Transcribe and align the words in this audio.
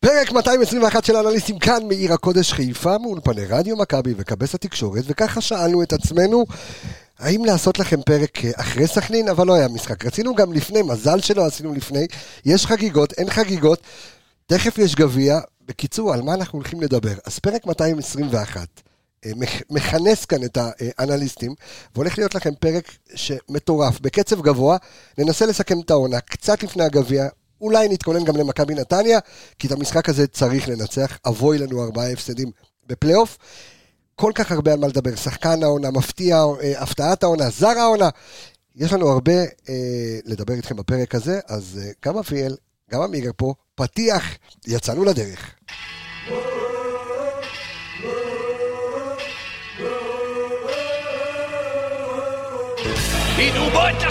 פרק 0.00 0.32
221 0.32 1.04
של 1.04 1.16
אנליסטים 1.16 1.58
כאן 1.58 1.82
מעיר 1.88 2.12
הקודש 2.12 2.52
חיפה, 2.52 2.98
מאולפני 2.98 3.44
רדיו 3.44 3.76
מכבי 3.76 4.14
וכבס 4.16 4.54
התקשורת, 4.54 5.02
וככה 5.06 5.40
שאלנו 5.40 5.82
את 5.82 5.92
עצמנו, 5.92 6.44
האם 7.18 7.44
לעשות 7.44 7.78
לכם 7.78 8.02
פרק 8.02 8.44
אה, 8.44 8.50
אחרי 8.54 8.86
סכנין, 8.86 9.28
אבל 9.28 9.46
לא 9.46 9.54
היה 9.54 9.68
משחק. 9.68 10.04
רצינו 10.06 10.34
גם 10.34 10.52
לפני, 10.52 10.82
מזל 10.82 11.20
שלא 11.20 11.46
עשינו 11.46 11.74
לפני, 11.74 12.06
יש 12.44 12.66
חגיגות, 12.66 13.12
אין 13.12 13.30
חגיגות, 13.30 13.80
תכף 14.46 14.78
יש 14.78 14.94
גביע. 14.94 15.40
בקיצור, 15.66 16.14
על 16.14 16.22
מה 16.22 16.34
אנחנו 16.34 16.58
הולכים 16.58 16.80
לדבר? 16.80 17.14
אז 17.24 17.38
פרק 17.38 17.66
221. 17.66 18.66
אה, 19.26 19.30
מכ- 19.36 19.62
מכנס 19.70 20.24
כאן 20.24 20.44
את 20.44 20.58
האנליסטים, 20.98 21.54
והולך 21.94 22.18
להיות 22.18 22.34
לכם 22.34 22.50
פרק 22.60 22.92
שמטורף, 23.14 24.00
בקצב 24.00 24.40
גבוה, 24.42 24.76
ננסה 25.18 25.46
לסכם 25.46 25.80
את 25.80 25.90
העונה 25.90 26.20
קצת 26.20 26.62
לפני 26.62 26.84
הגביע, 26.84 27.28
אולי 27.60 27.88
נתכונן 27.88 28.24
גם 28.24 28.36
למכבי 28.36 28.74
נתניה, 28.74 29.18
כי 29.58 29.66
את 29.66 29.72
המשחק 29.72 30.08
הזה 30.08 30.26
צריך 30.26 30.68
לנצח, 30.68 31.18
אבוי 31.26 31.58
לנו 31.58 31.84
ארבעה 31.84 32.12
הפסדים 32.12 32.50
בפלייאוף. 32.86 33.38
כל 34.14 34.32
כך 34.34 34.52
הרבה 34.52 34.72
על 34.72 34.78
מה 34.78 34.86
לדבר, 34.86 35.16
שחקן 35.16 35.62
העונה, 35.62 35.90
מפתיע, 35.90 36.36
אה, 36.62 36.82
הפתעת 36.82 37.22
העונה, 37.22 37.50
זר 37.50 37.78
העונה. 37.78 38.08
יש 38.76 38.92
לנו 38.92 39.08
הרבה 39.08 39.38
אה, 39.68 40.18
לדבר 40.24 40.54
איתכם 40.54 40.76
בפרק 40.76 41.14
הזה, 41.14 41.40
אז 41.48 41.80
אה, 41.82 41.90
גם 42.04 42.18
אביאל, 42.18 42.56
גם 42.90 43.02
עמיגה 43.02 43.32
פה, 43.32 43.54
פתיח, 43.74 44.24
יצאנו 44.66 45.04
לדרך. 45.04 45.54
הנה 53.38 53.70
בוא 53.72 53.88
את 53.90 54.02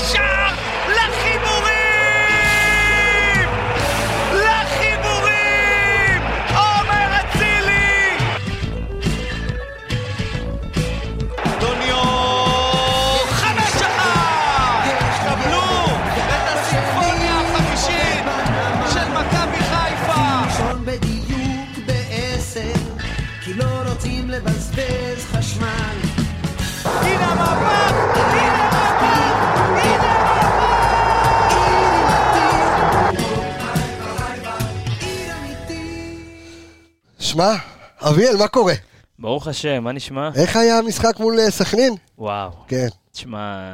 שמע, 37.39 37.55
אביאל, 37.99 38.37
מה 38.37 38.47
קורה? 38.47 38.73
ברוך 39.19 39.47
השם, 39.47 39.83
מה 39.83 39.91
נשמע? 39.91 40.29
איך 40.35 40.55
היה 40.55 40.77
המשחק 40.77 41.19
מול 41.19 41.39
אה, 41.39 41.51
סכנין? 41.51 41.95
וואו, 42.17 42.51
כן. 42.67 42.87
תשמע, 43.11 43.71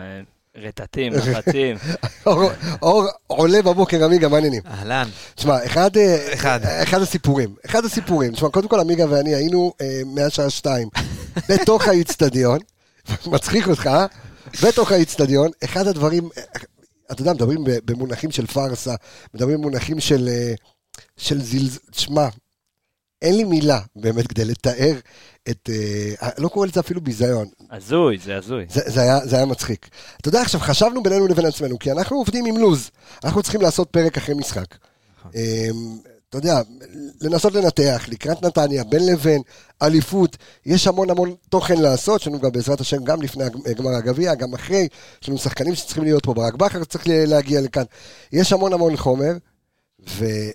רטטים, 0.56 1.14
לחצים. 1.16 1.78
אור, 2.26 2.50
אור 2.82 3.06
עולה 3.28 3.62
בבוקר, 3.62 4.06
עמיגה, 4.06 4.28
מה 4.28 4.36
העניינים? 4.36 4.62
אהלן. 4.68 5.08
תשמע, 5.36 5.66
אחד, 5.66 5.98
אה, 5.98 6.34
אחד. 6.34 6.60
אחד 6.84 7.02
הסיפורים, 7.02 7.56
אחד 7.66 7.86
הסיפורים, 7.86 8.32
תשמע, 8.32 8.50
קודם 8.50 8.68
כל 8.68 8.80
עמיגה 8.80 9.06
ואני 9.10 9.36
היינו 9.36 9.74
אה, 9.82 10.02
מהשעה 10.06 10.50
שתיים 10.50 10.90
בתוך 11.50 11.88
האיצטדיון, 11.88 12.60
מצחיק 13.26 13.68
אותך, 13.68 13.88
אה? 13.88 14.06
בתוך 14.64 14.92
האיצטדיון, 14.92 15.52
אחד 15.64 15.88
הדברים, 15.88 16.30
אה, 16.38 16.44
אתה 17.12 17.22
יודע, 17.22 17.34
מדברים 17.34 17.64
במונחים 17.66 18.32
של 18.32 18.46
פארסה, 18.46 18.96
מדברים 19.34 19.58
במונחים 19.58 20.00
של, 20.00 20.30
של 21.18 21.42
זלז... 21.42 21.80
תשמע, 21.92 22.28
אין 23.26 23.38
לי 23.38 23.44
מילה 23.44 23.80
באמת 23.96 24.28
כדי 24.28 24.46
לתאר 24.46 24.94
את, 25.50 25.70
אה, 26.22 26.30
לא 26.38 26.48
קורא 26.48 26.68
לזה 26.68 26.80
אפילו 26.80 27.02
ביזיון, 27.02 27.48
הזוי, 27.72 28.18
זה 28.24 28.38
הזוי. 28.38 28.66
זה, 28.70 28.82
זה, 28.86 29.02
היה, 29.02 29.20
זה 29.26 29.36
היה 29.36 29.46
מצחיק. 29.46 29.90
אתה 30.22 30.30
יודע, 30.30 30.42
עכשיו 30.42 30.60
חשבנו 30.60 31.04
בינינו 31.04 31.28
לבין 31.28 31.46
עצמנו, 31.46 31.80
כי 31.80 31.92
אנחנו 31.92 32.18
עובדים 32.18 32.46
עם 32.46 32.58
לוז, 32.58 32.90
אנחנו 33.24 33.44
צריכים 33.44 33.62
לעשות 33.62 33.90
פרק 33.90 34.18
אחרי 34.18 34.36
משחק. 34.36 34.76
אמ, 35.36 35.40
אתה 36.30 36.38
יודע, 36.38 36.62
לנסות 37.22 37.54
לנתח, 37.54 38.06
לקראת 38.08 38.42
נתניה, 38.42 38.84
בין 38.84 39.06
לבין, 39.06 39.42
אליפות, 39.82 40.38
יש 40.66 40.88
המון 40.88 41.10
המון 41.10 41.36
תוכן 41.50 41.82
לעשות, 41.82 42.22
יש 42.22 42.28
לנו 42.28 42.40
גם 42.40 42.52
בעזרת 42.52 42.82
השם, 42.82 43.04
גם 43.04 43.22
לפני 43.22 43.44
גמר 43.76 43.96
הגביע, 43.96 44.36
גם 44.36 44.54
אחרי, 44.54 44.88
יש 45.22 45.30
לנו 45.30 45.38
שחקנים 45.38 45.76
שצריכים 45.76 46.04
להיות 46.04 46.26
פה, 46.26 46.34
ברק 46.34 46.54
בכר 46.54 46.84
צריך 46.84 47.04
להגיע 47.08 47.62
לכאן. 47.62 47.84
יש 48.32 48.54
המון 48.54 48.74
המון 48.74 48.98
חומר, 48.98 49.32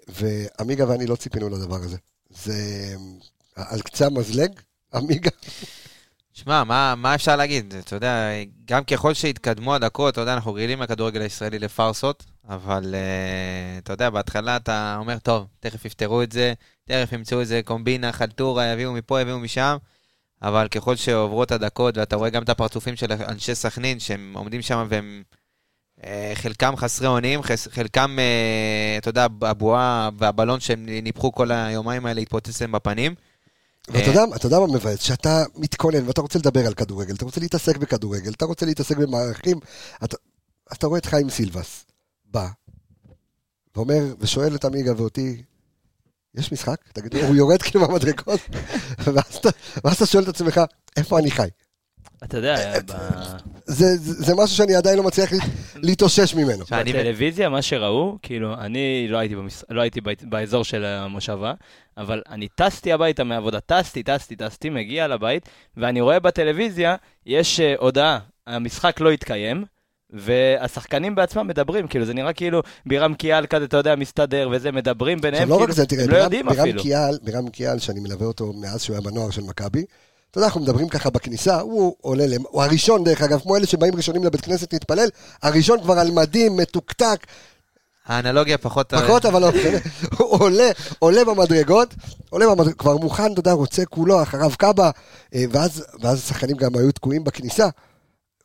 ועמיגה 0.08 0.88
ואני 0.88 1.06
לא 1.06 1.16
ציפינו 1.16 1.48
לדבר 1.48 1.76
הזה. 1.76 1.96
זה 2.30 2.54
על 3.56 3.80
קצה 3.80 4.06
המזלג, 4.06 4.50
עמיגה. 4.94 5.30
שמע, 6.32 6.64
מה, 6.64 6.94
מה 6.96 7.14
אפשר 7.14 7.36
להגיד? 7.36 7.74
אתה 7.74 7.96
יודע, 7.96 8.28
גם 8.64 8.84
ככל 8.84 9.14
שהתקדמו 9.14 9.74
הדקות, 9.74 10.12
אתה 10.12 10.20
יודע, 10.20 10.34
אנחנו 10.34 10.54
רגילים 10.54 10.82
לכדורגל 10.82 11.20
הישראלי 11.20 11.58
לפארסות, 11.58 12.24
אבל 12.48 12.94
uh, 12.94 13.78
אתה 13.82 13.92
יודע, 13.92 14.10
בהתחלה 14.10 14.56
אתה 14.56 14.96
אומר, 14.98 15.18
טוב, 15.18 15.46
תכף 15.60 15.84
יפתרו 15.84 16.22
את 16.22 16.32
זה, 16.32 16.52
תכף 16.84 17.12
ימצאו 17.12 17.40
איזה 17.40 17.60
קומבינה, 17.64 18.12
חלטורה, 18.12 18.66
יביאו 18.66 18.92
מפה, 18.92 19.20
יביאו 19.20 19.38
משם, 19.38 19.76
אבל 20.42 20.68
ככל 20.68 20.96
שעוברות 20.96 21.52
הדקות, 21.52 21.96
ואתה 21.96 22.16
רואה 22.16 22.30
גם 22.30 22.42
את 22.42 22.48
הפרצופים 22.48 22.96
של 22.96 23.12
אנשי 23.12 23.54
סכנין, 23.54 24.00
שהם 24.00 24.32
עומדים 24.36 24.62
שם 24.62 24.86
והם... 24.90 25.22
uh, 26.00 26.04
חלקם 26.34 26.76
חסרי 26.76 27.06
אונים, 27.06 27.40
חלקם, 27.70 28.16
uh, 28.18 28.98
אתה 28.98 29.08
יודע, 29.08 29.26
הבועה 29.42 30.10
והבלון 30.18 30.60
שהם 30.60 30.86
ניפחו 30.86 31.32
כל 31.32 31.50
היומיים 31.50 32.06
האלה 32.06 32.20
התפוצץ 32.20 32.60
להם 32.60 32.72
בפנים. 32.72 33.14
ואתה 33.88 34.08
יודע, 34.08 34.24
אתה 34.36 34.46
יודע 34.46 34.58
מה 34.58 34.66
מבאס? 34.66 35.00
שאתה 35.00 35.44
מתכונן 35.56 36.06
ואתה 36.06 36.20
רוצה 36.20 36.38
לדבר 36.38 36.66
על 36.66 36.74
כדורגל, 36.74 37.14
אתה 37.14 37.24
רוצה 37.24 37.40
להתעסק 37.40 37.76
בכדורגל, 37.76 38.30
אתה 38.30 38.44
רוצה 38.44 38.66
להתעסק 38.66 38.96
במערכים, 38.96 39.60
אתה, 40.04 40.16
אתה 40.72 40.86
רואה 40.86 40.98
את 40.98 41.06
חיים 41.06 41.30
סילבס, 41.30 41.84
בא, 42.24 42.48
ואומר, 43.76 44.14
ושואל 44.18 44.54
את 44.54 44.64
עמיגה 44.64 44.92
ואותי, 44.96 45.42
יש 46.34 46.52
משחק? 46.52 46.76
תגיד, 46.92 47.16
הוא 47.16 47.34
יורד 47.34 47.62
כאילו 47.62 47.80
מהמדרגות, 47.80 48.40
ואז 49.84 49.96
אתה 49.96 50.06
שואל 50.06 50.22
את 50.22 50.28
עצמך, 50.28 50.60
איפה 50.96 51.18
אני 51.18 51.30
חי? 51.30 51.48
אתה 52.24 52.36
יודע, 52.36 52.78
ב- 52.86 52.92
זה, 53.66 53.96
זה, 53.96 54.24
זה 54.24 54.34
משהו 54.34 54.56
שאני 54.56 54.74
עדיין 54.74 54.96
לא 54.98 55.02
מצליח 55.04 55.32
להת- 55.32 55.42
להתאושש 55.76 56.34
ממנו. 56.34 56.66
שאני- 56.66 56.92
בטלוויזיה, 56.92 57.48
מה 57.48 57.62
שראו, 57.62 58.18
כאילו, 58.22 58.54
אני 58.54 59.06
לא 59.08 59.18
הייתי 59.18 59.34
לא 59.70 59.80
הייתי 59.80 60.00
בית- 60.00 60.24
באזור 60.24 60.64
של 60.64 60.84
המושבה, 60.84 61.52
אבל 61.96 62.22
אני 62.28 62.48
טסתי 62.54 62.92
הביתה 62.92 63.24
מהעבודה, 63.24 63.58
טסתי, 63.60 64.02
טסתי, 64.02 64.36
טסתי, 64.36 64.70
מגיע 64.70 65.08
לבית, 65.08 65.48
ואני 65.76 66.00
רואה 66.00 66.20
בטלוויזיה, 66.20 66.96
יש 67.26 67.60
אה, 67.60 67.74
הודעה, 67.78 68.18
המשחק 68.46 69.00
לא 69.00 69.10
התקיים. 69.10 69.64
והשחקנים 70.12 71.14
בעצמם 71.14 71.46
מדברים, 71.48 71.88
כאילו 71.88 72.04
זה 72.04 72.14
נראה 72.14 72.32
כאילו 72.32 72.62
בירם 72.86 73.14
קיאל 73.14 73.46
כזה, 73.46 73.64
אתה 73.64 73.76
יודע, 73.76 73.96
מסתדר 73.96 74.48
וזה, 74.52 74.72
מדברים 74.72 75.20
ביניהם, 75.20 75.48
לא 75.48 75.56
כאילו, 75.58 75.72
זה, 75.72 75.86
תראה, 75.86 76.04
הם 76.04 76.10
לא 76.10 76.14
בירם- 76.14 76.24
יודעים 76.24 76.46
בירם 76.46 76.60
אפילו. 76.60 76.82
קיאל, 76.82 77.18
בירם 77.22 77.48
קיאל, 77.48 77.78
שאני 77.78 78.00
מלווה 78.00 78.26
אותו 78.26 78.52
מאז 78.52 78.82
שהוא 78.82 78.94
היה 78.96 79.00
בנוער 79.02 79.30
של 79.30 79.42
מכבי, 79.42 79.84
אתה 80.30 80.38
יודע, 80.38 80.46
אנחנו 80.46 80.60
מדברים 80.60 80.88
ככה 80.88 81.10
בכניסה, 81.10 81.60
הוא 81.60 81.96
עולה, 82.00 82.26
למ- 82.26 82.44
הוא 82.48 82.62
הראשון, 82.62 83.04
דרך 83.04 83.22
אגב, 83.22 83.40
כמו 83.40 83.56
אלה 83.56 83.66
שבאים 83.66 83.96
ראשונים 83.96 84.24
לבית 84.24 84.40
כנסת 84.40 84.72
להתפלל, 84.72 85.08
הראשון 85.42 85.82
כבר 85.82 85.98
על 85.98 86.10
מדים, 86.10 86.56
מתוקתק, 86.56 87.26
האנלוגיה 88.06 88.58
פחות... 88.58 88.94
פחות, 88.94 89.26
אבל 89.26 89.40
לא 89.42 89.48
משנה. 89.52 89.78
הוא 90.18 90.40
עולה, 90.40 90.70
עולה 90.98 91.24
במדרגות, 91.24 91.94
עולה 92.30 92.46
במדרגות, 92.46 92.78
כבר 92.78 92.96
מוכן, 92.96 93.32
אתה 93.32 93.40
יודע, 93.40 93.52
רוצה 93.52 93.84
כולו, 93.84 94.22
אחריו 94.22 94.50
קאבה, 94.58 94.90
אה, 95.34 95.44
ואז, 95.50 95.84
ואז 96.00 96.18
השחקנים 96.18 96.56
גם 96.56 96.70
היו 96.76 96.92
תקועים 96.92 97.24
בכניסה, 97.24 97.68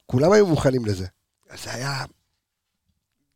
כולם 0.05 0.31
היו 0.31 0.47
מוכנים 0.47 0.85
לזה. 0.85 1.05
אז 1.49 1.63
זה 1.63 1.73
היה... 1.73 2.03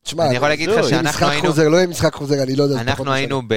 תשמע, 0.04 0.26
אני 0.26 0.36
יכול 0.36 0.50
להגיד 0.50 0.70
לך 0.70 0.90
שאנחנו 0.90 1.10
משחק 1.10 1.24
היינו- 1.30 1.48
חוזר, 1.48 1.68
לא 1.70 1.78
יהיה 1.78 1.88
משחק 1.88 2.14
חוזר, 2.14 2.44
אני 2.44 2.56
לא 2.56 2.64
יודע. 2.64 2.82
אנחנו. 2.82 3.12
היינו 3.14 3.42
ב... 3.48 3.54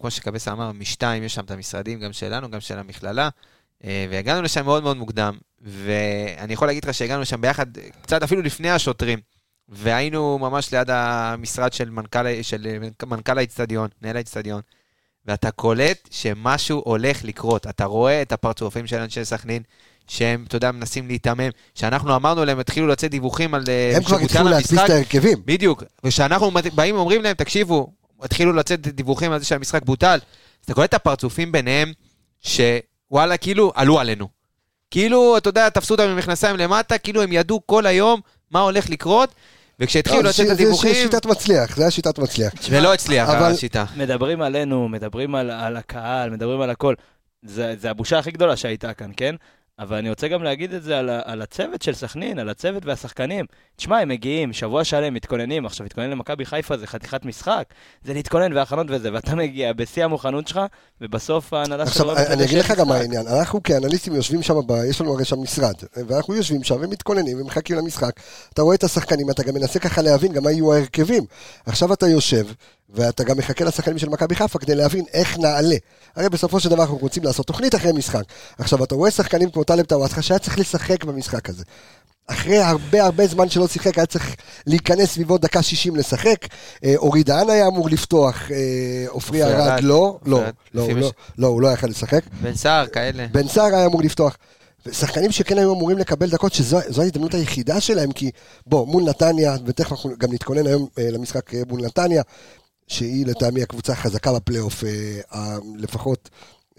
כמו 0.00 0.10
שקבסה 0.10 0.52
אמר, 0.52 0.72
משתיים, 0.72 1.22
יש 1.22 1.34
שם 1.34 1.44
את 1.44 1.50
המשרדים, 1.50 2.00
גם 2.00 2.12
שלנו, 2.12 2.50
גם 2.50 2.60
של 2.60 2.78
המכללה, 2.78 3.24
אה, 3.24 3.28
והגענו 3.84 4.42
לשם 4.42 4.64
מאוד 4.64 4.82
מאוד 4.82 4.96
מוקדם, 4.96 5.38
ואני 5.60 6.52
יכול 6.52 6.68
להגיד 6.68 6.84
לך 6.84 6.94
שהגענו 6.94 7.22
לשם 7.22 7.40
ביחד, 7.40 7.66
קצת 8.02 8.22
אפילו 8.22 8.42
לפני 8.42 8.70
השוטרים, 8.70 9.18
והיינו 9.68 10.38
ממש 10.38 10.74
ליד 10.74 10.90
המשרד 10.90 11.72
של 11.72 11.90
מנכ"ל, 11.90 12.42
של 12.42 12.78
מנכ"ל 13.06 13.38
האיצטדיון, 13.38 13.88
מנהל 14.02 14.16
האיצטדיון, 14.16 14.60
ואתה 15.26 15.50
קולט 15.50 16.08
שמשהו 16.10 16.82
הולך 16.84 17.24
לקרות. 17.24 17.66
אתה 17.66 17.84
רואה 17.84 18.22
את 18.22 18.32
הפרצופים 18.32 18.86
של 18.86 18.96
אנשי 18.96 19.24
סכנין, 19.24 19.62
שהם, 20.08 20.44
אתה 20.48 20.56
יודע, 20.56 20.72
מנסים 20.72 21.06
להיתמם. 21.06 21.50
שאנחנו 21.74 22.16
אמרנו 22.16 22.44
להם, 22.44 22.58
התחילו 22.58 22.86
לצאת 22.86 23.10
דיווחים 23.10 23.54
על... 23.54 23.64
אה, 23.68 23.96
הם 23.96 24.02
כבר 24.02 24.16
התחילו 24.16 24.48
להדפיס. 24.48 24.78
את 24.84 24.90
ההרכבים. 24.90 25.42
בדיוק. 25.44 25.82
וכשאנחנו 26.04 26.50
באים 26.74 26.94
ואומרים 26.94 27.22
להם, 27.22 27.34
תקשיבו, 27.34 27.92
התחילו 28.22 28.52
לצאת 28.52 28.80
דיווחים 28.80 29.32
על 29.32 29.38
זה 29.38 29.44
שהמשחק 29.44 29.82
בוטל, 29.84 30.08
אז 30.14 30.20
אתה 30.64 30.74
קולט 30.74 30.88
את 30.88 30.94
הפרצופים 30.94 31.52
ביניהם, 31.52 31.92
שוואלה, 33.12 33.36
כאילו, 33.36 33.72
עלו 33.74 34.00
עלינו. 34.00 34.28
כאילו, 34.90 35.36
אתה 35.36 35.48
יודע, 35.48 35.68
תפסו 35.68 35.94
אותם 35.94 36.02
עם 36.08 36.16
מכנסיים 36.16 36.56
למטה, 36.56 36.98
כאילו 36.98 37.22
הם 37.22 37.32
ידעו 37.32 37.60
כל 37.66 37.86
היום 37.86 38.20
מה 38.50 38.60
הולך 38.60 38.90
לקרות, 38.90 39.34
וכשהתחילו 39.80 40.22
לא, 40.22 40.28
לצאת 40.28 40.46
זה- 40.46 40.52
הדיווחים, 40.52 40.94
זה 40.94 41.02
שיטת 41.02 41.26
מצליח, 41.26 41.76
זה 41.76 41.82
היה 41.82 41.90
שיטת 41.90 42.18
מצליח. 42.18 42.52
ולא 42.70 42.94
הצליח 42.94 43.28
אבל- 43.28 43.52
השיטה. 43.52 43.84
מדברים 43.96 44.42
עלינו, 44.42 44.88
מדברים 44.88 45.34
על, 45.34 45.50
על 45.50 45.76
הקהל, 45.76 46.30
מדברים 46.30 46.60
על 46.60 46.70
הכל. 46.70 46.94
זה, 47.42 47.74
זה 47.78 47.90
הבושה 47.90 48.18
הכי 48.18 48.30
גדולה 48.30 48.56
שהייתה 48.56 48.94
כאן, 48.94 49.10
כן? 49.16 49.34
אבל 49.82 49.96
אני 49.96 50.10
רוצה 50.10 50.28
גם 50.28 50.42
להגיד 50.42 50.74
את 50.74 50.82
זה 50.82 50.98
על, 50.98 51.10
על 51.24 51.42
הצוות 51.42 51.82
של 51.82 51.94
סכנין, 51.94 52.38
על 52.38 52.48
הצוות 52.48 52.86
והשחקנים. 52.86 53.44
תשמע, 53.76 53.98
הם 53.98 54.08
מגיעים, 54.08 54.52
שבוע 54.52 54.84
שלם, 54.84 55.14
מתכוננים, 55.14 55.66
עכשיו 55.66 55.84
להתכונן 55.84 56.10
למכבי 56.10 56.44
חיפה 56.44 56.76
זה 56.76 56.86
חתיכת 56.86 57.24
משחק, 57.24 57.64
זה 58.04 58.14
להתכונן 58.14 58.52
והכנות 58.52 58.86
וזה, 58.90 59.12
ואתה 59.12 59.34
מגיע 59.34 59.72
בשיא 59.72 60.04
המוכנות 60.04 60.48
שלך, 60.48 60.60
ובסוף 61.00 61.52
ההנהלה 61.52 61.82
עכשיו, 61.82 62.06
שלו... 62.06 62.16
אני 62.16 62.44
אגיד 62.44 62.58
לך 62.58 62.70
גם 62.70 62.88
מה 62.88 62.96
העניין, 62.96 63.26
אנחנו 63.26 63.62
כאנליסטים 63.62 64.14
יושבים 64.14 64.42
שם, 64.42 64.54
יש 64.90 65.00
לנו 65.00 65.14
הרי 65.14 65.24
שם 65.24 65.42
משרד, 65.42 65.74
ואנחנו 65.96 66.34
יושבים 66.34 66.62
שם 66.62 66.76
ומתכוננים 66.80 67.40
ומחכים 67.40 67.76
למשחק. 67.76 68.12
אתה 68.52 68.62
רואה 68.62 68.74
את 68.74 68.84
השחקנים, 68.84 69.30
אתה 69.30 69.42
גם 69.42 69.54
מנסה 69.54 69.78
ככה 69.78 70.02
להבין 70.02 70.32
גם 70.32 70.42
מה 70.42 70.50
יהיו 70.50 70.72
ההרכבים. 70.72 71.24
עכשיו 71.66 71.92
אתה 71.92 72.08
יושב, 72.08 72.46
ואתה 72.94 73.24
גם 73.24 73.38
מחכה 73.38 73.64
לשחקנים 73.64 73.98
של 73.98 74.08
מכבי 74.08 74.34
חיפה 74.34 74.58
כדי 74.58 74.74
להבין 74.74 75.04
איך 75.12 75.38
נעלה. 75.38 75.76
הרי 76.16 76.28
בסופו 76.28 76.60
של 76.60 76.68
דבר 76.68 76.82
אנחנו 76.82 76.96
רוצים 76.96 77.24
לעשות 77.24 77.46
תוכנית 77.46 77.74
אחרי 77.74 77.92
משחק. 77.92 78.22
עכשיו, 78.58 78.84
אתה 78.84 78.94
רואה 78.94 79.10
שחקנים 79.10 79.50
כמו 79.50 79.64
טלב 79.64 79.84
טוואטחה 79.84 80.22
שהיה 80.22 80.38
צריך 80.38 80.58
לשחק 80.58 81.04
במשחק 81.04 81.48
הזה. 81.48 81.64
אחרי 82.26 82.58
הרבה 82.58 83.04
הרבה 83.04 83.26
זמן 83.26 83.48
שלא 83.48 83.68
שיחק, 83.68 83.98
היה 83.98 84.06
צריך 84.06 84.36
להיכנס 84.66 85.10
סביבו 85.10 85.38
דקה 85.38 85.62
60 85.62 85.96
לשחק. 85.96 86.46
אה, 86.84 86.94
אורי 86.96 87.22
דהן 87.22 87.50
היה 87.50 87.66
אמור 87.66 87.88
לפתוח, 87.90 88.50
אה, 88.50 89.04
עופרי 89.08 89.42
ארד. 89.42 89.80
לא, 89.82 90.18
לא, 90.26 90.42
לא, 90.74 90.82
הוא 90.82 90.92
לא, 90.92 91.12
לא, 91.38 91.46
הוא 91.46 91.62
לא 91.62 91.68
יכל 91.68 91.86
לשחק. 91.86 92.20
בן 92.42 92.54
סער, 92.54 92.86
כאלה. 92.86 93.26
בן 93.32 93.48
סער 93.48 93.74
היה 93.74 93.86
אמור 93.86 94.02
לפתוח. 94.02 94.36
שחקנים 94.90 95.32
שכן 95.32 95.58
היו 95.58 95.74
אמורים 95.74 95.98
לקבל 95.98 96.30
דקות, 96.30 96.52
שזו 96.52 96.78
זו 96.88 97.02
ההזדמנות 97.02 97.34
היחידה 97.34 97.80
שלהם, 97.80 98.12
כי 98.12 98.30
בוא, 98.66 98.86
מול 98.86 99.02
נתניה, 99.02 99.56
ותכף 99.66 99.92
אנחנו 99.92 100.10
גם 100.18 100.32
נתכונן 100.32 100.66
היום 100.66 100.86
אה, 100.98 101.10
למשחק 101.10 101.54
אה, 101.54 101.62
מול 101.68 101.84
נתניה, 101.84 102.22
שהיא 102.88 103.26
לטעמי 103.26 103.62
הקבוצה 103.62 103.92
החזקה 103.92 104.32
בפלייאוף, 104.32 104.84
אה, 105.34 105.56
לפחות 105.76 106.30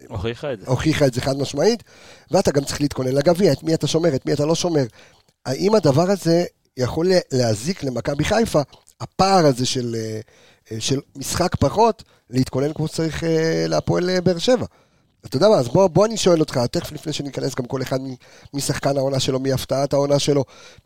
הוכיחה 0.07 0.53
את 0.53 0.59
זה. 0.59 0.65
הוכיחה 0.67 1.05
את 1.05 1.13
זה 1.13 1.21
חד 1.21 1.37
משמעית, 1.37 1.83
ואתה 2.31 2.51
גם 2.51 2.63
צריך 2.63 2.81
להתכונן 2.81 3.11
לגביע, 3.11 3.51
את 3.51 3.63
מי 3.63 3.73
אתה 3.73 3.87
שומר, 3.87 4.15
את 4.15 4.25
מי 4.25 4.33
אתה 4.33 4.45
לא 4.45 4.55
שומר. 4.55 4.83
האם 5.45 5.75
הדבר 5.75 6.11
הזה 6.11 6.45
יכול 6.77 7.11
להזיק 7.31 7.83
למכבי 7.83 8.23
חיפה, 8.23 8.61
הפער 9.01 9.45
הזה 9.45 9.65
של, 9.65 9.95
אה, 9.95 10.19
אה, 10.71 10.81
של 10.81 10.99
משחק 11.15 11.55
פחות, 11.55 12.03
להתכונן 12.29 12.73
כמו 12.73 12.87
שצריך 12.87 13.23
להפועל 13.67 14.19
באר 14.19 14.37
שבע? 14.37 14.65
אתה 15.25 15.37
יודע 15.37 15.49
מה, 15.49 15.55
אז 15.55 15.67
בוא, 15.67 15.87
בוא 15.87 16.05
אני 16.05 16.17
שואל 16.17 16.39
אותך, 16.39 16.59
תכף 16.71 16.91
לפני 16.91 17.13
שניכנס 17.13 17.55
גם 17.55 17.65
כל 17.65 17.81
אחד 17.81 17.99
משחקן 18.53 18.97
העונה 18.97 19.19
שלו, 19.19 19.39
מהפתעת 19.39 19.93
העונה 19.93 20.19
שלו, 20.19 20.43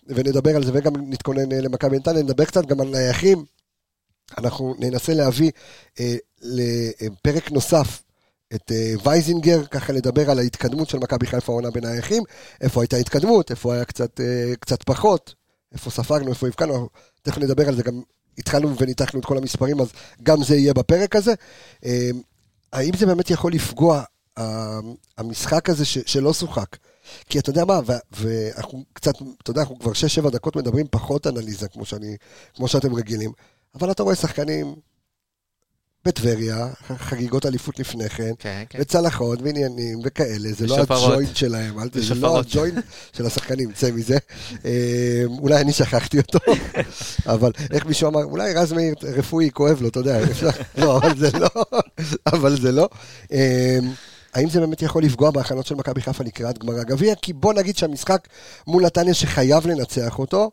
ונדבר 0.08 0.56
על 0.56 0.64
זה, 0.64 0.72
וגם 0.74 0.94
נתכונן 1.10 1.52
למכבי 1.52 1.98
נתניה, 1.98 2.24
נדבר 2.24 2.46
קצת 2.46 2.66
גם 2.66 2.82
על 2.82 2.88
נייחים. 2.88 3.57
אנחנו 4.38 4.76
ננסה 4.80 5.14
להביא 5.14 5.52
אה, 6.00 6.16
לפרק 6.42 7.52
נוסף 7.52 8.02
את 8.56 8.72
אה, 8.72 8.94
וייזינגר, 9.04 9.66
ככה 9.66 9.94
לדבר 9.94 10.32
על 10.32 10.40
ההתקדמות 10.40 10.90
של 10.90 10.98
מכבי 11.00 11.28
חיפה 11.28 11.52
העונה 11.52 11.72
בנייחים, 11.72 12.24
איפה 12.62 12.82
הייתה 12.82 12.98
התקדמות, 12.98 13.52
איפה 13.52 13.74
היה 13.74 13.86
קצת, 13.86 14.20
אה, 14.20 14.54
קצת 14.60 14.84
פחות, 14.84 15.36
איפה 15.74 15.90
ספגנו, 15.90 16.30
איפה 16.30 16.48
הבקענו, 16.48 16.90
תכף 17.22 17.38
נדבר 17.38 17.68
על 17.68 17.76
זה, 17.76 17.84
גם 17.84 18.02
התחלנו 18.38 18.78
וניתחנו 18.78 19.20
את 19.20 19.26
כל 19.26 19.38
המספרים, 19.38 19.82
אז 19.82 19.88
גם 20.24 20.44
זה 20.44 20.56
יהיה 20.56 20.74
בפרק 20.74 21.16
הזה. 21.16 21.34
אה, 21.86 22.10
האם 22.74 22.98
זה 22.98 23.06
באמת 23.06 23.30
יכול 23.30 23.54
לפגוע, 23.54 24.04
אה, 24.38 24.80
המשחק 25.18 25.70
הזה 25.70 25.86
ש, 25.86 25.98
שלא 25.98 26.34
שוחק? 26.34 26.78
כי 27.30 27.40
אתה 27.40 27.50
יודע 27.50 27.66
מה, 27.66 27.80
ואנחנו 28.12 28.84
קצת, 28.94 29.14
אתה 29.44 29.52
יודע, 29.52 29.62
אנחנו 29.62 29.80
כבר 29.80 29.92
6-7 30.26 30.30
דקות 30.30 30.56
מדברים 30.56 30.86
פחות 30.92 31.28
אנליזה, 31.28 31.68
כמו, 31.68 31.86
שאני, 31.86 32.18
כמו 32.56 32.68
שאתם 32.68 32.96
רגילים, 32.96 33.32
אבל 33.80 33.92
אתה 33.92 34.04
רואה 34.04 34.16
שחקנים 34.16 34.76
בטבריה, 36.06 36.68
חגיגות 36.98 37.46
אליפות 37.46 37.80
לפני 37.80 38.10
כן, 38.10 38.32
כן, 38.40 38.64
כן. 38.70 38.80
וצלחות 38.82 39.40
ועניינים 39.42 40.00
וכאלה, 40.04 40.50
זה 40.52 40.68
לא 40.68 40.74
ושופרות. 40.74 41.12
הג'וינט 41.12 41.36
שלהם, 41.36 41.80
אל 41.80 41.90
זה 41.94 42.16
לא. 42.16 42.40
הג'וינט 42.40 42.84
של 43.14 43.26
השחקנים, 43.26 43.72
צא 43.72 43.92
מזה. 43.92 44.18
אה, 44.66 45.24
אולי 45.28 45.62
אני 45.62 45.74
שכחתי 45.74 46.18
אותו, 46.18 46.40
אבל 47.34 47.52
איך 47.72 47.86
מישהו 47.86 48.10
אמר, 48.10 48.24
אולי 48.24 48.54
רז 48.54 48.74
מאיר 48.74 48.96
רפואי, 49.04 49.50
כואב 49.54 49.82
לו, 49.82 49.88
אתה 49.88 50.00
יודע, 50.00 50.24
אפשר, 50.32 50.50
לא, 50.78 50.98
אבל 50.98 51.18
זה 51.18 51.30
לא, 51.40 51.50
אבל 52.26 52.62
זה 52.62 52.72
לא. 52.72 52.90
אה, 53.32 53.80
האם 54.34 54.50
זה 54.50 54.60
באמת 54.60 54.82
יכול 54.82 55.04
לפגוע 55.04 55.32
בהכנות 55.32 55.66
של 55.66 55.76
מכבי 55.76 56.02
חיפה 56.02 56.24
לקראת 56.24 56.58
גמר 56.58 56.80
הגביע? 56.80 57.16
כי 57.16 57.34
בוא 57.34 57.54
נגיד 57.54 57.78
שהמשחק 57.78 58.28
מול 58.68 58.86
נתניה 58.86 59.14
שחייב 59.14 59.68
לנצח 59.68 60.20
אותו, 60.20 60.52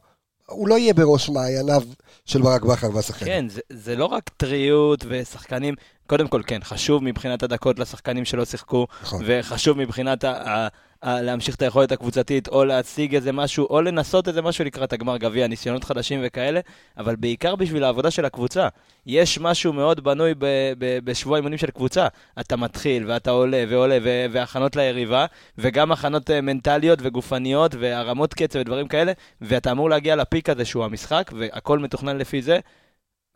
הוא 0.48 0.68
לא 0.68 0.78
יהיה 0.78 0.94
בראש 0.94 1.28
מעייניו 1.28 1.82
של 2.24 2.42
ברק 2.42 2.62
בכר 2.62 2.88
והשחקנים. 2.94 3.32
כן, 3.32 3.48
זה, 3.48 3.60
זה 3.70 3.96
לא 3.96 4.04
רק 4.04 4.30
טריות 4.36 5.04
ושחקנים, 5.08 5.74
קודם 6.06 6.28
כל 6.28 6.42
כן, 6.46 6.60
חשוב 6.64 7.04
מבחינת 7.04 7.42
הדקות 7.42 7.78
לשחקנים 7.78 8.24
שלא 8.24 8.44
שיחקו, 8.44 8.86
נכון. 9.02 9.22
וחשוב 9.26 9.78
מבחינת 9.78 10.24
ה, 10.24 10.30
ה, 10.30 10.68
להמשיך 11.04 11.54
את 11.54 11.62
היכולת 11.62 11.92
הקבוצתית, 11.92 12.48
או 12.48 12.64
להציג 12.64 13.14
איזה 13.14 13.32
משהו, 13.32 13.66
או 13.70 13.82
לנסות 13.82 14.28
איזה 14.28 14.42
משהו 14.42 14.64
לקראת 14.64 14.92
הגמר 14.92 15.16
גביע, 15.16 15.46
ניסיונות 15.46 15.84
חדשים 15.84 16.20
וכאלה, 16.24 16.60
אבל 16.98 17.16
בעיקר 17.16 17.56
בשביל 17.56 17.84
העבודה 17.84 18.10
של 18.10 18.24
הקבוצה. 18.24 18.68
יש 19.06 19.38
משהו 19.38 19.72
מאוד 19.72 20.04
בנוי 20.04 20.34
ב, 20.38 20.46
ב, 20.78 20.98
בשבוע 21.04 21.36
אימונים 21.36 21.58
של 21.58 21.70
קבוצה. 21.70 22.06
אתה 22.40 22.56
מתחיל, 22.56 23.04
ואתה 23.06 23.30
עולה 23.30 23.64
ועולה, 23.68 23.98
ו, 24.02 24.26
והכנות 24.32 24.76
ליריבה, 24.76 25.26
וגם 25.58 25.92
הכנות 25.92 26.30
אה, 26.30 26.40
מנטליות 26.40 26.98
וגופניות, 27.02 27.74
והרמות 27.80 28.34
קצב 28.34 28.58
ודברים 28.58 28.88
כאלה, 28.88 29.12
ואתה 29.40 29.70
אמור 29.70 29.90
להגיע 29.90 30.16
לפיק 30.16 30.50
הזה 30.50 30.64
שהוא 30.64 30.84
המשחק, 30.84 31.30
והכל 31.36 31.78
מתוכנן 31.78 32.18
לפי 32.18 32.42
זה. 32.42 32.58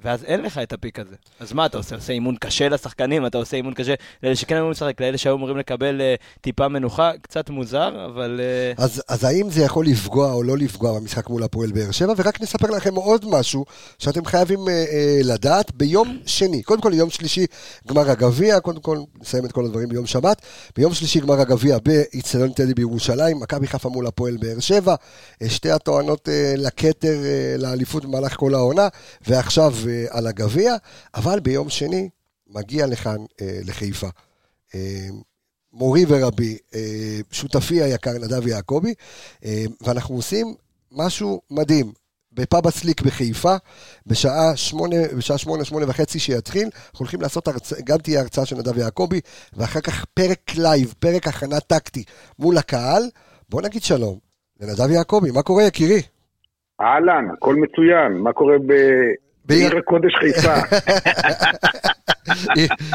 ואז 0.00 0.24
אין 0.24 0.42
לך 0.42 0.58
את 0.58 0.72
הפיק 0.72 0.98
הזה. 0.98 1.14
אז 1.40 1.52
מה 1.52 1.66
אתה 1.66 1.76
עושה? 1.76 1.94
עושה 1.94 2.12
אימון 2.12 2.36
קשה 2.36 2.68
לשחקנים? 2.68 3.26
אתה 3.26 3.38
עושה 3.38 3.56
אימון 3.56 3.74
קשה 3.74 3.94
לאלה 4.22 4.36
שכן 4.36 4.54
אמורים 4.54 4.70
לשחק, 4.70 5.00
לאלה 5.00 5.18
שהיו 5.18 5.34
אמורים 5.34 5.56
לקבל 5.56 6.00
uh, 6.00 6.40
טיפה 6.40 6.68
מנוחה? 6.68 7.10
קצת 7.22 7.50
מוזר, 7.50 8.06
אבל... 8.06 8.40
Uh, 8.76 8.82
אז, 8.82 9.02
אז 9.08 9.24
האם 9.24 9.50
זה 9.50 9.62
יכול 9.62 9.86
לפגוע 9.86 10.32
או 10.32 10.42
לא 10.42 10.58
לפגוע 10.58 11.00
במשחק 11.00 11.30
מול 11.30 11.42
הפועל 11.42 11.72
באר 11.72 11.90
שבע? 11.90 12.12
ורק 12.16 12.40
נספר 12.40 12.70
לכם 12.70 12.94
עוד 12.94 13.24
משהו 13.28 13.64
שאתם 13.98 14.24
חייבים 14.24 14.68
אה, 14.68 14.72
אה, 14.72 15.20
לדעת 15.24 15.74
ביום 15.74 16.18
שני. 16.26 16.62
קודם 16.62 16.80
כל, 16.80 16.94
יום 16.94 17.10
שלישי 17.10 17.46
גמר 17.88 18.10
הגביע, 18.10 18.60
קודם 18.60 18.80
כל 18.80 18.98
נסיים 19.20 19.44
את 19.44 19.52
כל 19.52 19.64
הדברים 19.64 19.88
ביום 19.88 20.06
שבת. 20.06 20.42
ביום 20.76 20.94
שלישי 20.94 21.20
גמר 21.20 21.40
הגביע 21.40 21.78
באיצטדיון 21.78 22.52
טדי 22.52 22.74
בירושלים, 22.74 23.40
מכבי 23.40 23.66
חיפה 23.66 23.88
מול 23.88 24.06
הפועל 24.06 24.36
באר 24.36 24.60
שבע. 24.60 24.94
אה, 25.42 25.48
שתי 25.48 25.70
הטוענות 25.70 26.28
אה, 26.28 26.54
לכתר 26.56 27.16
אה, 27.24 27.56
לאליפות 27.58 28.04
במהלך 28.04 28.36
כל 28.36 28.54
העונה, 28.54 28.88
ועכשיו 29.26 29.74
אה, 29.88 30.04
על 30.10 30.26
הגביע. 30.26 30.74
אבל 31.14 31.40
ביום 31.40 31.68
שני 31.68 32.08
מגיע 32.50 32.86
לכאן, 32.86 33.18
אה, 33.40 33.58
לחיפה. 33.66 34.08
אה, 34.74 35.08
מורי 35.72 36.04
ורבי, 36.08 36.58
אה, 36.74 37.20
שותפי 37.30 37.82
היקר 37.82 38.12
נדב 38.12 38.46
יעקבי, 38.46 38.94
אה, 39.44 39.64
ואנחנו 39.80 40.14
עושים 40.14 40.54
משהו 40.92 41.40
מדהים. 41.50 41.92
בפאב 42.32 42.66
הסליק 42.66 43.02
בחיפה, 43.02 43.56
בשעה 44.06 44.56
שמונה, 44.56 44.96
בשעה 45.16 45.38
שמונה, 45.38 45.64
שמונה 45.64 45.84
וחצי 45.88 46.18
שיתחיל, 46.18 46.62
אנחנו 46.64 46.98
הולכים 46.98 47.20
לעשות 47.20 47.48
הרצאה, 47.48 47.78
גם 47.84 47.98
תהיה 47.98 48.20
הרצאה 48.20 48.46
של 48.46 48.56
נדב 48.56 48.78
יעקבי, 48.78 49.20
ואחר 49.52 49.80
כך 49.80 50.04
פרק 50.04 50.38
live, 50.58 50.94
פרק 50.98 51.26
הכנה 51.26 51.60
טקטי 51.60 52.04
מול 52.38 52.58
הקהל. 52.58 53.02
בוא 53.48 53.62
נגיד 53.62 53.82
שלום 53.82 54.18
לנדב 54.60 54.90
יעקבי, 54.90 55.30
מה 55.30 55.42
קורה 55.42 55.62
יקירי? 55.62 56.02
אהלן, 56.80 57.24
הכל 57.32 57.54
מצוין, 57.54 58.12
מה 58.12 58.32
קורה 58.32 58.58
ב- 58.66 59.27
בעיר 59.48 59.78
הקודש 59.78 60.14
חיפה? 60.14 60.54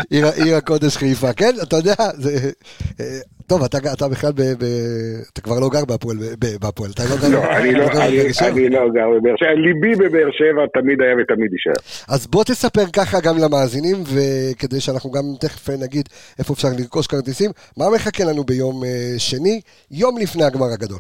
עיר, 0.10 0.28
עיר, 0.28 0.56
הקודש 0.56 0.98
חיפה, 0.98 1.34
כן, 1.34 1.52
אתה 1.64 1.76
יודע, 1.76 1.94
זה... 2.14 2.52
טוב, 3.48 3.64
אתה, 3.64 3.78
אתה 3.94 4.08
בכלל, 4.08 4.32
ב, 4.32 4.42
ב, 4.42 4.64
אתה 5.34 5.42
כבר 5.42 5.60
לא 5.60 5.70
גר 5.70 5.86
בהפועל, 5.86 6.18
בהפועל, 6.62 6.92
אתה 6.92 7.04
לא 7.04 7.16
גר 7.22 7.30
לא, 7.30 7.58
אני 7.58 7.74
לא, 7.74 7.84
אני, 7.84 8.20
בבאר 8.20 8.32
שבע? 8.32 8.48
אני 8.50 8.70
לא 8.70 8.90
גר 8.94 9.10
בבאר 9.20 9.36
שבע, 9.38 9.54
ליבי 9.54 9.96
בבאר 9.96 10.30
שבע 10.32 10.82
תמיד 10.82 11.02
היה 11.02 11.14
ותמיד 11.22 11.52
יישאר. 11.54 12.06
אז 12.08 12.28
בוא 12.28 12.44
תספר 12.44 12.86
ככה 12.94 13.22
גם 13.22 13.38
למאזינים, 13.38 13.98
וכדי 14.14 14.80
שאנחנו 14.80 15.12
גם 15.12 15.24
תכף 15.40 15.70
נגיד 15.70 16.10
איפה 16.40 16.54
אפשר 16.54 16.68
לרכוש 16.80 17.08
כרטיסים, 17.08 17.52
מה 17.78 17.86
מחכה 17.96 18.24
לנו 18.24 18.44
ביום 18.44 18.84
אה, 18.84 19.14
שני, 19.18 19.62
יום 19.92 20.18
לפני 20.18 20.44
הגמר 20.44 20.68
הגדול. 20.74 21.00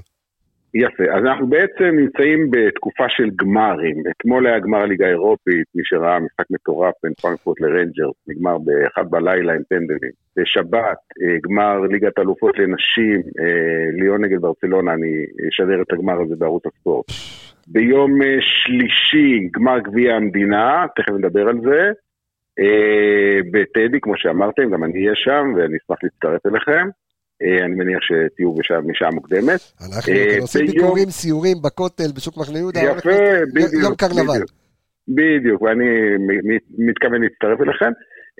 יפה, 0.75 1.03
אז 1.03 1.25
אנחנו 1.25 1.47
בעצם 1.47 1.83
נמצאים 1.83 2.51
בתקופה 2.51 3.03
של 3.09 3.29
גמרים. 3.35 4.03
אתמול 4.11 4.47
היה 4.47 4.59
גמר 4.59 4.77
הליגה 4.77 5.05
האירופית, 5.05 5.65
מי 5.75 5.81
שראה 5.85 6.19
משחק 6.19 6.45
מטורף 6.49 6.93
בין 7.03 7.13
פרנקפורט 7.21 7.61
לרנג'רס, 7.61 8.15
נגמר 8.27 8.57
באחד 8.57 9.09
בלילה 9.09 9.53
עם 9.53 9.61
פנדלים. 9.69 10.11
בשבת, 10.37 10.97
אה, 11.21 11.37
גמר 11.43 11.79
ליגת 11.79 12.19
אלופות 12.19 12.59
לנשים, 12.59 13.21
אה, 13.39 14.01
ליאון 14.01 14.23
נגד 14.23 14.41
ברצלונה, 14.41 14.93
אני 14.93 15.25
אשדר 15.49 15.81
את 15.81 15.93
הגמר 15.93 16.21
הזה 16.21 16.35
בערוץ 16.35 16.63
הספורט. 16.65 17.05
ביום 17.67 18.21
אה, 18.21 18.37
שלישי, 18.41 19.49
גמר 19.51 19.79
גביע 19.79 20.15
המדינה, 20.15 20.85
תכף 20.95 21.11
נדבר 21.11 21.47
על 21.47 21.59
זה. 21.61 21.91
בטדי, 23.51 23.99
כמו 24.01 24.13
שאמרתם, 24.17 24.69
גם 24.71 24.83
אני 24.83 24.93
אהיה 24.93 25.15
שם, 25.15 25.53
ואני 25.55 25.77
אשמח 25.77 25.97
להצטרף 26.03 26.45
אליכם. 26.45 26.87
אה, 27.43 27.65
אני 27.65 27.75
מניח 27.75 27.99
שתהיו 28.01 28.53
בשעה- 28.53 28.81
משעה 28.81 29.11
מוקדמת. 29.11 29.59
אנחנו 29.87 30.13
אה, 30.13 30.37
עושים 30.41 30.65
ביקורים, 30.65 31.09
סיורים 31.09 31.57
בכותל, 31.63 32.11
בשוק 32.15 32.37
מחנה 32.37 32.57
יהודה. 32.57 32.79
יפה, 32.79 33.09
בדיוק. 33.53 33.83
יום 33.83 33.95
קרנבל. 33.95 34.41
בדיוק. 35.07 35.61
ואני 35.61 35.85
מתכוון 36.77 37.21
להצטרף 37.21 37.61
אליכם. 37.61 37.91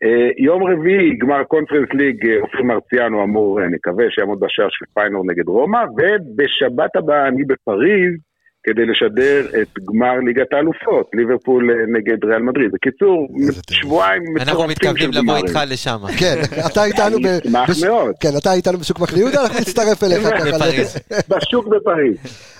אה, 0.03 0.29
יום 0.37 0.63
רביעי, 0.63 1.17
גמר 1.17 1.43
קונפרנס 1.43 1.89
ליג, 1.93 2.17
אופיר 2.41 2.63
מרציאנו 2.63 3.23
אמור, 3.23 3.61
אה, 3.61 3.67
נקווה, 3.67 4.05
שיעמוד 4.09 4.39
בשער 4.39 4.67
של 4.69 4.85
פיינור 4.93 5.23
נגד 5.25 5.47
רומא, 5.47 5.79
ובשבת 5.97 6.95
הבאה 6.95 7.27
אני 7.27 7.43
בפריז 7.43 8.13
כדי 8.63 8.85
לשדר 8.85 9.61
את 9.61 9.67
גמר 9.89 10.13
ליגת 10.25 10.53
האלופות, 10.53 11.09
ליברפול 11.13 11.71
אה, 11.71 11.75
נגד 11.97 12.25
ריאל 12.25 12.41
מדריד. 12.41 12.71
בקיצור, 12.71 13.27
איזה 13.39 13.61
טירוף. 13.61 13.81
שבועיים 13.83 14.23
אנחנו 14.37 14.43
מטורפים 14.45 14.69
מתכוונים 14.69 15.13
של 15.13 15.19
לבוא 15.19 15.33
גמרים. 15.33 15.45
איתך 15.45 15.59
לשם. 15.67 15.97
כן, 16.19 16.35
אתה 16.71 16.83
איתנו 16.85 17.17
אני 17.17 17.23
ב- 17.27 17.47
אשמח 17.47 17.69
מאוד. 17.89 18.15
כן, 18.19 18.29
אתה 18.41 18.53
איתנו 18.53 18.77
בשוק 18.77 18.99
מחנה 18.99 19.19
יהודה, 19.19 19.41
אנחנו 19.43 19.59
נצטרף 19.59 20.03
אליך 20.03 20.23
ככה. 20.27 20.51
בפריז. 20.57 20.97
בשוק 21.29 21.67
בפריז. 21.67 22.15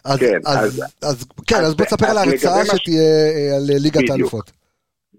אז- 0.06 0.20
כן, 0.20 0.40
אז- 0.46 1.26
כן, 1.48 1.56
אז 1.56 1.76
בוא 1.76 1.86
תספר 1.86 2.06
על 2.06 2.18
ההרצאה 2.18 2.66
שתהיה 2.66 3.02
אה, 3.02 3.56
על 3.56 3.64
ליגת. 3.84 4.10
האלופות. 4.10 4.52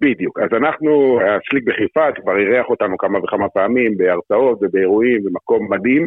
בדיוק. 0.00 0.38
אז 0.38 0.48
אנחנו, 0.60 0.90
הסליק 1.20 1.64
בחיפה 1.68 2.06
כבר 2.22 2.32
אירח 2.38 2.66
אותנו 2.70 2.98
כמה 2.98 3.18
וכמה 3.18 3.48
פעמים 3.48 3.96
בהרצאות 3.96 4.58
ובאירועים, 4.62 5.24
במקום 5.24 5.72
מדהים. 5.72 6.06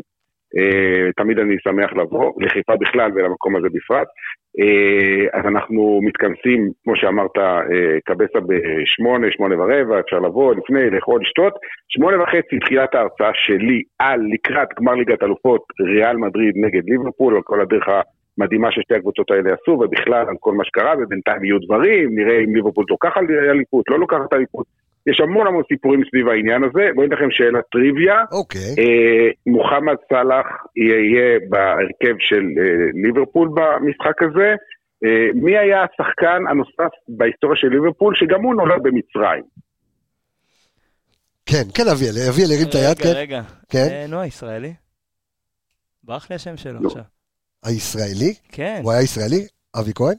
אה, 0.56 1.12
תמיד 1.16 1.40
אני 1.40 1.56
שמח 1.60 1.94
לבוא, 1.94 2.34
לחיפה 2.40 2.76
בכלל 2.76 3.12
ולמקום 3.16 3.56
הזה 3.56 3.68
בפרט. 3.74 4.08
אה, 4.60 5.40
אז 5.40 5.46
אנחנו 5.46 6.00
מתכנסים, 6.04 6.72
כמו 6.84 6.96
שאמרת, 6.96 7.38
אה, 7.38 7.98
קבסה 8.06 8.40
בשמונה, 8.48 9.28
שמונה 9.32 9.62
ורבע, 9.62 10.00
אפשר 10.00 10.20
לבוא 10.20 10.56
לפני, 10.56 10.90
לאכול, 10.90 11.22
לשתות. 11.22 11.54
שמונה 11.90 12.24
וחצי 12.24 12.60
תחילת 12.60 12.96
ההרצאה 12.96 13.32
שלי 13.34 13.82
על 14.00 14.22
לקראת 14.34 14.68
גמר 14.80 14.94
ליגת 14.94 15.24
אלופות 15.24 15.62
ריאל 15.82 16.18
מדריד 16.18 16.54
נגד 16.56 16.84
ליברפול, 16.90 17.36
על 17.36 17.42
כל 17.42 17.62
הדרך 17.62 17.88
המדהימה 18.38 18.72
ששתי 18.72 18.96
הקבוצות 18.96 19.32
האלה 19.32 19.54
עשו, 19.54 19.72
ובכלל 19.72 20.26
על 20.30 20.36
כל 20.40 20.54
מה 20.54 20.64
שקרה, 20.66 20.94
ובינתיים 21.00 21.44
יהיו 21.44 21.60
דברים, 21.60 22.10
נראה 22.16 22.40
אם 22.40 22.56
ליברפול 22.56 22.86
לוקחת 22.90 23.22
אליפות, 23.52 23.86
לא 23.90 24.00
לוקחת 24.00 24.34
אליפות. 24.34 24.66
יש 25.08 25.20
המון 25.20 25.48
המון 25.48 25.64
סיפורים 25.68 26.02
סביב 26.10 26.28
העניין 26.28 26.64
הזה. 26.64 26.90
בואו 26.96 27.06
ניתן 27.06 27.16
לכם 27.16 27.32
שאלת 27.32 27.64
טריוויה. 27.72 28.20
אוקיי. 28.32 28.76
אה, 28.80 29.28
מוחמד 29.48 29.96
סאלח 30.10 30.48
יהיה 30.76 31.40
בהרכב 31.50 32.16
של 32.20 32.44
אה, 32.60 32.86
ליברפול 33.04 33.50
במשחק 33.58 34.24
הזה. 34.24 34.50
אה, 35.06 35.28
מי 35.34 35.58
היה 35.58 35.84
השחקן 35.84 36.42
הנוסף 36.50 36.94
בהיסטוריה 37.08 37.58
של 37.58 37.68
ליברפול, 37.68 38.16
שגם 38.16 38.42
הוא 38.44 38.56
נולד 38.56 38.84
במצרים? 38.84 39.44
כן, 41.46 41.64
כן, 41.74 41.88
אביאל, 41.92 42.16
אביאל 42.30 42.52
הרים 42.52 42.68
את 42.70 42.76
היד, 42.76 42.98
רגע, 43.00 43.14
כן. 43.14 43.20
רגע. 43.20 43.42
כן. 43.70 43.88
אה, 43.92 44.06
נו, 44.08 44.20
הישראלי? 44.22 44.74
ברח 46.04 46.30
לי 46.30 46.36
השם 46.36 46.58
שלו 46.58 46.80
לא. 46.82 46.88
עכשיו. 46.88 47.04
הישראלי? 47.66 48.34
כן. 48.52 48.80
הוא 48.84 48.92
היה 48.92 49.02
ישראלי? 49.02 49.48
אבי 49.80 49.92
כהן? 49.96 50.16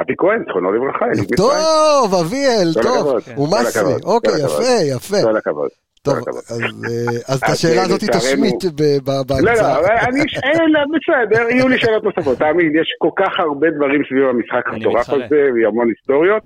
אבי 0.00 0.14
כהן, 0.18 0.42
זכרונו 0.48 0.72
לברכה. 0.72 1.06
טוב, 1.36 2.14
אביאל, 2.14 2.82
טוב. 2.82 3.18
הוא 3.34 3.48
מסרי. 3.48 3.94
אוקיי. 4.04 4.32
יפה, 4.44 4.96
יפה. 4.96 5.22
כל 5.22 5.36
הכבוד. 5.36 5.68
טוב. 6.02 6.14
אז, 6.28 6.60
אה, 6.60 7.34
אז 7.34 7.38
את 7.38 7.48
השאלה 7.48 7.80
אה, 7.80 7.82
הזאת 7.82 8.00
תשמיט 8.00 8.64
ב- 8.64 9.10
ב- 9.10 9.32
לא. 9.42 9.52
לא, 9.52 9.88
אני, 10.08 10.20
אין, 10.42 10.72
בסדר, 10.92 11.48
יהיו 11.50 11.68
לי 11.68 11.78
שאלות 11.78 12.04
נוספות. 12.04 12.38
תאמין, 12.38 12.76
יש 12.80 12.88
כל 12.98 13.10
כך 13.16 13.40
הרבה 13.40 13.70
דברים 13.70 14.02
סביב 14.08 14.24
המשחק 14.24 14.68
המטורף. 14.68 15.08
הזה, 15.10 15.48
והמון 15.54 15.88
היסטוריות. 15.88 16.42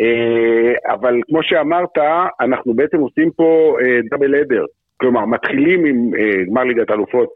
אה, 0.00 0.94
אבל 0.94 1.14
כמו 1.28 1.38
שאמרת, 1.42 1.98
אנחנו 2.40 2.74
בעצם 2.74 2.98
עושים 2.98 3.30
פה 3.36 3.76
אה, 3.80 4.00
דאבל 4.10 4.34
אדר. 4.34 4.64
כלומר, 4.96 5.24
מתחילים 5.26 5.84
עם 5.84 6.10
אה, 6.14 6.44
גמר 6.50 6.64
ליגת 6.64 6.90
האלופות 6.90 7.28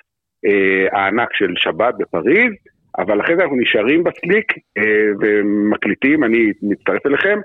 אה, 0.46 0.98
הענק 0.98 1.28
של 1.32 1.52
שבת 1.56 1.94
בפריז, 1.98 2.52
אבל 2.98 3.20
אחרי 3.20 3.36
זה 3.36 3.42
אנחנו 3.42 3.56
נשארים 3.56 4.04
בסליק 4.04 4.52
אה, 4.78 4.82
ומקליטים, 5.20 6.24
אני 6.24 6.52
מצטרף 6.62 7.06
אליכם. 7.06 7.38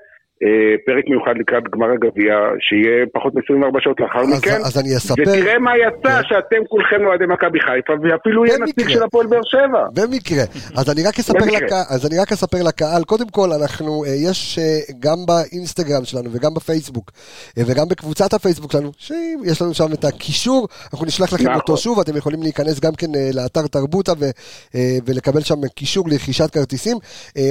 אה, 0.44 0.50
פרק 0.86 1.04
מיוחד 1.10 1.34
לקראת 1.40 1.64
גמר 1.74 1.90
הגביע, 1.96 2.34
שיהיה 2.66 3.06
פחות 3.14 3.32
מ-24 3.36 3.78
שעות 3.84 4.00
לאחר 4.00 4.20
אז- 4.20 4.30
מכן. 4.38 4.60
אז 4.68 4.78
אני 4.82 4.98
אספר, 4.98 5.22
ותראה 5.22 5.60
מה 5.60 5.72
יצא 5.78 6.16
כן. 6.22 6.22
שאתם 6.30 6.62
כולכם 6.70 7.06
אוהדי 7.08 7.26
מכבי 7.26 7.60
חיפה, 7.60 7.94
ואפילו 8.04 8.46
יהיה. 8.46 8.58
נציג 8.58 8.90
של 8.90 9.04
הפועל 9.04 9.28
באר 9.28 9.40
שבע. 9.44 9.84
במקרה. 9.94 10.44
אז 10.78 10.90
אני 10.92 11.04
רק 11.08 11.20
אספר. 11.20 11.46
לקהל, 11.46 11.84
אז 11.90 12.06
אני 12.08 12.20
רק 12.20 12.32
אספר 12.32 12.64
לקהל, 12.64 13.04
קודם 13.04 13.30
כל 13.30 13.50
אנחנו, 13.62 14.04
אה, 14.06 14.10
יש 14.30 14.60
אה, 14.60 14.64
גם 15.00 15.18
באינסטגרם 15.28 16.04
שלנו 16.06 16.30
וגם 16.34 16.54
בפייסבוק 16.54 17.12
וגם 17.58 17.88
בקבוצת 17.90 18.34
הפייסבוק 18.34 18.72
שלנו, 18.72 18.92
שיש 18.98 19.62
לנו 19.62 19.74
שם 19.74 19.94
את 19.94 20.06
הקישור, 20.06 20.68
אנחנו 20.94 21.06
נשלח 21.06 21.34
לכם 21.34 21.44
נכון. 21.44 21.56
אותו 21.56 21.78
שוב, 21.78 22.00
אתם 22.00 22.18
יכולים 22.18 22.42
להיכנס 22.44 22.80
גם 22.80 22.92
כן 22.98 23.08
לאתר 23.34 23.68
תרבותה 23.68 24.12
ו- 24.20 24.78
ולקבל 25.06 25.42
שם 25.42 25.68
קישור 25.76 26.10
לרכישת 26.10 26.50
כרטיסים. 26.52 26.98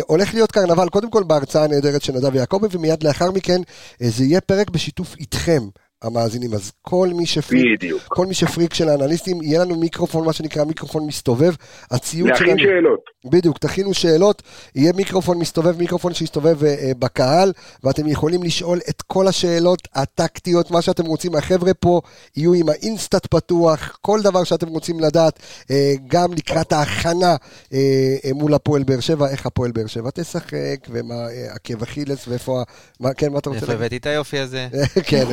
הולך 0.06 0.34
להיות 0.34 0.52
קרנבל, 0.52 0.88
קודם 0.88 1.10
כל 1.10 1.22
בהרצאה 1.26 1.64
הנהדרת 1.64 2.02
של 2.02 2.12
נדב 2.12 2.34
יעקבי, 2.34 2.66
ומיד 2.82 3.02
לאחר 3.02 3.30
מכן 3.30 3.60
אה, 4.02 4.10
זה 4.10 4.24
יהיה 4.24 4.40
פרק 4.40 4.70
בשיתוף 4.70 5.16
איתכם. 5.16 5.62
המאזינים, 6.02 6.54
אז 6.54 6.72
כל 6.82 7.08
מי 7.14 7.26
שפריק, 7.26 7.64
בדיוק. 7.74 8.02
כל 8.08 8.26
מי 8.26 8.34
שפריק 8.34 8.74
של 8.74 8.88
האנליסטים, 8.88 9.42
יהיה 9.42 9.60
לנו 9.60 9.76
מיקרופון, 9.76 10.24
מה 10.24 10.32
שנקרא 10.32 10.64
מיקרופון 10.64 11.06
מסתובב, 11.06 11.54
הציוד 11.90 12.28
להכין 12.28 12.46
שלנו, 12.46 12.58
שאלות. 12.58 13.00
בדיוק, 13.24 13.58
תכינו 13.58 13.94
שאלות, 13.94 14.42
יהיה 14.74 14.92
מיקרופון 14.92 15.38
מסתובב, 15.38 15.78
מיקרופון 15.78 16.14
שיסתובב 16.14 16.64
אה, 16.64 16.68
אה, 16.68 16.92
בקהל, 16.98 17.52
ואתם 17.84 18.08
יכולים 18.08 18.42
לשאול 18.42 18.78
את 18.88 19.02
כל 19.02 19.28
השאלות 19.28 19.88
הטקטיות, 19.94 20.70
מה 20.70 20.82
שאתם 20.82 21.06
רוצים. 21.06 21.34
החבר'ה 21.34 21.74
פה 21.74 22.00
יהיו 22.36 22.54
עם 22.54 22.68
האינסטאט 22.68 23.26
פתוח, 23.26 23.98
כל 24.00 24.22
דבר 24.22 24.44
שאתם 24.44 24.68
רוצים 24.68 25.00
לדעת, 25.00 25.38
אה, 25.70 25.92
גם 26.06 26.32
לקראת 26.32 26.72
ההכנה 26.72 27.36
אה, 27.72 27.78
אה, 28.24 28.32
מול 28.34 28.54
הפועל 28.54 28.82
באר 28.82 29.00
שבע, 29.00 29.28
איך 29.28 29.46
הפועל 29.46 29.70
באר 29.72 29.86
שבע 29.86 30.10
תשחק, 30.14 30.76
ומה 30.90 31.14
אה, 31.14 31.54
עקב 31.54 31.82
אכילס, 31.82 32.28
ואיפה, 32.28 32.62
מה, 33.00 33.14
כן, 33.14 33.32
מה 33.32 33.38
אתה 33.38 33.50
רוצה 33.50 33.60
איפה? 33.60 33.72
הבאתי 33.72 33.96
את 33.96 34.06
היופי 34.06 34.38
הזה? 34.38 34.68
כן, 35.08 35.24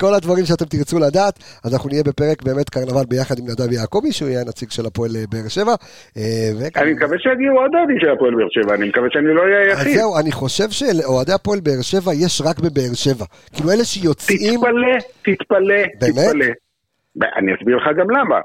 כל 0.00 0.14
הדברים 0.14 0.44
שאתם 0.44 0.64
תרצו 0.64 0.98
לדעת, 0.98 1.38
אז 1.64 1.74
אנחנו 1.74 1.88
נהיה 1.88 2.02
בפרק 2.02 2.42
באמת 2.42 2.70
קרנבל 2.70 3.04
ביחד 3.08 3.34
עם 3.38 3.44
נדב 3.44 3.72
יעקבי, 3.72 4.12
שהוא 4.12 4.28
יהיה 4.28 4.40
הנציג 4.40 4.70
של 4.70 4.86
הפועל 4.86 5.10
אה, 5.16 5.24
באר 5.30 5.48
שבע. 5.48 5.74
אה, 6.16 6.22
אני 6.76 6.92
מקווה 6.92 7.18
שיגיעו 7.18 7.60
עוד 7.60 7.70
אוהדים 7.74 7.98
של 8.00 8.10
הפועל 8.10 8.34
באר 8.34 8.48
שבע, 8.50 8.74
אני 8.74 8.88
מקווה 8.88 9.08
שאני 9.10 9.34
לא 9.34 9.42
אהיה 9.42 9.72
אז 9.72 9.78
היחיד. 9.78 9.98
זהו, 9.98 10.18
אני 10.18 10.32
חושב 10.32 10.70
שלאוהדי 10.70 11.32
הפועל 11.32 11.60
באר 11.60 11.82
שבע 11.82 12.14
יש 12.14 12.42
רק 12.44 12.58
בבאר 12.58 12.94
שבע. 12.94 13.24
כאילו 13.54 13.70
אלה 13.70 13.84
שיוצאים... 13.84 14.60
תתפלא, 14.60 14.96
תתפלא? 15.22 15.82
תתפלא. 16.00 16.46
אני 17.36 17.54
אסביר 17.54 17.76
לך 17.76 17.84
גם 17.98 18.10
למה. 18.10 18.40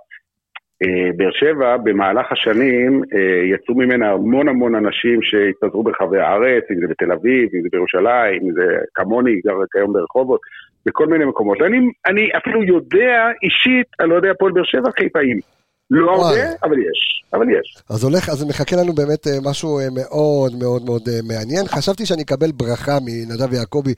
אה, 0.84 1.10
באר 1.16 1.32
שבע, 1.32 1.78
במהלך 1.78 2.32
השנים, 2.32 3.02
אה, 3.14 3.46
יצאו 3.46 3.76
ממנה 3.76 4.12
המון 4.12 4.48
המון 4.48 4.76
אנשים 4.76 5.22
שהתפזרו 5.22 5.84
ברחבי 5.84 6.20
הארץ, 6.20 6.64
אם 6.72 6.80
זה 6.80 6.88
בתל 6.90 7.12
אביב, 7.12 7.50
אם 7.56 7.62
זה 7.62 7.68
בירושלים, 7.72 8.42
אם 8.44 8.52
זה 8.52 8.78
כמוני, 8.94 9.42
גר 9.46 9.54
כיום 9.72 9.94
ברחובות, 9.94 10.40
בכל 10.86 11.08
מיני 11.08 11.26
מקומות. 11.26 11.62
אני, 11.62 11.78
אני 12.06 12.30
אפילו 12.38 12.64
יודע 12.64 13.28
אישית 13.44 13.88
על 14.00 14.12
אוהדי 14.12 14.30
הפועל 14.30 14.52
באר 14.52 14.64
שבע 14.64 14.92
חיפאים. 15.00 15.38
לא 15.92 16.12
הרבה. 16.12 16.44
אבל 16.64 16.78
יש, 16.80 17.24
אבל 17.34 17.50
יש. 17.50 17.84
אז 17.90 18.04
הולך, 18.04 18.30
אז 18.30 18.44
מחכה 18.50 18.76
לנו 18.76 18.94
באמת 18.94 19.28
אה, 19.28 19.38
משהו 19.50 19.80
אה, 19.80 19.88
מאוד 19.96 20.52
מאוד 20.60 20.82
מאוד 20.86 21.02
אה, 21.10 21.20
מעניין. 21.28 21.66
חשבתי 21.68 22.06
שאני 22.06 22.22
אקבל 22.24 22.52
ברכה 22.52 22.98
מנדב 23.06 23.54
יעקבי, 23.54 23.94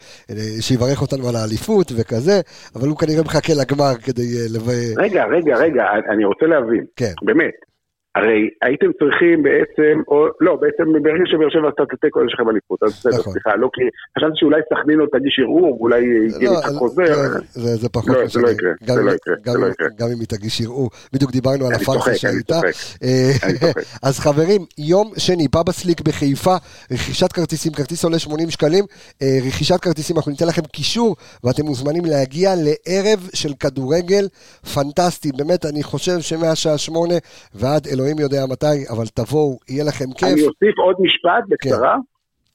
שיברך 0.62 1.02
אותנו 1.02 1.30
על 1.30 1.36
האליפות 1.36 1.92
וכזה, 1.98 2.42
אבל 2.76 2.88
הוא 2.88 2.98
כנראה 2.98 3.24
מחכה 3.24 3.54
לגמר 3.62 3.94
כדי 4.06 4.28
לב... 4.56 4.70
רגע, 4.98 5.26
רגע, 5.26 5.56
רגע, 5.58 5.84
אני 6.14 6.26
רוצה 6.26 6.46
להבין. 6.46 6.86
כן. 6.96 7.14
באמת. 7.26 7.73
הרי 8.16 8.50
הייתם 8.62 8.90
צריכים 9.00 9.44
בעצם, 9.44 9.96
או 10.08 10.18
לא, 10.42 10.56
בעצם 10.56 10.84
ברגע 11.04 11.24
שבאר 11.26 11.50
שבע 11.50 11.70
עשתה 11.70 11.84
את 11.84 11.88
התיקו, 11.94 12.20
יש 12.26 12.34
לכם 12.34 12.50
אליפות. 12.50 12.84
אז 12.84 12.90
בסדר, 12.92 13.20
נכון. 13.20 13.34
סליחה, 13.34 13.56
לא 13.56 13.70
כי... 13.74 13.82
חשבתי 14.18 14.34
שאולי 14.36 14.62
סכנין 14.74 15.00
עוד 15.00 15.10
תגיש 15.12 15.40
ערעור, 15.40 15.78
אולי 15.82 16.02
לא, 16.30 16.52
איתך 16.58 16.68
חוזר. 16.78 17.06
כן, 17.06 17.40
זה, 17.52 17.76
זה 17.76 17.90
פחות 17.90 18.10
לא, 18.10 18.28
זה. 18.28 18.42
לא 18.42 18.50
יקרה, 18.50 18.72
גם 18.88 18.96
זה 18.96 19.02
לא 19.02 19.12
יקרה, 19.12 19.36
גם 19.46 19.62
לא 19.62 19.66
אם- 19.68 19.72
יקרה. 19.72 19.88
גם 20.00 20.08
אם 20.14 20.20
היא 20.20 20.28
תגיש 20.28 20.62
ערעור. 20.62 20.90
בדיוק 21.14 21.32
דיברנו 21.32 21.66
על 21.68 21.74
הפארסה 21.74 22.10
אני 22.10 22.18
שהייתה. 22.18 22.60
אה. 23.04 23.32
אז 24.08 24.20
חברים, 24.20 24.62
יום 24.78 25.12
שני, 25.18 25.48
פאבה 25.48 25.72
סליק 25.72 26.02
בחיפה, 26.02 26.56
רכישת 26.92 27.32
כרטיסים, 27.32 27.72
כרטיס 27.72 28.04
עולה 28.04 28.20
80 28.20 28.50
שקלים, 28.50 28.84
אה, 29.22 29.28
רכישת 29.48 29.80
כרטיסים, 29.82 30.16
אנחנו 30.18 30.32
ניתן 30.32 30.48
לכם 30.48 30.62
קישור, 30.62 31.16
ואתם 31.44 31.66
מוזמנים 31.66 32.06
להגיע 32.06 32.54
לערב 32.58 33.30
של 33.34 33.54
כדורגל 33.60 34.28
פנטסטי, 34.74 35.32
באמת, 35.38 35.66
אני 35.66 35.84
חושב 35.84 36.20
שמהשעה 36.20 36.78
שמונה 36.78 37.16
ועד 37.56 37.88
אלוהים 37.88 38.03
יודע 38.20 38.38
מתי, 38.52 38.78
אבל 38.90 39.06
תבואו, 39.16 39.58
יהיה 39.70 39.84
לכם 39.84 40.06
כיף. 40.18 40.34
אני 40.34 40.42
אוסיף 40.42 40.78
עוד 40.78 40.96
משפט 41.00 41.44
בקצרה, 41.50 41.98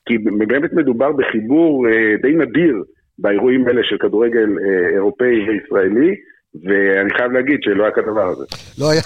כי 0.06 0.18
באמת 0.18 0.72
מדובר 0.72 1.12
בחיבור 1.12 1.86
אה, 1.88 2.16
די 2.22 2.34
נדיר 2.34 2.84
באירועים 3.18 3.66
האלה 3.66 3.80
של 3.84 3.96
כדורגל 3.98 4.48
אה, 4.58 4.88
אירופאי 4.94 5.36
וישראלי. 5.48 6.14
ואני 6.54 7.10
חייב 7.16 7.32
להגיד 7.32 7.58
שלא 7.62 7.82
היה 7.84 7.92
כדבר 7.92 8.28
הזה. 8.28 8.44
לא 8.78 8.90
היה, 8.90 9.02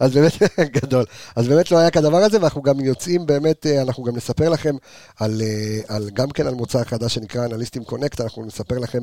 אז 0.00 0.14
באמת, 0.14 0.32
גדול. 0.82 1.04
אז 1.36 1.48
באמת 1.48 1.70
לא 1.70 1.78
היה 1.78 1.90
כדבר 1.90 2.16
הזה, 2.16 2.40
ואנחנו 2.40 2.62
גם 2.62 2.80
יוצאים 2.80 3.26
באמת, 3.26 3.66
אה, 3.66 3.82
אנחנו 3.82 4.02
גם 4.04 4.16
נספר 4.16 4.48
לכם 4.48 4.74
על, 5.20 5.30
אה, 5.42 5.96
על 5.96 6.02
גם 6.14 6.28
כן 6.34 6.46
על 6.46 6.54
מוצר 6.54 6.84
חדש 6.84 7.14
שנקרא 7.14 7.44
אנליסטים 7.44 7.84
connect, 7.84 8.20
אנחנו 8.20 8.44
נספר 8.46 8.78
לכם 8.78 8.98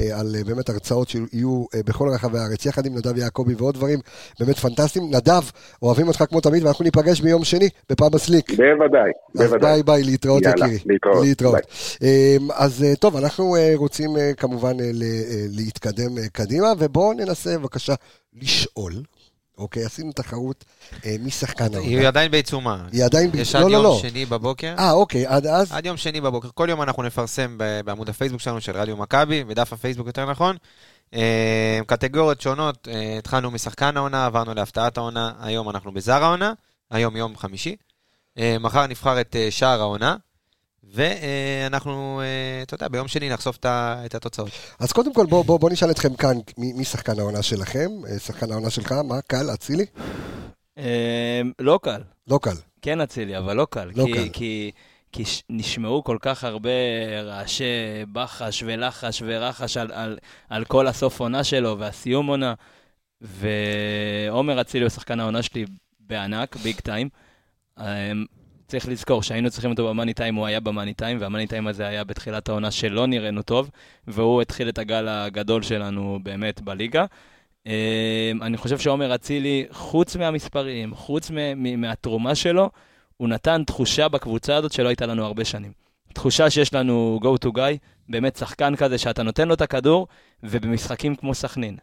אה, 0.00 0.20
על 0.20 0.36
באמת 0.46 0.68
הרצאות 0.68 1.08
שיהיו 1.08 1.64
בכל 1.86 2.08
רחבי 2.14 2.38
הארץ, 2.38 2.66
יחד 2.66 2.86
עם 2.86 2.94
נדב 2.94 3.18
יעקבי 3.18 3.54
ועוד 3.54 3.74
דברים 3.74 3.98
באמת 4.40 4.56
פנטסטיים. 4.56 5.04
נדב, 5.10 5.42
אוהבים 5.82 6.08
אותך 6.08 6.24
כמו 6.28 6.40
תמיד, 6.40 6.64
ואנחנו 6.64 6.84
ניפגש 6.84 7.20
ביום 7.20 7.44
שני 7.44 7.68
בפאב 7.90 8.14
הסליק. 8.14 8.50
בוודאי, 8.50 9.10
אז 9.34 9.50
בוודאי. 9.50 9.72
ביי 9.72 9.82
ביי, 9.82 10.02
להתראות 10.02 10.42
יאללה, 10.42 10.66
יקירי. 10.66 10.78
להתראות, 10.86 11.24
להתראות. 11.26 11.54
ביי. 12.00 12.38
אז 12.54 12.84
טוב, 13.00 13.16
אנחנו 13.16 13.56
רוצים 13.74 14.10
כמובן 14.36 14.72
להתקדם 15.50 16.14
קדימה, 16.34 16.72
ובואו 16.78 17.12
ננסה 17.12 17.58
בבקשה 17.58 17.94
לשאול. 18.32 19.02
אוקיי, 19.58 19.84
עשינו 19.84 20.12
תחרות 20.12 20.64
אה, 21.04 21.16
מי 21.20 21.30
שחקן 21.30 21.74
היא 21.74 21.92
העונה. 21.92 22.08
עדיין 22.08 22.30
בעיצומה. 22.30 22.86
היא 22.92 23.04
עדיין... 23.04 23.30
ב- 23.30 23.34
יש 23.34 23.54
לא, 23.54 23.60
עד 23.60 23.66
לא, 23.66 23.72
יום 23.72 23.84
לא. 23.84 23.98
שני 24.02 24.26
בבוקר. 24.26 24.74
אה, 24.78 24.92
אוקיי, 24.92 25.26
עד 25.26 25.46
אז? 25.46 25.72
עד 25.72 25.86
יום 25.86 25.96
שני 25.96 26.20
בבוקר. 26.20 26.48
כל 26.54 26.66
יום 26.70 26.82
אנחנו 26.82 27.02
נפרסם 27.02 27.58
בעמוד 27.84 28.08
הפייסבוק 28.08 28.40
שלנו 28.40 28.60
של 28.60 28.76
רדיו 28.76 28.96
מכבי, 28.96 29.44
בדף 29.44 29.72
הפייסבוק 29.72 30.06
יותר 30.06 30.30
נכון. 30.30 30.56
אה, 31.14 31.80
קטגוריות 31.86 32.40
שונות, 32.40 32.88
אה, 32.90 33.18
התחלנו 33.18 33.50
משחקן 33.50 33.96
העונה, 33.96 34.26
עברנו 34.26 34.54
להפתעת 34.54 34.96
העונה, 34.96 35.32
היום 35.40 35.70
אנחנו 35.70 35.92
בזר 35.92 36.24
העונה, 36.24 36.52
היום 36.90 37.16
יום 37.16 37.36
חמישי. 37.36 37.76
אה, 38.38 38.56
מחר 38.60 38.86
נבחר 38.86 39.20
את 39.20 39.36
אה, 39.36 39.50
שער 39.50 39.80
העונה, 39.80 40.16
ואנחנו, 40.94 42.20
אה, 42.20 42.62
אתה 42.62 42.74
יודע, 42.74 42.88
ביום 42.88 43.08
שני 43.08 43.30
נחשוף 43.30 43.58
את 43.66 44.14
התוצאות. 44.14 44.50
אז 44.78 44.92
קודם 44.92 45.14
כל, 45.14 45.26
בואו 45.26 45.44
בוא, 45.44 45.60
בוא 45.60 45.70
נשאל 45.70 45.90
אתכם 45.90 46.14
כאן, 46.14 46.36
מי, 46.58 46.72
מי 46.72 46.84
שחקן 46.84 47.18
העונה 47.18 47.42
שלכם? 47.42 47.90
אה, 48.08 48.18
שחקן 48.18 48.50
העונה 48.52 48.70
שלך, 48.70 48.92
מה? 48.92 49.20
קל? 49.26 49.54
אצילי? 49.54 49.86
אה, 50.78 51.40
לא 51.58 51.78
קל. 51.82 52.02
לא 52.28 52.38
קל. 52.42 52.56
כן 52.82 53.00
אצילי, 53.00 53.38
אבל 53.38 53.56
לא 53.56 53.66
קל. 53.70 53.90
לא 53.96 54.04
כי, 54.04 54.12
קל. 54.12 54.28
כי, 54.32 54.70
כי 55.12 55.24
נשמעו 55.50 56.04
כל 56.04 56.18
כך 56.20 56.44
הרבה 56.44 56.70
רעשי 57.22 57.64
בחש 58.12 58.62
ולחש 58.66 59.22
ורחש 59.26 59.76
על, 59.76 59.92
על, 59.92 60.18
על 60.48 60.64
כל 60.64 60.86
הסוף 60.86 61.20
עונה 61.20 61.44
שלו 61.44 61.78
והסיום 61.78 62.26
עונה. 62.26 62.54
ועומר 63.20 64.60
אצילי 64.60 64.84
הוא 64.84 64.90
שחקן 64.90 65.20
העונה 65.20 65.42
שלי 65.42 65.64
בענק, 66.00 66.56
ביג 66.56 66.80
טיים. 66.80 67.08
צריך 68.74 68.88
לזכור 68.88 69.22
שהיינו 69.22 69.50
צריכים 69.50 69.70
אותו 69.70 69.88
במאני 69.88 70.14
טיים, 70.14 70.34
הוא 70.34 70.46
היה 70.46 70.60
במאני 70.60 70.94
טיים, 70.94 71.16
והמאני 71.20 71.46
טיים 71.46 71.66
הזה 71.66 71.86
היה 71.86 72.04
בתחילת 72.04 72.48
העונה 72.48 72.70
שלא 72.70 73.06
נראינו 73.06 73.42
טוב, 73.42 73.70
והוא 74.06 74.42
התחיל 74.42 74.68
את 74.68 74.78
הגל 74.78 75.08
הגדול 75.08 75.62
שלנו 75.62 76.18
באמת 76.22 76.60
בליגה. 76.60 77.04
אמ, 77.66 77.72
אני 78.42 78.56
חושב 78.56 78.78
שעומר 78.78 79.14
אצילי, 79.14 79.66
חוץ 79.70 80.16
מהמספרים, 80.16 80.94
חוץ 80.94 81.30
מהתרומה 81.76 82.34
שלו, 82.34 82.70
הוא 83.16 83.28
נתן 83.28 83.64
תחושה 83.64 84.08
בקבוצה 84.08 84.56
הזאת 84.56 84.72
שלא 84.72 84.88
הייתה 84.88 85.06
לנו 85.06 85.24
הרבה 85.24 85.44
שנים. 85.44 85.72
תחושה 86.12 86.50
שיש 86.50 86.74
לנו 86.74 87.20
go 87.22 87.46
to 87.46 87.50
guy, 87.56 87.78
באמת 88.08 88.36
שחקן 88.36 88.76
כזה 88.76 88.98
שאתה 88.98 89.22
נותן 89.22 89.48
לו 89.48 89.54
את 89.54 89.62
הכדור, 89.62 90.06
ובמשחקים 90.42 91.14
כמו 91.16 91.34
סכנין. 91.34 91.76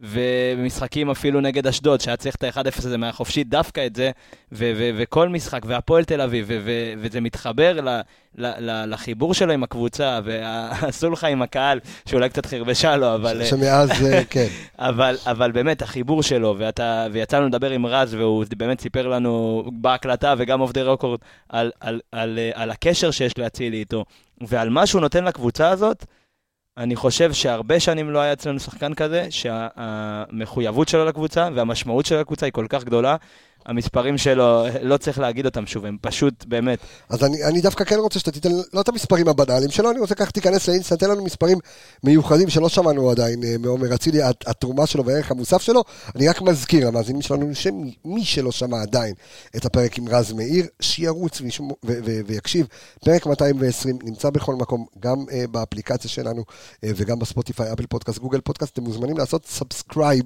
ובמשחקים 0.00 1.10
אפילו 1.10 1.40
נגד 1.40 1.66
אשדוד, 1.66 2.00
שהיה 2.00 2.16
צריך 2.16 2.34
את 2.36 2.44
ה-1-0 2.44 2.78
הזה 2.78 2.98
מהחופשי, 2.98 3.44
דווקא 3.44 3.86
את 3.86 3.96
זה, 3.96 4.10
ו- 4.52 4.72
ו- 4.76 4.90
וכל 4.96 5.28
משחק, 5.28 5.62
והפועל 5.66 6.04
תל 6.04 6.20
אביב, 6.20 6.44
ו- 6.48 6.58
ו- 6.64 6.92
וזה 6.98 7.20
מתחבר 7.20 7.80
ל- 7.80 8.00
ל- 8.38 8.70
ל- 8.70 8.84
לחיבור 8.92 9.34
שלו 9.34 9.52
עם 9.52 9.62
הקבוצה, 9.62 10.20
והסולחה 10.24 11.26
עם 11.26 11.42
הקהל, 11.42 11.80
שאולי 12.08 12.28
קצת 12.28 12.46
חרבשה 12.46 12.96
לו, 12.96 13.14
אבל... 13.14 13.44
שמאז, 13.44 13.90
אה, 13.90 14.24
כן. 14.30 14.46
אבל, 14.78 15.16
אבל 15.26 15.52
באמת, 15.52 15.82
החיבור 15.82 16.22
שלו, 16.22 16.54
ואתה, 16.58 17.06
ויצא 17.12 17.38
לנו 17.38 17.46
לדבר 17.46 17.70
עם 17.70 17.86
רז, 17.86 18.14
והוא 18.14 18.44
באמת 18.56 18.80
סיפר 18.80 19.08
לנו 19.08 19.64
בהקלטה 19.72 20.34
וגם 20.38 20.60
אוף 20.60 20.72
דה 20.72 20.82
רקורד 20.82 21.20
על, 21.48 21.70
על, 21.80 22.00
על, 22.12 22.38
אה, 22.38 22.50
על 22.54 22.70
הקשר 22.70 23.10
שיש 23.10 23.38
לאצילי 23.38 23.76
איתו, 23.76 24.04
ועל 24.40 24.68
מה 24.68 24.86
שהוא 24.86 25.00
נותן 25.00 25.24
לקבוצה 25.24 25.68
הזאת, 25.68 26.04
אני 26.76 26.96
חושב 26.96 27.32
שהרבה 27.32 27.80
שנים 27.80 28.10
לא 28.10 28.18
היה 28.18 28.32
אצלנו 28.32 28.60
שחקן 28.60 28.94
כזה, 28.94 29.26
שהמחויבות 29.30 30.88
שלו 30.88 31.04
לקבוצה 31.04 31.48
והמשמעות 31.54 32.06
של 32.06 32.18
הקבוצה 32.18 32.46
היא 32.46 32.52
כל 32.52 32.66
כך 32.68 32.84
גדולה. 32.84 33.16
המספרים 33.66 34.18
שלו, 34.18 34.64
לא 34.82 34.96
צריך 34.96 35.18
להגיד 35.18 35.46
אותם 35.46 35.66
שוב, 35.66 35.84
הם 35.84 35.96
פשוט, 36.00 36.44
באמת, 36.44 36.78
אז 37.08 37.24
אני, 37.24 37.44
אני 37.44 37.60
דווקא 37.60 37.84
כן 37.84 37.96
רוצה 37.98 38.18
שאתה 38.18 38.30
תיתן, 38.30 38.48
לא 38.72 38.80
את 38.80 38.88
המספרים 38.88 39.28
הבנאליים 39.28 39.70
שלו, 39.70 39.90
אני 39.90 40.00
רוצה 40.00 40.14
ככה 40.14 40.30
תיכנס 40.30 40.68
ל 40.68 40.72
InStat, 40.72 41.00
תן 41.00 41.10
לנו 41.10 41.24
מספרים 41.24 41.58
מיוחדים 42.04 42.50
שלא 42.50 42.68
שמענו 42.68 43.10
עדיין 43.10 43.44
אה, 43.44 43.54
מעומר 43.58 43.94
אצילי, 43.94 44.22
הת- 44.22 44.48
התרומה 44.48 44.86
שלו 44.86 45.04
והערך 45.04 45.30
המוסף 45.30 45.62
שלו. 45.62 45.84
אני 46.16 46.28
רק 46.28 46.42
מזכיר 46.42 46.86
למאזינים 46.88 47.22
שלנו, 47.22 47.54
שמי 47.54 48.24
שלא 48.24 48.52
שמע 48.52 48.82
עדיין 48.82 49.14
את 49.56 49.64
הפרק 49.64 49.98
עם 49.98 50.08
רז 50.08 50.32
מאיר, 50.32 50.66
שירוץ 50.80 51.40
וישמע, 51.40 51.76
ו, 51.84 51.92
ו, 52.06 52.20
ויקשיב. 52.26 52.66
פרק 53.04 53.26
220 53.26 53.98
נמצא 54.02 54.30
בכל 54.30 54.54
מקום, 54.54 54.86
גם 55.00 55.16
אה, 55.32 55.44
באפליקציה 55.50 56.10
שלנו 56.10 56.44
אה, 56.84 56.90
וגם 56.96 57.18
ב 57.18 57.24
Spotify, 57.24 57.72
Apple 57.72 57.86
Podcast, 57.86 58.18
Google 58.18 58.40
Podcast, 58.40 58.72
אתם 58.72 58.82
מוזמנים 58.82 59.18
לעשות 59.18 59.46
subscribe 59.46 60.24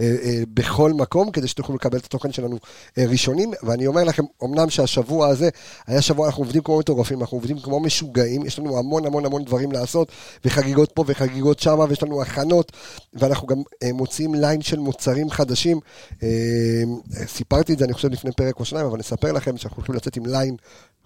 אה, 0.00 0.16
אה, 0.22 0.42
בכל 0.54 0.92
מקום, 0.92 1.30
כדי 1.30 1.48
שתוכלו 1.48 1.74
לקבל 1.74 1.98
את 1.98 2.04
התוכן 2.04 2.32
שלנו 2.32 2.58
ראשונים, 2.98 3.52
ואני 3.62 3.86
אומר 3.86 4.04
לכם, 4.04 4.22
אמנם 4.44 4.70
שהשבוע 4.70 5.28
הזה 5.28 5.48
היה 5.86 6.02
שבוע, 6.02 6.26
אנחנו 6.26 6.42
עובדים 6.42 6.62
כמו 6.62 6.78
מטורפים, 6.78 7.20
אנחנו 7.20 7.36
עובדים 7.36 7.58
כמו 7.60 7.80
משוגעים, 7.80 8.46
יש 8.46 8.58
לנו 8.58 8.78
המון 8.78 9.06
המון 9.06 9.26
המון 9.26 9.44
דברים 9.44 9.72
לעשות, 9.72 10.12
וחגיגות 10.44 10.92
פה 10.92 11.04
וחגיגות 11.06 11.58
שם, 11.58 11.78
ויש 11.88 12.02
לנו 12.02 12.22
הכנות, 12.22 12.72
ואנחנו 13.14 13.46
גם 13.46 13.62
אה, 13.82 13.92
מוציאים 13.92 14.34
ליין 14.34 14.62
של 14.62 14.78
מוצרים 14.78 15.30
חדשים. 15.30 15.80
אה, 16.22 16.82
סיפרתי 17.26 17.72
את 17.72 17.78
זה, 17.78 17.84
אני 17.84 17.92
חושב, 17.92 18.08
לפני 18.08 18.32
פרק 18.32 18.60
או 18.60 18.64
שניים, 18.64 18.86
אבל 18.86 18.98
נספר 18.98 19.32
לכם 19.32 19.56
שאנחנו 19.56 19.76
הולכים 19.76 19.94
לצאת 19.94 20.16
עם 20.16 20.26
ליין 20.26 20.56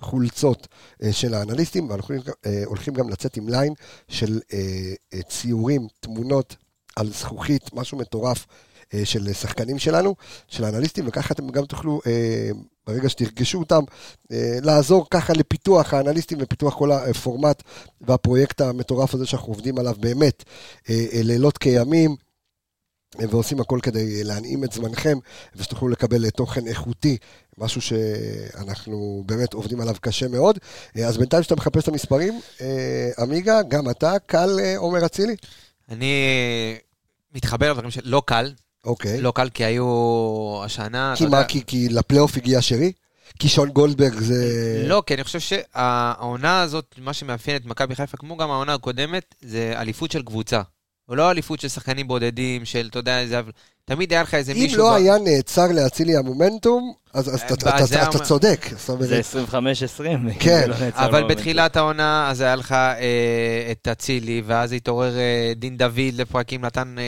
חולצות 0.01 0.69
אה, 1.03 1.13
של 1.13 1.35
האנליסטים, 1.35 1.91
ואנחנו 1.91 2.15
הולכים, 2.67 2.95
אה, 2.95 2.99
גם 2.99 3.09
לצאת 3.09 3.37
עם 3.37 3.49
ליין 3.49 3.75
של 4.09 4.41
אה, 4.53 4.59
אה, 5.15 5.23
ציורים, 5.23 5.87
תמונות 6.01 6.57
על 6.97 7.13
זכוכית, 7.13 7.75
משהו 7.75 7.99
מטורף. 7.99 8.47
אה, 8.95 9.05
של 9.05 9.33
שחקנים 9.33 9.79
שלנו, 9.79 10.15
של 10.49 10.65
האנליסטים, 10.65 11.05
וככה 11.09 11.35
אתם 11.35 11.49
גם 11.49 11.65
תוכלו, 11.65 12.01
אה, 12.07 12.51
ברגע 12.87 13.09
שתרגשו 13.09 13.59
אותם, 13.59 13.83
אה, 14.33 14.59
לעזור 14.63 15.07
ככה 15.11 15.33
לפיתוח 15.33 15.95
האנליסטים 15.95 16.39
ופיתוח 16.41 16.75
כל 16.75 16.93
הפורמט 16.93 17.63
והפרויקט 18.01 18.61
המטורף 18.61 19.15
הזה 19.15 19.27
שאנחנו 19.27 19.53
עובדים 19.53 19.79
עליו 19.79 19.95
באמת 20.01 20.45
לילות 21.15 21.59
כימים. 21.59 22.17
ועושים 23.19 23.61
הכל 23.61 23.79
כדי 23.83 24.25
להנעים 24.25 24.65
את 24.65 24.73
זמנכם, 24.73 25.19
ושתוכלו 25.57 25.89
לקבל 25.89 26.31
תוכן 26.31 26.67
איכותי, 26.67 27.17
משהו 27.59 27.81
שאנחנו 27.81 29.23
באמת 29.27 29.55
עובדים 29.55 29.81
עליו 29.81 29.95
קשה 30.01 30.29
מאוד. 30.29 30.59
אז 31.07 31.19
בינתיים 31.19 31.43
שאתה 31.43 31.57
מחפש 31.57 31.83
את 31.83 31.89
המספרים, 31.89 32.41
עמיגה, 33.19 33.63
גם 33.63 33.91
אתה, 33.91 34.19
קל 34.27 34.59
עומר 34.77 35.07
אצילי? 35.07 35.37
אני 35.89 36.15
מתחבר 37.35 37.71
לדברים 37.71 37.91
של 37.91 38.01
לא 38.05 38.23
קל, 38.27 38.53
אוקיי. 38.85 39.21
לא 39.21 39.33
קל 39.35 39.49
כי 39.49 39.65
היו 39.65 40.61
השנה, 40.65 41.15
כי 41.17 41.27
מה, 41.27 41.45
כי, 41.45 41.63
כי 41.67 41.89
לפלייאוף 41.89 42.37
הגיע 42.37 42.63
שרי? 42.63 42.93
כי 43.39 43.49
שון 43.49 43.69
גולדברג 43.69 44.15
זה... 44.15 44.83
לא, 44.87 45.03
כי 45.07 45.15
אני 45.15 45.25
חושב 45.25 45.41
שהעונה 45.41 46.61
הזאת, 46.61 46.95
מה 46.99 47.13
שמאפיין 47.13 47.57
את 47.57 47.67
מכבי 47.67 47.95
חיפה, 47.95 48.17
כמו 48.17 48.37
גם 48.37 48.51
העונה 48.51 48.75
הקודמת, 48.75 49.35
זה 49.41 49.75
אליפות 49.77 50.11
של 50.11 50.23
קבוצה. 50.23 50.63
או 51.09 51.15
לא 51.15 51.31
אליפות 51.31 51.61
של 51.61 51.69
שחקנים 51.69 52.09
בודדים, 52.09 52.65
של, 52.65 52.89
אתה 52.91 52.99
יודע, 52.99 53.21
איזה... 53.21 53.41
תמיד 53.89 54.13
היה 54.13 54.23
לך 54.23 54.35
איזה 54.35 54.53
אם 54.53 54.59
מישהו... 54.59 54.79
לא 54.79 54.91
ב- 54.91 54.95
היה 54.95 55.15
נאצר 55.25 55.67
לאצילי 55.75 56.17
המומנטום, 56.17 56.93
אז 57.15 57.29
אז 57.35 57.43
אתה- 57.53 57.55
צודק. 58.25 58.67
זה 59.01 59.21
25-20. 59.53 59.55
כן, 60.41 60.71
נעצר 60.81 61.05
אבל. 61.07 61.29
בתחילת 61.29 61.77
העונה, 61.77 62.31
אז 62.31 62.41
היה 62.41 62.57
לך 62.57 62.73
אה, 62.73 62.97
את 63.73 63.89
אצילי, 63.89 64.43
ואז 64.47 64.73
התעורר 64.73 65.17
אה, 65.19 65.53
דין 65.57 65.77
דוד 65.77 65.93
לפרקים, 66.15 66.65
נתן 66.65 66.95
אה, 66.99 67.05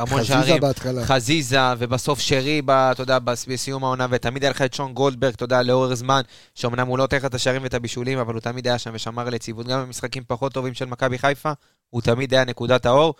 המון 0.00 0.20
חזיזה 0.20 0.24
שערים. 0.32 0.60
בהתחלה. 0.60 1.04
חזיזה, 1.06 1.58
ובסוף 1.78 2.20
שרי, 2.20 2.62
ב, 2.64 2.70
אתה 2.70 3.02
יודע, 3.02 3.18
בס- 3.18 3.46
בסיום 3.46 3.84
העונה, 3.84 4.06
ותמיד 4.10 4.42
היה 4.44 4.50
לך 4.50 4.62
את 4.62 4.74
שון 4.74 4.92
גולדברג, 4.94 5.32
אתה 5.34 5.44
יודע, 5.44 5.62
לאורך 5.62 5.94
זמן, 5.94 6.20
שאומנם 6.54 6.86
הוא 6.86 6.98
לא 6.98 7.04
נותן 7.04 7.16
לך 7.16 7.24
את 7.24 7.34
השערים 7.34 7.62
ואת 7.62 7.74
הבישולים, 7.74 8.18
אבל 8.18 8.34
הוא 8.34 8.40
תמיד 8.40 8.66
היה 8.66 8.78
שם 8.78 8.90
ושמר 8.94 9.26
על 9.26 9.34
יציבות. 9.34 9.66
גם 9.66 9.82
במשחקים 9.82 10.22
פחות 10.26 10.52
טובים 10.52 10.74
של 10.74 10.84
מכבי 10.84 11.18
חיפה, 11.18 11.52
הוא 11.90 12.02
תמיד 12.02 12.34
היה 12.34 12.44
נקודת 12.44 12.86
האור. 12.86 13.14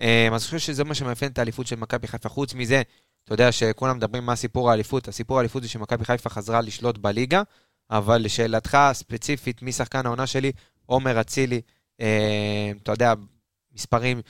אה, 0.00 0.26
אז 0.26 0.32
אני 0.32 0.38
חושב 0.40 0.58
שזה 0.58 0.84
מה 0.84 0.94
שמאפיין 0.94 1.32
את 1.32 1.38
האליפות 1.38 1.66
של 1.66 1.76
מכבי 1.76 2.06
חיפה. 2.06 2.28
חוץ 2.28 2.54
מזה, 2.54 2.82
אתה 3.24 3.34
יודע 3.34 3.52
שכולם 3.52 3.96
מדברים 3.96 4.26
מה 4.26 4.36
סיפור 4.36 4.70
האליפות. 4.70 5.08
הסיפור 5.08 5.38
האליפות 5.38 5.62
זה 5.62 5.68
שמכבי 5.68 6.04
חיפה 6.04 6.30
חזרה 6.30 6.60
לשלוט 6.60 6.98
בליגה, 6.98 7.42
אבל 7.90 8.18
לשאלתך 8.22 8.74
הספציפית, 8.74 9.62
מי 9.62 9.72
שחקן 9.72 10.06
העונה 10.06 10.26
שלי? 10.26 10.52
עומר 10.86 11.20
אצילי, 11.20 11.60
אה, 12.00 12.72
אתה 12.82 12.92
יודע, 12.92 13.14
מספרים, 13.74 14.20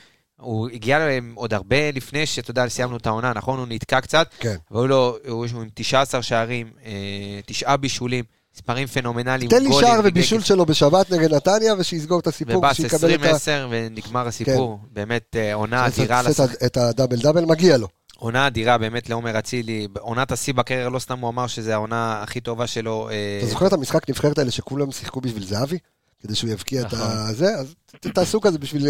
הוא 0.41 0.69
הגיע 0.69 0.99
להם 0.99 1.33
עוד 1.35 1.55
הרבה 1.55 1.91
לפני 1.91 2.27
שאתה 2.27 2.51
יודע, 2.51 2.69
סיימנו 2.69 2.97
את 2.97 3.07
העונה, 3.07 3.33
נכון? 3.33 3.59
הוא 3.59 3.67
נתקע 3.71 4.01
קצת, 4.01 4.35
כן. 4.39 4.57
לו, 4.71 5.17
הוא 5.29 5.47
יש 5.47 5.53
לו 5.53 5.63
עם 5.63 5.69
19 5.75 6.23
שערים, 6.23 6.71
אה, 6.85 7.41
תשעה 7.47 7.77
בישולים. 7.77 8.25
מספרים 8.55 8.87
פנומנליים. 8.87 9.51
תן 9.51 9.63
לי 9.63 9.71
שער 9.81 10.01
ובישול 10.05 10.41
שלו 10.41 10.67
בשבת 10.67 11.11
נגד 11.11 11.35
נתניה, 11.35 11.75
ושיסגור 11.79 12.21
את 12.21 12.27
הסיפור, 12.27 12.57
ובאס 12.57 12.81
ושיקבל 12.81 13.15
את 13.15 13.21
ה... 13.25 13.31
20-10 13.37 13.39
ונגמר 13.71 14.27
הסיפור. 14.29 14.79
באמת 14.93 15.37
אה, 15.39 15.55
עונה 15.55 15.87
אדירה. 15.87 16.23
לשחק- 16.23 16.63
את 16.67 16.77
הדאבל 16.77 17.17
דאבל, 17.17 17.45
מגיע 17.45 17.77
לו. 17.77 17.89
עונה 18.19 18.47
אדירה 18.47 18.79
באמת 18.79 19.11
לעומר 19.11 19.39
אצילי. 19.39 19.89
עונת 20.01 20.33
השיא 20.33 20.55
בקריירה, 20.55 20.91
לא 20.91 20.99
סתם 20.99 21.19
הוא 21.19 21.31
אמר 21.31 21.47
שזו 21.47 21.73
העונה 21.73 22.23
הכי 22.23 22.41
טובה 22.41 22.67
שלו. 22.67 23.09
אה, 23.11 23.39
אתה 23.43 23.51
זוכר 23.51 23.67
את 23.67 23.73
המשחק 23.73 24.09
נבחרת 24.11 24.39
האלה 24.39 24.51
שכולם 24.51 24.91
שיחקו 24.93 25.21
בשביל 25.21 25.47
זהבי? 25.47 25.79
כדי 26.25 26.35
שהוא 26.35 26.51
יבקיע 26.51 26.81
את 26.81 26.87
נכון. 26.87 26.99
הזה? 27.01 27.55
אז 27.59 27.75
תעשו 28.01 28.41
כזה 28.41 28.59
בשביל- 28.59 28.87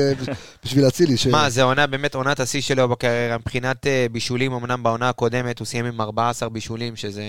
בשביל 0.65 0.89
אצילי. 0.89 1.15
מה, 1.31 1.51
זה 1.51 1.63
עונה, 1.63 1.87
באמת 1.87 2.15
עונת 2.15 2.41
השיא 2.41 2.61
שלו 2.61 2.89
בקריירה. 2.89 3.39
מבחינת 3.39 3.87
אה, 3.87 4.07
בישולים, 4.13 4.53
אמנם 4.53 4.83
בעונה 4.83 5.09
הקודמת 5.09 5.59
הוא 5.59 5.67
סיים 5.67 5.85
עם 5.87 6.01
14 6.01 6.49
בישולים, 6.49 6.97
שזה 6.97 7.23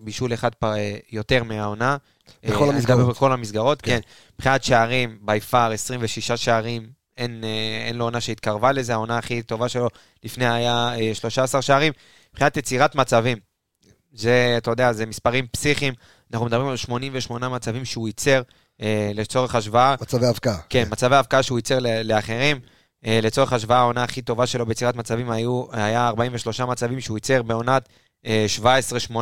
בישול 0.00 0.34
אחד 0.34 0.50
אה, 0.64 0.96
יותר 1.12 1.42
מהעונה. 1.44 1.96
בכל 2.44 2.64
אה, 2.64 2.70
המסגרות. 2.74 3.08
בכל 3.08 3.32
המסגרות, 3.32 3.82
כן. 3.82 3.90
כן. 3.90 4.00
מבחינת 4.38 4.64
שערים, 4.64 5.18
בי 5.22 5.40
פאר, 5.40 5.70
26 5.72 6.32
שערים. 6.32 6.86
אין, 7.16 7.44
אה, 7.44 7.86
אין 7.88 7.96
לו 7.96 8.04
עונה 8.04 8.20
שהתקרבה 8.20 8.72
לזה, 8.72 8.92
העונה 8.92 9.18
הכי 9.18 9.42
טובה 9.42 9.68
שלו 9.68 9.88
לפני 10.24 10.48
היה 10.48 10.94
אה, 10.98 11.14
13 11.14 11.62
שערים. 11.62 11.92
מבחינת 12.32 12.56
יצירת 12.56 12.94
מצבים, 12.94 13.38
זה, 14.14 14.54
אתה 14.58 14.70
יודע, 14.70 14.92
זה 14.92 15.06
מספרים 15.06 15.46
פסיכיים. 15.46 15.94
אנחנו 16.32 16.46
מדברים 16.46 16.68
על 16.68 16.76
88 16.76 17.48
מצבים 17.48 17.84
שהוא 17.84 18.08
ייצר, 18.08 18.36
אה, 18.38 18.42
לצורך 19.14 19.54
השוואה. 19.54 19.94
מצבי 20.00 20.26
הבקעה. 20.26 20.56
כן, 20.68 20.84
מצבי 20.90 21.14
ההבקעה 21.14 21.42
שהוא 21.42 21.58
ייצר 21.58 21.78
לאחרים. 22.04 22.60
אה, 23.06 23.20
לצורך 23.22 23.52
השוואה, 23.52 23.78
העונה 23.78 24.02
הכי 24.02 24.22
טובה 24.22 24.46
שלו 24.46 24.66
ביצירת 24.66 24.96
מצבים 24.96 25.30
היו, 25.30 25.64
היה 25.72 26.08
43 26.08 26.60
מצבים 26.60 27.00
שהוא 27.00 27.16
ייצר 27.16 27.42
בעונת 27.42 27.88
אה, 28.26 28.46
17-18. 28.58 29.14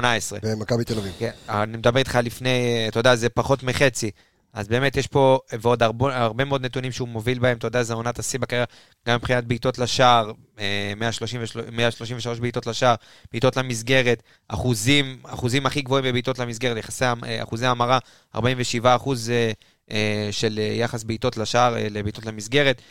במכבי 0.42 0.84
תל 0.84 0.98
אביב. 0.98 1.12
כן, 1.18 1.30
אני 1.48 1.76
מדבר 1.76 1.98
איתך 1.98 2.18
לפני, 2.22 2.48
אה, 2.48 2.88
אתה 2.88 3.00
יודע, 3.00 3.16
זה 3.16 3.28
פחות 3.28 3.62
מחצי. 3.62 4.10
אז 4.54 4.68
באמת 4.68 4.96
יש 4.96 5.06
פה, 5.06 5.38
ועוד 5.60 5.82
הרבה, 5.82 6.16
הרבה 6.16 6.44
מאוד 6.44 6.64
נתונים 6.64 6.92
שהוא 6.92 7.08
מוביל 7.08 7.38
בהם, 7.38 7.56
אתה 7.56 7.66
יודע, 7.66 7.82
זה 7.82 7.94
עונת 7.94 8.18
השיא 8.18 8.38
בקריירה, 8.38 8.66
גם 9.08 9.16
מבחינת 9.16 9.44
בעיטות 9.44 9.78
לשער, 9.78 10.32
אה, 10.58 10.92
133 10.96 11.56
133 11.72 12.40
בעיטות 12.40 12.66
לשער, 12.66 12.94
בעיטות 13.32 13.56
למסגרת, 13.56 14.22
אחוזים, 14.48 15.18
אחוזים 15.22 15.66
הכי 15.66 15.82
גבוהים 15.82 16.04
בבעיטות 16.04 16.38
למסגרת, 16.38 16.76
יחסי, 16.76 17.04
אה, 17.04 17.42
אחוזי 17.42 17.66
המרה, 17.66 17.98
47 18.34 18.96
אחוז 18.96 19.30
אה, 19.30 19.52
אה, 19.90 20.28
של 20.30 20.58
אה, 20.58 20.64
יחס 20.64 21.04
בעיטות 21.04 21.36
לשער, 21.36 21.76
אה, 21.76 21.86
לבעיטות 21.90 22.26
למסגרת. 22.26 22.82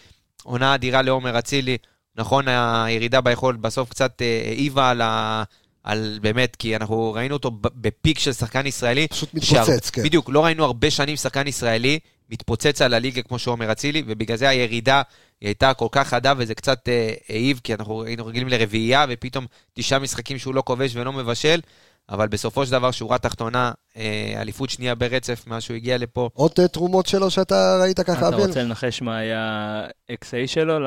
עונה 0.43 0.76
אדירה 0.76 1.02
לעומר 1.02 1.39
אצילי, 1.39 1.78
נכון, 2.15 2.47
הירידה 2.47 3.21
ביכולת 3.21 3.60
בסוף 3.60 3.89
קצת 3.89 4.21
אה, 4.21 4.41
העיבה 4.45 4.89
על 4.89 5.02
ה... 5.02 5.43
על 5.84 6.19
באמת, 6.22 6.56
כי 6.56 6.76
אנחנו 6.76 7.13
ראינו 7.13 7.36
אותו 7.36 7.52
בפיק 7.62 8.19
של 8.19 8.34
שחקן 8.34 8.65
ישראלי. 8.65 9.08
פשוט 9.08 9.34
מתפוצץ, 9.34 9.89
כן. 9.89 10.04
בדיוק, 10.04 10.30
לא 10.30 10.46
ראינו 10.46 10.63
הרבה 10.63 10.91
שנים 10.91 11.15
שחקן 11.15 11.48
ישראלי 11.48 12.00
מתפוצץ 12.30 12.82
על 12.82 12.93
הליגה 12.93 13.22
כמו 13.22 13.39
שעומר 13.39 13.72
אצילי, 13.72 14.04
ובגלל 14.08 14.38
זה 14.38 14.50
הירידה 14.50 15.02
היא 15.41 15.48
הייתה 15.48 15.74
כל 15.74 15.88
כך 15.91 16.08
חדה 16.08 16.34
וזה 16.38 16.56
קצת 16.56 16.89
אה, 16.89 17.13
העיב, 17.30 17.62
כי 17.63 17.74
אנחנו 17.74 18.04
היינו 18.04 18.26
רגילים 18.26 18.48
לרביעייה, 18.48 19.06
ופתאום 19.10 19.46
תשעה 19.74 20.00
משחקים 20.00 20.38
שהוא 20.38 20.56
לא 20.56 20.63
כובש 20.65 20.96
ולא 20.96 21.13
מבשל, 21.13 21.60
אבל 22.10 22.28
בסופו 22.28 22.66
של 22.66 22.72
דבר, 22.72 22.92
שורה 22.92 23.18
תחתונה, 23.18 23.72
אה, 23.98 24.42
אליפות 24.42 24.70
שנייה 24.70 24.96
ברצף 24.96 25.44
מאז 25.48 25.63
שהוא 25.63 25.76
הגיע 25.76 25.98
לפה. 25.98 26.30
עוד 26.34 26.52
אה, 26.60 26.68
תרומות 26.68 27.06
שלו 27.06 27.30
שאתה 27.30 27.78
ראית 27.82 28.00
ככה, 28.00 28.13
אתה 28.20 28.28
אביאל? 28.28 28.48
רוצה 28.48 28.63
לנחש 28.63 29.02
מה 29.02 29.18
היה 29.18 29.84
XA 30.12 30.48
שלו 30.48 30.80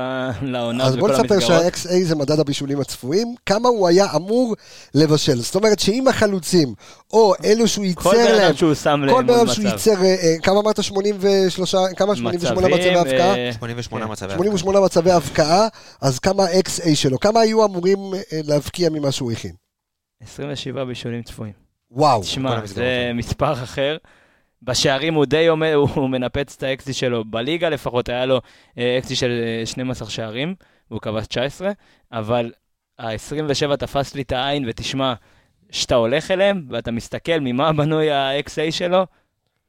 לעונה 0.42 0.85
אז 0.85 0.96
בוא 0.96 1.09
נספר? 1.09 1.40
שה-XA 1.40 2.05
זה 2.05 2.14
מדד 2.16 2.40
הבישולים 2.40 2.81
הצפויים, 2.81 3.35
כמה 3.46 3.68
הוא 3.68 3.88
היה 3.88 4.07
אמור 4.16 4.55
לבשל. 4.94 5.37
זאת 5.37 5.55
אומרת 5.55 5.79
שאם 5.79 6.09
החלוצים, 6.09 6.74
או 7.12 7.35
אלו 7.44 7.68
שהוא 7.68 7.85
ייצר 7.85 8.02
כל 8.02 8.16
בן 8.16 8.35
להם, 8.35 8.57
שהוא 8.57 8.74
שם 8.74 9.00
כל 9.00 9.07
להם 9.07 9.26
בן 9.26 9.35
מול 9.35 9.40
אדם 9.40 9.46
שהוא 9.55 9.64
מצב. 9.64 9.74
ייצר, 9.74 10.05
אה, 10.05 10.37
כמה 10.42 10.61
אמרת? 10.61 10.83
83, 10.83 11.74
כמה? 11.96 12.16
88 12.16 12.68
מצבי 12.68 12.98
הבקעה? 12.98 13.37
אה, 13.37 13.50
88 13.52 14.07
כן. 14.07 14.12
מצבי 14.12 14.35
88 14.35 14.81
מצבי 14.81 15.11
הבקעה, 15.11 15.68
אז 16.00 16.18
כמה 16.18 16.44
ה-XA 16.44 16.94
שלו? 16.94 17.20
כמה 17.20 17.40
היו 17.40 17.64
אמורים 17.64 17.98
להבקיע 18.33 18.90
ממה 18.90 19.12
שהוא 19.12 19.33
הכין? 19.33 19.65
27 20.22 20.85
בישולים 20.85 21.22
צפויים. 21.22 21.52
וואו. 21.90 22.22
תשמע, 22.22 22.66
זה. 22.66 23.11
מספר 23.14 23.52
אחר. 23.52 23.96
בשערים 24.62 25.14
הוא 25.14 25.24
די 25.24 25.46
עומד, 25.46 25.72
הוא 25.74 26.09
מנפץ 26.11 26.55
את 26.57 26.62
האקסי 26.62 26.92
שלו. 26.92 27.24
בליגה 27.24 27.68
לפחות 27.68 28.09
היה 28.09 28.26
לו 28.26 28.40
אה, 28.79 28.98
אקסי 28.98 29.16
של 29.16 29.31
אה, 29.61 29.66
12 29.66 30.11
שערים, 30.11 30.55
והוא 30.90 31.00
כבש 31.00 31.26
19, 31.26 31.70
אבל 32.12 32.52
ה-27 32.98 33.76
תפס 33.76 34.14
לי 34.14 34.22
את 34.22 34.33
העין, 34.33 34.64
ותשמע, 34.68 35.14
כשאתה 35.68 35.94
הולך 35.94 36.31
אליהם, 36.31 36.66
ואתה 36.70 36.90
מסתכל 36.90 37.40
ממה 37.40 37.72
בנוי 37.72 38.11
ה-XA 38.11 38.70
שלו, 38.72 39.07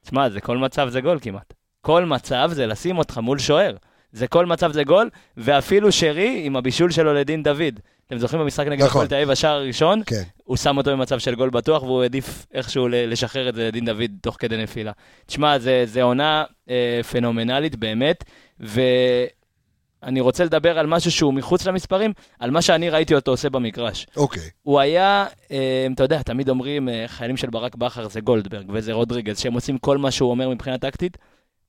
תשמע, 0.03 0.29
זה 0.29 0.41
כל 0.41 0.57
מצב 0.57 0.89
זה 0.89 1.01
גול 1.01 1.19
כמעט. 1.21 1.53
כל 1.81 2.05
מצב 2.05 2.49
זה 2.53 2.67
לשים 2.67 2.97
אותך 2.97 3.17
מול 3.17 3.39
שוער. 3.39 3.75
זה 4.11 4.27
כל 4.27 4.45
מצב 4.45 4.71
זה 4.71 4.83
גול, 4.83 5.09
ואפילו 5.37 5.91
שרי 5.91 6.41
עם 6.43 6.55
הבישול 6.55 6.91
שלו 6.91 7.13
לדין 7.13 7.43
דוד. 7.43 7.79
אתם 8.07 8.17
זוכרים 8.17 8.41
במשחק 8.41 8.67
נגד 8.67 8.73
נכון. 8.73 8.87
הפועל 8.89 9.07
תל 9.07 9.15
אביב, 9.15 9.29
השער 9.29 9.55
הראשון? 9.55 10.01
כן. 10.05 10.23
הוא 10.43 10.57
שם 10.57 10.77
אותו 10.77 10.91
במצב 10.91 11.19
של 11.19 11.35
גול 11.35 11.49
בטוח, 11.49 11.83
והוא 11.83 12.01
העדיף 12.01 12.45
איכשהו 12.53 12.87
לשחרר 12.91 13.49
את 13.49 13.55
זה 13.55 13.67
לדין 13.67 13.85
דוד 13.85 14.11
תוך 14.21 14.35
כדי 14.39 14.57
נפילה. 14.57 14.91
תשמע, 15.25 15.59
זה, 15.59 15.83
זה 15.87 16.03
עונה 16.03 16.43
אה, 16.69 17.01
פנומנלית 17.11 17.75
באמת, 17.75 18.23
ואני 18.59 20.19
רוצה 20.19 20.45
לדבר 20.45 20.79
על 20.79 20.87
משהו 20.87 21.11
שהוא 21.11 21.33
מחוץ 21.33 21.65
למספרים, 21.65 22.13
על 22.39 22.51
מה 22.51 22.61
שאני 22.61 22.89
ראיתי 22.89 23.15
אותו 23.15 23.31
עושה 23.31 23.49
במגרש. 23.49 24.07
אוקיי. 24.17 24.49
הוא 24.63 24.79
היה, 24.79 25.25
אה, 25.51 25.87
אתה 25.93 26.03
יודע, 26.03 26.21
תמיד 26.21 26.49
אומרים, 26.49 26.89
אה, 26.89 27.03
חיילים 27.07 27.37
של 27.37 27.49
ברק 27.49 27.75
בכר 27.75 28.07
זה 28.07 28.21
גולדברג 28.21 28.65
וזה 28.73 28.93
רודריגז, 28.93 29.39
שהם 29.39 29.53
עושים 29.53 29.77
כל 29.77 29.97
מה 29.97 30.11
שהוא 30.11 30.31
אומר 30.31 30.49
מבחינה 30.49 30.77
טקטית. 30.77 31.17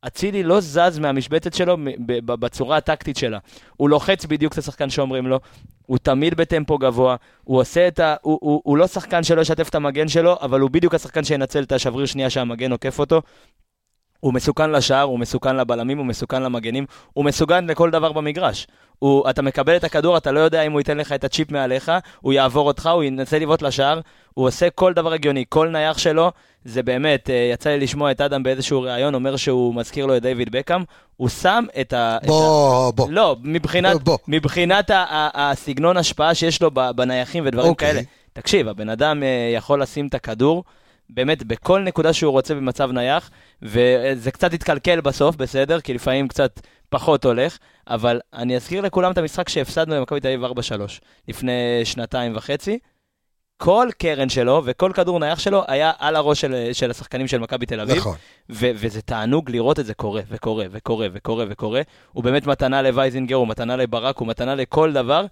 אצילי 0.06 0.42
לא 0.42 0.60
זז 0.60 0.98
מהמשבצת 0.98 1.54
שלו 1.54 1.76
בצורה 2.24 2.76
הטקטית 2.76 3.16
שלה. 3.16 3.38
הוא 3.76 3.88
לוחץ 3.90 4.24
בדיוק 4.24 4.52
את 4.52 4.58
השחקן 4.58 4.90
שאומרים 4.90 5.26
לו, 5.26 5.40
הוא 5.86 5.98
תמיד 5.98 6.34
בטמפו 6.34 6.78
גבוה, 6.78 7.16
הוא 7.44 7.60
עושה 7.60 7.88
את 7.88 8.00
ה... 8.00 8.14
הוא, 8.22 8.38
הוא, 8.42 8.60
הוא 8.64 8.76
לא 8.76 8.86
שחקן 8.86 9.22
שלא 9.22 9.40
ישתף 9.40 9.68
את 9.68 9.74
המגן 9.74 10.08
שלו, 10.08 10.36
אבל 10.40 10.60
הוא 10.60 10.70
בדיוק 10.70 10.94
השחקן 10.94 11.24
שינצל 11.24 11.62
את 11.62 11.72
השבריר 11.72 12.06
שנייה 12.06 12.30
שהמגן 12.30 12.72
עוקף 12.72 12.98
אותו. 12.98 13.22
הוא 14.20 14.34
מסוכן 14.34 14.70
לשער, 14.70 15.02
הוא 15.02 15.18
מסוכן 15.18 15.56
לבלמים, 15.56 15.98
הוא 15.98 16.06
מסוכן 16.06 16.42
למגנים, 16.42 16.86
הוא 17.12 17.24
מסוכן 17.24 17.66
לכל 17.66 17.90
דבר 17.90 18.12
במגרש. 18.12 18.66
הוא, 18.98 19.30
אתה 19.30 19.42
מקבל 19.42 19.76
את 19.76 19.84
הכדור, 19.84 20.16
אתה 20.16 20.32
לא 20.32 20.40
יודע 20.40 20.62
אם 20.62 20.72
הוא 20.72 20.80
ייתן 20.80 20.98
לך 20.98 21.12
את 21.12 21.24
הצ'יפ 21.24 21.50
מעליך, 21.52 21.92
הוא 22.20 22.32
יעבור 22.32 22.66
אותך, 22.66 22.86
הוא 22.86 23.02
ינסה 23.02 23.38
לבעוט 23.38 23.62
לשער, 23.62 24.00
הוא 24.34 24.46
עושה 24.46 24.70
כל 24.70 24.92
דבר 24.92 25.12
הגיוני, 25.12 25.44
כל 25.48 25.68
נייח 25.68 25.98
שלו, 25.98 26.32
זה 26.64 26.82
באמת, 26.82 27.30
אה, 27.30 27.50
יצא 27.52 27.70
לי 27.70 27.78
לשמוע 27.80 28.10
את 28.10 28.20
אדם 28.20 28.42
באיזשהו 28.42 28.82
ראיון, 28.82 29.14
אומר 29.14 29.36
שהוא 29.36 29.74
מזכיר 29.74 30.06
לו 30.06 30.16
את 30.16 30.22
דיוויד 30.22 30.52
בקאם, 30.52 30.82
הוא 31.16 31.28
שם 31.28 31.64
את 31.80 31.92
ה... 31.92 32.16
את 32.16 32.24
ה- 32.24 32.26
בוא, 32.26 32.90
בוא. 32.90 33.06
לא, 33.10 33.36
מבחינת, 33.42 34.02
בוא. 34.02 34.18
מבחינת 34.28 34.90
ה- 34.90 34.96
ה- 35.08 35.50
הסגנון 35.50 35.96
השפעה 35.96 36.34
שיש 36.34 36.62
לו 36.62 36.70
בנייחים 36.70 37.44
ודברים 37.46 37.68
אוקיי. 37.68 37.92
כאלה. 37.92 38.00
תקשיב, 38.32 38.68
הבן 38.68 38.88
אדם 38.88 39.22
אה, 39.22 39.50
יכול 39.54 39.82
לשים 39.82 40.06
את 40.06 40.14
הכדור, 40.14 40.64
באמת, 41.10 41.42
בכל 41.42 41.80
נקודה 41.80 42.12
שהוא 42.12 42.32
רוצה 42.32 42.54
במצב 42.54 42.90
נייח, 42.92 43.30
וזה 43.62 44.30
קצת 44.30 44.52
התקלקל 44.52 45.00
בסוף, 45.00 45.36
בסדר? 45.36 45.80
כי 45.80 45.94
לפעמים 45.94 46.28
קצת 46.28 46.60
פחות 46.88 47.24
הולך, 47.24 47.58
אבל 47.88 48.20
אני 48.34 48.56
אזכיר 48.56 48.80
לכולם 48.80 49.12
את 49.12 49.18
המשחק 49.18 49.48
שהפסדנו 49.48 49.96
במכבי 49.96 50.20
תל 50.20 50.28
אביב 50.28 50.44
4-3, 50.44 50.50
לפני 51.28 51.80
שנתיים 51.84 52.36
וחצי. 52.36 52.78
כל 53.56 53.88
קרן 53.98 54.28
שלו 54.28 54.62
וכל 54.64 54.92
כדור 54.94 55.20
נייח 55.20 55.38
שלו 55.38 55.64
היה 55.68 55.92
על 55.98 56.16
הראש 56.16 56.40
של, 56.40 56.70
של 56.72 56.90
השחקנים 56.90 57.28
של 57.28 57.38
מכבי 57.38 57.66
תל 57.66 57.80
אביב. 57.80 57.96
נכון. 57.96 58.16
ו- 58.50 58.70
וזה 58.74 59.02
תענוג 59.02 59.50
לראות 59.50 59.78
את 59.78 59.86
זה 59.86 59.94
קורה, 59.94 60.22
וקורה, 60.28 60.66
וקורה, 60.70 61.06
וקורה, 61.12 61.44
וקורה. 61.48 61.82
הוא 62.12 62.24
באמת 62.24 62.46
מתנה 62.46 62.82
לווייזינגר, 62.82 63.36
הוא 63.36 63.48
מתנה 63.48 63.76
לברק, 63.76 64.18
הוא 64.18 64.28
מתנה 64.28 64.54
לכל 64.54 64.92
דבר, 64.92 65.26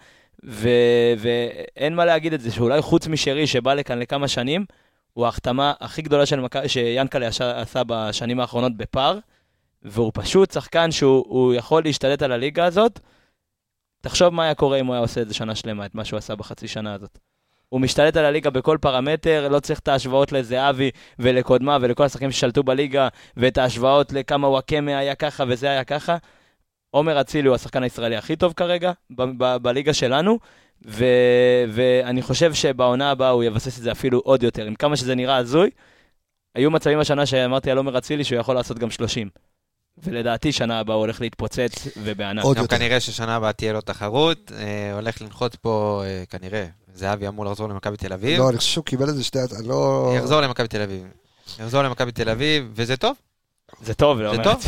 ו- 0.45 1.15
ואין 1.19 1.95
מה 1.95 2.05
להגיד 2.05 2.33
את 2.33 2.41
זה, 2.41 2.53
שאולי 2.53 2.83
חוץ 2.83 3.07
משרי 3.07 3.47
שבא 3.47 3.75
לכאן 3.75 3.99
לכמה 3.99 4.29
שנים, 4.29 4.65
הוא 5.17 5.27
ההחתמה 5.27 5.73
הכי 5.81 6.03
גדולה 6.03 6.27
של 6.27 6.41
מכ... 6.41 6.57
שיאנקל'ה 6.67 7.27
עשה- 7.27 7.83
בשנים 7.87 8.41
האחרונות 8.41 8.77
בפער, 8.77 9.19
והוא 9.83 10.13
פשוט 10.15 10.53
שחקן 10.53 10.91
שהוא 10.91 11.25
הוא 11.29 11.55
יכול 11.55 11.83
להשתלט 11.85 12.23
על 12.23 12.33
הליגה 12.33 12.65
הזאת. 12.65 13.01
תחשוב 14.01 14.29
מה 14.29 14.45
היה 14.45 14.55
קורה 14.55 14.81
אם 14.81 14.87
הוא 14.87 14.95
היה 14.95 15.03
עושה 15.03 15.23
את 15.23 15.29
זה 15.29 15.35
שנה 15.35 15.55
שלמה, 15.55 15.87
את 15.87 15.95
מה 15.95 16.05
שהוא 16.05 16.19
עשה 16.19 16.35
בחצי 16.37 16.69
שנה 16.69 16.95
הזאת. 16.95 17.19
הוא 17.69 17.81
משתלט 17.81 18.17
על 18.17 18.25
הליגה 18.25 18.51
בכל 18.51 18.79
פרמטר, 18.81 19.49
לא 19.49 19.61
צריך 19.61 19.79
את 19.79 19.89
ההשוואות 19.89 20.33
לזהבי 20.33 20.91
ולקודמה 21.19 21.79
ולכל 21.81 22.05
השחקנים 22.05 22.33
ששלטו 22.33 22.63
בליגה, 22.63 23.09
ואת 23.37 23.59
ההשוואות 23.59 24.13
לכמה 24.13 24.49
וואקמה 24.49 24.99
היה 24.99 25.15
ככה 25.15 25.45
וזה 25.49 25.71
היה 25.71 25.85
ככה. 25.85 26.17
עומר 26.91 27.21
אצילי 27.21 27.49
הוא 27.49 27.55
השחקן 27.55 27.83
הישראלי 27.83 28.17
הכי 28.17 28.37
טוב 28.37 28.53
כרגע 28.53 28.93
ב- 29.11 29.23
ב- 29.45 29.57
בליגה 29.57 29.95
שלנו, 29.95 30.39
ו- 30.85 31.65
ואני 31.69 32.23
חושב 32.23 32.55
שבעונה 32.55 33.11
הבאה 33.11 33.31
הוא 33.31 33.45
יבסס 33.45 33.79
את 33.79 33.83
זה 33.83 33.93
אפילו 33.93 34.19
עוד 34.19 34.43
יותר. 34.43 34.67
עם 34.67 34.75
כמה 34.75 34.97
שזה 34.97 35.15
נראה 35.15 35.37
הזוי, 35.37 35.71
היו 36.55 36.71
מצבים 36.71 36.99
השנה 36.99 37.27
שאמרתי 37.27 37.71
על 37.71 37.79
עומר 37.79 37.99
אצילי 37.99 38.25
שהוא 38.25 38.39
יכול 38.39 38.55
לעשות 38.55 38.79
גם 38.79 38.91
30. 38.91 39.29
ולדעתי 39.99 40.53
שנה 40.53 40.79
הבאה 40.81 40.97
הוא 40.97 41.01
הולך 41.01 41.21
להתפוצץ 41.21 41.89
ובענק. 41.97 42.45
עוד 42.45 42.57
יותר. 42.57 42.77
כנראה 42.77 43.01
ששנה 43.01 43.37
הבאה 43.37 43.53
תהיה 43.53 43.73
לו 43.73 43.81
תחרות, 43.81 44.53
אה, 44.59 44.95
הולך 44.95 45.23
לנחות 45.23 45.55
פה, 45.55 46.03
אה, 46.05 46.25
כנראה, 46.31 46.67
זהבי 46.95 47.29
אמור 47.29 47.45
לחזור 47.45 47.69
למכבי 47.69 47.97
תל 47.97 48.13
אביב. 48.13 48.39
לא, 48.39 48.49
אני 48.49 48.59
חושב 48.59 48.71
שהוא 48.71 48.85
קיבל 48.85 49.09
איזה 49.09 49.25
שתי... 49.25 49.39
אני 49.59 49.69
לא... 49.69 50.13
יחזור 50.17 50.41
למכבי 50.41 50.69
תל 50.69 50.83
אביב. 50.83 51.07
יחזור 51.61 51.83
למכבי 51.83 52.13
תל 52.13 52.29
אביב, 52.29 52.71
וזה 52.75 52.97
טוב. 52.97 53.17
זה 53.83 53.95
טוב, 53.95 54.21
לעומר 54.21 54.45
טוב. 54.45 54.63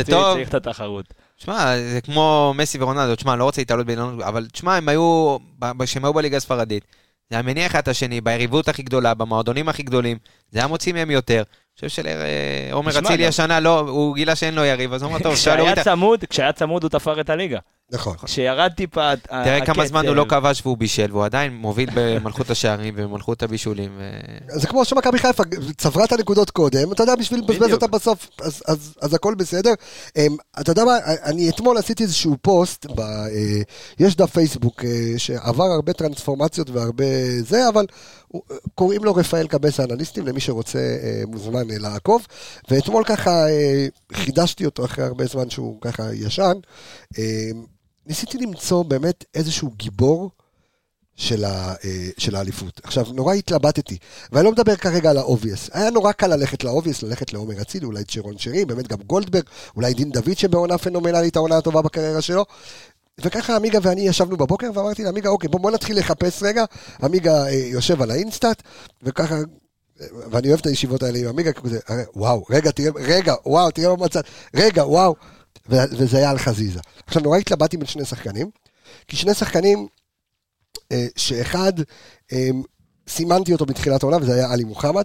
אצילי-. 0.00 0.34
צריך 0.34 0.48
את 0.48 0.54
התחרות. 0.54 1.14
שמע, 1.36 1.78
זה 1.78 2.00
כמו 2.00 2.54
מסי 2.56 2.78
ורונלדו, 2.80 3.16
תשמע, 3.16 3.36
לא 3.36 3.44
רוצה 3.44 3.60
להתעלות 3.60 3.86
בעניין, 3.86 4.20
אבל 4.22 4.46
תשמע, 4.52 4.76
הם 4.76 4.88
היו, 4.88 5.36
כשהם 5.84 6.04
היו 6.04 6.14
בליגה 6.14 6.36
הספרדית, 6.36 6.84
זה 7.30 7.36
היה 7.36 7.42
מניח 7.42 7.70
אחד 7.70 7.78
את 7.78 7.88
השני, 7.88 8.20
ביריבות 8.20 8.68
הכי 8.68 8.82
גדולה, 8.82 9.14
במועדונים 9.14 9.68
הכי 9.68 9.82
גדולים, 9.82 10.18
זה 10.50 10.58
היה 10.58 10.68
מוציא 10.68 10.92
מהם 10.92 11.10
יותר. 11.10 11.42
אני 11.82 11.88
חושב 11.88 12.02
שעומר 12.02 12.90
תשמע, 12.90 13.08
אצילי 13.08 13.26
השנה, 13.26 13.60
לא, 13.60 13.78
הוא 13.78 14.14
גילה 14.14 14.36
שאין 14.36 14.54
לו 14.54 14.64
יריב, 14.64 14.92
אז 14.92 15.02
הוא 15.02 15.10
אמר, 15.10 15.18
טוב, 15.18 15.32
אפשר 15.36 15.56
להוריד 15.56 15.72
כשהיה 15.72 15.82
את 15.82 15.86
ה... 15.86 15.90
צמוד, 15.90 16.24
כשהיה 16.24 16.52
צמוד 16.52 16.82
הוא 16.82 16.90
תפר 16.90 17.20
את 17.20 17.30
הליגה. 17.30 17.58
נכון. 17.90 18.16
כשירד 18.24 18.72
טיפה 18.76 19.10
ה- 19.12 19.16
תראה 19.44 19.66
כמה 19.66 19.86
זמן 19.86 20.06
הוא 20.06 20.16
לא 20.16 20.26
כבש 20.28 20.62
והוא 20.64 20.76
בישל, 20.78 21.06
והוא 21.12 21.24
עדיין 21.24 21.52
מוביל 21.56 21.88
במלכות 21.94 22.50
השערים 22.50 22.94
ובמלכות 22.96 23.42
הבישולים. 23.42 23.90
ו- 23.98 24.58
זה 24.60 24.66
כמו 24.66 24.84
שמכבי 24.84 25.18
חיפה 25.18 25.42
צברה 25.76 26.04
את 26.04 26.12
הנקודות 26.12 26.50
קודם, 26.50 26.92
אתה 26.92 27.02
יודע, 27.02 27.14
בשביל 27.14 27.40
לבזבז. 27.40 27.72
אותה 27.72 27.86
בסוף, 27.86 28.28
אז, 28.42 28.62
אז, 28.68 28.94
אז 29.02 29.14
הכל 29.14 29.34
בסדר. 29.34 29.70
אמ, 30.16 30.36
אתה 30.60 30.70
יודע 30.70 30.84
מה, 30.84 30.92
אני 31.24 31.48
אתמול 31.48 31.78
עשיתי 31.78 32.02
איזשהו 32.02 32.36
פוסט, 32.42 32.86
ב, 32.86 33.00
אה, 33.00 33.26
יש 33.98 34.16
דף 34.16 34.30
פייסבוק 34.30 34.84
אה, 34.84 34.90
שעבר 35.18 35.64
הרבה 35.64 35.92
טרנספורמציות 35.92 36.70
והרבה 36.70 37.04
זה, 37.40 37.68
אבל 37.68 37.86
קוראים 38.74 39.04
לו 39.04 39.14
רפאל 39.14 39.46
קבס 39.46 39.80
האנליסטים, 39.80 40.26
למי 40.26 40.40
שרוצה 40.40 40.78
אה, 40.78 41.22
מוזמן 41.26 41.62
לעקוב. 41.68 42.26
ואתמול 42.70 43.04
ככה 43.04 43.44
חידשתי 44.12 44.64
אותו 44.64 44.84
אחרי 44.84 45.04
הרבה 45.04 45.24
זמן 45.26 45.50
שהוא 45.50 45.80
ככה 45.80 46.02
ישן. 46.14 46.52
ניסיתי 48.06 48.38
למצוא 48.38 48.82
באמת 48.82 49.24
איזשהו 49.34 49.70
גיבור. 49.76 50.30
של, 51.16 51.44
ה, 51.44 51.74
אה, 51.84 52.08
של 52.18 52.36
האליפות. 52.36 52.80
עכשיו, 52.84 53.06
נורא 53.14 53.34
התלבטתי, 53.34 53.98
ואני 54.32 54.44
לא 54.44 54.52
מדבר 54.52 54.76
כרגע 54.76 55.10
על 55.10 55.18
ה 55.18 55.24
obvious. 55.24 55.70
היה 55.72 55.90
נורא 55.90 56.12
קל 56.12 56.26
ללכת 56.26 56.64
ל 56.64 56.68
obvious, 56.68 57.02
ללכת 57.02 57.32
לעומר 57.32 57.62
אצילי, 57.62 57.86
אולי 57.86 58.04
צ'רון 58.04 58.38
שרי, 58.38 58.64
באמת 58.64 58.88
גם 58.88 58.98
גולדברג, 59.06 59.42
אולי 59.76 59.94
דין 59.94 60.10
דוד 60.10 60.36
שבעונה 60.38 60.78
פנומנלית, 60.78 61.36
העונה 61.36 61.56
הטובה 61.56 61.82
בקריירה 61.82 62.22
שלו. 62.22 62.44
וככה 63.20 63.56
עמיגה 63.56 63.78
ואני 63.82 64.00
ישבנו 64.08 64.36
בבוקר 64.36 64.70
ואמרתי 64.74 65.04
לעמיגה, 65.04 65.28
אוקיי, 65.28 65.48
בוא, 65.48 65.60
בוא 65.60 65.70
נתחיל 65.70 65.98
לחפש 65.98 66.42
רגע. 66.42 66.64
עמיגה 67.02 67.46
אה, 67.46 67.52
יושב 67.52 68.02
על 68.02 68.10
האינסטאט, 68.10 68.62
וככה, 69.02 69.36
ואני 70.30 70.48
אוהב 70.48 70.60
את 70.60 70.66
הישיבות 70.66 71.02
האלה 71.02 71.18
עם 71.18 71.26
עמיגה, 71.28 71.52
כזה, 71.52 71.78
"אה, 71.90 71.96
וואו, 72.16 72.44
רגע, 72.50 72.70
תראה, 72.70 72.90
רגע, 72.94 73.34
וואו, 73.46 73.70
תראה 73.70 73.96
מה 73.96 74.04
מצד, 74.04 74.20
רגע, 74.54 74.86
וואו. 74.86 75.14
וזה 75.68 76.16
היה 76.16 76.30
על 76.30 76.38
חזיזה. 76.38 76.80
עכשיו, 77.06 77.22
נורא 77.22 77.38
התלבטתי 77.38 77.76
בין 77.76 77.86
שני 77.86 78.04
שחקנים, 78.04 78.50
כי 79.08 79.16
שני 79.16 79.34
שחקנים 79.34 79.86
אה, 80.92 81.06
שאחד, 81.16 81.72
אה, 82.32 82.48
סימנתי 83.08 83.52
אותו 83.52 83.66
בתחילת 83.66 84.02
העונה, 84.02 84.16
וזה 84.16 84.34
היה 84.34 84.52
עלי 84.52 84.64
מוחמד, 84.64 85.04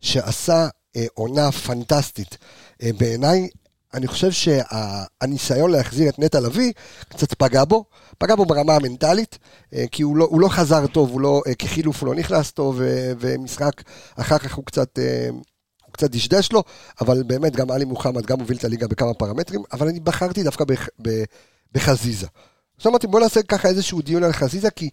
שעשה 0.00 0.68
אה, 0.96 1.06
עונה 1.14 1.52
פנטסטית. 1.52 2.38
בעיניי, 2.82 3.48
אני 3.94 4.06
חושב 4.06 4.30
שהניסיון 4.30 5.70
להחזיר 5.70 6.08
את 6.08 6.18
נטע 6.18 6.40
לביא 6.40 6.72
קצת 7.08 7.34
פגע 7.34 7.64
בו, 7.64 7.84
פגע 8.18 8.34
בו 8.34 8.44
ברמה 8.44 8.74
המנטלית, 8.76 9.38
כי 9.90 10.02
הוא 10.02 10.16
לא, 10.16 10.24
הוא 10.24 10.40
לא 10.40 10.48
חזר 10.48 10.86
טוב, 10.86 11.10
הוא 11.10 11.20
לא, 11.20 11.42
כחילוף 11.58 12.00
הוא 12.00 12.06
לא 12.06 12.14
נכנס 12.14 12.52
טוב, 12.52 12.80
ומשחק 13.20 13.82
אחר 14.16 14.38
כך 14.38 14.54
הוא 14.54 14.64
קצת... 14.64 14.98
קצת 15.94 16.10
דשדש 16.10 16.52
לו, 16.52 16.62
אבל 17.00 17.22
באמת 17.22 17.56
גם 17.56 17.70
עלי 17.70 17.84
מוחמד 17.84 18.26
גם 18.26 18.40
הוביל 18.40 18.56
את 18.56 18.64
הליגה 18.64 18.88
בכמה 18.88 19.14
פרמטרים, 19.14 19.62
אבל 19.72 19.88
אני 19.88 20.00
בחרתי 20.00 20.42
דווקא 20.42 20.64
בחזיזה. 21.72 22.26
עכשיו 22.76 22.90
אמרתי 22.90 23.06
בוא 23.06 23.20
נעשה 23.20 23.42
ככה 23.42 23.68
איזשהו 23.68 24.02
דיון 24.02 24.24
על 24.24 24.32
חזיזה, 24.32 24.70
כי 24.70 24.90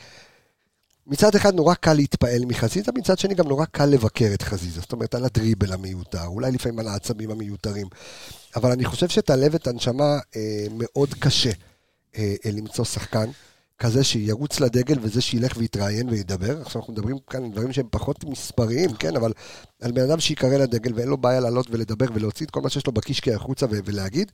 מצד 1.08 1.36
אחד 1.36 1.56
נורא 1.56 1.74
קל 1.74 1.94
להתפעל 1.94 2.46
מחזיזה, 2.48 2.92
מצד 2.96 3.20
שני 3.20 3.34
גם 3.34 3.48
נורא 3.48 3.66
קל 3.66 3.86
לבקר 3.86 4.30
את 4.34 4.42
חזיזה. 4.42 4.82
זאת 4.82 4.92
אומרת, 4.92 5.16
על 5.16 5.26
הדריבל 5.26 5.74
המיותר, 5.74 6.26
אולי 6.26 6.52
לפעמים 6.52 6.80
על 6.80 6.88
העצבים 6.88 7.32
המיותרים. 7.32 7.88
אבל 8.56 8.72
אני 8.72 8.86
חושב 8.86 9.10
שאת 9.10 9.30
הלב 9.30 9.54
ואת 9.54 9.68
הנשמה 9.68 10.18
אה, 10.36 10.66
מאוד 10.72 11.14
קשה 11.20 11.52
אה, 12.18 12.36
אה, 12.46 12.52
למצוא 12.52 12.86
שחקן 12.86 13.30
כזה 13.82 14.04
שירוץ 14.04 14.60
לדגל 14.60 14.98
וזה 15.02 15.22
שילך 15.22 15.58
ויתראיין 15.58 16.10
וידבר. 16.10 16.62
עכשיו 16.62 16.82
אנחנו 16.82 16.94
מדברים 16.94 17.18
כאן 17.30 17.44
על 17.44 17.52
דברים 17.52 17.74
שהם 17.74 17.88
פחות 17.92 18.24
מספריים, 18.24 18.94
כן? 18.94 19.16
אבל 19.16 19.34
על 19.82 19.92
בן 19.92 20.02
אדם 20.02 20.20
שיקרא 20.20 20.58
לדגל 20.58 20.94
ואין 20.96 21.08
לו 21.08 21.18
בעיה 21.18 21.40
לעלות 21.40 21.68
ולדבר 21.70 22.06
ולהוציא 22.14 22.46
את 22.46 22.52
כל 22.52 22.62
מה 22.62 22.70
שיש 22.70 22.88
לו 22.88 22.94
בקישקע 22.94 23.36
החוצה 23.36 23.66
ולהגיד. 23.70 24.32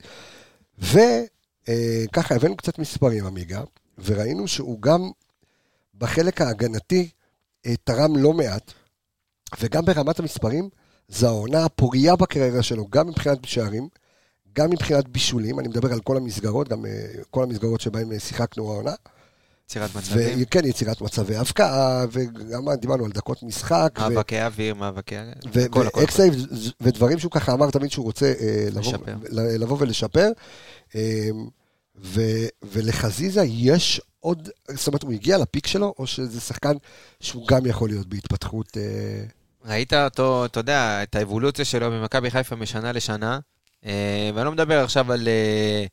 וככה 0.78 2.34
הבאנו 2.34 2.56
קצת 2.56 2.78
מספרים, 2.78 3.26
עמיגה, 3.26 3.62
וראינו 4.04 4.48
שהוא 4.48 4.82
גם 4.82 5.10
בחלק 5.98 6.40
ההגנתי 6.40 7.08
אה, 7.66 7.74
תרם 7.84 8.16
לא 8.16 8.32
מעט, 8.32 8.72
וגם 9.60 9.84
ברמת 9.84 10.18
המספרים, 10.18 10.68
זו 11.08 11.26
העונה 11.26 11.64
הפוריה 11.64 12.16
בקריירה 12.16 12.62
שלו, 12.62 12.86
גם 12.90 13.08
מבחינת 13.08 13.44
שערים, 13.44 13.88
גם 14.52 14.70
מבחינת 14.70 15.08
בישולים, 15.08 15.60
אני 15.60 15.68
מדבר 15.68 15.92
על 15.92 16.00
כל 16.00 16.16
המסגרות, 16.16 16.68
גם 16.68 16.86
אה, 16.86 17.06
כל 17.30 17.42
המסגרות 17.42 17.80
שבהן 17.80 18.12
אה, 18.12 18.20
שיחקנו 18.20 18.72
העונה. 18.72 18.94
יצירת 19.68 19.94
מצבים, 19.96 20.38
וכן, 20.42 20.64
יצירת 20.64 21.00
מצבי 21.00 21.36
הבקעה, 21.36 22.04
וגם 22.12 22.74
דיברנו 22.80 23.04
על 23.04 23.10
דקות 23.10 23.42
משחק. 23.42 23.98
מאבקי 23.98 24.42
אוויר, 24.42 24.74
מאבקי... 24.74 25.16
הכל, 25.66 25.86
הכל. 25.86 26.00
ואקסייב 26.00 26.34
ודברים 26.80 27.18
שהוא 27.18 27.32
ככה 27.32 27.52
אמר 27.52 27.70
תמיד 27.70 27.90
שהוא 27.90 28.04
רוצה 28.04 28.32
אה, 28.40 28.68
לבוא, 29.58 29.76
ולשפר. 29.80 30.28
אה, 30.94 31.28
ולחזיזה 32.62 33.42
יש 33.44 34.00
עוד, 34.20 34.48
זאת 34.68 34.86
אומרת, 34.86 35.02
הוא 35.02 35.12
הגיע 35.12 35.38
לפיק 35.38 35.66
שלו, 35.66 35.94
או 35.98 36.06
שזה 36.06 36.40
שחקן 36.40 36.72
שהוא 37.20 37.46
גם 37.48 37.66
יכול 37.66 37.88
להיות 37.88 38.06
בהתפתחות... 38.06 38.76
אה, 38.76 39.24
ראית 39.64 39.92
אותו, 39.92 40.44
אתה 40.44 40.60
יודע, 40.60 41.02
את 41.02 41.14
האבולוציה 41.14 41.64
שלו 41.64 41.90
במכבי 41.90 42.30
חיפה 42.30 42.56
משנה 42.56 42.92
לשנה, 42.92 43.38
ואני 43.82 44.44
לא 44.44 44.52
מדבר 44.52 44.84
עכשיו 44.84 45.12
על, 45.12 45.28
אה, 45.28 45.86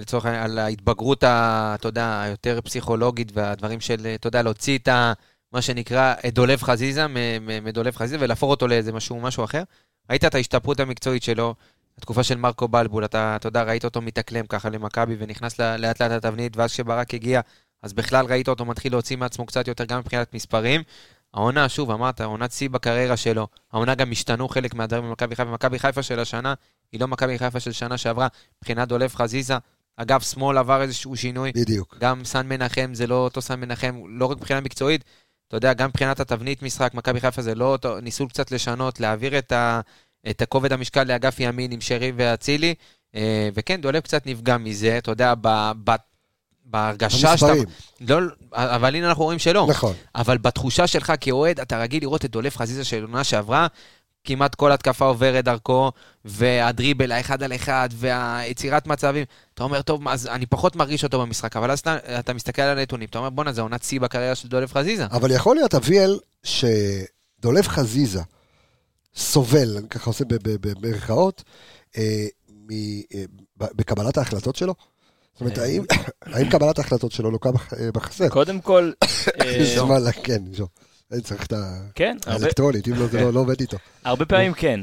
לצורך 0.00 0.24
העניין, 0.24 0.44
על 0.44 0.58
ההתבגרות, 0.58 1.24
ה- 1.24 1.72
אתה 1.74 1.88
יודע, 1.88 2.20
היותר 2.20 2.60
פסיכולוגית 2.64 3.32
והדברים 3.34 3.80
של, 3.80 4.06
אה, 4.06 4.14
אתה 4.14 4.26
יודע, 4.26 4.42
להוציא 4.42 4.78
את 4.78 4.88
ה... 4.88 5.12
מה 5.52 5.62
שנקרא 5.62 6.14
אה, 6.24 6.30
דולב 6.30 6.62
חזיזה, 6.62 7.06
מדולב 7.62 7.96
חזיזה, 7.96 8.16
ולהפוך 8.20 8.50
אותו 8.50 8.68
לאיזה 8.68 8.92
משהו, 8.92 9.20
משהו 9.20 9.44
אחר. 9.44 9.62
ראית 10.10 10.24
את 10.24 10.34
ההשתפרות 10.34 10.80
המקצועית 10.80 11.22
שלו, 11.22 11.54
התקופה 11.98 12.22
של 12.22 12.36
מרקו 12.36 12.68
בלבול, 12.68 13.04
אתה, 13.04 13.36
אתה 13.36 13.48
יודע, 13.48 13.62
ראית 13.62 13.84
אותו 13.84 14.00
מתאקלם 14.00 14.46
ככה 14.46 14.70
למכבי 14.70 15.16
ונכנס 15.18 15.58
לאט 15.60 16.00
לאט 16.02 16.10
לתבנית, 16.12 16.56
ואז 16.56 16.72
כשברק 16.72 17.14
הגיע, 17.14 17.40
אז 17.82 17.92
בכלל 17.92 18.26
ראית 18.26 18.48
אותו 18.48 18.64
מתחיל 18.64 18.92
להוציא 18.92 19.16
מעצמו 19.16 19.46
קצת 19.46 19.68
יותר 19.68 19.84
גם 19.84 19.98
מבחינת 19.98 20.34
מספרים. 20.34 20.82
העונה, 21.34 21.68
שוב, 21.68 21.90
אמרת, 21.90 22.20
עונת 22.20 22.52
שיא 22.52 22.68
בקריירה 22.70 23.16
שלו. 23.16 23.48
העונה 23.72 23.94
גם 23.94 24.12
השתנו 24.12 24.48
חלק 24.48 24.74
מהדברים 24.74 25.04
במכבי 25.04 25.36
חיפה. 25.36 25.50
מכבי 25.50 25.78
חיפה 25.78 26.02
של 26.02 26.20
השנה 26.20 26.54
היא 26.92 27.00
לא 27.00 27.08
מכבי 27.08 27.38
חיפה 27.38 27.60
של 27.60 27.72
שנה 27.72 27.98
שעברה. 27.98 28.28
מבחינת 28.62 28.88
דולב 28.88 29.14
חזיזה, 29.14 29.54
אגב, 29.96 30.20
שמאל 30.20 30.58
עבר 30.58 30.82
איזשהו 30.82 31.16
שינוי. 31.16 31.52
בדיוק. 31.54 31.96
גם 32.00 32.24
סן 32.24 32.46
מנחם 32.46 32.90
זה 32.94 33.06
לא 33.06 33.14
אותו 33.14 33.42
סן 33.42 33.60
מנחם, 33.60 34.02
לא 34.08 34.26
רק 34.26 34.36
מבחינה 34.36 34.60
מקצועית, 34.60 35.04
אתה 35.48 35.56
יודע, 35.56 35.72
גם 35.72 35.88
מבחינת 35.88 36.20
התבנית 36.20 36.62
משחק, 36.62 36.94
מכבי 36.94 37.20
חיפה 37.20 37.42
זה 37.42 37.54
לא 37.54 37.64
אותו, 37.64 38.00
ניסו 38.00 38.28
קצת 38.28 38.52
לשנות, 38.52 39.00
להעביר 39.00 39.38
את, 39.38 39.52
ה, 39.52 39.80
את 40.30 40.42
הכובד 40.42 40.72
המשקל 40.72 41.04
לאגף 41.04 41.36
ימין 41.40 41.72
עם 41.72 41.80
שרי 41.80 42.12
ואצילי, 42.16 42.74
אה, 43.14 43.48
וכן, 43.54 43.80
דולב 43.80 44.00
קצת 44.00 44.26
נפגע 44.26 44.58
מזה, 44.58 44.98
אתה 44.98 45.10
יודע, 45.10 45.34
ב, 45.40 45.70
ב, 45.84 45.90
בהרגשה 46.64 47.36
שאתה... 47.36 47.52
המספרים, 47.52 47.64
לא, 48.00 48.18
אבל 48.52 48.94
הנה 48.96 49.08
אנחנו 49.08 49.24
רואים 49.24 49.38
שלא. 49.38 49.66
נכון. 49.70 49.94
אבל 50.14 50.38
בתחושה 50.38 50.86
שלך 50.86 51.12
כאוהד, 51.20 51.60
אתה 51.60 51.78
רגיל 51.78 52.02
לראות 52.02 52.24
את 52.24 52.30
דולף 52.30 52.56
חזיזה 52.56 52.84
של 52.84 53.02
עונה 53.02 53.24
שעברה, 53.24 53.66
כמעט 54.24 54.54
כל 54.54 54.72
התקפה 54.72 55.04
עוברת 55.04 55.44
דרכו, 55.44 55.92
והדריבל, 56.24 57.12
האחד 57.12 57.42
על 57.42 57.52
אחד, 57.54 57.88
והיצירת 57.92 58.86
מצבים. 58.86 59.24
אתה 59.54 59.64
אומר, 59.64 59.82
טוב, 59.82 60.08
אז 60.08 60.26
אני 60.26 60.46
פחות 60.46 60.76
מרגיש 60.76 61.04
אותו 61.04 61.20
במשחק, 61.20 61.56
אבל 61.56 61.70
אז 61.70 61.78
אתה, 61.78 61.96
אתה 62.18 62.32
מסתכל 62.32 62.62
על 62.62 62.78
הנתונים, 62.78 63.08
אתה 63.08 63.18
אומר, 63.18 63.30
בואנה, 63.30 63.52
זה 63.52 63.60
עונת 63.60 63.82
שיא 63.82 64.00
בקריירה 64.00 64.34
של 64.34 64.48
דולף 64.48 64.72
חזיזה. 64.74 65.06
אבל 65.06 65.30
יכול 65.30 65.56
להיות, 65.56 65.74
אביאל, 65.74 66.18
שדולב 66.42 67.66
חזיזה 67.68 68.20
סובל, 69.16 69.76
אני 69.78 69.88
ככה 69.88 70.10
עושה 70.10 70.24
במרכאות, 70.60 71.42
אה, 71.98 72.26
מ- 72.48 72.70
אה, 73.14 73.24
בקבלת 73.58 74.16
ההחלטות 74.18 74.56
שלו? 74.56 74.74
זאת 75.34 75.40
אומרת, 75.40 75.58
אה. 75.58 75.64
האם, 75.64 76.50
קבלת 76.50 76.78
ההחלטות 76.78 77.12
שלו 77.12 77.30
לוקה 77.30 77.52
בח- 77.52 77.72
בחסר? 77.94 78.28
קודם 78.28 78.60
כל, 78.60 78.92
כן, 80.24 80.42
זהו. 80.52 80.66
אני 81.14 81.22
צריך 81.22 81.46
את 81.46 81.52
כן, 81.94 82.16
האלקטרונית, 82.26 82.88
אם 82.88 82.94
לא, 82.94 83.06
זה 83.06 83.20
לא- 83.20 83.32
לא 83.32 83.40
עובד 83.40 83.60
איתו. 83.60 83.76
הרבה 84.04 84.24
פעמים 84.24 84.52
כן, 84.52 84.80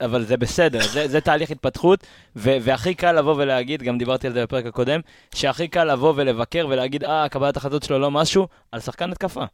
אבל, 0.00 0.24
זה 0.24 0.36
בסדר, 0.36 0.80
זה, 1.06 1.20
תהליך 1.20 1.50
התפתחות, 1.50 2.06
והכי 2.36 2.94
קל 2.94 3.12
לבוא 3.12 3.34
ולהגיד, 3.36 3.82
גם 3.82 3.98
דיברתי 3.98 4.26
על 4.26 4.32
זה 4.32 4.42
בפרק 4.42 4.66
הקודם, 4.66 5.00
שהכי 5.34 5.68
קל 5.68 5.84
לבוא 5.84 6.12
ולבקר 6.16 6.66
ולהגיד, 6.70 7.04
אה, 7.04 7.28
קבלת 7.28 7.56
החלטות 7.56 7.82
שלו 7.82 7.98
לא 7.98 8.10
משהו, 8.10 8.48
על 8.72 8.80
שחקן 8.80 9.12
התקפה. 9.12 9.44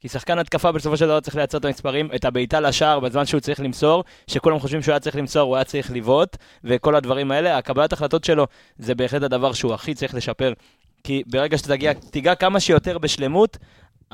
כי 0.00 0.08
שחקן 0.08 0.38
התקפה 0.38 0.72
בסופו 0.72 0.96
של 0.96 1.06
דבר 1.06 1.20
צריך 1.20 1.36
לייצר 1.36 1.58
את 1.58 1.64
המספרים, 1.64 2.08
את 2.14 2.24
הבעיטה 2.24 2.60
לשער 2.60 3.00
בזמן 3.00 3.26
שהוא 3.26 3.40
צריך 3.40 3.60
למסור, 3.60 4.04
שכולם 4.26 4.58
חושבים 4.58 4.82
שהוא 4.82 4.92
היה 4.92 5.00
צריך 5.00 5.16
למסור, 5.16 5.42
הוא 5.42 5.56
היה 5.56 5.64
צריך 5.64 5.90
לבעוט, 5.92 6.36
וכל 6.64 6.94
הדברים 6.94 7.30
האלה, 7.30 7.58
הקבלת 7.58 7.92
החלטות 7.92 8.24
שלו 8.24 8.46
זה 8.78 8.94
בהחלט 8.94 9.22
הדבר 9.22 9.52
שהוא 9.52 9.74
הכי 9.74 9.94
צריך 9.94 10.14
לשפר. 10.14 10.52
כי 11.04 11.22
ברגע 11.26 11.58
שתגיע, 11.58 11.92
תיגע 11.92 12.34
כמה 12.34 12.60
שיותר 12.60 12.98
בשלמות, 12.98 13.58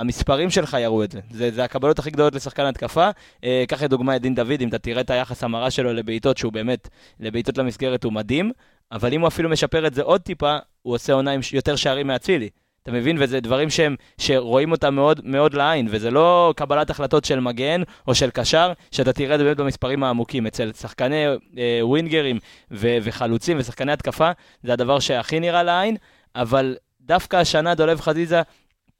המספרים 0.00 0.50
שלך 0.50 0.76
יראו 0.80 1.04
את 1.04 1.12
זה. 1.12 1.20
זה, 1.30 1.50
זה 1.50 1.64
הקבלות 1.64 1.98
הכי 1.98 2.10
גדולות 2.10 2.34
לשחקן 2.34 2.64
התקפה. 2.64 3.10
אה, 3.44 3.64
קח 3.68 3.82
לדוגמה 3.82 4.16
את 4.16 4.22
דין 4.22 4.34
דוד, 4.34 4.60
אם 4.60 4.68
אתה 4.68 4.78
תראה 4.78 5.00
את 5.00 5.10
היחס 5.10 5.44
המרה 5.44 5.70
שלו 5.70 5.92
לבעיטות, 5.92 6.38
שהוא 6.38 6.52
באמת, 6.52 6.88
לבעיטות 7.20 7.58
למסגרת 7.58 8.04
הוא 8.04 8.12
מדהים, 8.12 8.52
אבל 8.92 9.12
אם 9.12 9.20
הוא 9.20 9.28
אפילו 9.28 9.48
משפר 9.48 9.86
את 9.86 9.94
זה 9.94 10.02
עוד 10.02 10.20
טיפה, 10.20 10.56
הוא 10.82 10.94
עושה 10.94 11.12
עונה 11.12 11.30
עם 11.30 11.40
יותר 11.52 11.76
שערים 11.76 12.06
מאצילי. 12.06 12.48
אתה 12.82 12.92
מבין? 12.92 13.16
וזה 13.20 13.40
דברים 13.40 13.70
שהם, 13.70 13.96
שרואים 14.18 14.72
אותם 14.72 14.94
מאוד, 14.94 15.20
מאוד 15.24 15.54
לעין, 15.54 15.88
וזה 15.90 16.10
לא 16.10 16.54
קבלת 16.56 16.90
החלטות 16.90 17.24
של 17.24 17.40
מגן 17.40 17.82
או 18.08 18.14
של 18.14 18.30
קשר, 18.30 18.72
שאתה 18.90 19.12
תראה 19.12 19.34
את 19.34 19.38
זה 19.38 19.44
באמת 19.44 19.56
במספרים 19.56 20.04
העמוקים. 20.04 20.46
אצל 20.46 20.72
שחקני 20.72 21.26
אה, 21.26 21.80
ווינגרים 21.82 22.38
ו- 22.70 22.98
וחלוצים 23.02 23.56
ושחקני 23.60 23.92
התקפה, 23.92 24.30
זה 24.62 24.72
הדבר 24.72 24.98
שהכי 24.98 25.40
נראה 25.40 25.62
לעין, 25.62 25.96
אבל 26.34 26.76
דווקא 27.00 27.36
השנה 27.36 27.74
דולב 27.74 28.00
חזיזה, 28.00 28.42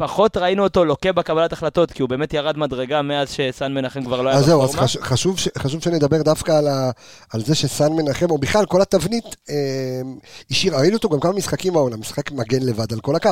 פחות 0.01 0.37
ראינו 0.37 0.63
אותו 0.63 0.85
לוקה 0.85 1.13
בקבלת 1.13 1.53
החלטות, 1.53 1.93
כי 1.93 2.03
הוא 2.03 2.09
באמת 2.09 2.35
ירד 2.35 2.59
מדרגה 2.59 3.03
מאז 3.03 3.31
שסן 3.31 3.75
מנחם 3.75 4.05
כבר 4.05 4.23
לא 4.23 4.29
היה 4.29 4.39
אז 4.39 4.45
זהו, 4.45 4.63
אז 4.63 4.69
בפורמה. 4.71 4.87
חש- 4.87 4.97
חשוב, 4.97 5.37
חשוב 5.59 5.83
שנדבר 5.83 6.23
דווקא 6.23 6.53
על, 6.53 6.69
ה, 6.69 6.91
על 7.33 7.41
זה 7.41 7.55
שסן 7.55 7.93
מנחם, 7.93 8.31
או 8.31 8.39
בכלל 8.39 8.67
כל 8.67 8.83
התבנית, 8.83 9.25
אה, 9.51 9.55
השאיר, 10.51 10.77
ראינו 10.77 10.97
אותו 10.97 11.09
גם 11.09 11.21
כמה 11.21 11.33
משחקים 11.33 11.77
העונה, 11.77 11.97
משחק 11.97 12.31
מגן 12.31 12.63
לבד 12.63 12.93
על 12.93 13.01
כל 13.01 13.17
הקו. 13.17 13.31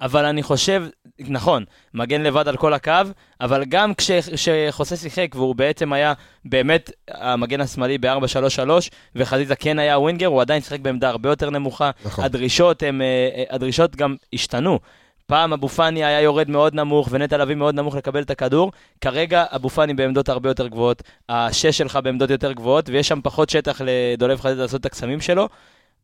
אבל 0.00 0.24
אני 0.24 0.42
חושב, 0.42 0.82
נכון, 1.18 1.64
מגן 1.94 2.20
לבד 2.22 2.48
על 2.48 2.56
כל 2.56 2.74
הקו, 2.74 2.92
אבל 3.40 3.64
גם 3.64 3.94
כש- 3.94 4.10
כשחוסה 4.34 4.96
שיחק, 4.96 5.28
והוא 5.34 5.54
בעצם 5.54 5.92
היה 5.92 6.12
באמת 6.44 6.90
המגן 7.10 7.60
השמאלי 7.60 7.98
ב-4-3-3, 7.98 8.70
וחזיזה 9.16 9.56
כן 9.56 9.78
היה 9.78 9.98
ווינגר, 9.98 10.26
הוא 10.26 10.40
עדיין 10.40 10.62
שיחק 10.62 10.80
בעמדה 10.80 11.08
הרבה 11.08 11.28
יותר 11.28 11.50
נמוכה. 11.50 11.90
נכון. 12.04 12.24
הדרישות, 12.24 12.82
הם, 12.82 13.02
אה, 13.02 13.06
אה, 13.36 13.54
הדרישות 13.54 13.96
גם 13.96 14.16
השתנו. 14.32 14.78
פעם 15.26 15.52
אבו 15.52 15.68
פאני 15.68 16.04
היה 16.04 16.20
יורד 16.20 16.50
מאוד 16.50 16.74
נמוך, 16.74 17.08
ונטע 17.10 17.36
לביא 17.36 17.54
מאוד 17.54 17.74
נמוך 17.74 17.96
לקבל 17.96 18.22
את 18.22 18.30
הכדור. 18.30 18.72
כרגע 19.00 19.44
אבו 19.54 19.68
פאני 19.68 19.94
בעמדות 19.94 20.28
הרבה 20.28 20.50
יותר 20.50 20.68
גבוהות, 20.68 21.02
השש 21.28 21.78
שלך 21.78 21.98
בעמדות 22.04 22.30
יותר 22.30 22.52
גבוהות, 22.52 22.88
ויש 22.88 23.08
שם 23.08 23.20
פחות 23.22 23.50
שטח 23.50 23.80
לדולב 23.84 24.40
חזיזה 24.40 24.62
לעשות 24.62 24.80
את 24.80 24.86
הקסמים 24.86 25.20
שלו. 25.20 25.48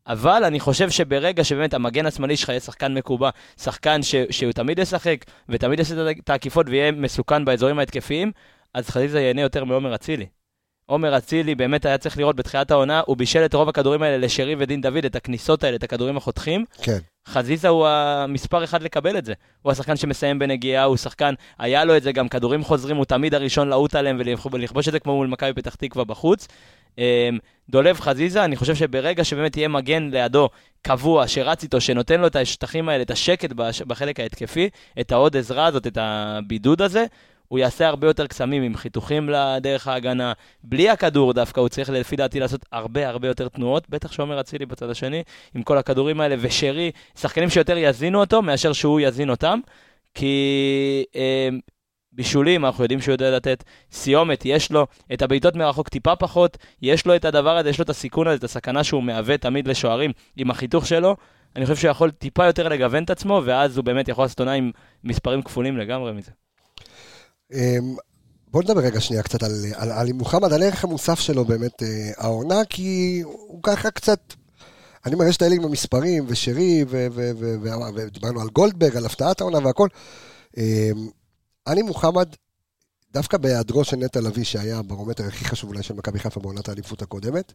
אבל 0.07 0.45
אני 0.45 0.61
חושב 0.61 0.91
שברגע 0.91 1.45
שבאמת 1.45 1.75
המגן 1.75 2.07
השמאלי 2.07 2.37
שלך 2.37 2.49
יהיה 2.49 2.61
שחקן 2.61 2.95
מקובע, 2.95 3.31
שחקן 3.61 4.03
ש, 4.03 4.15
שהוא 4.31 4.53
תמיד 4.53 4.79
ישחק 4.79 5.25
ותמיד 5.49 5.79
יעשה 5.79 6.11
את 6.11 6.31
העקיפות 6.31 6.67
ויהיה 6.69 6.93
מסוכן 6.93 7.45
באזורים 7.45 7.79
ההתקפיים, 7.79 8.33
אז 8.75 8.91
חזיזה 8.91 9.21
ייהנה 9.21 9.41
יותר 9.41 9.65
מעומר 9.65 9.95
אצילי. 9.95 10.27
עומר 10.89 11.17
אצילי 11.17 11.55
באמת 11.55 11.85
היה 11.85 11.99
צריך 11.99 12.19
לראות 12.19 12.37
בתחילת 12.37 12.71
העונה, 12.71 13.03
הוא 13.07 13.17
בישל 13.17 13.45
את 13.45 13.55
רוב 13.55 13.69
הכדורים 13.69 14.03
האלה 14.03 14.19
לשרי 14.19 14.55
ודין 14.59 14.81
דוד, 14.81 15.05
את 15.05 15.17
הכניסות 15.17 15.65
האלה, 15.65 15.77
את 15.77 15.83
הכדורים 15.83 16.17
החותכים. 16.17 16.65
כן. 16.83 16.99
חזיזה 17.29 17.69
הוא 17.69 17.87
המספר 17.87 18.65
אחד 18.65 18.83
לקבל 18.83 19.19
את 19.19 19.25
זה. 19.25 19.33
הוא 19.63 19.73
השחקן 19.73 19.97
שמסיים 19.97 20.39
בנגיעה, 20.39 20.85
הוא 20.85 20.97
שחקן, 20.97 21.35
היה 21.59 21.85
לו 21.85 21.97
את 21.97 22.03
זה 22.03 22.13
גם 22.13 22.29
כדורים 22.29 22.65
חוזרים, 22.65 22.97
הוא 22.97 23.05
תמיד 23.05 23.35
הראשון 23.35 23.69
לעוט 23.69 23.95
עליהם 23.95 24.21
ולכבוש 24.53 24.89
את 24.89 24.93
זה 24.93 25.01
כמו 25.01 25.17
מול 25.17 25.27
מכבי 25.27 25.53
פתח 25.53 25.75
תקווה 25.75 26.05
בחוץ. 26.05 26.49
אמ, 26.99 27.39
דולב 27.71 28.01
חזיזה, 28.01 28.45
אני 28.45 28.57
חושב 28.57 28.75
שברגע 28.75 29.25
שבאמת 29.25 29.57
יהיה 29.57 29.69
מגן 29.69 30.09
לידו 30.13 30.49
קבוע, 30.83 31.29
שרץ 31.29 31.63
איתו, 31.63 31.81
שנותן 31.81 32.21
לו 32.21 32.27
את 32.27 32.37
השטחים 32.37 32.89
האלה, 32.89 33.03
את 33.03 33.11
השקט 33.11 33.53
בחלק 33.87 34.21
ההתקפי, 34.21 34.69
את 35.01 35.13
העוד 35.13 35.37
עזרה 35.37 35.67
הזאת, 35.67 35.87
את 35.87 35.99
הבידוד 36.01 36.83
הזה, 36.83 37.05
הוא 37.49 37.59
יעשה 37.59 37.89
הרבה 37.89 38.07
יותר 38.07 38.27
קסמים 38.27 38.63
עם 38.63 38.77
חיתוכים 38.77 39.31
לדרך 39.31 39.89
ההגנה. 39.89 40.33
בלי 40.63 40.91
הכדור 40.91 41.33
דווקא, 41.33 41.61
הוא 41.61 41.69
צריך 41.69 41.91
לפי 41.91 42.17
דעתי 42.17 42.41
לעשות 42.41 42.67
הרבה 42.73 43.09
הרבה 43.09 43.29
יותר 43.29 43.49
תנועות, 43.49 43.89
בטח 43.89 44.13
שעומר 44.13 44.41
אצילי 44.41 44.67
בצד 44.67 44.91
השני, 44.91 45.23
עם 45.55 45.63
כל 45.63 45.79
הכדורים 45.79 46.21
האלה, 46.21 46.37
ושרי, 46.41 46.91
שחקנים 47.19 47.51
שיותר 47.51 47.77
יזינו 47.77 48.21
אותו 48.21 48.43
מאשר 48.43 48.73
שהוא 48.73 49.01
יזין 49.01 49.31
אותם, 49.31 49.61
כי 50.15 51.05
אה, 51.17 51.49
בישולים, 52.13 52.65
אנחנו 52.65 52.85
יודעים 52.85 53.01
שהוא 53.01 53.13
יודע 53.13 53.37
לתת 53.37 53.65
סיומת, 53.93 54.43
יש 54.45 54.73
לו 54.73 54.87
את 55.13 55.23
הבעיטות 55.23 55.57
מרחוק 55.57 55.89
טיפה 55.89 56.17
פחות, 56.17 56.57
יש 56.83 57.07
לו 57.07 57.17
את 57.17 57.25
הדבר 57.25 57.57
הזה, 57.57 57.71
יש 57.71 57.79
לו 57.79 57.83
את 57.83 57.91
הסיכון 57.91 58.27
הזה, 58.27 58.37
את 58.37 58.45
הסכנה 58.45 58.85
שהוא 58.85 59.03
מהווה 59.03 59.39
תמיד 59.39 59.69
לשוערים 59.69 60.13
עם 60.37 60.51
החיתוך 60.51 60.87
שלו. 60.87 61.17
אני 61.57 61.67
חושב 61.67 61.77
שהוא 61.77 61.91
יכול 61.91 62.11
טיפה 62.11 62.47
יותר 62.47 62.69
לגוון 62.69 63.05
את 63.05 63.11
עצמו, 63.11 63.43
ואז 63.45 63.77
הוא 63.77 63.85
באמת 63.85 64.09
יכול 64.09 64.25
לעשות 64.25 64.41
עונה 64.41 64.53
עם 64.53 64.71
מספרים 65.05 65.43
כפולים 65.43 65.79
לגמרי 65.79 66.13
מזה. 66.13 66.31
אמ, 67.53 67.97
בוא 68.51 68.63
נדבר 68.63 68.81
רגע 68.81 69.01
שנייה 69.01 69.23
קצת 69.23 69.43
על, 69.43 69.53
על 69.75 69.93
עלי 69.93 70.13
מוחמד, 70.13 70.53
על 70.53 70.63
הערך 70.63 70.85
המוסף 70.85 71.21
שלו 71.21 71.45
באמת 71.45 71.83
אה, 71.83 72.11
העונה, 72.17 72.65
כי 72.65 73.21
הוא 73.25 73.61
ככה 73.63 73.91
קצת, 73.91 74.35
אני 75.07 75.15
אומר, 75.15 75.25
יש 75.25 75.37
את 75.37 75.43
האלה 75.43 75.55
עם 75.55 75.65
המספרים, 75.65 76.25
ושרי, 76.29 76.85
ודיברנו 77.95 78.41
על 78.41 78.49
גולדברג, 78.49 78.97
על 78.97 79.07
הפתעת 79.07 79.41
העונה 79.41 79.59
והכל. 79.59 79.89
אמ, 80.57 81.09
עלי 81.65 81.83
מוחמד, 81.83 82.29
דווקא 83.13 83.37
בהיעדרו 83.37 83.85
של 83.85 83.97
נטע 83.97 84.21
לביא, 84.21 84.45
שהיה 84.45 84.79
הברומטר 84.79 85.25
הכי 85.27 85.45
חשוב 85.45 85.71
אולי 85.71 85.83
של 85.83 85.95
מכבי 85.95 86.19
חיפה 86.19 86.41
בעונת 86.41 86.69
האליפות 86.69 87.03
הקודמת, 87.03 87.53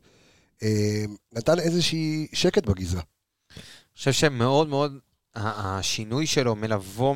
אמ, 0.61 1.15
נתן 1.33 1.59
איזושהי 1.59 2.27
שקט 2.33 2.65
בגזרה. 2.65 3.01
אני 3.01 3.97
חושב 3.97 4.11
שמאוד 4.11 4.67
מאוד, 4.67 4.97
השינוי 5.35 6.27
שלו 6.27 6.55
מלבוא 6.55 7.15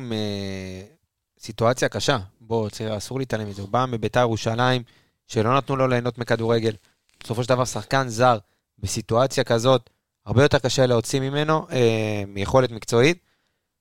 מסיטואציה 1.38 1.88
קשה. 1.88 2.18
בוא, 2.40 2.68
אסור 2.96 3.18
להתעלם 3.18 3.48
מזה. 3.48 3.62
הוא 3.62 3.70
בא 3.70 3.86
מביתר 3.88 4.20
ירושלים, 4.20 4.82
שלא 5.26 5.56
נתנו 5.56 5.76
לו 5.76 5.88
ליהנות 5.88 6.18
מכדורגל. 6.18 6.72
בסופו 7.20 7.42
של 7.42 7.48
דבר, 7.48 7.64
שחקן 7.64 8.08
זר 8.08 8.38
בסיטואציה 8.78 9.44
כזאת, 9.44 9.90
הרבה 10.26 10.42
יותר 10.42 10.58
קשה 10.58 10.86
להוציא 10.86 11.20
ממנו, 11.20 11.66
אה, 11.70 12.22
מיכולת 12.26 12.70
מקצועית. 12.70 13.18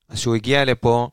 אז 0.10 0.18
כשהוא 0.18 0.36
הגיע 0.36 0.66
לפה, 0.66 1.10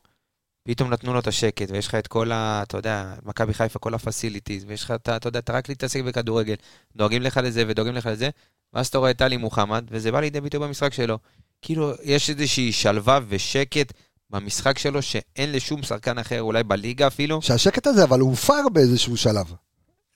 פתאום 0.63 0.89
נתנו 0.89 1.13
לו 1.13 1.19
את 1.19 1.27
השקט, 1.27 1.71
ויש 1.71 1.87
לך 1.87 1.95
את 1.95 2.07
כל 2.07 2.31
ה... 2.31 2.63
אתה 2.63 2.77
יודע, 2.77 3.13
מכבי 3.23 3.53
חיפה, 3.53 3.79
כל 3.79 3.93
הפסיליטיז, 3.93 4.65
ויש 4.67 4.83
לך, 4.83 4.91
אתה, 4.91 5.15
אתה 5.15 5.27
יודע, 5.27 5.39
אתה 5.39 5.53
רק 5.53 5.69
להתעסק 5.69 6.03
בכדורגל, 6.03 6.55
דואגים 6.95 7.21
לך 7.21 7.39
לזה 7.43 7.63
ודואגים 7.67 7.93
לך 7.93 8.05
לזה, 8.05 8.29
ואז 8.73 8.87
אתה 8.87 8.97
רואה 8.97 9.11
את 9.11 9.17
טלי 9.17 9.37
מוחמד, 9.37 9.85
וזה 9.91 10.11
בא 10.11 10.19
לידי 10.19 10.41
ביטוי 10.41 10.59
במשחק 10.59 10.93
שלו. 10.93 11.17
כאילו, 11.61 11.93
יש 12.03 12.29
איזושהי 12.29 12.71
שלווה 12.71 13.19
ושקט 13.27 13.93
במשחק 14.29 14.77
שלו 14.77 15.01
שאין 15.01 15.51
לשום 15.51 15.83
שחקן 15.83 16.17
אחר, 16.17 16.41
אולי 16.41 16.63
בליגה 16.63 17.07
אפילו. 17.07 17.41
שהשקט 17.41 17.87
הזה, 17.87 18.03
אבל 18.03 18.19
הוא 18.19 18.29
הופר 18.29 18.69
באיזשהו 18.73 19.17
שלב. 19.17 19.53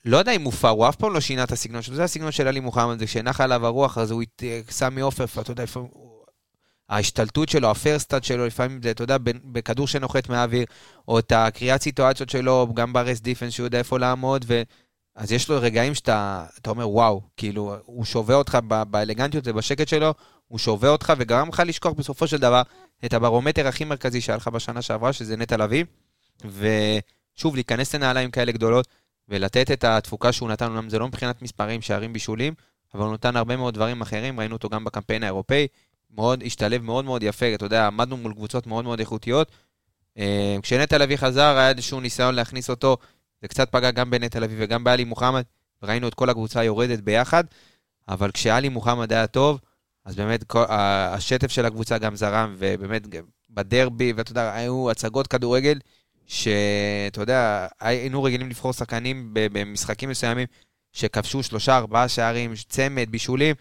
לא 0.04 0.16
יודע 0.16 0.32
אם 0.32 0.42
מופר, 0.42 0.68
הוא 0.68 0.88
אף 0.88 0.96
פעם 0.96 1.12
לא 1.12 1.20
שינה 1.20 1.44
את 1.44 1.52
הסגנון 1.52 1.82
שלו, 1.82 1.96
זה 1.96 2.04
הסגנון 2.04 2.32
של 2.32 2.48
עלי 2.48 2.60
מוחמד, 2.60 2.98
זה 2.98 3.06
כשנחה 3.06 3.44
עליו 3.44 3.66
הרוח, 3.66 3.98
אז 3.98 4.10
הוא 4.10 4.22
הת- 4.22 4.42
סמי 4.70 5.00
עופר, 5.00 5.24
אתה 5.40 5.50
יודע, 5.50 5.62
לפעמים... 5.62 5.88
הוא- 5.92 6.10
ההשתלטות 6.88 7.48
שלו, 7.48 7.70
ה 7.70 7.75
first 7.75 8.00
touch 8.00 8.24
שלו, 8.24 8.46
לפעמים 8.46 8.80
זה, 8.82 8.90
אתה 8.90 9.02
יודע, 9.02 9.16
בכדור 9.44 9.86
שנוחת 9.86 10.28
מהאוויר, 10.28 10.64
או 11.08 11.18
את 11.18 11.32
הקריאת 11.32 11.82
סיטואציות 11.82 12.28
שלו, 12.30 12.66
גם 12.74 12.92
ב 12.92 12.98
rest 12.98 13.20
defence, 13.20 13.52
שהוא 13.52 13.66
יודע 13.66 13.78
איפה 13.78 13.98
לעמוד, 13.98 14.44
ו... 14.48 14.62
אז 15.16 15.32
יש 15.32 15.48
לו 15.48 15.56
רגעים 15.60 15.94
שאתה 15.94 16.46
אתה 16.58 16.70
אומר, 16.70 16.88
וואו, 16.90 17.20
כאילו, 17.36 17.74
הוא 17.84 18.04
שובה 18.04 18.34
אותך 18.34 18.58
באלגנטיות 18.90 19.44
ובשקט 19.46 19.88
שלו, 19.88 20.14
הוא 20.50 20.58
שובה 20.58 20.88
אותך 20.88 21.12
וגרם 21.18 21.48
לך 21.48 21.62
לשכוח 21.66 21.92
בסופו 21.92 22.26
של 22.26 22.36
דבר 22.36 22.62
את 23.04 23.12
הברומטר 23.12 23.66
הכי 23.66 23.84
מרכזי 23.84 24.20
שהיה 24.20 24.36
לך 24.36 24.48
בשנה 24.48 24.82
שעברה, 24.82 25.12
שזה 25.12 25.36
נטע 25.36 25.56
לביא. 25.56 25.84
ושוב, 26.44 27.54
להיכנס 27.54 27.94
לנעליים 27.94 28.30
כאלה 28.30 28.52
גדולות, 28.52 28.88
ולתת 29.28 29.70
את 29.70 29.84
התפוקה 29.84 30.32
שהוא 30.32 30.48
נתן, 30.48 30.66
אומנם 30.66 30.90
זה 30.90 30.98
לא 30.98 31.08
מבחינת 31.08 31.42
מספרים, 31.42 31.82
שערים 31.82 32.12
בישולים, 32.12 32.54
אבל 32.94 33.04
הוא 33.04 33.14
נתן 33.14 33.36
הרבה 33.36 33.56
מאוד 33.56 33.74
דברים 33.74 34.00
אחרים, 34.00 34.40
ראינו 34.40 34.54
אותו 34.56 34.68
גם 34.68 34.84
בקמפיין 34.84 35.22
האירופאי, 35.22 35.66
מאוד, 36.10 36.42
השתלב 36.46 36.82
מאוד 36.82 37.04
מאוד 37.04 37.22
יפה, 37.22 37.54
אתה 37.54 37.64
יודע, 37.64 37.86
עמדנו 37.86 38.16
מול 38.16 38.34
קבוצות 38.34 38.66
מאוד 38.66 38.84
מאוד 38.84 39.00
איכותיות. 39.00 39.50
אה, 40.18 40.56
כשנטע 40.62 40.98
לביא 40.98 41.16
חזר, 41.16 41.56
היה 41.56 41.68
איזשהו 41.68 42.00
ניסיון 42.00 42.34
להכניס 42.34 42.70
אותו, 42.70 42.96
זה 43.42 43.48
קצת 43.48 43.72
פגע 43.72 43.90
גם 43.90 44.10
בנטע 44.10 44.40
לביא 44.40 44.56
וגם 44.60 44.84
בעלי 44.84 45.04
מוחמד, 45.04 45.42
ראינו 45.82 46.08
את 46.08 46.14
כל 46.14 46.30
הקבוצה 46.30 46.64
יורדת 46.64 47.00
ביחד, 47.00 47.44
אבל 48.08 48.30
כשעלי 48.30 48.68
מוחמד 48.68 49.12
היה 49.12 49.26
טוב, 49.26 49.60
אז 50.04 50.16
באמת 50.16 50.44
כל, 50.44 50.64
השטף 50.68 51.50
של 51.50 51.66
הקבוצה 51.66 51.98
גם 51.98 52.16
זרם, 52.16 52.54
ובאמת 52.58 53.02
בדרבי, 53.50 54.12
ואתה 54.12 54.30
יודע, 54.30 54.54
היו 54.54 54.90
הצגות 54.90 55.26
כדורגל, 55.26 55.78
שאתה 56.26 57.20
יודע, 57.20 57.66
היינו 57.80 58.22
רגילים 58.22 58.48
לבחור 58.48 58.72
שחקנים 58.72 59.30
במשחקים 59.32 60.08
מסוימים, 60.08 60.46
שכבשו 60.92 61.42
שלושה, 61.42 61.76
ארבעה 61.76 62.08
שערים, 62.08 62.52
צמד, 62.68 63.10
בישולים, 63.10 63.54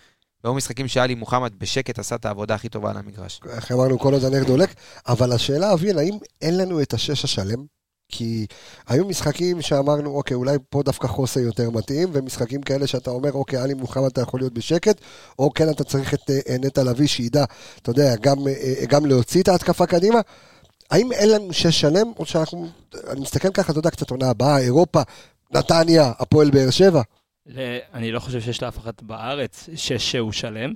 והיו 0.43 0.53
משחקים 0.53 0.87
שאלי 0.87 1.15
מוחמד 1.15 1.53
בשקט 1.57 1.99
עשה 1.99 2.15
את 2.15 2.25
העבודה 2.25 2.55
הכי 2.55 2.69
טובה 2.69 2.89
על 2.89 2.97
המגרש. 2.97 3.39
איך 3.49 3.71
אמרנו, 3.71 3.99
כל 3.99 4.13
עוד 4.13 4.23
הנר 4.23 4.43
דולק, 4.43 4.73
אבל 5.07 5.31
השאלה, 5.31 5.73
אביאל, 5.73 5.97
האם 5.97 6.17
אין 6.41 6.57
לנו 6.57 6.81
את 6.81 6.93
השש 6.93 7.23
השלם? 7.23 7.78
כי 8.09 8.45
היו 8.87 9.05
משחקים 9.05 9.61
שאמרנו, 9.61 10.09
אוקיי, 10.09 10.35
אולי 10.35 10.57
פה 10.69 10.83
דווקא 10.83 11.07
חוסה 11.07 11.41
יותר 11.41 11.69
מתאים, 11.69 12.09
ומשחקים 12.13 12.61
כאלה 12.61 12.87
שאתה 12.87 13.11
אומר, 13.11 13.31
אוקיי, 13.31 13.59
עלי 13.59 13.73
מוחמד 13.73 14.05
אתה 14.05 14.21
יכול 14.21 14.39
להיות 14.39 14.53
בשקט, 14.53 15.01
או 15.39 15.53
כן 15.53 15.69
אתה 15.69 15.83
צריך 15.83 16.13
את 16.13 16.29
אה, 16.29 16.55
נטע 16.59 16.83
לביא 16.83 17.07
שידע, 17.07 17.43
אתה 17.81 17.89
יודע, 17.89 18.15
גם, 18.21 18.37
אה, 18.47 18.85
גם 18.87 19.05
להוציא 19.05 19.41
את 19.41 19.47
ההתקפה 19.47 19.85
קדימה. 19.85 20.19
האם 20.91 21.11
אין 21.11 21.29
לנו 21.29 21.53
שש 21.53 21.81
שלם, 21.81 22.11
או 22.19 22.25
שאנחנו, 22.25 22.67
אני 23.09 23.19
מסתכל 23.21 23.51
ככה, 23.51 23.71
אתה 23.71 23.79
יודע, 23.79 23.89
קצת 23.89 24.09
עונה 24.11 24.29
הבאה, 24.29 24.59
אירופה, 24.59 25.01
נתניה, 25.53 26.11
הפועל 26.19 26.49
באר 26.51 26.69
שבע. 26.69 27.01
אני 27.93 28.11
לא 28.11 28.19
חושב 28.19 28.41
שיש 28.41 28.63
לאף 28.63 28.77
אחד 28.77 28.91
בארץ 29.01 29.69
שש 29.75 30.11
שהוא 30.11 30.31
שלם, 30.31 30.73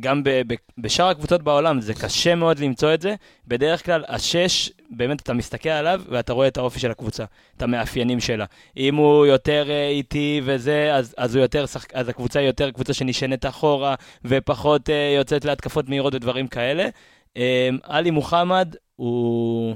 גם 0.00 0.24
ב- 0.24 0.42
ב- 0.52 0.54
בשאר 0.78 1.08
הקבוצות 1.08 1.42
בעולם 1.42 1.80
זה 1.80 1.94
קשה 1.94 2.34
מאוד 2.34 2.58
למצוא 2.58 2.94
את 2.94 3.00
זה. 3.02 3.14
בדרך 3.46 3.84
כלל 3.84 4.04
השש, 4.08 4.70
באמת 4.90 5.20
אתה 5.20 5.32
מסתכל 5.32 5.68
עליו 5.68 6.02
ואתה 6.08 6.32
רואה 6.32 6.48
את 6.48 6.56
האופי 6.56 6.80
של 6.80 6.90
הקבוצה, 6.90 7.24
את 7.56 7.62
המאפיינים 7.62 8.20
שלה. 8.20 8.44
אם 8.76 8.94
הוא 8.94 9.26
יותר 9.26 9.66
אה, 9.70 9.88
איטי 9.88 10.40
וזה, 10.44 10.94
אז, 10.94 11.14
אז, 11.16 11.36
יותר, 11.36 11.66
שחק- 11.66 11.94
אז 11.94 12.08
הקבוצה 12.08 12.38
היא 12.38 12.46
יותר 12.46 12.70
קבוצה 12.70 12.92
שנשענת 12.94 13.46
אחורה 13.46 13.94
ופחות 14.24 14.90
אה, 14.90 15.14
יוצאת 15.16 15.44
להתקפות 15.44 15.88
מהירות 15.88 16.14
ודברים 16.14 16.46
כאלה. 16.48 16.88
אה, 17.36 17.68
עלי 17.82 18.10
מוחמד 18.10 18.74
הוא... 18.96 19.74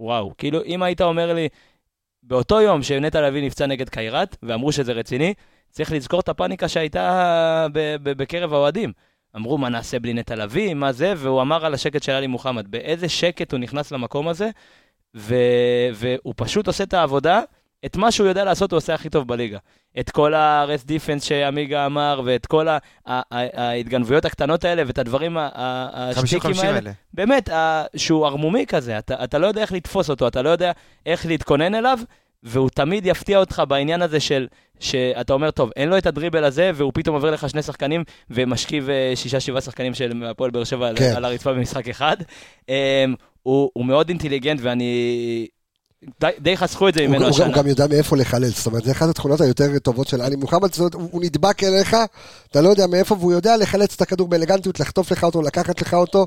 וואו, 0.00 0.32
כאילו 0.38 0.62
אם 0.64 0.82
היית 0.82 1.00
אומר 1.00 1.32
לי, 1.34 1.48
באותו 2.22 2.60
יום 2.60 2.82
שנטע 2.82 3.28
לביא 3.28 3.42
נפצע 3.46 3.66
נגד 3.66 3.88
קיירת, 3.88 4.36
ואמרו 4.42 4.72
שזה 4.72 4.92
רציני, 4.92 5.34
צריך 5.70 5.92
לזכור 5.92 6.20
את 6.20 6.28
הפאניקה 6.28 6.68
שהייתה 6.68 7.66
ב- 7.72 7.96
בקרב 8.02 8.52
האוהדים. 8.54 8.92
אמרו, 9.36 9.58
מה 9.58 9.68
נעשה 9.68 9.98
בלי 9.98 10.14
נטע 10.14 10.34
לביא, 10.36 10.74
מה 10.74 10.92
זה, 10.92 11.14
והוא 11.16 11.42
אמר 11.42 11.66
על 11.66 11.74
השקט 11.74 12.02
של 12.02 12.12
עלי 12.12 12.26
מוחמד. 12.26 12.70
באיזה 12.70 13.08
שקט 13.08 13.52
הוא 13.52 13.60
נכנס 13.60 13.92
למקום 13.92 14.28
הזה, 14.28 14.50
ו... 15.16 15.34
והוא 15.94 16.34
פשוט 16.36 16.66
עושה 16.66 16.84
את 16.84 16.94
העבודה, 16.94 17.40
את 17.86 17.96
מה 17.96 18.12
שהוא 18.12 18.26
יודע 18.28 18.44
לעשות 18.44 18.72
הוא 18.72 18.76
עושה 18.76 18.94
הכי 18.94 19.10
טוב 19.10 19.28
בליגה. 19.28 19.58
את 20.00 20.10
כל 20.10 20.34
הרס 20.34 20.84
דיפנס 20.84 21.22
שעמיגה 21.22 21.86
אמר, 21.86 22.20
ואת 22.24 22.46
כל 22.46 22.66
ההתגנבויות 23.30 24.24
הקטנות 24.24 24.64
האלה, 24.64 24.82
ואת 24.86 24.98
הדברים, 24.98 25.36
ה- 25.36 25.48
ה- 25.54 26.10
50-50 26.14 26.18
השטיקים 26.24 26.50
האלה. 26.58 26.74
האלה. 26.74 26.90
באמת, 27.14 27.50
שהוא 27.96 28.26
ערמומי 28.26 28.66
כזה, 28.66 28.98
אתה, 28.98 29.24
אתה 29.24 29.38
לא 29.38 29.46
יודע 29.46 29.60
איך 29.60 29.72
לתפוס 29.72 30.10
אותו, 30.10 30.28
אתה 30.28 30.42
לא 30.42 30.48
יודע 30.48 30.72
איך 31.06 31.26
להתכונן 31.26 31.74
אליו, 31.74 31.98
והוא 32.42 32.70
תמיד 32.70 33.06
יפתיע 33.06 33.38
אותך 33.38 33.62
בעניין 33.68 34.02
הזה 34.02 34.20
של, 34.20 34.46
שאתה 34.80 35.32
אומר, 35.32 35.50
טוב, 35.50 35.70
אין 35.76 35.88
לו 35.88 35.98
את 35.98 36.06
הדריבל 36.06 36.44
הזה, 36.44 36.70
והוא 36.74 36.92
פתאום 36.94 37.16
עובר 37.16 37.30
לך 37.30 37.50
שני 37.50 37.62
שחקנים, 37.62 38.04
ומשכיב 38.30 38.90
אה, 38.90 39.12
שישה, 39.14 39.40
שבעה 39.40 39.60
שחקנים 39.60 39.94
של 39.94 40.24
הפועל 40.30 40.50
באר 40.50 40.64
שבע 40.64 40.90
כן. 40.96 41.12
על 41.16 41.24
הרצפה 41.24 41.52
במשחק 41.52 41.88
אחד. 41.88 42.16
Um, 42.62 42.70
הוא, 43.42 43.70
הוא 43.72 43.86
מאוד 43.86 44.08
אינטליגנט, 44.08 44.60
ואני... 44.62 45.46
די, 46.20 46.30
די 46.38 46.56
חסכו 46.56 46.88
את 46.88 46.94
זה 46.94 47.06
ממנו 47.06 47.28
השנה. 47.28 47.46
הוא 47.46 47.54
גם 47.54 47.66
יודע 47.66 47.86
מאיפה 47.86 48.16
לחלל, 48.16 48.48
זאת 48.48 48.66
אומרת, 48.66 48.84
זה 48.84 48.92
אחת 48.92 49.08
התכונות 49.08 49.40
היותר 49.40 49.78
טובות 49.78 50.08
של 50.08 50.20
עלי 50.20 50.36
מוחמד, 50.36 50.72
זאת 50.72 50.78
אומרת, 50.78 50.94
הוא, 50.94 51.08
הוא 51.12 51.22
נדבק 51.22 51.64
אליך, 51.64 51.96
אתה 52.50 52.60
לא 52.60 52.68
יודע 52.68 52.86
מאיפה, 52.86 53.14
והוא 53.14 53.32
יודע 53.32 53.56
לחלץ 53.56 53.94
את 53.94 54.02
הכדור 54.02 54.28
באלגנטיות, 54.28 54.80
לחטוף 54.80 55.12
לך 55.12 55.24
אותו, 55.24 55.42
לקחת 55.42 55.82
לך 55.82 55.94
אותו, 55.94 56.26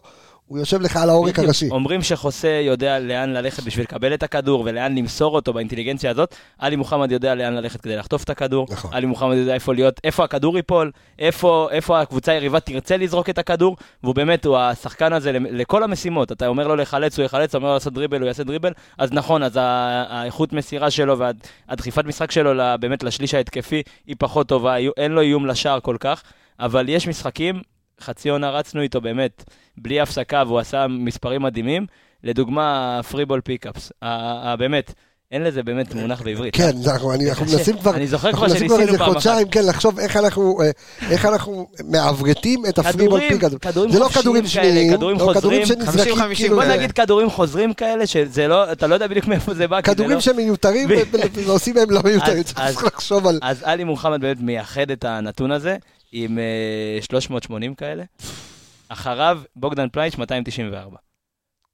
הוא 0.50 0.60
יושב 0.60 0.82
לך 0.82 0.98
על 0.98 1.10
העורק. 1.10 1.40
הראשי. 1.40 1.70
אומרים 1.70 2.02
שחוסה 2.02 2.62
יודע 2.64 3.00
לאן 3.00 3.34
ללכת 3.34 3.64
בשביל 3.64 3.86
לקבל 3.86 4.14
את 4.14 4.24
הכדור 4.24 4.64
ולאן 4.66 4.98
למסור 4.98 5.36
אותו 5.36 5.54
באינטליגנציה 5.54 6.12
הזאת. 6.12 6.36
עלי 6.60 6.76
מוחמד 6.76 7.12
יודע 7.12 7.36
לאן 7.36 7.54
ללכת 7.54 7.82
כדי 7.82 7.96
לחטוף 7.96 8.24
את 8.24 8.30
הכדור. 8.30 8.68
נכון. 8.70 8.94
עלי 8.94 9.06
מוחמד 9.06 9.36
יודע 9.36 9.54
איפה 9.54 9.74
להיות, 9.74 10.00
איפה 10.04 10.24
הכדור 10.24 10.58
ייפול, 10.58 10.92
איפה, 11.20 11.68
איפה 11.72 12.02
הקבוצה 12.02 12.32
היריבה 12.32 12.60
תרצה 12.60 12.98
לזרוק 12.98 13.30
את 13.30 13.38
הכדור, 13.38 13.78
והוא 14.04 14.16
באמת, 14.16 14.46
הוא 14.46 14.58
השחקן 14.58 15.14
הזה 15.14 15.32
לכל 15.32 15.84
המשימות. 15.84 16.32
אתה 16.32 16.48
אומר 16.48 16.68
לו 16.68 16.76
לחלץ, 16.76 17.20
הוא 17.20 17.26
יחלץ, 17.26 17.56
אומר 17.56 17.68
לו 17.68 17.74
לעשות 17.74 17.94
דריבל, 17.94 18.20
הוא 18.20 18.28
יעשה 18.28 18.44
דריבל. 18.44 18.72
אז 18.98 19.12
נכון, 19.12 19.44
אז 19.44 19.60
האיכות 19.62 20.54
מסירה 20.54 20.92
שלו 20.92 21.18
והדחיפת 21.70 22.06
משחק 22.06 22.32
שלו 22.32 22.52
באמת 22.80 23.04
לשליש 23.04 23.34
ההתקפי 23.34 23.84
היא 24.08 24.16
פחות 24.20 24.48
טובה, 24.48 24.76
אין 24.98 25.12
לו 25.12 25.22
איום 25.22 25.46
לשער 25.46 25.80
כל 25.80 25.98
כך, 26.00 26.24
אבל 26.60 26.90
יש 26.90 27.08
משחקים, 27.08 27.62
חצי 28.02 28.30
עונה 28.30 28.50
רצנו 28.50 28.82
איתו 28.82 29.02
באמת, 29.02 29.44
בלי 29.78 30.02
הפסקה, 30.02 30.44
והוא 30.48 30.60
עשה 30.60 30.86
מספרים 30.90 31.42
מדהימים. 31.42 31.86
לדוגמה, 32.24 33.00
פריבול 33.12 33.42
פיקאפס. 33.42 33.92
באמת, 34.60 34.94
אין 35.32 35.44
לזה 35.44 35.64
באמת 35.64 35.94
מונח 35.96 36.22
בעברית. 36.22 36.56
כן, 36.56 36.70
אנחנו, 36.88 37.14
אנחנו. 37.14 37.46
מנסים 37.54 37.78
כבר, 37.78 37.96
אני 37.96 38.08
זוכר 38.08 38.30
אנחנו 38.30 38.38
כבר 38.46 38.54
מנסים 38.54 38.68
כבר 38.68 38.76
שניסינו 38.78 38.92
איזה 38.94 38.98
פעם 39.06 39.14
חודשיים, 39.14 39.48
כן, 39.50 39.66
לחשוב 39.66 40.00
איך 40.00 40.18
אנחנו, 40.18 40.62
אה, 40.62 40.70
איך 41.12 41.26
אנחנו 41.26 41.68
מעברתים 41.84 42.66
את 42.70 42.80
הפריבול 42.80 43.06
כדורים, 43.20 43.30
פיק 43.30 43.44
הזה. 43.44 43.60
כדורים 43.60 43.92
זה 43.92 44.00
לא 44.00 44.04
חופשיים 44.06 44.24
כדורים 44.24 44.42
כאלה, 44.44 44.50
שניים, 44.72 44.94
כדורים 44.98 45.18
לא 45.20 45.34
כדורים 45.34 45.62
חוזרים. 45.62 45.82
שנזרקים 45.86 46.14
50-50, 46.16 46.36
כאילו, 46.36 46.56
בוא 46.56 46.66
זה- 46.66 46.76
נגיד 46.78 46.92
כדורים 46.92 47.30
חוזרים 47.30 47.74
כאלה, 47.74 48.08
שזה 48.08 48.48
לא, 48.48 48.72
אתה 48.72 48.88
לא 48.88 48.94
יודע 48.94 49.08
בדיוק 49.08 49.28
מאיפה 49.28 49.54
זה 49.54 49.68
בא. 49.68 49.82
כדורים 49.82 50.12
לא- 50.12 50.20
שמיותרים 50.22 50.90
ועושים 51.46 51.76
מהם 51.76 51.90
לא 51.92 52.02
מיותרים, 52.04 52.38
אז- 52.56 52.76
צריך 52.76 52.84
לחשוב 52.84 53.28
על... 53.28 53.40
אז 53.42 53.64
עלי 53.64 53.84
מוחמד 53.84 54.22
באמת 54.22 54.38
מייחד 54.42 54.92
את 54.92 55.06
הנתון 55.06 55.52
הזה 55.52 55.78
עם 56.12 56.40
אה, 56.40 57.02
380 57.02 57.76
כאלה. 57.76 58.04
אחריו 58.90 59.42
בוגדן 59.56 59.90
פלייץ' 59.90 60.18
294. 60.18 60.98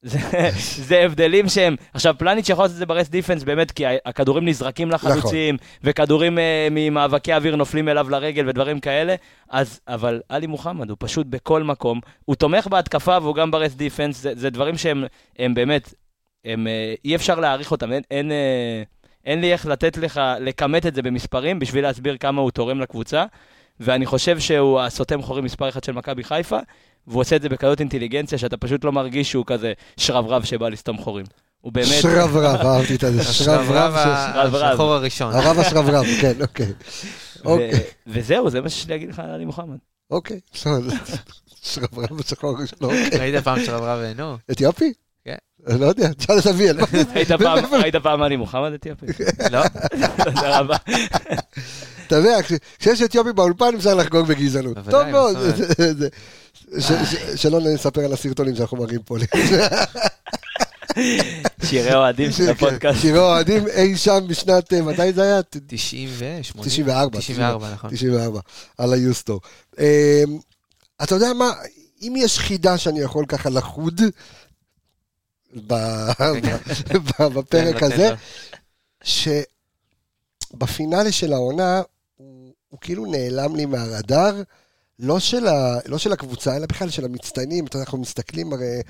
זה, 0.05 0.19
זה 0.87 0.99
הבדלים 0.99 1.49
שהם... 1.49 1.75
עכשיו, 1.93 2.15
פלניץ' 2.17 2.49
יכול 2.49 2.63
לעשות 2.63 2.73
את 2.73 2.79
זה 2.79 2.85
ברס 2.85 3.09
דיפנס 3.09 3.43
באמת, 3.43 3.71
כי 3.71 3.83
הכדורים 4.05 4.45
נזרקים 4.45 4.91
לחלוצים, 4.91 5.57
וכדורים 5.83 6.39
אה, 6.39 6.67
ממאבקי 6.71 7.33
אוויר 7.33 7.55
נופלים 7.55 7.89
אליו 7.89 8.09
לרגל 8.09 8.49
ודברים 8.49 8.79
כאלה, 8.79 9.15
אז, 9.49 9.79
אבל 9.87 10.21
עלי 10.29 10.47
מוחמד 10.47 10.89
הוא 10.89 10.97
פשוט 10.99 11.27
בכל 11.27 11.63
מקום, 11.63 11.99
הוא 12.25 12.35
תומך 12.35 12.67
בהתקפה 12.67 13.17
והוא 13.21 13.35
גם 13.35 13.51
ברס 13.51 13.73
דיפנס, 13.73 14.21
זה, 14.21 14.31
זה 14.35 14.49
דברים 14.49 14.77
שהם 14.77 15.03
הם 15.39 15.53
באמת, 15.53 15.93
הם, 16.45 16.67
אה, 16.67 16.93
אי 17.05 17.15
אפשר 17.15 17.39
להעריך 17.39 17.71
אותם, 17.71 17.91
אין, 17.91 18.01
אין, 18.11 18.31
אה, 18.31 18.83
אין 19.25 19.41
לי 19.41 19.53
איך 19.53 19.65
לתת 19.65 19.97
לך, 19.97 20.21
לכמת 20.39 20.85
את 20.85 20.95
זה 20.95 21.01
במספרים 21.01 21.59
בשביל 21.59 21.83
להסביר 21.83 22.17
כמה 22.17 22.41
הוא 22.41 22.51
תורם 22.51 22.79
לקבוצה, 22.79 23.25
ואני 23.79 24.05
חושב 24.05 24.39
שהוא 24.39 24.79
הסותם 24.79 25.21
חורים 25.21 25.43
מספר 25.45 25.69
אחד 25.69 25.83
של 25.83 25.91
מכבי 25.91 26.23
חיפה, 26.23 26.57
והוא 27.07 27.21
עושה 27.21 27.35
את 27.35 27.41
זה 27.41 27.49
בכזאת 27.49 27.79
אינטליגנציה 27.79 28.37
שאתה 28.37 28.57
פשוט 28.57 28.83
לא 28.83 28.91
מרגיש 28.91 29.31
שהוא 29.31 29.45
כזה 29.45 29.73
שרברב 29.97 30.43
שבא 30.43 30.69
לסתום 30.69 30.97
חורים. 30.97 31.25
הוא 31.61 31.73
באמת... 31.73 32.01
שרברב, 32.01 32.65
אהבתי 32.65 32.95
את 32.95 32.99
זה, 32.99 33.23
שרברב. 33.43 33.93
השחור 33.95 34.93
הראשון. 34.93 35.33
הרב 35.33 35.59
השרברב, 35.59 36.05
כן, 36.21 36.41
אוקיי. 36.41 36.73
אוקיי, 37.45 37.83
וזהו, 38.07 38.49
זה 38.49 38.61
מה 38.61 38.69
שיש 38.69 38.85
לי 38.87 38.93
להגיד 38.93 39.09
לך 39.09 39.19
על 39.19 39.29
עלי 39.29 39.45
מוחמד. 39.45 39.77
אוקיי, 40.11 40.39
בסדר. 40.53 40.95
שרברב 41.71 42.17
בשחור 42.17 42.57
הראשון, 42.57 42.79
אוקיי. 42.81 43.19
ראית 43.19 43.43
פעם 43.43 43.59
שרברב, 43.65 43.99
נו. 44.17 44.37
אתיופי? 44.51 44.93
כן. 45.65 45.71
אני 45.71 45.81
לא 45.81 45.85
יודע, 45.85 46.13
תשאל 46.13 46.39
את 46.39 46.47
אביאל. 46.47 46.77
היית 47.13 47.95
פעם- 47.95 48.21
עלי 48.23 48.35
מוחמד 48.35 48.71
אתיופי? 48.73 49.05
לא? 49.51 49.61
תודה 50.23 50.59
רבה. 50.59 50.77
אתה 52.07 52.15
יודע, 52.15 52.41
כש- 52.43 52.53
כשיש 52.79 53.01
אתיופי 53.01 53.33
באולפן 53.33 53.75
אפשר 53.77 53.93
לחגוג 53.93 54.27
בגזענות. 54.27 54.77
טוב 54.89 55.07
מאוד. 55.07 55.37
שלא 57.35 57.59
נספר 57.61 58.01
על 58.05 58.13
הסרטונים 58.13 58.55
שאנחנו 58.55 58.77
מראים 58.77 58.99
פה. 59.05 59.15
שירי 61.63 61.93
אוהדים 61.95 62.31
של 62.31 62.49
הפודקאסט. 62.49 63.01
שירי 63.01 63.17
אוהדים 63.19 63.67
אי 63.67 63.97
שם 63.97 64.19
בשנת, 64.27 64.73
אה, 64.73 64.81
מתי 64.81 65.13
זה 65.13 65.21
היה? 65.23 65.39
90 65.67 66.09
ו... 66.11 66.39
80? 66.41 66.63
94. 66.69 67.19
94, 67.19 67.73
נכון. 67.73 67.89
94, 67.89 68.39
על 68.77 68.93
היוסטו. 68.93 69.39
אה, 69.79 70.23
אתה 71.03 71.15
יודע 71.15 71.33
מה, 71.33 71.51
אם 72.01 72.13
יש 72.17 72.39
חידה 72.39 72.77
שאני 72.77 72.99
יכול 73.01 73.25
ככה 73.25 73.49
לחוד 73.49 73.97
כן, 73.99 74.05
בפרק 75.55 76.43
כן, 77.79 77.85
הזה, 77.85 77.95
לטנדר. 77.95 78.15
שבפינאלה 80.53 81.11
של 81.11 81.33
העונה, 81.33 81.81
הוא, 82.15 82.53
הוא 82.69 82.79
כאילו 82.81 83.05
נעלם 83.05 83.55
לי 83.55 83.65
מהרדאר, 83.65 84.41
לא 84.99 85.19
של, 85.19 85.47
ה, 85.47 85.77
לא 85.85 85.97
של 85.97 86.13
הקבוצה, 86.13 86.55
אלא 86.55 86.65
בכלל 86.65 86.89
של 86.89 87.05
המצטיינים. 87.05 87.65
אתה 87.65 87.75
יודע, 87.75 87.83
אנחנו 87.83 87.97
מסתכלים, 87.97 88.53
הרי 88.53 88.81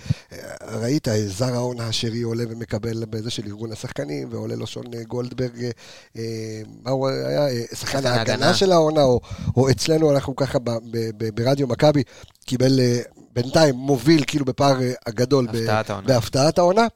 ראית, 0.61 1.07
זר 1.27 1.53
ההון 1.53 1.79
האשרי 1.79 2.21
עולה 2.21 2.43
ומקבל 2.49 3.05
בזה 3.05 3.29
של 3.29 3.43
ארגון 3.45 3.71
השחקנים, 3.71 4.27
ועולה 4.31 4.55
לו 4.55 4.67
שון 4.67 4.85
גולדברג, 5.07 5.63
אה, 5.63 5.69
אה, 6.17 6.61
מה 6.83 6.91
הוא 6.91 7.09
היה? 7.09 7.47
אה, 7.47 7.63
שחקן 7.73 8.05
ההגנה. 8.05 8.53
של 8.53 8.71
העונה, 8.71 9.03
או, 9.03 9.21
או 9.57 9.69
אצלנו, 9.69 10.11
אנחנו 10.11 10.35
ככה 10.35 10.59
ב, 10.59 10.69
ב, 10.69 11.09
ב, 11.17 11.35
ברדיו 11.35 11.67
מכבי, 11.67 12.03
קיבל 12.45 12.79
אה, 12.79 13.01
בינתיים 13.35 13.75
מוביל 13.75 14.23
כאילו 14.27 14.45
בפער 14.45 14.81
אה, 14.81 14.93
הגדול 15.05 15.47
הפתעת. 15.49 16.05
בהפתעת 16.05 16.57
העונה, 16.57 16.87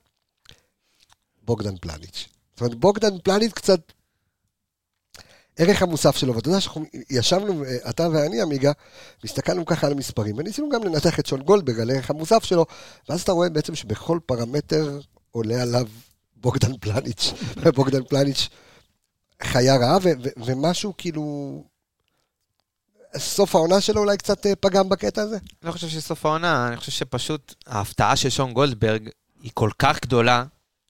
בוגדן 1.44 1.78
פלניץ'. 1.78 2.28
זאת 2.52 2.62
אומרת, 2.62 2.76
בוגדן 2.76 3.20
פלניץ' 3.24 3.54
קצת... 3.54 3.80
ערך 5.58 5.82
המוסף 5.82 6.16
שלו, 6.18 6.36
ואתה 6.36 6.50
יודע 6.50 6.62
שאנחנו 6.62 6.86
ישבנו, 7.10 7.64
אה, 7.64 7.90
אתה 7.90 8.08
ואני, 8.14 8.42
עמיגה, 8.42 8.72
והסתכלנו 9.24 9.66
ככה 9.66 9.88
על 9.88 9.94
המספרים, 9.94 10.38
וניסינו 10.38 10.70
גם 10.70 10.84
לנתח 10.84 11.20
את 11.20 11.26
שון 11.26 11.42
גולדברג 11.42 11.80
על 11.80 11.92
ערך 11.92 12.10
המוסף 12.10 12.44
שלו, 12.44 12.66
ואז 13.10 13.22
אתה 13.22 13.32
רואה 13.32 13.50
בעצם 13.50 13.76
שבכל 13.76 14.20
פרמטר 14.26 15.00
עולה 15.32 15.62
עליו 15.62 15.88
בוגדן 16.36 16.78
פלניץ', 16.78 17.34
בוגדן 17.76 18.04
פלניץ' 18.04 18.50
חיה 19.44 19.76
רעה, 19.76 19.98
ו- 20.04 20.24
ו- 20.24 20.46
ומשהו 20.46 20.94
כאילו... 20.98 21.64
סוף 23.18 23.56
העונה 23.56 23.82
שלו 23.82 24.02
אולי 24.02 24.18
קצת 24.18 24.46
אה, 24.46 24.56
פגם 24.56 24.90
בקטע 24.90 25.22
הזה? 25.22 25.38
לא 25.64 25.72
חושב 25.72 25.88
שסוף 25.88 26.26
העונה, 26.26 26.68
אני 26.68 26.78
חושב 26.78 26.92
שפשוט 26.92 27.54
ההפתעה 27.68 28.16
של 28.16 28.30
שון 28.30 28.54
גולדברג 28.54 29.10
היא 29.44 29.52
כל 29.54 29.70
כך 29.80 30.02
גדולה, 30.02 30.44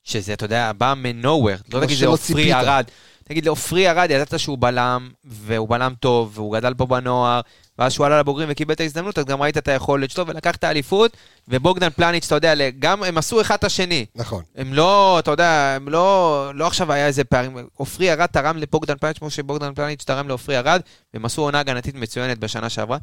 שזה, 0.03 0.33
אתה 0.33 0.45
יודע, 0.45 0.71
בא 0.77 0.93
מ-nowhere. 0.97 1.61
לא 1.73 1.87
שלא 1.87 2.07
לעופרי 2.07 2.17
ציפית. 2.17 2.53
ארד. 2.53 2.85
תגיד 3.29 3.45
לעופרי 3.45 3.89
ארד, 3.89 4.11
ידעת 4.11 4.39
שהוא 4.39 4.57
בלם, 4.57 5.09
והוא 5.23 5.69
בלם 5.69 5.93
טוב, 5.99 6.31
והוא 6.35 6.53
גדל 6.57 6.73
פה 6.73 6.85
בנוער, 6.85 7.41
ואז 7.79 7.93
שהוא 7.93 8.05
עלה 8.05 8.19
לבוגרים 8.19 8.47
וקיבל 8.51 8.73
את 8.73 8.79
ההזדמנות, 8.79 9.17
אז 9.17 9.25
גם 9.25 9.41
ראית 9.41 9.57
את 9.57 9.67
היכולת 9.67 10.11
שלו, 10.11 10.27
ולקח 10.27 10.55
את 10.55 10.63
האליפות, 10.63 11.17
ובוגדן 11.47 11.89
פלניץ', 11.89 12.25
אתה 12.25 12.35
יודע, 12.35 12.69
גם 12.79 13.03
הם 13.03 13.17
עשו 13.17 13.41
אחד 13.41 13.55
את 13.55 13.63
השני. 13.63 14.05
נכון. 14.15 14.43
הם 14.55 14.73
לא, 14.73 15.19
אתה 15.19 15.31
יודע, 15.31 15.73
הם 15.75 15.89
לא, 15.89 16.51
לא 16.55 16.67
עכשיו 16.67 16.91
היה 16.91 17.07
איזה 17.07 17.23
פערים. 17.23 17.67
עופרי 17.73 18.11
ארד 18.11 18.25
תרם 18.25 18.57
לבוגדן 18.57 18.97
פלניץ' 18.97 19.17
כמו 19.17 19.29
שבוגדן 19.29 19.73
פלניץ' 19.73 20.03
תרם 20.03 20.27
לעופרי 20.27 20.57
ארד, 20.57 20.81
והם 21.13 21.25
עשו 21.25 21.41
עונה 21.41 21.59
הגנתית 21.59 21.95
מצוינת 21.95 22.37
בשנה 22.37 22.69
שעברה. 22.69 22.97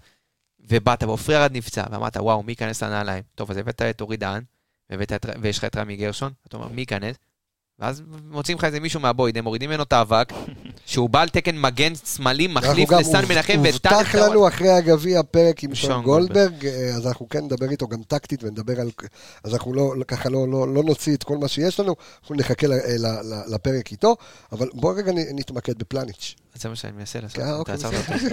ובאת, 0.68 1.03
ועופרי 1.03 1.37
ארד 1.37 1.57
נפצע, 1.57 1.85
ואמרת, 1.91 2.16
וואו, 2.16 2.43
מי 2.43 2.53
ייכנס 2.53 2.83
לנעליים? 2.83 3.22
טוב, 3.35 3.51
אז 3.51 3.57
הבאת 3.57 3.83
את 3.83 4.01
אורי 4.01 4.16
דהן, 4.16 4.43
ויש 5.41 5.59
לך 5.59 5.64
את 5.64 5.77
רמי 5.77 5.97
גרשון, 5.97 6.33
אתה 6.49 6.57
אומר, 6.57 6.68
מי 6.68 6.83
ייכנס? 6.83 7.16
ואז 7.81 8.03
מוצאים 8.31 8.59
לך 8.59 8.64
איזה 8.64 8.81
מישהו 8.81 9.01
מהבויד, 9.01 9.39
הם 9.39 9.45
מורידים 9.45 9.70
ממנו 9.70 9.83
את 9.83 9.93
האבק, 9.93 10.33
שהוא 10.87 11.11
בעל 11.11 11.29
תקן 11.29 11.59
מגן 11.59 11.95
שמאלי, 11.95 12.47
מחליף 12.47 12.91
לסן 12.91 13.24
מנחם, 13.29 13.59
הובטח 13.59 13.93
וטל 14.09 14.27
לנו 14.31 14.49
אחרי 14.49 14.70
הגביע 14.70 15.22
פרק 15.22 15.64
עם 15.64 15.74
שון 15.74 16.03
גולדברג, 16.03 16.66
אה, 16.66 16.95
אז 16.95 17.07
אנחנו 17.07 17.29
כן 17.29 17.45
נדבר 17.45 17.70
איתו 17.70 17.89
גם 17.89 18.03
טקטית 18.03 18.45
ונדבר 18.45 18.81
על... 18.81 18.91
אז 19.45 19.55
אנחנו 19.55 19.74
לא, 19.74 19.95
ככה 20.09 20.29
לא, 20.29 20.49
לא, 20.49 20.74
לא 20.74 20.83
נוציא 20.83 21.14
את 21.14 21.22
כל 21.22 21.39
מה 21.39 21.49
שיש 21.49 21.81
לנו, 21.81 21.95
אנחנו 22.20 22.35
נחכה 22.35 22.66
ל- 22.66 22.72
ל- 22.72 23.07
ל- 23.07 23.55
לפרק 23.55 23.93
איתו, 23.93 24.16
אבל 24.53 24.68
בואו 24.74 24.97
רגע 24.97 25.12
נתמקד 25.35 25.79
בפלניץ'. 25.79 26.35
זה 26.55 26.68
מה 26.68 26.77
שאני 26.77 26.93
מנסה 26.93 27.20
לעשות, 27.20 27.39
אה, 27.39 27.45
אתה 27.45 27.55
אוקיי, 27.55 27.74
עצרת. 27.74 27.95
אותי. 27.95 28.24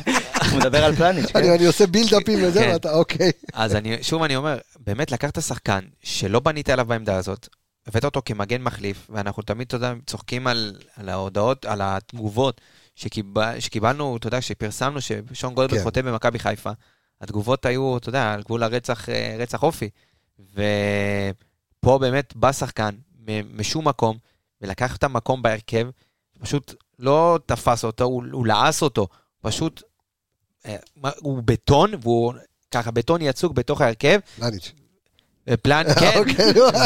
הוא 0.50 0.58
מדבר 0.58 0.84
על 0.84 0.96
פלניץ', 0.96 1.26
כן? 1.32 1.38
אני 1.38 1.54
אני 1.54 1.66
עושה 1.66 1.86
בילדאפים 1.86 2.38
וזה, 2.42 2.60
כן. 2.60 2.70
ואתה, 2.72 2.92
אוקיי. 2.92 3.30
אז 3.52 3.74
אני, 3.74 3.96
שוב 4.02 4.22
אני 4.22 4.36
אומר, 4.36 4.58
באמת 4.86 5.12
לקחת 5.12 5.42
שחקן 5.42 5.80
שלא 6.02 6.40
בנית 6.40 6.68
עליו 6.68 6.86
בעמדה 6.86 7.16
הזאת, 7.16 7.48
הבאת 7.86 8.04
אותו 8.04 8.22
כמגן 8.24 8.62
מחליף, 8.62 9.06
ואנחנו 9.10 9.42
תמיד, 9.42 9.66
אתה 9.66 9.76
יודע, 9.76 9.94
צוחקים 10.06 10.46
על, 10.46 10.76
על 10.96 11.08
ההודעות, 11.08 11.64
על 11.64 11.80
התגובות 11.82 12.60
שקיבל, 12.94 13.60
שקיבלנו, 13.60 14.16
אתה 14.16 14.26
יודע, 14.26 14.40
שפרסמנו 14.40 14.98
ששון 15.00 15.54
גולדברג 15.54 15.78
כן. 15.78 15.84
חותם 15.84 16.06
במכבי 16.06 16.38
חיפה. 16.38 16.70
התגובות 17.20 17.66
היו, 17.66 17.96
אתה 17.96 18.08
יודע, 18.08 18.32
על 18.32 18.42
גבול 18.42 18.62
הרצח 18.62 19.08
אה, 19.08 19.36
רצח 19.38 19.62
אופי. 19.62 19.90
ופה 20.38 21.98
באמת 21.98 22.36
בא 22.36 22.52
שחקן 22.52 22.94
משום 23.54 23.88
מקום, 23.88 24.18
ולקח 24.60 24.96
את 24.96 25.04
המקום 25.04 25.42
בהרכב, 25.42 25.88
פשוט 26.38 26.74
לא 26.98 27.38
תפס 27.46 27.84
אותו, 27.84 28.04
הוא, 28.04 28.24
הוא 28.32 28.46
לעס 28.46 28.82
אותו, 28.82 29.08
פשוט, 29.40 29.82
אה, 30.66 30.76
הוא 31.18 31.42
בטון, 31.44 31.90
והוא 32.02 32.34
ככה 32.70 32.90
בטון 32.90 33.22
יצוק 33.22 33.52
בתוך 33.52 33.80
ההרכב, 33.80 34.20
פלניץ'. 34.36 34.72
פלן, 35.62 35.84
כן, 36.00 36.10
אוקיי, 36.18 36.52
נו, 36.56 36.68
אתה 36.68 36.78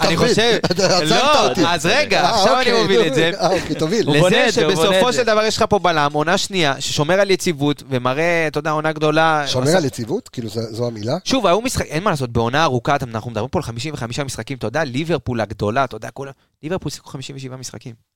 ואני 0.00 0.16
מבין, 0.16 0.28
חושב, 0.28 0.58
לא. 1.04 1.50
אז 1.66 1.86
רגע, 1.86 2.20
אה, 2.24 2.30
עכשיו 2.30 2.52
אני 2.60 2.72
אוקיי, 2.72 2.82
מוביל 2.82 3.06
את 3.06 3.14
זה. 3.14 3.30
אה, 3.40 3.46
אוקיי, 3.46 4.02
לזה 4.06 4.52
שבסופו 4.52 5.12
של. 5.12 5.22
דבר 5.22 5.44
יש 5.44 5.56
לך 5.56 5.64
פה 5.68 5.78
בלם, 5.78 6.10
עונה 6.12 6.38
שנייה, 6.38 6.80
ששומר 6.80 7.20
על 7.20 7.30
יציבות 7.30 7.82
ומראה, 7.88 8.46
אתה 8.46 8.58
יודע, 8.58 8.70
עונה 8.70 8.92
גדולה. 8.92 9.44
שומר 9.46 9.76
על 9.76 9.84
יציבות? 9.84 10.28
כאילו, 10.28 10.48
זו- 10.48 10.86
המילה? 10.86 11.16
שוב, 11.24 11.46
היו 11.46 11.60
משחקים, 11.60 11.92
אין 11.92 12.02
מה 12.02 12.10
לעשות, 12.10 12.30
בעונה 12.32 12.64
ארוכה, 12.64 12.96
אנחנו 13.14 13.30
מדברים 13.30 13.48
פה 13.48 13.58
על 13.58 13.62
55 13.62 14.18
משחקים, 14.20 14.58
אתה 14.58 14.66
יודע, 14.66 14.84
ליברפול 14.84 15.40
הגדולה, 15.40 15.84
אתה 15.84 15.96
יודע, 15.96 16.08
כולם, 16.10 16.32
ליברפול 16.62 16.90
שיחקו 16.90 17.10
57 17.10 17.56
משחקים. 17.56 18.11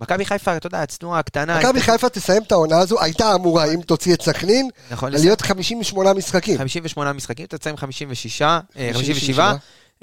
מכבי 0.00 0.24
חיפה, 0.24 0.56
אתה 0.56 0.66
יודע, 0.66 0.82
הצנועה 0.82 1.18
הקטנה. 1.18 1.58
מכבי 1.58 1.80
חיפה 1.80 2.08
תסיים 2.08 2.42
את 2.42 2.52
העונה 2.52 2.78
הזו, 2.78 3.00
הייתה 3.00 3.34
אמורה, 3.34 3.74
אם 3.74 3.80
תוציא 3.80 4.14
את 4.14 4.22
סכנין, 4.22 4.68
נכון, 4.90 5.12
להיות 5.12 5.40
58 5.40 6.12
משחקים. 6.12 6.58
58 6.58 7.12
משחקים, 7.12 7.46
אתה 7.46 7.58
תסיים 7.58 7.76
56, 7.76 8.42
אה, 8.42 8.60
57. 8.92 9.52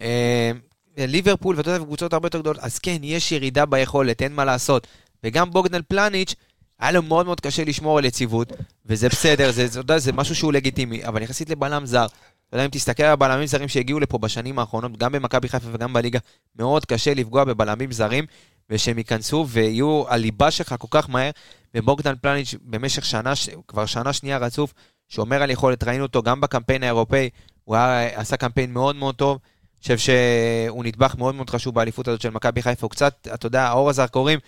אה, 0.01 0.51
ליברפול, 0.97 1.55
ואתה 1.57 1.71
יודע, 1.71 1.85
קבוצות 1.85 2.13
הרבה 2.13 2.25
יותר 2.25 2.39
גדולות, 2.39 2.59
אז 2.59 2.79
כן, 2.79 2.97
יש 3.01 3.31
ירידה 3.31 3.65
ביכולת, 3.65 4.21
אין 4.21 4.33
מה 4.33 4.45
לעשות. 4.45 4.87
וגם 5.23 5.51
בוגדן 5.51 5.81
פלניץ', 5.87 6.35
היה 6.79 6.91
לו 6.91 7.01
מאוד 7.01 7.25
מאוד 7.25 7.41
קשה 7.41 7.63
לשמור 7.63 7.97
על 7.97 8.05
יציבות, 8.05 8.53
וזה 8.85 9.09
בסדר, 9.09 9.51
זה, 9.51 9.67
זה, 9.67 9.79
יודע, 9.79 9.97
זה 9.97 10.11
משהו 10.11 10.35
שהוא 10.35 10.53
לגיטימי, 10.53 11.05
אבל 11.05 11.21
יחסית 11.21 11.49
לבלם 11.49 11.85
זר, 11.85 12.05
אתה 12.05 12.57
יודע, 12.57 12.65
אם 12.65 12.69
תסתכל 12.69 13.03
על 13.03 13.11
הבלמים 13.11 13.47
זרים 13.47 13.67
שהגיעו 13.67 13.99
לפה 13.99 14.17
בשנים 14.17 14.59
האחרונות, 14.59 14.97
גם 14.97 15.11
במכבי 15.11 15.49
חיפה 15.49 15.67
וגם 15.71 15.93
בליגה, 15.93 16.19
מאוד 16.55 16.85
קשה 16.85 17.13
לפגוע 17.13 17.43
בבלמים 17.43 17.91
זרים, 17.91 18.25
ושהם 18.69 18.97
ייכנסו 18.97 19.45
ויהיו 19.49 20.03
הליבה 20.07 20.51
שלך 20.51 20.75
כל 20.79 20.87
כך 20.91 21.09
מהר, 21.09 21.31
ובוגדן 21.75 22.13
פלניץ' 22.21 22.55
במשך 22.61 23.05
שנה, 23.05 23.33
כבר 23.67 23.85
שנה 23.85 24.13
שנייה 24.13 24.37
רצוף, 24.37 24.73
שומר 25.09 25.43
על 25.43 25.49
יכולת, 25.49 25.83
ראינו 25.83 26.03
אותו 26.03 26.23
גם 26.23 26.41
בקמפיין 26.41 26.83
האירופאי, 26.83 27.29
הוא 27.63 27.75
היה, 27.75 28.19
עשה 28.19 28.37
קמפיין 28.37 28.73
מאוד 28.73 28.95
מאוד 28.95 29.15
טוב, 29.15 29.39
אני 29.41 29.81
חושב 29.81 29.97
שהוא 29.97 30.83
נדבך 30.83 31.15
מאוד 31.17 31.35
מאוד 31.35 31.49
חשוב 31.49 31.75
באליפות 31.75 32.07
הזאת 32.07 32.21
של 32.21 32.29
מכבי 32.29 32.61
חיפה, 32.61 32.85
הוא 32.85 32.91
קצת, 32.91 33.27
אתה 33.33 33.45
יודע, 33.45 33.71
אור 33.71 33.89
הזרקורים 33.89 34.39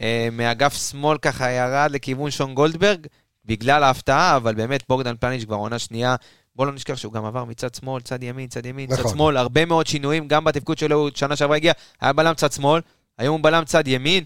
אה, 0.00 0.28
מאגף 0.32 0.90
שמאל 0.90 1.18
ככה 1.18 1.50
ירד 1.50 1.90
לכיוון 1.90 2.30
שון 2.30 2.54
גולדברג, 2.54 3.06
בגלל 3.44 3.82
ההפתעה, 3.82 4.36
אבל 4.36 4.54
באמת 4.54 4.82
בוגדן 4.88 5.14
פלניץ' 5.20 5.44
כבר 5.44 5.56
עונה 5.56 5.78
שנייה, 5.78 6.16
בוא 6.56 6.66
לא 6.66 6.72
נשכח 6.72 6.96
שהוא 6.96 7.12
גם 7.12 7.24
עבר 7.24 7.44
מצד 7.44 7.74
שמאל, 7.74 8.02
צד 8.02 8.22
ימין, 8.22 8.48
צד 8.48 8.66
ימין, 8.66 8.90
צד 8.90 8.98
נכון. 9.00 9.12
שמאל, 9.12 9.36
הרבה 9.36 9.64
מאוד 9.64 9.86
שינויים, 9.86 10.28
גם 10.28 10.44
בתפקוד 10.44 10.78
שלו, 10.78 11.08
שנה 11.14 11.36
שעברה 11.36 11.56
הגיע, 11.56 11.72
היה 12.00 12.12
בלם 12.12 12.34
צד 12.34 12.52
שמאל, 12.52 12.80
היום 13.22 13.36
הוא 13.36 13.44
בלם 13.44 13.64
צד 13.64 13.88
ימין, 13.88 14.24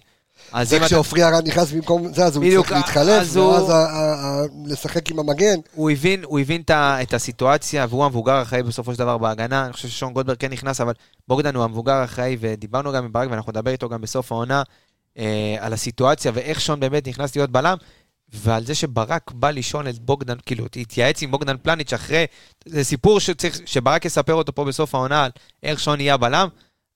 אז 0.53 0.69
זה 0.69 0.77
אם 0.77 0.81
אתה... 0.81 0.87
כשעופרי 0.87 1.25
ארד 1.25 1.49
נכנס 1.49 1.73
במקום 1.73 2.15
זה, 2.15 2.25
אז 2.25 2.37
הוא 2.37 2.45
צריך 2.57 2.73
להתחלף, 2.73 3.37
ואז 3.37 3.73
לשחק 4.67 5.11
עם 5.11 5.19
המגן. 5.19 5.55
הוא 5.75 5.91
הבין, 5.91 6.25
הוא 6.25 6.39
הבין 6.39 6.63
את 6.73 7.15
הסיטואציה, 7.15 7.87
והוא 7.91 8.05
המבוגר 8.05 8.33
האחראי 8.33 8.63
בסופו 8.63 8.93
של 8.93 8.99
דבר 8.99 9.19
בהגנה. 9.19 9.65
אני 9.65 9.73
חושב 9.73 9.89
ששון 9.89 10.13
גולדברג 10.13 10.37
כן 10.37 10.53
נכנס, 10.53 10.81
אבל 10.81 10.93
בוגדן 11.29 11.55
הוא 11.55 11.65
המבוגר 11.65 11.93
האחראי, 11.93 12.37
ודיברנו 12.41 12.93
גם 12.93 13.05
עם 13.05 13.13
ברק, 13.13 13.29
ואנחנו 13.31 13.53
נדבר 13.53 13.71
איתו 13.71 13.89
גם 13.89 14.01
בסוף 14.01 14.33
העונה, 14.33 14.63
אה, 15.19 15.57
על 15.61 15.73
הסיטואציה, 15.73 16.33
ואיך 16.35 16.61
שון 16.61 16.81
באמת 16.81 17.09
נכנס 17.09 17.37
להיות 17.37 17.51
בלם, 17.51 17.77
ועל 18.33 18.65
זה 18.65 18.75
שברק 18.75 19.31
בא 19.31 19.51
לישון 19.51 19.89
את 19.89 19.99
בוגדן, 19.99 20.37
כאילו, 20.47 20.65
התייעץ 20.77 21.23
עם 21.23 21.31
בוגדן 21.31 21.57
פלניץ' 21.63 21.93
אחרי, 21.93 22.27
זה 22.67 22.85
סיפור 22.85 23.21
שצריך, 23.21 23.61
שברק 23.67 24.05
יספר 24.05 24.35
אותו 24.35 24.55
פה 24.55 24.65
בסוף 24.65 24.95
העונה, 24.95 25.25
על 25.25 25.31
איך 25.63 25.81
שון 25.81 26.01
יהיה 26.01 26.15
הבלם. 26.15 26.49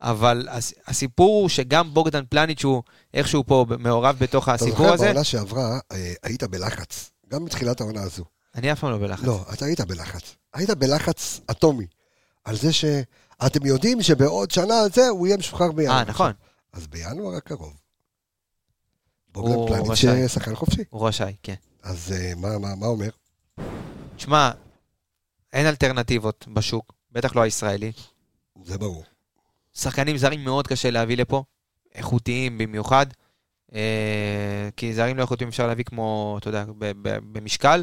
אבל 0.03 0.49
הס- 0.51 0.75
הסיפור 0.87 1.41
הוא 1.43 1.49
שגם 1.49 1.95
בוגדן 1.95 2.25
פלניץ' 2.29 2.65
הוא 2.65 2.83
איכשהו 3.15 3.45
פה 3.47 3.67
מעורב 3.79 4.17
בתוך 4.19 4.45
אתה 4.45 4.55
הסיפור 4.55 4.71
זוכר, 4.77 4.93
הזה. 4.95 5.05
בעונה 5.05 5.25
שעברה 5.25 5.79
אה, 5.93 6.13
היית 6.23 6.43
בלחץ, 6.45 7.11
גם 7.29 7.45
בתחילת 7.45 7.81
העונה 7.81 8.03
הזו. 8.03 8.25
אני 8.55 8.73
אף 8.73 8.81
פעם 8.81 8.91
לא 8.91 8.99
בלחץ. 8.99 9.25
לא, 9.25 9.45
אתה 9.53 9.65
היית 9.65 9.81
בלחץ. 9.81 10.37
היית 10.55 10.71
בלחץ 10.71 11.41
אטומי. 11.51 11.87
על 12.45 12.57
זה 12.57 12.73
שאתם 12.73 13.67
יודעים 13.67 14.03
שבעוד 14.03 14.51
שנה 14.51 14.75
זה, 14.95 15.09
הוא 15.09 15.27
יהיה 15.27 15.37
משוחרר 15.37 15.73
בינואר. 15.73 15.97
אה, 15.99 16.05
נכון. 16.05 16.33
אז 16.73 16.87
בינואר 16.87 17.37
הקרוב. 17.37 17.73
בוגדן 19.33 19.67
פלניץ' 19.97 20.31
שחקן 20.33 20.55
חופשי. 20.55 20.83
הוא 20.91 21.09
רשאי, 21.09 21.35
כן. 21.43 21.55
אז 21.83 22.13
אה, 22.13 22.33
מה- 22.37 22.59
מה 22.59 22.75
מה 22.75 22.87
אומר? 22.87 23.09
שמע, 24.17 24.51
אין 25.53 25.67
אלטרנטיבות 25.67 26.45
בשוק, 26.53 26.93
בטח 27.13 27.37
לא 27.37 27.41
הישראלי. 27.41 27.93
זה 28.65 28.79
ברור. 28.79 29.05
שחקנים 29.75 30.17
זרים 30.17 30.45
מאוד 30.45 30.67
קשה 30.67 30.91
להביא 30.91 31.17
לפה, 31.17 31.43
איכותיים 31.95 32.59
במיוחד, 32.59 33.07
אה, 33.75 34.69
כי 34.77 34.95
זרים 34.95 35.17
לא 35.17 35.23
איכותיים 35.23 35.49
אפשר 35.49 35.67
להביא 35.67 35.85
כמו, 35.85 36.37
אתה 36.41 36.49
יודע, 36.49 36.65
במשקל. 37.33 37.83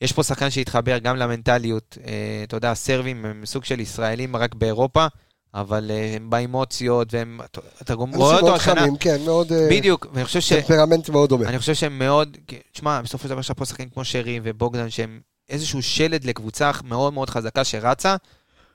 יש 0.00 0.12
פה 0.12 0.22
שחקן 0.22 0.50
שהתחבר 0.50 0.98
גם 0.98 1.16
למנטליות, 1.16 1.98
אה, 2.06 2.12
אתה 2.44 2.56
יודע, 2.56 2.70
הסרבים 2.70 3.24
הם 3.24 3.46
סוג 3.46 3.64
של 3.64 3.80
ישראלים 3.80 4.36
רק 4.36 4.54
באירופה, 4.54 5.06
אבל 5.54 5.90
אה, 5.90 6.12
הם 6.16 6.30
באמוציות, 6.30 7.14
והם, 7.14 7.40
אתה- 7.82 7.94
גם 7.94 8.14
רואה 8.14 8.34
אותו 8.34 8.46
מאוד 8.46 8.56
השנה, 8.60 8.80
חמים, 8.80 8.96
כן, 8.96 9.16
מאוד... 9.24 9.52
אה, 9.52 9.68
בדיוק, 9.70 10.06
ואני 10.12 10.24
חושב 10.24 10.40
ש... 10.40 10.52
טמפרמנט 10.52 11.08
מאוד 11.08 11.28
דומה. 11.28 11.48
אני 11.48 11.58
חושב 11.58 11.74
שהם 11.74 11.98
מאוד, 11.98 12.36
תשמע, 12.72 13.00
בסופו 13.02 13.22
של 13.24 13.28
דבר 13.28 13.40
יש 13.40 13.50
פה 13.50 13.64
שחקנים 13.64 13.88
כמו 13.90 14.04
שרי 14.04 14.40
ובוגדן, 14.42 14.90
שהם 14.90 15.20
איזשהו 15.48 15.82
שלד 15.82 16.24
לקבוצה 16.24 16.70
מאוד 16.84 17.12
מאוד 17.12 17.30
חזקה 17.30 17.64
שרצה. 17.64 18.16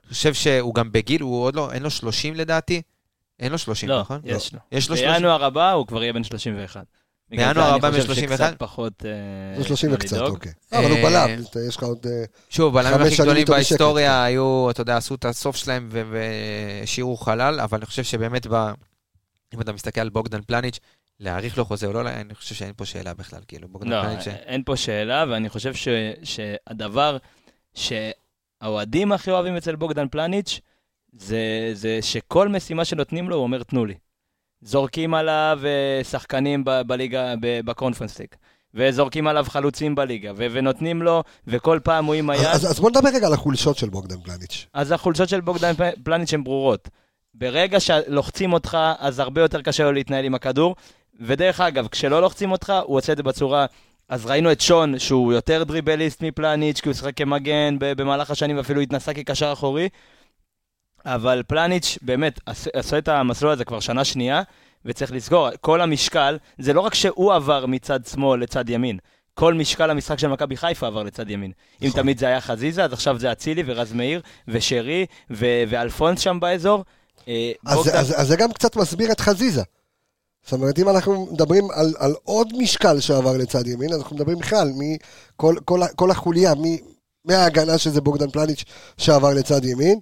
אני 0.05 0.13
חושב 0.13 0.33
שהוא 0.33 0.75
גם 0.75 0.91
בגיל, 0.91 1.21
הוא 1.21 1.43
עוד 1.43 1.55
לא, 1.55 1.71
אין 1.71 1.83
לו 1.83 1.89
30 1.89 2.35
לדעתי. 2.35 2.81
אין 3.39 3.51
לו 3.51 3.57
30, 3.57 3.89
לא, 3.89 3.99
נכון? 3.99 4.21
יש 4.23 4.53
לו. 4.53 4.59
יש 4.71 4.89
לו 4.89 4.97
30. 4.97 5.13
בינואר 5.13 5.43
הבא 5.43 5.71
הוא 5.71 5.87
כבר 5.87 6.03
יהיה 6.03 6.13
בן 6.13 6.23
31. 6.23 6.85
בגלל 7.29 7.47
בינואר 7.47 7.73
הבא 7.73 7.87
אני 7.87 7.95
בן 7.95 8.01
חושב 8.01 8.13
31? 8.13 8.37
שקצת 8.37 8.59
פחות... 8.59 9.05
אה, 9.05 9.57
זה 9.57 9.67
30 9.67 9.89
מה 9.89 9.95
וקצת. 9.95 10.17
אוקיי. 10.17 10.51
אבל 10.71 10.91
הוא 10.91 10.97
אה, 10.97 11.03
בלם, 11.03 11.41
יש 11.67 11.77
לך 11.77 11.83
עוד... 11.83 12.05
אה, 12.05 12.23
שוב, 12.49 12.73
בלמים 12.73 13.01
הכי 13.01 13.15
גדולים 13.21 13.45
בהיסטוריה 13.47 14.23
היו, 14.23 14.67
אתה 14.69 14.81
יודע, 14.81 14.97
עשו 14.97 15.15
את 15.15 15.25
הסוף 15.25 15.55
שלהם 15.55 15.89
והשאירו 15.91 17.17
חלל, 17.17 17.59
אבל 17.59 17.77
אני 17.77 17.85
חושב 17.85 18.03
שבאמת. 18.03 18.47
אם 19.53 19.61
אתה 19.61 19.73
מסתכל 19.73 20.01
על 20.01 20.09
בוגדן 20.09 20.41
פלניץ', 20.41 20.79
להאריך 21.19 21.57
לו 21.57 21.65
חוזה 21.65 21.87
או 21.87 21.93
לא, 21.93 22.09
אני 22.09 22.35
חושב 22.35 22.55
שאין 22.55 22.73
פה 22.75 22.85
שאלה 22.85 23.13
בכלל, 23.13 23.39
כאילו, 23.47 23.67
בוגדן 23.67 23.89
לא, 23.89 24.01
פלניץ', 24.01 24.23
ש- 24.23 24.27
אין 24.27 24.63
פה 24.65 24.77
שאלה, 24.77 25.25
ואני 25.29 25.49
חושב 25.49 25.73
ש, 25.73 25.87
שהדבר 28.63 28.71
שהאוהדים 28.71 29.11
הכי 29.11 29.31
אוהבים 29.31 29.55
אצל 29.55 29.75
בוגדן 29.75 30.07
פלניץ', 30.07 30.59
זה, 31.13 31.71
זה 31.73 31.99
שכל 32.01 32.49
משימה 32.49 32.85
שנותנים 32.85 33.29
לו, 33.29 33.35
הוא 33.35 33.43
אומר, 33.43 33.63
תנו 33.63 33.85
לי. 33.85 33.93
זורקים 34.61 35.13
עליו 35.13 35.59
אה, 35.65 36.03
שחקנים 36.03 36.63
ב- 36.65 36.81
בליגה, 36.81 37.33
ב- 37.41 37.59
בקונפרנס 37.65 38.19
ליג, 38.19 38.27
וזורקים 38.73 39.27
עליו 39.27 39.45
חלוצים 39.49 39.95
בליגה, 39.95 40.31
ו- 40.35 40.47
ונותנים 40.51 41.01
לו, 41.01 41.23
וכל 41.47 41.79
פעם 41.83 42.05
הוא 42.05 42.13
עם 42.15 42.29
היד. 42.29 42.45
אז 42.45 42.65
אז 42.71 42.79
בוא 42.79 42.89
נדבר 42.89 43.09
רגע 43.13 43.27
על 43.27 43.33
החולשות 43.33 43.77
של 43.77 43.89
בוגדן 43.89 44.21
פלניץ'. 44.21 44.67
אז 44.73 44.91
החולשות 44.91 45.29
של 45.29 45.41
בוגדן 45.41 45.73
פלניץ' 46.03 46.33
הן 46.33 46.43
ברורות. 46.43 46.89
ברגע 47.33 47.79
שלוחצים 47.79 48.53
אותך, 48.53 48.77
אז 48.99 49.19
הרבה 49.19 49.41
יותר 49.41 49.61
קשה 49.61 49.83
לו 49.83 49.91
להתנהל 49.91 50.25
עם 50.25 50.35
הכדור. 50.35 50.75
ודרך 51.19 51.61
אגב, 51.61 51.87
כשלא 51.87 52.21
לוחצים 52.21 52.51
אותך, 52.51 52.73
הוא 52.85 52.97
עושה 52.97 53.11
את 53.11 53.17
זה 53.17 53.23
בצורה... 53.23 53.65
אז 54.09 54.25
ראינו 54.25 54.51
את 54.51 54.61
שון, 54.61 54.99
שהוא 54.99 55.33
יותר 55.33 55.63
דריבליסט 55.63 56.21
מפלניץ', 56.21 56.79
כי 56.81 56.89
הוא 56.89 56.93
שיחק 56.95 57.17
כמגן 57.17 57.75
במהלך 57.79 58.31
השנים, 58.31 58.57
ואפילו 58.57 58.81
התנסה 58.81 59.13
כקשר 59.13 59.53
אחורי. 59.53 59.89
אבל 61.05 61.43
פלניץ', 61.47 61.97
באמת, 62.01 62.39
עש- 62.45 62.67
עשה 62.73 62.97
את 62.97 63.07
המסלול 63.07 63.51
הזה 63.51 63.65
כבר 63.65 63.79
שנה 63.79 64.03
שנייה, 64.05 64.41
וצריך 64.85 65.11
לזכור, 65.11 65.49
כל 65.61 65.81
המשקל, 65.81 66.37
זה 66.57 66.73
לא 66.73 66.81
רק 66.81 66.93
שהוא 66.93 67.33
עבר 67.33 67.65
מצד 67.65 68.05
שמאל 68.05 68.41
לצד 68.41 68.69
ימין. 68.69 68.97
כל 69.33 69.53
משקל 69.53 69.89
המשחק 69.89 70.19
של 70.19 70.27
מכבי 70.27 70.57
חיפה 70.57 70.87
עבר 70.87 71.03
לצד 71.03 71.29
ימין. 71.29 71.51
אם 71.81 71.87
נכון. 71.87 72.01
תמיד 72.01 72.17
זה 72.17 72.27
היה 72.27 72.41
חזיזה, 72.41 72.83
אז 72.83 72.93
עכשיו 72.93 73.19
זה 73.19 73.31
אצילי 73.31 73.63
ורז 73.65 73.93
מאיר 73.93 74.21
ושרי 74.47 75.05
ו- 75.31 75.63
ואלפונס 75.67 76.19
שם 76.19 76.39
באזור. 76.39 76.83
אה, 77.27 77.51
אז, 77.65 77.77
בוגדן- 77.77 77.97
אז, 77.97 78.13
אז 78.21 78.27
זה 78.27 78.35
גם 78.37 78.53
קצת 78.53 78.75
מסביר 78.75 79.11
את 79.11 79.19
חזיזה. 79.19 79.63
זאת 80.45 80.53
אומרת, 80.53 80.79
אם 80.79 80.89
אנחנו 80.89 81.27
מדברים 81.31 81.63
על, 81.73 81.93
על 81.99 82.13
עוד 82.23 82.47
משקל 82.57 82.99
שעבר 82.99 83.37
לצד 83.37 83.67
ימין, 83.67 83.89
אנחנו 83.93 84.15
מדברים 84.15 84.37
בכלל, 84.37 84.67
מכל 84.77 85.55
כל, 85.65 85.79
כל 85.95 86.11
החוליה, 86.11 86.53
מ- 86.55 86.95
מההגנה 87.25 87.77
שזה 87.77 88.01
בוגדן 88.01 88.29
פלניץ' 88.29 88.63
שעבר 88.97 89.33
לצד 89.33 89.65
ימין, 89.65 89.99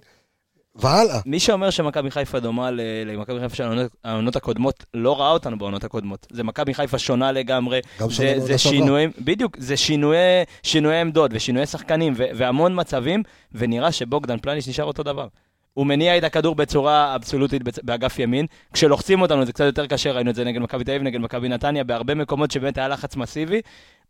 והלאה. 0.76 1.20
מי 1.26 1.40
שאומר 1.40 1.70
שמכבי 1.70 2.10
חיפה 2.10 2.40
דומה 2.40 2.70
למכבי 3.06 3.40
חיפה 3.40 3.54
של 3.56 3.64
העונות- 4.04 4.36
הקודמות, 4.36 4.84
לא 4.94 5.20
ראה 5.20 5.30
אותנו 5.30 5.58
בעונות 5.58 5.84
הקודמות. 5.84 6.26
זה 6.32 6.42
מכבי 6.44 6.74
חיפה 6.74 6.98
שונה 6.98 7.32
לגמרי. 7.32 7.80
גם 8.00 8.08
זה, 8.08 8.14
שונה 8.14 8.28
זה 8.28 8.34
לעונה 8.36 8.58
שעברה. 8.58 8.78
שינויים, 8.78 9.10
בדיוק, 9.18 9.56
זה 9.58 9.76
שינויי, 9.76 10.20
שינויי 10.62 11.00
עמדות 11.00 11.30
ושינויי 11.34 11.66
שחקנים 11.66 12.12
ו- 12.16 12.24
והמון 12.36 12.80
מצבים, 12.80 13.22
ונראה 13.52 13.92
שבוגדן 13.92 14.38
פלניץ' 14.38 14.68
נשאר 14.68 14.84
אותו 14.84 15.02
דבר. 15.02 15.26
הוא 15.74 15.86
מניע 15.86 16.18
את 16.18 16.24
הכדור 16.24 16.54
בצורה 16.54 17.14
אבסולוטית 17.14 17.62
באגף 17.82 18.18
ימין. 18.18 18.46
כשלוחצים 18.72 19.22
אותנו 19.22 19.46
זה 19.46 19.52
קצת 19.52 19.64
יותר 19.64 19.86
קשה, 19.86 20.12
ראינו 20.12 20.30
את 20.30 20.34
זה 20.34 20.44
נגד 20.44 20.60
מכבי 20.60 20.84
תל 20.84 20.90
אביב, 20.90 21.02
נגד 21.02 21.20
מכבי 21.20 21.48
נתניה, 21.48 21.84
בהרבה 21.84 22.14
מקומות 22.14 22.50
שבאמת 22.50 22.78
היה 22.78 22.88
לחץ 22.88 23.16
מסיבי, 23.16 23.60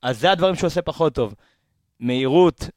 אז 0.03 0.21
זה 0.21 0.31
הדברים 0.31 0.55
שהוא 0.55 0.67
עושה 0.67 0.83
פחות 0.83 1.15
טוב. 1.15 1.35
מהירות, 2.01 2.69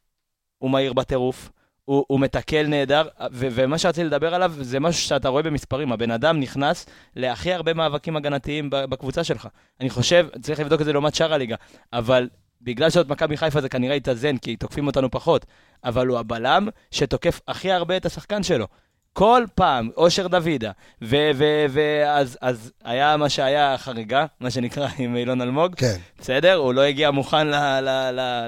הוא 0.58 0.72
מהיר 0.72 0.94
בטירוף. 0.94 1.50
הוא, 1.86 2.06
הוא 2.08 2.20
מתקל 2.20 2.68
נהדר, 2.68 3.08
ו- 3.32 3.48
ומה 3.52 3.78
שרציתי 3.78 4.08
לדבר 4.08 4.36
עליו 4.36 4.54
זה 4.60 4.80
משהו 4.80 5.02
שאתה 5.02 5.30
רואה 5.30 5.44
במספרים. 5.44 5.92
הבן 5.92 6.12
אדם 6.12 6.40
נכנס 6.40 6.86
להכי 7.16 7.54
הרבה 7.54 7.74
מאבקים 7.74 8.16
הגנתיים 8.16 8.70
בקבוצה 8.70 9.24
שלך. 9.24 9.48
אני 9.82 9.90
חושב, 9.90 10.28
צריך 10.42 10.60
לבדוק 10.60 10.82
את 10.82 10.86
זה 10.86 10.94
לעומת 10.94 11.16
שאר 11.16 11.34
הליגה, 11.34 11.56
אבל 11.94 12.30
בגלל 12.62 12.90
שזאת 12.90 13.10
מכבי 13.10 13.38
חיפה 13.38 13.62
זה 13.62 13.70
כנראה 13.70 13.96
יתאזן, 13.96 14.38
כי 14.38 14.56
תוקפים 14.56 14.88
אותנו 14.88 15.12
פחות, 15.12 15.46
אבל 15.84 16.08
הוא 16.08 16.20
הבלם 16.20 16.68
שתוקף 16.92 17.42
הכי 17.48 17.72
הרבה 17.72 17.98
את 17.98 18.06
השחקן 18.06 18.44
שלו. 18.44 18.68
כל 19.14 19.44
פעם, 19.56 19.90
אושר 19.98 20.28
דוידה, 20.28 20.72
ואז 21.02 22.38
אז 22.42 22.72
היה 22.84 23.18
מה 23.18 23.30
שהיה 23.30 23.78
חריגה, 23.78 24.26
מה 24.40 24.52
שנקרא 24.52 24.88
עם 24.98 25.16
אילון 25.16 25.42
אלמוג, 25.42 25.76
כן. 25.76 25.96
בסדר? 26.20 26.56
הוא 26.56 26.74
לא 26.74 26.82
הגיע 26.82 27.12
מוכן 27.12 27.48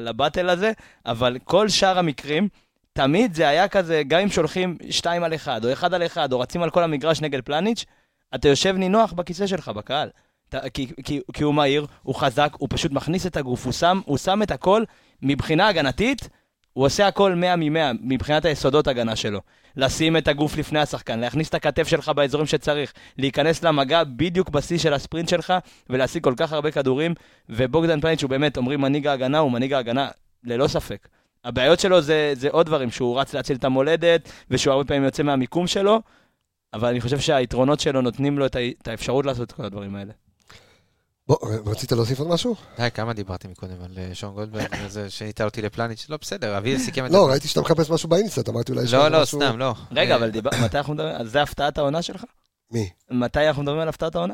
לבטל 0.02 0.50
הזה, 0.50 0.72
אבל 1.06 1.38
כל 1.44 1.70
שאר 1.70 2.00
המקרים, 2.00 2.48
תמיד 2.94 3.34
זה 3.34 3.48
היה 3.48 3.68
כזה, 3.68 4.02
גם 4.08 4.20
אם 4.20 4.30
שולחים 4.30 4.78
2 4.90 5.24
על 5.24 5.36
1, 5.36 5.66
או 5.66 5.74
1 5.74 5.94
על 5.94 6.06
1, 6.06 6.34
או 6.34 6.40
רצים 6.40 6.64
על 6.64 6.70
כל 6.70 6.84
המגרש 6.84 7.22
נגד 7.22 7.42
פלניץ', 7.42 7.86
אתה 8.36 8.48
יושב 8.48 8.76
נינוח 8.76 9.14
בכיסא 9.14 9.48
שלך, 9.48 9.70
בקהל. 9.70 10.10
כי, 10.74 10.88
כי, 11.06 11.22
כי 11.34 11.44
הוא 11.44 11.54
מהיר, 11.54 11.86
הוא 12.04 12.16
חזק, 12.16 12.54
הוא 12.58 12.68
פשוט 12.72 12.92
מכניס 12.92 13.28
את 13.28 13.38
הגוף, 13.38 13.66
הוא 13.66 13.74
שם, 13.74 14.02
הוא 14.06 14.18
שם 14.18 14.44
את 14.44 14.52
הכל 14.52 14.84
מבחינה 15.22 15.68
הגנתית, 15.68 16.30
הוא 16.74 16.86
עושה 16.86 17.08
הכל 17.08 17.36
100 17.36 17.56
מ-100 17.56 17.98
מבחינת 18.02 18.46
היסודות 18.46 18.88
הגנה 18.88 19.16
שלו. 19.16 19.42
לשים 19.76 20.18
את 20.18 20.28
הגוף 20.28 20.58
לפני 20.58 20.80
השחקן, 20.80 21.20
להכניס 21.20 21.50
את 21.50 21.54
הכתף 21.54 21.88
שלך 21.88 22.10
באזורים 22.10 22.48
שצריך, 22.48 22.94
להיכנס 23.18 23.64
למגע 23.64 24.04
בדיוק 24.04 24.50
בשיא 24.50 24.78
של 24.78 24.94
הספרינט 24.94 25.30
שלך, 25.30 25.54
ולהשיג 25.90 26.24
כל 26.24 26.34
כך 26.38 26.54
הרבה 26.54 26.72
כדורים, 26.72 27.14
ובוגדן 27.50 28.02
פלניץ' 28.02 28.24
הוא 28.24 28.30
באמת, 28.30 28.58
אומרים 28.58 28.82
מנהיג 28.82 29.08
ההגנה, 29.08 29.38
הוא 29.38 29.52
מנהיג 29.52 29.74
ההגנה 29.74 30.10
ללא 30.44 30.68
ספק. 30.68 31.08
הבעיות 31.46 31.80
שלו 31.80 32.02
זה, 32.02 32.32
זה 32.36 32.50
עוד 32.52 32.66
דברים, 32.66 32.92
שהוא 32.92 33.20
רץ 33.20 33.34
להציל 33.34 33.58
את 33.58 33.64
המולדת, 33.64 34.32
ושהוא 34.50 34.72
הרבה 34.72 34.88
פעמים 34.88 35.04
יוצא 35.04 35.24
מהמיקום 35.24 35.68
שלו, 35.68 36.02
אבל 36.74 36.90
אני 36.90 37.02
חושב 37.02 37.20
שהיתרונות 37.20 37.80
שלו 37.80 38.02
נותנים 38.02 38.40
לו 38.40 38.46
את 38.46 38.88
האפשרות 38.88 39.26
לעשות 39.26 39.48
את 39.48 39.52
כל 39.52 39.66
הדברים 39.66 39.96
האלה. 39.96 40.14
בוא, 41.30 41.38
רצית 41.66 41.92
להוסיף 41.92 42.20
עוד 42.20 42.28
משהו? 42.28 42.56
די, 42.78 42.92
כמה 42.94 43.14
דיברתי 43.14 43.48
מקודם 43.48 43.82
על 43.86 43.98
אה, 43.98 44.10
שון 44.16 44.34
גולדברג, 44.34 44.66
וזה 44.86 45.10
שהיית 45.10 45.42
אותי 45.42 45.62
לפלניץ', 45.62 46.06
לא 46.10 46.18
בסדר, 46.22 46.58
אביל 46.58 46.80
סיכם 46.80 47.06
את 47.06 47.12
לא, 47.12 47.24
זה. 47.26 47.32
ראיתי 47.32 47.48
שאתה 47.48 47.62
מחפש 47.62 47.90
משהו 47.90 48.10
באינסטנט, 48.10 48.50
אמרתי 48.50 48.72
אולי 48.72 48.84
יש 48.84 48.94
לא, 48.94 49.08
לא, 49.08 49.22
משהו- 49.22 49.40
סתם, 49.42 49.58
לא. 49.60 49.74
רגע, 49.92 50.16
אבל 50.16 50.32
מתי 50.64 50.78
אנחנו 50.78 50.94
מדברים, 50.94 51.16
אז 51.16 51.32
זה 51.32 51.42
הפתעת 51.42 51.78
העונה 51.78 52.02
שלך? 52.02 52.24
מי? 52.72 52.90
מתי 53.12 53.48
אנחנו 53.48 53.64
מדברים 53.64 53.80
על 53.82 53.90
הפתעת 53.90 54.16
העונה? 54.16 54.34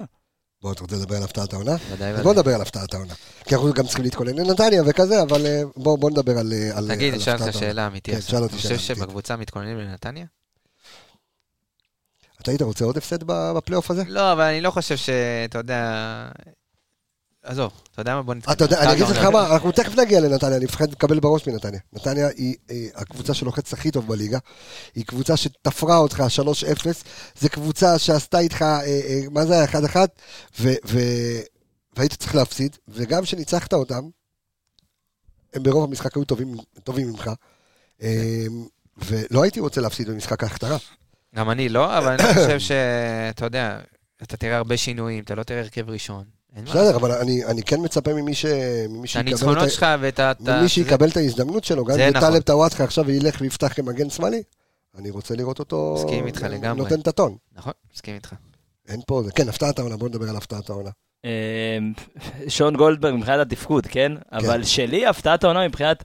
בוא, 0.62 0.72
אתה 0.74 0.82
רוצה 0.82 0.96
לדבר 0.96 1.16
על 1.16 1.24
הפתעת 1.24 1.54
העונה? 1.54 1.76
ודאי, 1.92 2.12
ודאי. 2.12 2.24
בוא 2.24 2.34
נדבר 2.34 2.56
על 2.56 2.62
הפתעת 2.62 2.94
העונה. 2.94 3.14
כי 3.46 3.56
אנחנו 3.56 3.74
גם 3.74 3.86
צריכים 3.86 4.04
להתכונן 4.04 4.36
לנתניה 4.36 4.84
וכזה, 4.86 5.22
אבל 5.22 5.46
אה, 5.46 5.62
בוא 5.76 5.98
בוא 5.98 6.10
נדבר 6.10 6.38
על 6.38 6.54
אה, 6.54 6.96
תגיד, 6.96 7.14
הפתעת 7.14 7.40
העונה. 7.40 7.54
שאלה 7.54 7.88
אמיתית. 7.88 8.14
כן, 8.14 8.20
עכשיו. 8.20 8.32
שאל 8.32 8.44
אותי 8.44 8.54
אתה 8.56 8.62
שאלה 8.62 8.78
חושב 8.78 8.90
אמיתית. 8.92 9.04
שבקבוצה 9.06 9.36
מתכוננים 9.36 9.78
לנתניה? 9.78 10.26
אתה 12.42 12.52
היית 12.52 12.62
רוצה 12.62 12.86
עוד 12.86 12.98
הפסד 12.98 13.24
ב- 13.24 13.52
בפלייאוף 13.58 13.92
הזה? 13.92 14.04
לא, 14.08 14.32
אבל 14.32 14.42
אני 14.44 14.62
לא 14.62 14.72
חושב 14.72 14.96
ש... 14.98 15.10
אתה 15.46 15.58
יודע... 15.58 15.82
עזוב, 17.46 17.72
אתה 17.92 18.02
יודע 18.02 18.16
מה? 18.16 18.22
בוא 18.22 18.34
נתקדם. 18.34 18.54
אתה 18.54 18.64
יודע, 18.64 18.84
אני 18.84 18.92
אגיד 18.94 19.08
לך 19.08 19.18
העונה. 19.18 19.30
מה, 19.30 19.54
אנחנו 19.54 19.72
תכף 19.72 19.98
נגיע 20.00 20.20
לנתניה, 20.20 20.58
אני 20.58 20.66
מפחד 20.66 20.92
לקבל 20.92 21.20
בראש 21.20 21.48
מנתניה. 21.48 21.80
נתניה 21.94 22.28
היא 22.28 22.56
אה, 22.72 22.88
הקבוצה 22.96 23.34
שלוחצת 23.34 23.74
הכי 23.74 23.92
טוב 23.92 24.08
בליגה, 24.08 24.40
היא 24.96 25.06
קבוצה 25.06 25.38
שתפרה 25.38 25.98
אותך 25.98 26.24
3-0, 26.84 26.88
זו 27.40 27.50
קבוצה 27.50 28.00
שעשתה 28.00 28.40
איתך, 28.40 28.62
אה, 28.62 28.82
אה, 28.86 29.22
מה 29.32 29.46
זה 29.46 29.54
היה, 29.54 29.66
1-1, 29.66 29.96
ו- 30.60 30.74
ו- 30.86 31.42
והיית 31.98 32.14
צריך 32.14 32.36
להפסיד, 32.36 32.78
וגם 32.88 33.24
כשניצחת 33.24 33.74
אותם, 33.74 34.10
הם 35.54 35.64
ברוב 35.64 35.84
המשחק 35.84 36.16
היו 36.16 36.26
טובים, 36.26 36.56
טובים 36.84 37.08
ממך, 37.08 37.32
ולא 38.98 39.44
הייתי 39.44 39.60
רוצה 39.60 39.82
להפסיד 39.82 40.10
במשחק 40.10 40.44
ההכתרה. 40.44 40.78
גם 41.36 41.52
אני 41.52 41.70
לא, 41.70 41.98
אבל 41.98 42.08
אני 42.08 42.34
חושב 42.34 42.60
שאתה 42.60 43.46
יודע, 43.46 43.80
אתה 44.24 44.38
תראה 44.38 44.58
הרבה 44.58 44.78
שינויים, 44.78 45.24
אתה 45.24 45.36
לא 45.36 45.44
תראה 45.44 45.60
הרכב 45.60 45.90
ראשון. 45.90 46.24
בסדר, 46.64 46.96
אבל 46.96 47.12
אני 47.12 47.46
אני 47.46 47.64
כן 47.64 47.82
מצפה 47.82 48.14
ממי 48.14 48.34
ש- 48.36 48.46
ממי 48.90 49.08
שיקבל 49.08 49.22
את 49.28 49.28
הניצחונות 49.28 49.58
ה- 49.58 49.70
שלך 49.70 49.86
ואת 50.00 50.20
ה... 50.20 50.30
ה- 50.30 50.34
ומי 50.40 50.62
זה- 50.62 50.70
שיקבל 50.70 51.10
את 51.10 51.18
ההזדמנות 51.18 51.64
שלו, 51.64 51.86
גם 51.86 52.00
אם 52.00 52.10
נכון. 52.10 52.30
טלב 52.32 52.42
טוואטחה 52.42 52.84
עכשיו 52.84 53.12
ילך 53.12 53.38
ויפתח 53.42 53.74
כמגן 53.76 54.10
שמאלי, 54.10 54.44
אני 54.98 55.10
רוצה 55.10 55.36
לראות 55.36 55.60
אותו 55.60 55.96
מסכים 56.06 56.28
איתך 56.28 56.42
לגמרי. 56.44 56.84
נותן 56.84 57.00
את 57.00 57.08
הטון. 57.08 57.36
נכון, 57.56 57.74
מסכים 57.94 58.16
איתך. 58.16 58.34
אין 58.88 59.02
פה, 59.08 59.24
זה 59.26 59.32
כן, 59.32 59.50
הפתעת 59.50 59.80
העונה, 59.80 59.98
בוא 59.98 60.10
נדבר 60.10 60.30
על 60.30 60.36
הפתעת 60.36 60.70
העונה. 60.70 60.90
אמ, 61.26 61.30
שון 62.48 62.76
גולדברג 62.76 63.14
מבחינת 63.14 63.40
התפקוד, 63.52 63.88
כן? 63.88 64.12
אבל 64.32 64.64
שלי 64.64 65.06
הפתעת 65.08 65.44
העונה 65.44 65.68
מבחינת... 65.68 66.04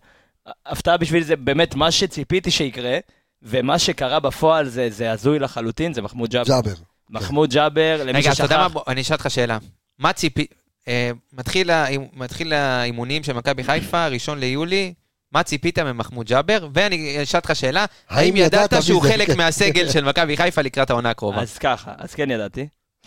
הפתעה 0.66 0.96
בשביל 0.96 1.24
זה 1.24 1.36
באמת 1.36 1.74
מה 1.74 1.90
שציפיתי 1.90 2.50
שיקרה, 2.50 2.98
ומה 3.42 3.78
שקרה 3.78 4.20
בפועל 4.20 4.68
זה 4.68 4.88
זה 4.90 5.12
הזוי 5.12 5.38
לחלוטין, 5.38 5.94
זה 5.94 6.02
מחמוד 6.02 6.30
ג'אבר. 6.30 6.44
ג'אבר. 6.48 6.74
מחמוד 7.10 7.50
ג'אבר, 7.50 8.00
למי 8.04 8.18
רגע, 8.18 8.32
אתה 8.32 8.42
יודע 8.42 8.58
מה? 8.58 8.68
ששכח, 8.68 8.80
אני 8.88 9.00
אשאל 9.00 9.16
אותך 9.16 9.30
שאלה. 9.30 9.58
מה 10.00 10.12
ציפי... 10.12 10.46
אה, 10.88 11.10
מתחיל 11.32 11.70
האימ- 11.70 12.08
מתחיל 12.12 12.52
האימונים 12.52 13.22
של 13.22 13.32
מכבי 13.32 13.64
חיפה, 13.64 14.06
ראשון 14.06 14.38
ליולי, 14.38 14.94
מה 15.32 15.42
ציפית 15.42 15.78
ממחמוד 15.78 16.26
ג'אבר? 16.26 16.68
ואני 16.74 17.22
אשאל 17.22 17.38
אותך 17.38 17.56
שאלה, 17.56 17.84
האם 18.08 18.36
ידעת 18.36 18.82
שהוא 18.82 19.02
מזה? 19.04 19.12
חלק. 19.12 19.28
מהסגל 19.36 19.88
של 19.90 20.04
מכבי 20.04 20.36
חיפה 20.36 20.62
לקראת 20.62 20.90
העונה 20.90 21.10
הקרובה? 21.10 21.40
אז 21.42 21.58
ככה, 21.58 21.92
אז 21.98 22.14
כן 22.14 22.30
ידעתי. 22.30 22.66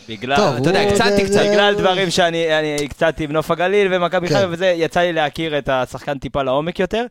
בגלל, 0.09 0.35
טוב, 0.35 0.55
אתה 0.55 0.69
יודע, 0.69 0.81
הוא- 0.83 0.91
קצת 0.93 1.05
זה- 1.27 1.49
בגלל 1.51 1.75
דברים 1.75 2.09
שאני 2.11 2.59
אני 2.59 2.75
הקצתי 2.85 3.27
בנוף 3.27 3.51
הגליל 3.51 3.93
ומכבי 3.93 4.27
כן. 4.29 4.35
חיפה 4.35 4.47
וזה, 4.51 4.65
יצא 4.77 4.99
לי 4.99 5.13
להכיר 5.13 5.57
את 5.57 5.69
השחקן 5.69 6.17
טיפה 6.19 6.43
לעומק 6.43 6.79
יותר, 6.79 7.05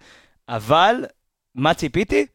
אבל 0.49 0.95
מה 1.55 1.75
ציפיתי? 1.75 2.27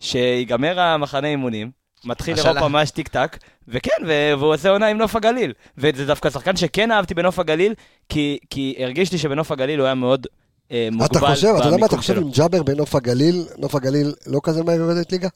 שיגמר 0.00 0.80
המחנה 0.80 1.28
אימונים, 1.28 1.70
מתחיל. 2.04 2.34
אירופה 2.38 2.68
ממש 2.68 2.90
טיק 2.90 3.08
טק, 3.08 3.38
וכן, 3.68 3.90
והוא 4.38 4.54
עושה 4.54 4.70
עונה 4.70 4.86
עם 4.86 4.98
נוף 4.98 5.16
הגליל. 5.16 5.52
וזה 5.78 6.06
דווקא 6.06 6.30
שחקן 6.30 6.56
שכן 6.56 6.90
אהבתי 6.90 7.14
בנוף 7.14 7.38
הגליל, 7.38 7.74
כי, 8.08 8.38
כי 8.50 8.74
הרגיש 8.78 9.12
לי 9.12 9.18
שבנוף 9.18 9.52
הגליל 9.52 9.78
הוא 9.80 9.84
היה 9.86 9.94
מאוד 9.94 10.26
אה, 10.72 10.88
מוגבל 10.92 11.06
אתה 11.06 11.34
חושב, 11.34 11.46
אתה 11.46 11.68
יודע 11.68 11.70
מה 11.70 11.76
אתה 11.76 11.76
במיקום 11.76 11.98
חושב 11.98 12.14
שלו. 12.14 12.22
עם 12.22 12.30
ג'אבר 12.30 12.62
בנוף 12.62 12.94
הגליל, 12.94 13.44
נוף 13.58 13.74
הגליל 13.74 14.14
לא 14.26 14.40
כזה 14.42 14.64
מהר 14.64 14.76
יורדת 14.76 15.12
ליגה? 15.12 15.28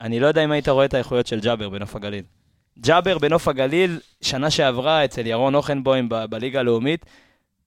אני 0.00 0.20
לא 0.20 0.26
יודע 0.26 0.44
אם 0.44 0.50
היית 0.52 0.68
רואה 0.68 0.84
את 0.84 0.94
האיכויות 0.94 1.26
של 1.26 1.40
ג'אבר 1.40 1.68
בנוף 1.68 1.96
הגליל. 1.96 2.24
ג'אבר 2.80 3.18
בנוף 3.18 3.48
הגליל, 3.48 4.00
שנה 4.20 4.50
שעברה 4.50 5.04
אצל 5.04 5.26
ירון 5.26 5.54
אוכנבוים 5.54 6.08
ב- 6.08 6.24
בליגה 6.24 6.60
הלאומית, 6.60 7.06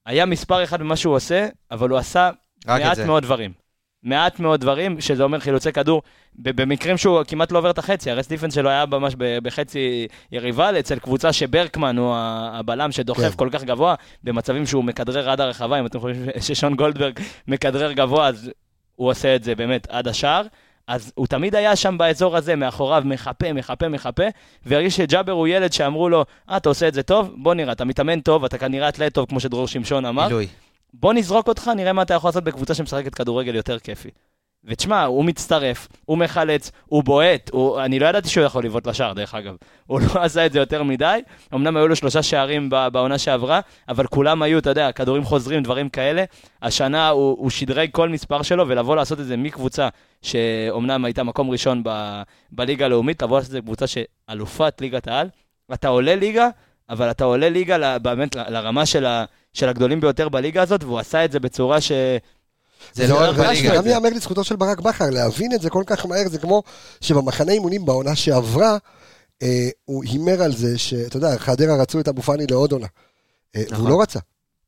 היה 0.05 0.26
מספר 0.26 0.64
אחד 0.64 0.80
במה 0.80 0.95
שהוא 0.95 1.16
עושה, 1.16 1.47
אבל 1.72 1.89
הוא 1.89 1.97
עשה 1.97 2.30
מעט. 2.68 2.99
מאוד 2.99 3.24
דברים. 3.24 3.61
מעט 4.04 4.39
מאוד 4.39 4.62
דברים, 4.62 5.02
שזה 5.02 5.24
אומר 5.24 5.39
חילוצי 5.39 5.72
כדור, 5.72 6.02
במקרים 6.36 6.97
שהוא 6.97 7.24
כמעט 7.28 7.52
לא 7.52 7.58
עובר 7.58 7.70
את 7.70 7.78
החצי, 7.78 8.12
הרס 8.12 8.28
דיפנס 8.28 8.56
שלו 8.56 8.70
היה 8.70 8.86
ממש 8.86 9.16
בחצי 9.18 10.08
יריבה, 10.32 10.80
אצל 10.80 10.99
קבוצה 10.99 11.34
שברקמן 11.34 11.97
הוא 11.97 12.16
הבלם 12.18 12.91
שדוחף 12.91 13.30
כן. 13.30 13.38
כל 13.38 13.49
כך 13.52 13.64
גבוה, 13.64 13.95
במצבים 14.24 14.66
שהוא 14.66 14.84
מכדרר 14.84 15.30
עד 15.30 15.41
הרחבה, 15.41 15.80
אם 15.80 15.86
אתם 15.86 15.99
חושבים 15.99 16.26
ששון 16.39 16.76
גולדברג 16.76 17.20
מכדרר 17.47 17.91
גבוה, 17.91 18.28
אז 18.28 18.52
הוא 18.95 19.10
עושה 19.10 19.36
את 19.36 19.43
זה 19.43 19.56
באמת 19.56 19.88
עד 19.89 20.08
השער. 20.08 20.45
אז 20.88 21.12
הוא 21.16 21.28
תמיד 21.28 21.56
היה 21.56 21.76
שם 21.76 21.97
באזור 21.97 22.38
הזה, 22.38 22.56
מאחוריו, 22.56 23.04
מחפה, 23.06 23.54
מחפה, 23.54 23.88
מחפה, 23.88 24.24
והרגיש 24.66 24.95
שג'אבר 24.95 25.32
הוא 25.32 25.47
ילד 25.47 25.74
שאמרו 25.74 26.10
לו, 26.10 26.26
אה, 26.49 26.58
אתה 26.58 26.70
עושה 26.70 26.88
את 26.88 26.93
זה 26.93 27.04
טוב? 27.04 27.34
בוא 27.38 27.54
נראה, 27.54 27.72
אתה 27.72 27.86
מתאמן 27.86 28.20
טוב, 28.20 28.45
אתה 28.45 28.58
כנראה 28.58 28.89
אתלט 28.89 29.14
טוב, 29.14 29.26
כמו 29.30 29.39
שדרור 29.39 29.68
שמשון 29.68 30.06
אמר. 30.06 30.28
מילוי. 30.28 30.47
בוא 30.93 31.13
נזרוק 31.13 31.47
אותך, 31.47 31.71
נראה 31.75 31.93
מה 31.93 32.01
אתה 32.01 32.13
יכול 32.13 32.27
לעשות 32.27 32.43
בקבוצה 32.43 32.73
שמשחקת 32.73 33.15
כדורגל 33.15 33.55
יותר 33.55 33.79
כיפי. 33.79 34.09
ותשמע, 34.63 35.03
הוא 35.03 35.25
מצטרף, 35.25 35.87
הוא 36.05 36.17
מחלץ, 36.17 36.71
הוא 36.85 37.03
בועט, 37.03 37.49
הוא... 37.53 37.81
אני 37.81 37.99
לא 37.99 38.07
ידעתי 38.07 38.29
שהוא 38.29 38.43
יכול 38.43 38.65
לבעוט 38.65 38.87
לשער, 38.87 39.13
דרך 39.13 39.35
אגב. 39.35 39.55
הוא 39.87 39.99
לא 39.99 40.21
עשה 40.23 40.45
את 40.45 40.51
זה 40.53 40.59
יותר 40.59 40.83
מדי, 40.83 41.19
אמנם 41.53 41.77
היו 41.77 41.87
לו 41.87 41.95
שלושה 41.95 42.23
שערים 42.23 42.69
בעונה 42.91 43.17
שעברה, 43.17 43.59
אבל 43.89 44.07
כולם 44.07 44.41
היו, 44.41 44.59
אתה 44.59 44.69
יודע, 44.69 44.91
כדורים 44.91 45.23
חוזרים, 45.23 45.63
דברים 45.63 45.89
כאלה. 45.89 46.23
השנה 46.61 47.09
הוא, 47.09 47.37
הוא 47.39 47.49
שדרג 47.49 47.89
כל 47.91 48.09
מספר 48.09 48.41
שלו, 48.41 48.67
ולבוא 48.67 48.95
לעשות 48.95 49.19
את 49.19 49.25
זה 49.25 49.37
מקבוצה 49.37 49.89
שאומנם 50.21 51.05
הייתה 51.05 51.23
מקום 51.23 51.49
ראשון 51.49 51.81
ב- 51.85 52.21
בליגה 52.51 52.85
הלאומית, 52.85 53.21
לבוא 53.23 53.37
לעשות 53.37 53.47
את 53.49 53.51
זה 53.51 53.61
קבוצה 53.61 53.85
שאלופת 53.87 54.81
ליגת 54.81 55.07
העל. 55.07 55.29
אתה 55.73 55.87
עולה 55.87 56.15
ליגה, 56.15 56.47
אבל 56.89 57.11
אתה 57.11 57.23
עולה 57.23 57.49
ליגה 57.49 57.99
באמת 57.99 58.35
ל- 58.35 58.49
לרמה 58.49 58.85
של, 58.85 59.05
ה- 59.05 59.25
של 59.54 59.70
הגדולים 59.70 60.02
ביותר 60.02 60.30
בליגה 60.30 60.62
הזאת, 60.62 60.84
והוא 60.84 60.99
עשה 60.99 61.26
את 61.26 61.32
זה 61.32 61.39
בצורה 61.39 61.82
ש... 61.82 61.91
זה 62.93 63.08
לא 63.08 63.20
רק 63.22 63.36
בליגה. 63.36 63.76
גם 63.76 63.88
ייאמר 63.88 64.10
לזכותו 64.10 64.43
של 64.43 64.56
ברק 64.56 64.80
בכר, 64.80 65.10
להבין 65.10 65.54
את 65.54 65.62
זה 65.62 65.70
כל 65.70 65.84
כך 65.88 66.06
מהר, 66.06 66.30
זה 66.30 66.39
כמו 66.39 66.64
שבמחנה 67.02 67.52
אימונים 67.52 67.86
בעונה 67.86 68.16
שעברה, 68.16 68.78
אה, 69.43 69.70
הוא 69.86 70.04
הימר 70.04 70.41
על 70.43 70.56
זה 70.56 70.78
שאתה 70.78 71.18
יודע, 71.18 71.38
חדרה 71.38 71.82
רצו 71.82 71.99
את 71.99 72.08
אבו 72.08 72.22
פאני 72.22 72.45
לעוד 72.49 72.72
עונה. 72.72 72.88
אה, 73.56 73.62
והוא 73.70 73.74
נכון. 73.74 73.91
לא 73.91 74.02
רצה. 74.02 74.20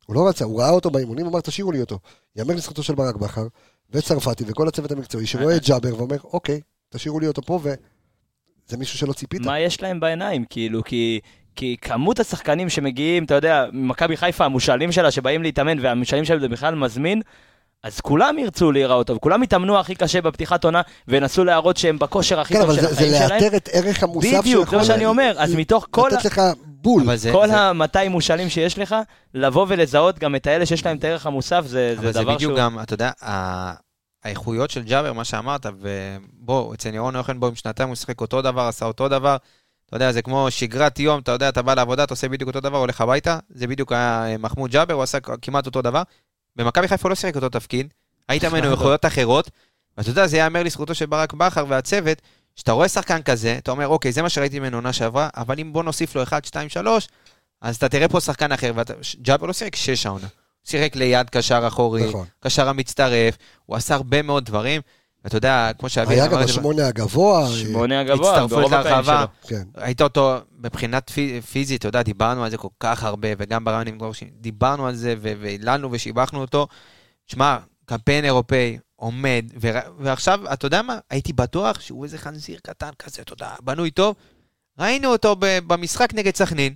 הוא 0.05 0.15
לא 0.15 0.27
רצה, 0.27 0.45
הוא 0.45 0.59
ראה 0.61 0.69
אותו 0.69 0.91
באימונים, 0.91 1.25
אמר 1.25 1.41
תשאירו 1.41 1.71
לי 1.71 1.81
אותו. 1.81 1.99
ייאמר 2.35 2.55
לזכותו 2.55 2.83
של 2.83 2.95
ברק 2.95 3.15
בכר, 3.15 3.47
וצרפתי 3.89 4.43
וכל 4.47 4.67
הצוות 4.67 4.91
המקצועי, 4.91 5.27
שרואה 5.27 5.55
את 5.55 5.65
ג'אבר 5.65 5.95
ואומר, 5.97 6.17
אוקיי, 6.23 6.61
תשאירו 6.89 7.19
לי 7.19 7.27
אותו 7.27 7.41
פה, 7.41 7.59
וזה 7.63 8.77
מישהו 8.77 8.97
שלא 8.97 9.13
ציפית. 9.13 9.41
מה 9.41 9.59
יש 9.59 9.81
להם 9.81 9.99
בעיניים, 9.99 10.45
כאילו, 10.49 10.83
כי... 10.83 11.19
כי 11.55 11.75
כמות 11.81 12.19
השחקנים 12.19 12.69
שמגיעים, 12.69 13.23
אתה 13.23 13.33
יודע, 13.35 13.65
ממכבי 13.71 14.17
חיפה, 14.17 14.45
המושאלים 14.45 14.91
שלה 14.91 15.11
שבאים 15.11 15.43
להתאמן, 15.43 15.79
והמושאלים 15.81 16.25
שלהם 16.25 16.39
זה 16.39 16.47
בכלל 16.49 16.75
מזמין, 16.75 17.21
אז 17.83 18.01
כולם 18.01 18.39
ירצו 18.39 18.71
להיראות 18.71 19.07
טוב, 19.07 19.17
כולם 19.17 19.43
יתאמנו 19.43 19.79
הכי 19.79 19.95
קשה 19.95 20.21
בפתיחת 20.21 20.63
עונה, 20.63 20.81
וינסו 21.07 21.43
להראות 21.43 21.77
שהם 21.77 21.99
בכושר 21.99 22.39
הכי 22.39 22.53
כן, 22.53 22.59
טוב 22.59 22.69
אבל 22.69 22.75
של 22.79 22.81
זה- 22.81 22.87
זה 22.87 22.93
החיים 22.93 23.13
שלהם. 23.13 23.29
לאתר 23.43 23.55
את 23.57 23.69
ערך 23.73 24.03
המוסף 24.03 24.39
בדיוק, 24.39 24.69
זה 24.69 24.77
מה 24.77 24.83
שאני 24.83 25.05
אומר, 25.05 25.33
אז 25.37 25.55
מתוך 25.55 25.87
כל 25.91 26.09
ה- 26.11 26.15
לתת 26.15 26.25
לך 26.25 26.41
בול. 26.65 27.03
אבל 27.03 27.15
זה- 27.15 27.31
כל 27.31 27.47
זה- 27.47 27.57
ה-200 27.57 28.09
מושאלים 28.09 28.49
שיש 28.49 28.79
לך, 28.79 28.95
לבוא 29.33 29.65
ולזהות 29.69 30.19
גם 30.19 30.35
את 30.35 30.47
האלה 30.47 30.65
שיש 30.65 30.85
להם 30.85 30.97
את 30.97 31.03
הערך 31.03 31.25
המוסף, 31.25 31.63
זה, 31.65 31.93
אבל 31.97 32.05
זה 32.05 32.11
זה 32.11 32.21
דבר 32.21 32.35
בדיוק 32.35 32.51
שהוא... 32.51 32.57
גם, 32.57 32.79
אתה 32.79 32.93
יודע, 32.93 33.11
ה- 33.23 33.73
האיכויות 34.23 34.69
של 34.71 34.83
ג'אבר, 34.83 35.13
מה 35.13 35.23
שאמרת, 35.23 35.65
ובוא, 35.79 36.73
אצל 36.73 36.93
ירון 36.93 37.15
יוחנבוים 37.15 37.55
שנתיים 37.55 37.89
הוא 37.89 37.95
שיחק 37.95 38.21
אותו 38.21 38.41
דבר, 38.41 38.61
עשה 38.61 38.85
אותו 38.85 39.07
דבר. 39.09 39.37
אתה 39.93 40.03
יודע, 40.03 40.11
זה 40.11 40.21
כמו 40.21 40.51
שגרת 40.51 40.99
יום, 40.99 41.19
אתה 41.19 41.31
יודע, 41.31 41.49
אתה 41.49 41.61
בא 41.61 41.73
לעבודה, 41.73 42.03
אתה 42.03 42.13
עושה 42.13 42.29
בדיוק 42.29 42.47
אותו 42.47 42.59
דבר, 42.59 42.77
הולך 42.77 43.01
הביתה, 43.01 43.39
זה 43.49 43.67
בדיוק 43.67 43.91
היה 43.91 44.25
אה, 44.25 44.37
מחמוד 44.37 44.71
ג'אבר, 44.71 44.93
הוא 44.93 45.03
עשה 45.03 45.17
כמעט 45.41 45.65
אותו 45.65 45.81
דבר. 45.81 46.01
במכבי 46.55 46.87
חיפה 46.87 47.03
הוא 47.03 47.09
לא 47.09 47.15
שיחק 47.15 47.35
אותו 47.35 47.49
תפקיד, 47.49 47.93
היית 48.29 48.45
ממנו 48.45 48.71
איכויות 48.71 49.05
אחרות, 49.05 49.49
ואתה 49.97 50.09
יודע, 50.09 50.27
זה 50.27 50.37
ייאמר 50.37 50.63
לזכותו 50.63 50.95
של 50.95 51.05
ברק 51.05 51.33
בכר 51.33 51.65
והצוות, 51.67 52.21
שאתה 52.55 52.71
רואה 52.71 52.87
שחקן 52.87 53.21
כזה, 53.21 53.57
אתה 53.57 53.71
אומר, 53.71 53.87
אוקיי, 53.87 54.11
זה 54.11 54.21
מה 54.21 54.29
שראיתי 54.29 54.59
ממנו 54.59 54.77
עונה 54.77 54.93
שעברה, 54.93 55.29
אבל 55.37 55.59
אם 55.59 55.73
בוא 55.73 55.83
נוסיף 55.83 56.15
לו 56.15 56.23
1, 56.23 56.45
2, 56.45 56.69
3, 56.69 57.07
אז 57.61 57.75
אתה 57.75 57.89
תראה 57.89 58.07
פה 58.07 58.19
שחקן 58.19 58.51
אחר, 58.51 58.71
וג'אבר 58.75 59.47
לא 59.47 59.53
שיחק 59.53 59.75
6 59.75 60.05
העונה. 60.05 60.27
הוא 60.27 60.69
שיחק 60.69 60.95
ליד 60.95 61.29
קשר 61.29 61.67
אחורי, 61.67 62.07
נכון. 62.09 62.25
קשר 62.39 62.69
המצטרף, 62.69 63.37
הוא 63.65 63.77
עשה 63.77 63.95
הרבה 63.95 64.21
מאוד 64.21 64.45
דברים, 64.45 64.81
ואתה 65.23 65.37
יודע, 65.37 65.71
כמו 65.79 65.89
שאבי 65.89 66.13
היה 66.13 66.27
גם 66.27 66.39
השמונה 66.39 66.87
הגבוה. 66.87 67.43
אה, 67.43 67.49
שמונה 67.57 67.99
הגבוה, 67.99 68.31
הצטרפות 68.43 68.65
הפעמים 68.65 68.85
להרחבה. 68.87 69.25
כן. 69.47 69.63
ראית 69.77 70.01
אותו 70.01 70.37
מבחינת 70.59 71.09
פי- 71.09 71.41
פיזית, 71.41 71.79
אתה 71.79 71.87
יודע, 71.87 72.01
דיברנו 72.03 72.43
על 72.43 72.51
זה 72.51 72.57
כל 72.57 72.67
כך 72.79 73.03
הרבה, 73.03 73.27
וגם 73.37 73.65
ברעיון 73.65 73.87
עם 73.87 73.97
גורשי, 73.97 74.25
דיברנו 74.39 74.87
על 74.87 74.95
זה, 74.95 75.15
והיללנו 75.21 75.91
ושיבחנו 75.91 76.41
אותו. 76.41 76.67
שמע, 77.27 77.57
קמפיין 77.85 78.25
אירופאי, 78.25 78.77
עומד. 78.95 79.45
ועכשיו, 79.99 80.53
אתה 80.53 80.65
יודע 80.65 80.81
מה? 80.81 80.97
הייתי 81.09 81.33
בטוח 81.33 81.79
שהוא 81.79 82.03
איזה 82.03 82.17
חנזיר 82.17 82.59
קטן 82.63 82.89
כזה, 82.99 83.21
אתה 83.21 83.33
יודע, 83.33 83.49
בנוי 83.63 83.91
טוב. 83.91 84.15
ראינו 84.79 85.11
אותו 85.11 85.35
במשחק 85.39 86.13
נגד 86.13 86.35
סכנין. 86.35 86.73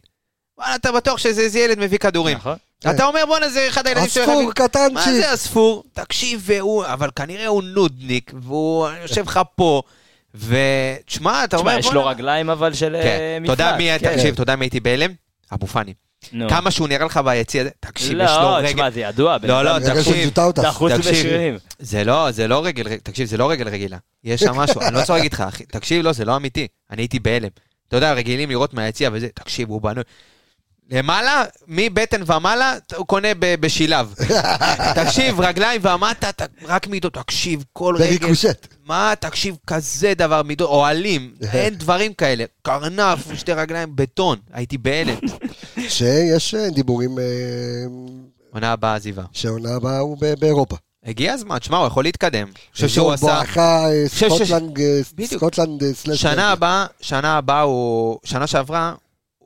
וואלה, 0.58 0.76
אתה 0.76 0.92
בטוח 0.92 1.18
שזה 1.18 1.42
איזה 1.42 1.60
ילד 1.60 1.80
מביא 1.80 1.98
כדורים. 1.98 2.38
נכון. 2.38 2.56
אתה 2.80 3.06
אומר, 3.06 3.26
בואנה, 3.28 3.50
זה 3.50 3.68
אחד 3.68 3.88
הילדים 3.88 4.10
שלך. 4.10 4.24
הספור 4.24 4.44
מה 4.44 4.54
קטנצ'יק. 4.54 5.14
זה 5.14 5.32
הספור? 5.32 5.84
תקשיב, 5.94 6.42
והוא, 6.46 6.86
אבל 6.86 7.10
כנראה 7.16 7.48
הוא 7.48 7.64
נודניק, 7.64 8.32
והוא 8.42 8.88
יושב 9.02 9.26
לך 9.28 9.40
פה, 9.56 9.82
ותשמע, 10.36 11.44
אתה 11.44 11.58
אומר, 11.58 11.80
תשמע, 11.80 11.90
יש 11.90 11.96
לו 11.96 12.06
רגליים 12.06 12.50
אבל 12.50 12.74
של 12.74 12.96
אה, 12.96 13.02
כן, 13.02 13.44
מפלט. 13.44 13.60
יודע 13.60 13.78
מי, 13.78 13.90
כן. 14.00 14.16
תקשיב, 14.16 14.36
יודע 14.40 14.56
מי 14.56 14.66
הייתי 14.66 14.80
בהלם? 14.80 15.12
אבו 15.54 15.68
פאני. 15.68 15.94
כמה 16.50 16.72
שהוא 16.72 16.88
נראה 16.88 17.06
לך 17.06 17.18
ביציע, 17.26 17.62
הזה, 17.62 17.70
תקשיב, 17.80 18.08
יש 18.08 18.14
לו 18.14 18.42
לא, 18.42 18.58
רגל. 18.58 18.68
תשמע, 18.68 18.90
זה 18.90 19.00
ידוע. 19.00 19.38
לא, 19.44 19.64
לא, 19.64 19.80
תקשיב. 19.80 20.30
תקשיב. 20.98 21.60
זה 21.80 22.04
לא, 22.04 22.32
זה 22.32 22.48
לא 22.48 22.66
רגל, 22.66 22.98
תקשיב, 22.98 23.28
זה 23.28 23.38
לא 23.38 23.52
רגל 23.52 23.68
רגילה. 23.68 23.98
יש 24.24 24.42
שם 24.42 24.56
משהו, 24.56 24.82
אני 24.82 24.94
לא 24.94 25.00
רוצה 25.00 25.14
להגיד 25.14 25.34
לך, 25.34 25.42
אחי, 25.42 25.66
תקשיב, 25.66 26.04
לא, 26.04 26.12
זה 26.12 26.26
לא 26.26 26.36
אמיתי. 26.36 26.68
אני 26.92 27.02
הייתי 27.02 27.20
בהלם. 27.20 27.50
אתה 27.88 27.98
יודע, 27.98 28.14
רגילים 28.14 28.50
לראות 28.50 28.74
מהיציע 28.74 29.10
וזה, 29.14 29.28
תקשיב, 29.34 29.70
הוא 29.70 29.82
בנוי. 29.82 30.04
למעלה, 30.92 31.44
מבטן 31.68 32.22
ומעלה, 32.28 32.74
הוא 32.96 33.06
קונה 33.08 33.28
ב- 33.40 33.56
בשילב. 33.60 34.14
תקשיב, 35.04 35.40
רגליים 35.40 35.82
ומטה, 35.86 36.32
ת- 36.32 36.50
רק 36.66 36.88
מידות, 36.88 37.14
תקשיב, 37.14 37.64
כל 37.74 37.96
רגל. 38.00 38.18
בריקושט. 38.18 38.68
מה, 38.86 39.14
תקשיב, 39.20 39.56
כזה 39.68 40.14
דבר, 40.18 40.44
מידות, 40.44 40.70
אוהלים, 40.70 41.34
אין 41.54 41.76
דברים 41.76 42.14
כאלה. 42.14 42.44
קרנף, 42.62 43.34
שתי 43.34 43.54
רגליים, 43.54 43.96
בטון, 43.96 44.38
הייתי 44.54 44.78
בהלם. 44.78 45.16
שיש 45.90 46.56
אה, 46.56 46.70
דיבורים 46.70 47.20
אה, 47.20 47.24
עונה 48.54 48.72
הבאה 48.72 48.96
עזיבה. 48.96 49.24
שהעונה 49.32 49.76
הבאה 49.76 50.00
הוא 50.00 50.18
ב- 50.22 50.34
באירופה. 50.40 50.76
הגיע 51.06 51.34
הזמן, 51.34 51.60
תשמע, 51.60 51.78
הוא 51.78 51.88
יכול 51.88 52.04
להתקדם. 52.04 52.48
אני 52.48 52.54
חושב 52.74 52.88
שהוא 52.88 53.12
עשה... 53.14 53.26
בואכה 53.26 53.86
אה, 53.92 54.04
סקוטלנד. 54.08 54.78
סקוטלנד. 55.26 55.84
שנה 56.14 56.52
הבאה, 56.52 56.86
שנה 57.02 57.38
הבאה 57.38 57.62
הוא... 57.62 58.20
שנה 58.24 58.48
שעברה, 58.48 58.94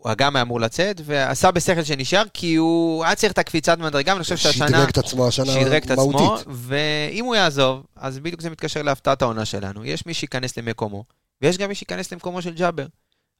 הוא 0.03 0.13
גם 0.17 0.35
היה 0.35 0.41
אמור 0.41 0.59
לצאת, 0.59 1.01
ועשה 1.05 1.51
בשכל 1.51 1.83
שנשאר, 1.83 2.23
כי 2.33 2.55
הוא 2.55 3.05
היה 3.05 3.15
צריך 3.15 3.33
את 3.33 3.37
הקפיצת 3.37 3.77
מדרגה, 3.77 4.13
ואני 4.13 4.23
חושב 4.23 4.37
שהשנה... 4.37 4.67
שדרג 4.67 4.89
את 4.89 4.97
עצמו 4.97 5.27
השנה 5.27 5.45
שדרג 5.45 5.83
את 5.83 5.91
עצמו, 5.91 6.11
מהותית. 6.11 6.47
ואם 6.49 7.25
הוא 7.25 7.35
יעזוב, 7.35 7.83
אז 7.95 8.19
בדיוק 8.19 8.41
זה 8.41 8.49
מתקשר 8.49 8.81
להפתעת 8.81 9.21
העונה 9.21 9.45
שלנו. 9.45 9.85
יש 9.85 10.05
מי 10.05 10.13
שייכנס 10.13 10.57
למקומו, 10.57 11.03
ויש 11.41 11.57
גם 11.57 11.69
מי 11.69 11.75
שייכנס 11.75 12.11
למקומו 12.11 12.41
של 12.41 12.53
ג'אבר. 12.53 12.85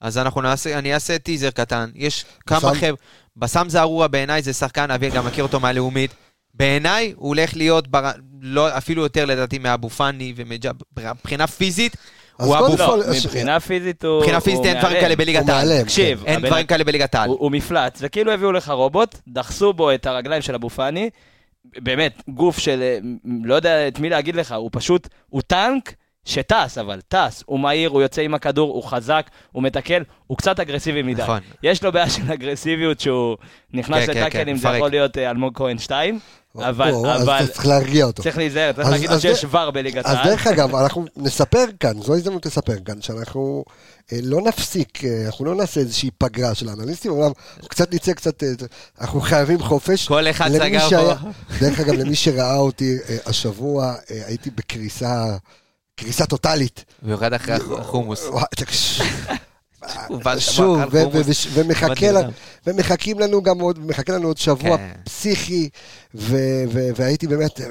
אז 0.01 0.17
אנחנו 0.17 0.41
נעשה, 0.41 0.79
אני 0.79 0.93
אעשה 0.93 1.17
טיזר 1.17 1.49
קטן, 1.49 1.89
יש 1.95 2.25
כמה? 2.45 2.59
חבר'ה, 2.59 2.91
בסם 3.37 3.69
זערורה 3.69 4.07
בעיניי 4.07 4.41
זה 4.41 4.53
שחקן, 4.53 4.91
אבי 4.91 5.09
גם 5.09 5.25
מכיר 5.25 5.43
אותו 5.43 5.59
מהלאומית. 5.59 6.11
בעיניי 6.53 7.13
הוא 7.15 7.27
הולך 7.27 7.55
להיות, 7.55 7.87
בר... 7.87 8.11
לא, 8.41 8.77
אפילו 8.77 9.03
יותר 9.03 9.25
לדעתי 9.25 9.59
מאבו 9.59 9.89
פאני 9.89 10.33
ומג'אבר, 10.35 10.83
מבחינה 11.19 11.47
פיזית, 11.47 11.97
הוא 12.41 12.57
אבו 12.57 12.93
אז- 12.93 13.25
מבחינה 13.25 13.59
פיזית 13.59 14.05
הוא... 14.05 14.19
מבחינה 14.19 14.41
פיזית 14.41 14.65
אין 14.65 14.79
דברים. 14.79 15.01
כאלה 15.01 15.15
בליגת 15.15 15.49
העל. 15.49 15.67
מהלם, 15.67 15.83
תקשיב, 15.83 16.23
אין 16.25 16.41
דברים 16.41 16.65
כאלה 16.65 16.83
בליגת 16.83 17.15
העל. 17.15 17.29
הוא, 17.29 17.37
הוא 17.39 17.51
מפלט, 17.51 17.95
זה 17.95 18.09
כאילו 18.09 18.31
הביאו 18.31 18.51
לך 18.51 18.69
רובוט, 18.69 19.15
דחסו 19.27 19.73
בו 19.73 19.93
את 19.93 20.05
הרגליים 20.05 20.41
של 20.41 20.55
אבו 20.55 20.69
פאני, 20.69 21.09
באמת, 21.77 22.21
גוף 22.27 22.59
של, 22.59 22.97
לא 23.43 23.55
יודע 23.55 23.87
את 23.87 23.99
מי 23.99 24.09
להגיד 24.09 24.35
לך, 24.35 24.51
הוא 24.51 24.69
פשוט, 24.73 25.07
הוא 25.29 25.41
טנק 25.41 25.93
שטס, 26.25 26.77
אבל 26.77 26.99
טס, 27.07 27.43
הוא 27.45 27.59
מהיר, 27.59 27.89
הוא 27.89 28.01
יוצא 28.01 28.21
עם 28.21 28.33
הכדור, 28.33 28.73
הוא 28.73 28.83
חזק, 28.83 29.29
הוא 29.51 29.63
מתקל, 29.63 30.03
הוא 30.27 30.37
קצת 30.37 30.59
אגרסיבי 30.59 31.01
מדי. 31.01 31.21
נכון. 31.21 31.39
יש 31.63 31.83
לו 31.83 31.91
בעיה 31.91 32.09
של 32.09 32.31
אגרסיביות 32.33 32.99
שהוא 32.99 33.37
נכנס 33.73 34.05
כן, 34.05 34.13
כן, 34.13 34.19
לטאקלים, 34.21 34.55
כן, 34.55 34.61
זה. 34.61 34.69
יכול 34.69 34.89
להיות 34.89 35.17
אה, 35.17 35.29
אלמוג 35.29 35.57
כהן 35.57 35.77
2, 35.77 36.19
אבל, 36.57 36.91
או, 36.91 37.07
אז 37.09 37.23
אבל, 37.23 37.37
אתה 37.43 37.51
צריך 37.51 37.65
להרגיע 37.65 38.05
אותו. 38.05 38.23
צריך 38.23 38.37
להיזהר, 38.37 38.71
צריך 38.71 38.87
אז- 38.87 38.91
להגיד 38.93 39.09
אז 39.09 39.21
שיש 39.21 39.45
ור 39.51 39.71
בליגת 39.71 40.05
אז 40.05 40.15
העל. 40.15 40.27
דרך 40.29 40.47
אגב, 40.47 40.75
אנחנו 40.75 41.05
נספר 41.17 41.65
כאן, 41.79 42.01
זו 42.01 42.15
הזדמנות 42.15 42.45
לספר 42.45 42.73
כאן, 42.85 43.01
שאנחנו 43.01 43.63
אה, 44.13 44.17
לא 44.23 44.41
נפסיק, 44.41 45.05
אה, 45.05 45.25
אנחנו 45.25 45.45
לא 45.45 45.55
נעשה 45.55 45.79
איזושהי 45.79 46.09
פגרה 46.17 46.55
של 46.55 46.69
האנליסטים, 46.69 47.11
אומנם 47.11 47.31
אנחנו 47.55 47.67
קצת 47.69 47.93
נצא 47.93 48.13
קצת, 48.13 48.43
אה, 48.43 48.49
אנחנו 49.01 49.21
חייבים 49.21 49.59
חופש. 49.59 50.07
כל 50.07 50.27
אחד 50.29 50.49
סגר 50.49 50.89
שהיה- 50.89 51.15
פה. 51.17 51.29
דרך 51.59 51.79
אגב, 51.79 51.93
למי 51.93 52.15
שראה 52.15 52.57
אותי 52.57 52.97
אה, 53.09 53.17
השבוע, 53.25 53.85
אה, 54.11 54.21
הייתי 54.25 54.49
בקריסה, 54.49 55.37
קריסה 55.95 56.25
טוטאלית. 56.25 56.85
במיוחד 57.03 57.33
אחרי 57.33 57.55
החומוס. 57.79 58.23
שוב, 60.39 60.79
ומחכים 62.67 63.19
לנו 63.19 63.43
גם 63.43 63.59
עוד, 63.59 63.79
מחכה 63.79 64.13
לנו 64.13 64.27
עוד 64.27 64.37
שבוע 64.37 64.77
כן. 64.77 64.91
פסיכי, 65.03 65.69
והייתי 66.95 67.27
באמת, 67.27 67.61
אה, 67.61 67.67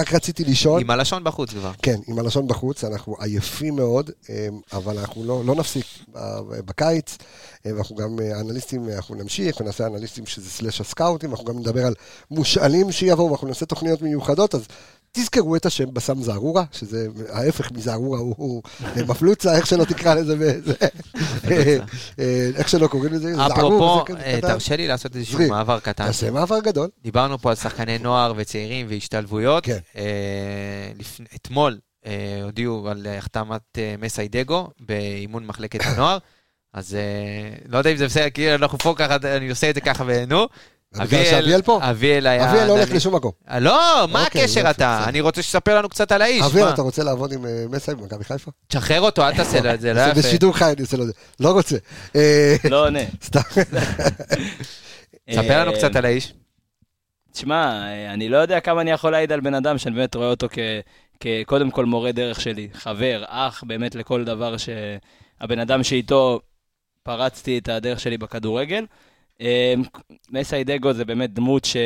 רק 0.00 0.14
רציתי 0.14 0.44
לישון. 0.44 0.80
עם 0.80 0.90
הלשון 0.90 1.24
בחוץ 1.24 1.50
כבר. 1.50 1.72
כן, 1.82 1.96
עם 2.06 2.18
הלשון 2.18 2.46
בחוץ, 2.46 2.84
אנחנו 2.84 3.16
עייפים 3.20 3.76
מאוד, 3.76 4.10
אה, 4.30 4.48
אבל 4.72 4.98
אנחנו 4.98 5.24
לא, 5.24 5.42
לא 5.44 5.54
נפסיק 5.54 5.86
אה, 6.16 6.40
בקיץ, 6.64 7.16
ואנחנו 7.64 7.96
גם 7.96 8.16
אנליסטים, 8.40 8.88
אנחנו 8.88 9.14
נמשיך 9.14 9.60
ונעשה 9.60 9.86
אנליסטים 9.86 10.26
שזה 10.26 10.50
סלאש 10.50 10.80
הסקאוטים, 10.80 11.30
אנחנו 11.30 11.44
גם 11.44 11.58
נדבר 11.58 11.86
על 11.86 11.94
מושאלים 12.30 12.92
שיבואו, 12.92 13.28
ואנחנו 13.28 13.48
נעשה 13.48 13.66
תוכניות 13.66 14.02
מיוחדות, 14.02 14.54
אז 14.54 14.66
תזכרו 15.12 15.56
את 15.56 15.66
השם 15.66 15.94
בסם 15.94 16.22
זערורה, 16.22 16.64
שזה 16.72 17.06
ההפך 17.32 17.72
מזערורה, 17.72 18.18
הוא- 18.18 18.34
הוא 18.38 18.62
מפלוצה, 19.08 19.56
איך 19.56 19.66
שלא 19.66 19.84
תקרא 19.84 20.14
לזה, 20.14 20.34
וזה- 20.38 20.74
אה, 22.18 22.50
איך 22.56 22.68
שלא 22.68 22.86
קוראים 22.86 23.12
לזה, 23.12 23.34
זערור, 23.34 23.52
אפרופו, 23.52 24.14
אה. 24.20 24.38
תרשה 24.40 24.76
לי 24.76 24.88
לעשות 24.88 25.16
איזשהו. 25.16 25.48
מעבר 25.48 25.80
קטן. 25.80 26.06
תעשה 26.06 26.30
מעבר 26.30 26.60
גדול. 26.60 26.88
דיברנו 27.02 27.38
פה 27.38 27.50
על 27.50 27.56
שחקני 27.56 27.98
נוער 27.98 28.32
וצעירים 28.36 28.86
והשתלבויות. 28.90 29.64
כן. 29.64 29.78
אה, 29.96 30.04
אתמול 31.34 31.78
אה, 32.06 32.12
הודיעו 32.44 32.88
על 32.88 33.06
אה, 33.06 33.18
החתמת 33.18 33.60
אה, 33.78 33.94
מסיידגו 34.00 34.68
באימון 34.80 35.46
מחלקת 35.46 35.80
הנוער. 35.84 36.18
אז 36.74 36.94
אה, 36.94 37.00
לא 37.68 37.78
יודע 37.78 37.90
אם 37.90 37.96
זה 37.96 38.06
בסדר, 38.06 38.30
כי 38.30 38.54
אנחנו 38.54 38.78
פה 38.78 38.94
ככה, 38.96 39.16
אני 39.36 39.50
עושה 39.50 39.70
את 39.70 39.74
זה 39.74 39.80
ככה 39.80 40.04
ונו. 40.06 40.46
בגלל 40.94 41.24
שאביאל 41.24 41.62
פה? 41.62 41.80
אביאל 41.82 42.26
היה... 42.26 42.50
אביאל 42.50 42.66
לא 42.66 42.72
הולך 42.72 42.92
לשום 42.92 43.14
מקום. 43.14 43.32
אה, 43.50 43.60
לא, 43.60 44.06
מה 44.12 44.24
אוקיי, 44.24 44.42
הקשר 44.42 44.70
אתה? 44.70 45.04
אני 45.08 45.20
רוצה 45.20 45.42
שתספר 45.42 45.78
לנו 45.78 45.88
קצת 45.88 46.12
על 46.12 46.22
האיש. 46.22 46.42
אביאל? 46.42 46.68
אתה 46.68 46.82
רוצה 46.82 47.04
לעבוד 47.04 47.32
עם 47.32 47.46
אה, 47.46 47.64
מסי 47.70 47.94
במכבי 47.94 48.24
חיפה? 48.24 48.50
תשחרר 48.68 49.00
אותו, 49.00 49.26
אל 49.26 49.36
תעשה 49.36 49.60
לו 49.60 49.74
את 49.74 49.80
זה, 49.80 49.92
לא 49.92 50.00
זה 50.04 50.10
יפה. 50.10 50.20
בשידור 50.20 50.56
חי, 50.56 50.72
אני 50.72 50.80
עושה 50.80 50.96
לו 50.96 51.02
את 51.02 51.08
זה. 51.08 51.12
לא 51.40 51.52
רוצה. 51.52 51.76
אה, 52.16 52.56
לא 52.70 52.86
עונה. 52.86 53.00
סתם. 53.24 53.40
ספר 55.34 55.60
לנו 55.60 55.70
אה, 55.70 55.76
קצת 55.76 55.96
על 55.96 56.04
האיש. 56.04 56.32
תשמע, 57.32 57.82
אני 58.14 58.28
לא 58.28 58.36
יודע 58.36 58.60
כמה 58.60 58.80
אני 58.80 58.90
יכול 58.90 59.12
להעיד 59.12 59.32
על 59.32 59.40
בן 59.40 59.54
אדם 59.54 59.78
שאני 59.78 59.94
באמת 59.94 60.14
רואה 60.14 60.28
אותו. 60.28 60.48
כקודם 61.20 61.70
כל 61.70 61.84
מורה 61.84 62.12
דרך 62.12 62.40
שלי, 62.40 62.68
חבר, 62.74 63.24
אח, 63.26 63.64
באמת 63.66 63.94
לכל 63.94 64.24
דבר 64.24 64.56
שהבן 64.56 65.58
אדם 65.58 65.82
שאיתו 65.82 66.40
פרצתי 67.02 67.58
את 67.58 67.68
הדרך 67.68 68.00
שלי 68.00 68.18
בכדורגל. 68.18 68.84
אה, 69.40 69.74
מסיידגו 70.30 70.92
זה 70.92 71.04
באמת 71.04 71.34
דמות 71.34 71.64
ש... 71.64 71.76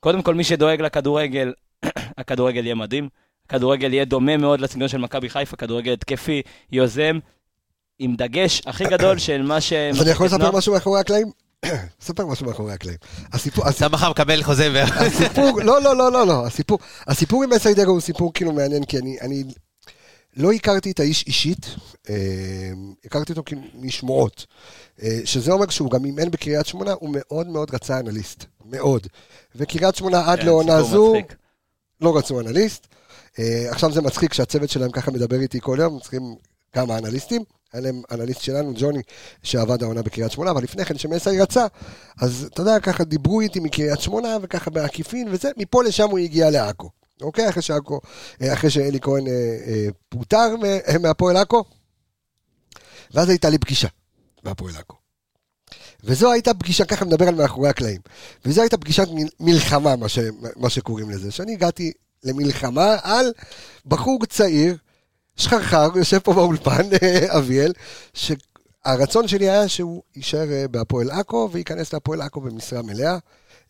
קודם 0.00 0.22
כל, 0.22 0.34
מי 0.34 0.44
שדואג 0.44 0.80
לכדורגל, 0.80 1.52
הכדורגל 2.18 2.64
יהיה 2.64 2.74
מדהים. 2.74 3.08
הכדורגל 3.46 3.92
יהיה 3.92 4.04
דומה 4.04 4.36
מאוד 4.36 4.60
לסגנון 4.60 4.88
של 4.88 4.98
מכבי 4.98 5.30
חיפה, 5.30 5.56
כדורגל 5.56 5.92
התקפי, 5.92 6.42
יוזם, 6.72 7.18
עם 7.98 8.16
דגש 8.16 8.62
הכי 8.66 8.84
גדול 8.84 9.18
של 9.18 9.42
מה 9.42 9.60
ש... 9.60 9.72
אז 9.72 10.02
אני 10.02 10.10
יכול 10.10 10.26
לספר 10.26 10.50
משהו 10.50 10.72
מאחורי 10.72 11.00
הקלעים? 11.00 11.30
אספר 12.02 12.26
משהו 12.26 12.46
מאחורי 12.46 12.72
הקלעים. 12.72 12.98
הסיפור, 13.32 13.68
אתה 13.68 13.88
מחר 13.88 14.10
מקבל 14.10 14.42
חוזה 14.42 14.70
ו... 14.72 14.82
הסיפור, 14.82 15.60
לא, 15.62 15.82
לא, 15.82 15.96
לא, 15.96 16.12
לא, 16.12 16.26
לא, 16.26 16.46
הסיפור, 16.46 16.78
הסיפור 17.06 17.44
עם 17.44 17.50
מסיידגו 17.50 17.90
הוא 17.90 18.00
סיפור 18.00 18.32
כאילו 18.34 18.52
מעניין, 18.52 18.84
כי 18.84 18.98
אני, 18.98 19.16
אני 19.20 19.44
לא 20.36 20.52
הכרתי 20.52 20.90
את 20.90 21.00
האיש 21.00 21.24
אישית, 21.26 21.66
אה, 22.10 22.14
הכרתי 23.04 23.32
אותו 23.32 23.42
משמועות, 23.74 24.46
אה, 25.02 25.18
שזה 25.24 25.52
אומר 25.52 25.68
שהוא 25.68 25.90
גם 25.90 26.04
אימן 26.04 26.30
בקריית 26.30 26.66
שמונה, 26.66 26.92
הוא 26.92 27.10
מאוד 27.12 27.46
מאוד 27.46 27.74
רצה 27.74 27.98
אנליסט, 27.98 28.44
מאוד. 28.64 29.06
וקריית 29.56 29.94
שמונה 29.94 30.30
עד 30.32 30.38
כן, 30.38 30.46
לעונה 30.46 30.82
זו. 30.82 31.14
לא 32.00 32.16
רצו 32.16 32.40
אנליסט. 32.40 32.86
אה, 33.38 33.66
עכשיו 33.70 33.92
זה 33.92 34.02
מצחיק 34.02 34.32
שהצוות 34.32 34.70
שלהם 34.70 34.90
ככה 34.90 35.10
מדבר 35.10 35.40
איתי 35.40 35.60
כל 35.60 35.78
יום, 35.80 36.00
צריכים 36.00 36.34
כמה 36.72 36.98
אנליסטים. 36.98 37.42
היה 37.72 37.82
להם 37.82 38.02
אנליסט 38.10 38.40
שלנו, 38.40 38.72
ג'וני, 38.76 39.02
שעבד 39.42 39.82
העונה 39.82 40.02
בקריית 40.02 40.32
שמונה, 40.32 40.50
אבל 40.50 40.62
לפני 40.62 40.84
כן, 40.84 40.98
שמסי 40.98 41.40
רצה, 41.40 41.66
אז 42.20 42.48
אתה 42.52 42.62
יודע, 42.62 42.80
ככה 42.80 43.04
דיברו 43.04 43.40
איתי 43.40 43.60
מקריית 43.60 44.00
שמונה, 44.00 44.36
וככה 44.42 44.70
בעקיפין, 44.70 45.28
וזה, 45.30 45.50
מפה 45.56 45.84
לשם 45.84 46.08
הוא 46.10 46.18
הגיע 46.18 46.50
לעכו. 46.50 46.90
אוקיי? 47.22 47.48
אחרי 47.48 47.62
שעכו, 47.62 48.00
אה, 48.42 48.52
אחרי 48.52 48.70
שאלי 48.70 49.00
כהן 49.00 49.26
אה, 49.26 49.32
אה, 49.66 49.86
פוטר 50.08 50.54
מהפועל 51.00 51.36
עכו, 51.36 51.64
ואז 53.14 53.28
הייתה 53.28 53.50
לי 53.50 53.58
פגישה 53.58 53.88
מהפועל 54.44 54.76
עכו. 54.76 54.96
וזו 56.04 56.32
הייתה 56.32 56.54
פגישה, 56.54 56.84
ככה 56.84 57.04
מדבר 57.04 57.28
על 57.28 57.34
מאחורי 57.34 57.68
הקלעים. 57.68 58.00
וזו 58.44 58.60
הייתה 58.60 58.76
פגישת 58.76 59.08
מל- 59.12 59.28
מלחמה, 59.40 59.96
מה, 59.96 60.08
ש, 60.08 60.18
מה 60.56 60.70
שקוראים 60.70 61.10
לזה. 61.10 61.30
שאני 61.30 61.52
הגעתי 61.52 61.92
למלחמה 62.24 62.96
על 63.02 63.32
בחור 63.86 64.26
צעיר, 64.26 64.76
שחרחר, 65.36 65.88
יושב 65.96 66.18
פה 66.18 66.32
באולפן, 66.32 66.88
אביאל, 67.38 67.72
שהרצון 68.14 69.28
שלי 69.28 69.50
היה 69.50 69.68
שהוא 69.68 70.02
יישאר 70.16 70.66
בהפועל 70.70 71.10
עכו, 71.10 71.48
וייכנס 71.52 71.92
להפועל 71.92 72.20
עכו 72.20 72.40
במשרה 72.40 72.82
מלאה, 72.82 73.18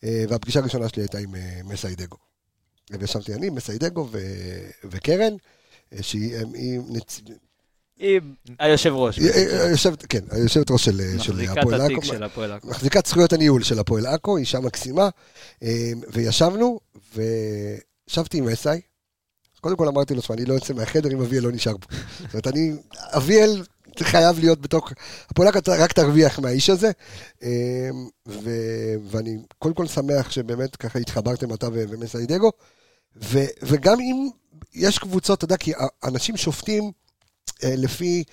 אה, 0.03 0.23
והפגישה 0.29 0.59
הראשונה 0.59 0.89
שלי 0.89 1.01
הייתה 1.01 1.17
עם 1.17 1.35
מסיידגו. 1.63 2.32
וישבתי 2.91 3.33
אני, 3.33 3.49
מסיידגו 3.49 4.07
ו... 4.11 4.19
וקרן, 4.83 5.33
אה, 5.93 6.03
שהיא 6.03 6.35
היא 6.53 6.79
נצ... 6.89 7.21
היא 7.97 8.19
היושב 8.59 8.93
ראש. 8.93 9.17
היא- 9.17 9.31
היא- 9.31 9.69
יושבת, 9.71 10.05
כן, 10.05 10.19
היושבת 10.31 10.71
ראש 10.71 10.85
של, 10.85 11.01
של 11.19 11.33
מחזיקת 11.33 11.57
הפועל 11.57 11.81
התיק 11.81 11.97
עכו. 11.97 12.05
של 12.07 12.23
הפועל 12.23 12.51
עכו. 12.51 12.67
מחזיקת 12.67 13.05
זכויות 13.05 13.33
הניהול 13.33 13.63
של 13.63 13.79
הפועל 13.79 14.05
עכו, 14.05 14.37
אישה 14.37 14.59
מקסימה, 14.59 15.09
אה, 15.63 15.91
וישבנו, 16.13 16.79
וישבתי 17.15 18.37
עם 18.37 18.49
אסאי. 18.49 18.81
קודם 19.61 19.75
כל 19.75 19.87
אמרתי 19.87 20.13
לו, 20.15 20.21
שמע, 20.21 20.35
אני 20.35 20.45
לא 20.45 20.53
יוצא 20.53 20.73
מהחדר 20.73 21.11
אם 21.11 21.21
אביאל 21.21 21.43
לא 21.43 21.51
נשאר 21.51 21.77
פה. 21.77 21.87
זאת 22.21 22.33
אומרת, 22.33 22.47
אני, 22.47 22.73
אביאל 22.97 23.63
חייב 24.01 24.39
להיות 24.39 24.61
בתוך, 24.61 24.91
הפועל 25.29 25.49
רק 25.67 25.93
תרוויח 25.93 26.39
מהאיש 26.39 26.69
הזה, 26.69 26.91
אה, 27.43 27.89
ו- 28.27 28.95
ואני 29.09 29.37
קודם 29.59 29.73
כל 29.73 29.87
שמח 29.87 30.31
שבאמת 30.31 30.75
ככה 30.75 30.99
התחברתם 30.99 31.53
אתה 31.53 31.67
ומסיידגו, 31.71 32.51
וגם 33.61 33.99
אם 33.99 34.29
יש 34.73 34.99
קבוצות, 34.99 35.37
אתה 35.37 35.45
יודע, 35.45 35.57
כי 35.57 35.73
אנשים 36.03 36.37
שופטים 36.37 36.91
אה, 37.63 37.75
לפי, 37.77 38.23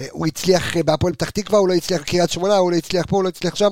אה, 0.00 0.06
הוא 0.10 0.26
הצליח 0.26 0.76
בהפועל 0.76 1.12
פתח 1.12 1.30
תקווה, 1.30 1.58
הוא 1.58 1.68
לא 1.68 1.74
הצליח 1.74 2.02
בקריית 2.02 2.30
שמונה, 2.30 2.56
הוא 2.56 2.70
לא 2.70 2.76
הצליח 2.76 3.06
פה, 3.06 3.16
הוא 3.16 3.24
לא 3.24 3.28
הצליח 3.28 3.54
שם. 3.54 3.70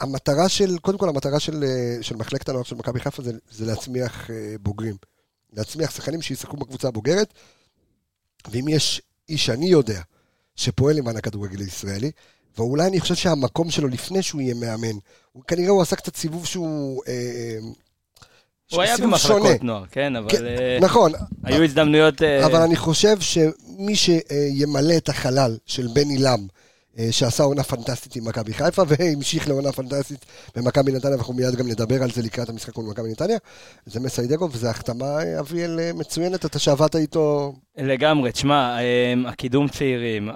המטרה 0.00 0.48
של, 0.48 0.78
קודם 0.78 0.98
כל 0.98 1.08
המטרה 1.08 1.40
של, 1.40 1.64
של 2.00 2.16
מחלקת 2.16 2.48
הנוער 2.48 2.64
של 2.64 2.76
מכבי 2.76 3.00
חיפה 3.00 3.22
זה, 3.22 3.32
זה 3.50 3.66
להצמיח 3.66 4.30
בוגרים. 4.60 4.96
להצמיח 5.52 5.90
שחקנים 5.90 6.22
שישחקו 6.22 6.56
בקבוצה 6.56 6.88
הבוגרת, 6.88 7.34
ואם 8.50 8.68
יש 8.68 9.02
איש 9.28 9.46
שאני 9.46 9.66
יודע 9.66 10.00
שפועל 10.56 10.96
למען 10.96 11.16
הכדורגל 11.16 11.60
הישראלי, 11.60 12.10
ואולי 12.58 12.86
אני 12.86 13.00
חושב 13.00 13.14
שהמקום 13.14 13.70
שלו 13.70 13.88
לפני 13.88 14.22
שהוא 14.22 14.40
יהיה 14.40 14.54
מאמן, 14.54 14.98
הוא 15.32 15.42
כנראה 15.44 15.70
הוא 15.70 15.82
עשה 15.82 15.96
קצת 15.96 16.16
סיבוב 16.16 16.46
שהוא... 16.46 17.02
אה, 17.08 17.58
הוא 18.72 18.82
היה 18.82 18.96
במחלקות 18.96 19.62
נוער, 19.62 19.84
כן, 19.90 20.16
אבל 20.16 20.30
כן, 20.30 20.46
אה, 20.46 20.78
נכון, 20.80 21.12
היו 21.44 21.64
הזדמנויות... 21.64 22.22
אה, 22.22 22.46
אבל 22.46 22.60
אני 22.60 22.76
חושב 22.76 23.20
שמי 23.20 23.96
שימלא 23.96 24.96
את 24.96 25.08
החלל 25.08 25.56
של 25.66 25.86
בני 25.94 26.18
לם, 26.18 26.40
אה, 26.40 26.46
שעשה 27.10 27.42
עונה 27.42 27.62
פנטסטית 27.62 28.16
עם 28.16 28.28
מכבי 28.28 28.52
חיפה, 28.52 28.82
והמשיך 28.88 29.48
לעונה 29.48 29.72
פנטסטית 29.72 30.26
במכבי 30.56 30.92
נתניה, 30.92 31.14
ואנחנו 31.14 31.34
מיד 31.34 31.54
גם 31.54 31.68
נדבר 31.68 32.02
על 32.02 32.10
זה 32.10 32.22
לקראת 32.22 32.48
המשחק 32.48 32.76
מול 32.76 32.86
מכבי 32.90 33.08
נתניה, 33.10 33.38
זה 33.86 34.00
מסיידגו, 34.00 34.48
וזו 34.52 34.68
החתמה, 34.68 35.18
אה, 35.22 35.40
אביאל, 35.40 35.80
אה, 35.80 35.90
מצוינת, 35.94 36.44
אתה 36.44 36.58
שעבדת 36.58 36.96
איתו... 36.96 37.52
לגמרי, 37.78 38.32
תשמע, 38.32 38.78
הקידום 39.26 39.68
צעירים, 39.68 40.28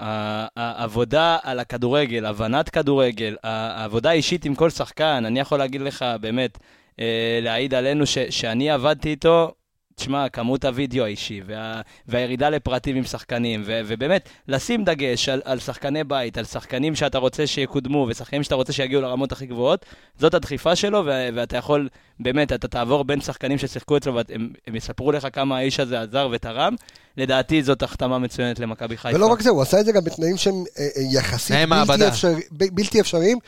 העבודה 0.56 1.38
על 1.42 1.60
הכדורגל, 1.60 2.26
הבנת 2.26 2.68
כדורגל, 2.68 3.36
העבודה 3.42 4.10
האישית 4.10 4.44
עם 4.44 4.54
כל 4.54 4.70
שחקן, 4.70 5.22
אני 5.26 5.40
יכול 5.40 5.58
להגיד 5.58 5.80
לך, 5.80 6.04
באמת, 6.20 6.58
אה, 7.00 7.38
להעיד 7.42 7.74
עלינו 7.74 8.06
ש- 8.06 8.18
שאני 8.30 8.70
עבדתי 8.70 9.08
איתו, 9.08 9.52
תשמע, 9.94 10.28
כמות 10.28 10.64
הוידאו 10.64 11.04
האישי, 11.04 11.40
וה, 11.46 11.80
והירידה 12.06 12.50
לפרטים 12.50 12.96
עם 12.96 13.04
שחקנים, 13.04 13.62
ו, 13.66 13.80
ובאמת, 13.86 14.28
לשים 14.48 14.84
דגש 14.84 15.28
על, 15.28 15.42
על 15.44 15.58
שחקני 15.58 16.04
בית, 16.04 16.38
על 16.38 16.44
שחקנים 16.44 16.94
שאתה 16.94 17.18
רוצה 17.18 17.46
שיקודמו, 17.46 18.06
ושחקנים 18.10 18.42
שאתה 18.42 18.54
רוצה 18.54 18.72
שיגיעו 18.72 19.02
לרמות 19.02 19.32
הכי 19.32 19.46
גבוהות, 19.46 19.86
זאת 20.18 20.34
הדחיפה 20.34 20.76
שלו, 20.76 21.02
ו, 21.06 21.28
ואתה 21.34 21.56
יכול, 21.56 21.88
באמת, 22.20 22.52
אתה 22.52 22.68
תעבור 22.68 23.04
בין 23.04 23.20
שחקנים 23.20 23.58
ששיחקו 23.58 23.96
אצלו, 23.96 24.14
והם 24.14 24.52
הם 24.66 24.76
יספרו 24.76 25.12
לך 25.12 25.26
כמה 25.32 25.56
האיש 25.56 25.80
הזה 25.80 26.00
עזר 26.00 26.28
ותרם. 26.32 26.74
לדעתי 27.16 27.62
זאת 27.62 27.82
החתמה 27.82 28.18
מצוינת 28.18 28.58
למכבי 28.58 28.96
חיפה. 28.96 29.16
ולא 29.16 29.26
רק 29.26 29.40
זה, 29.40 29.50
הוא 29.50 29.62
עשה 29.62 29.80
את 29.80 29.84
זה 29.84 29.92
גם 29.92 30.04
בתנאים 30.04 30.36
שהם 30.36 30.54
אה, 30.78 30.88
אה, 30.96 31.02
יחסית 31.12 31.56
בלתי. 31.86 32.08
אפשר, 32.08 32.32
ב- 32.52 32.74
בלתי 32.74 33.00
אפשריים. 33.00 33.38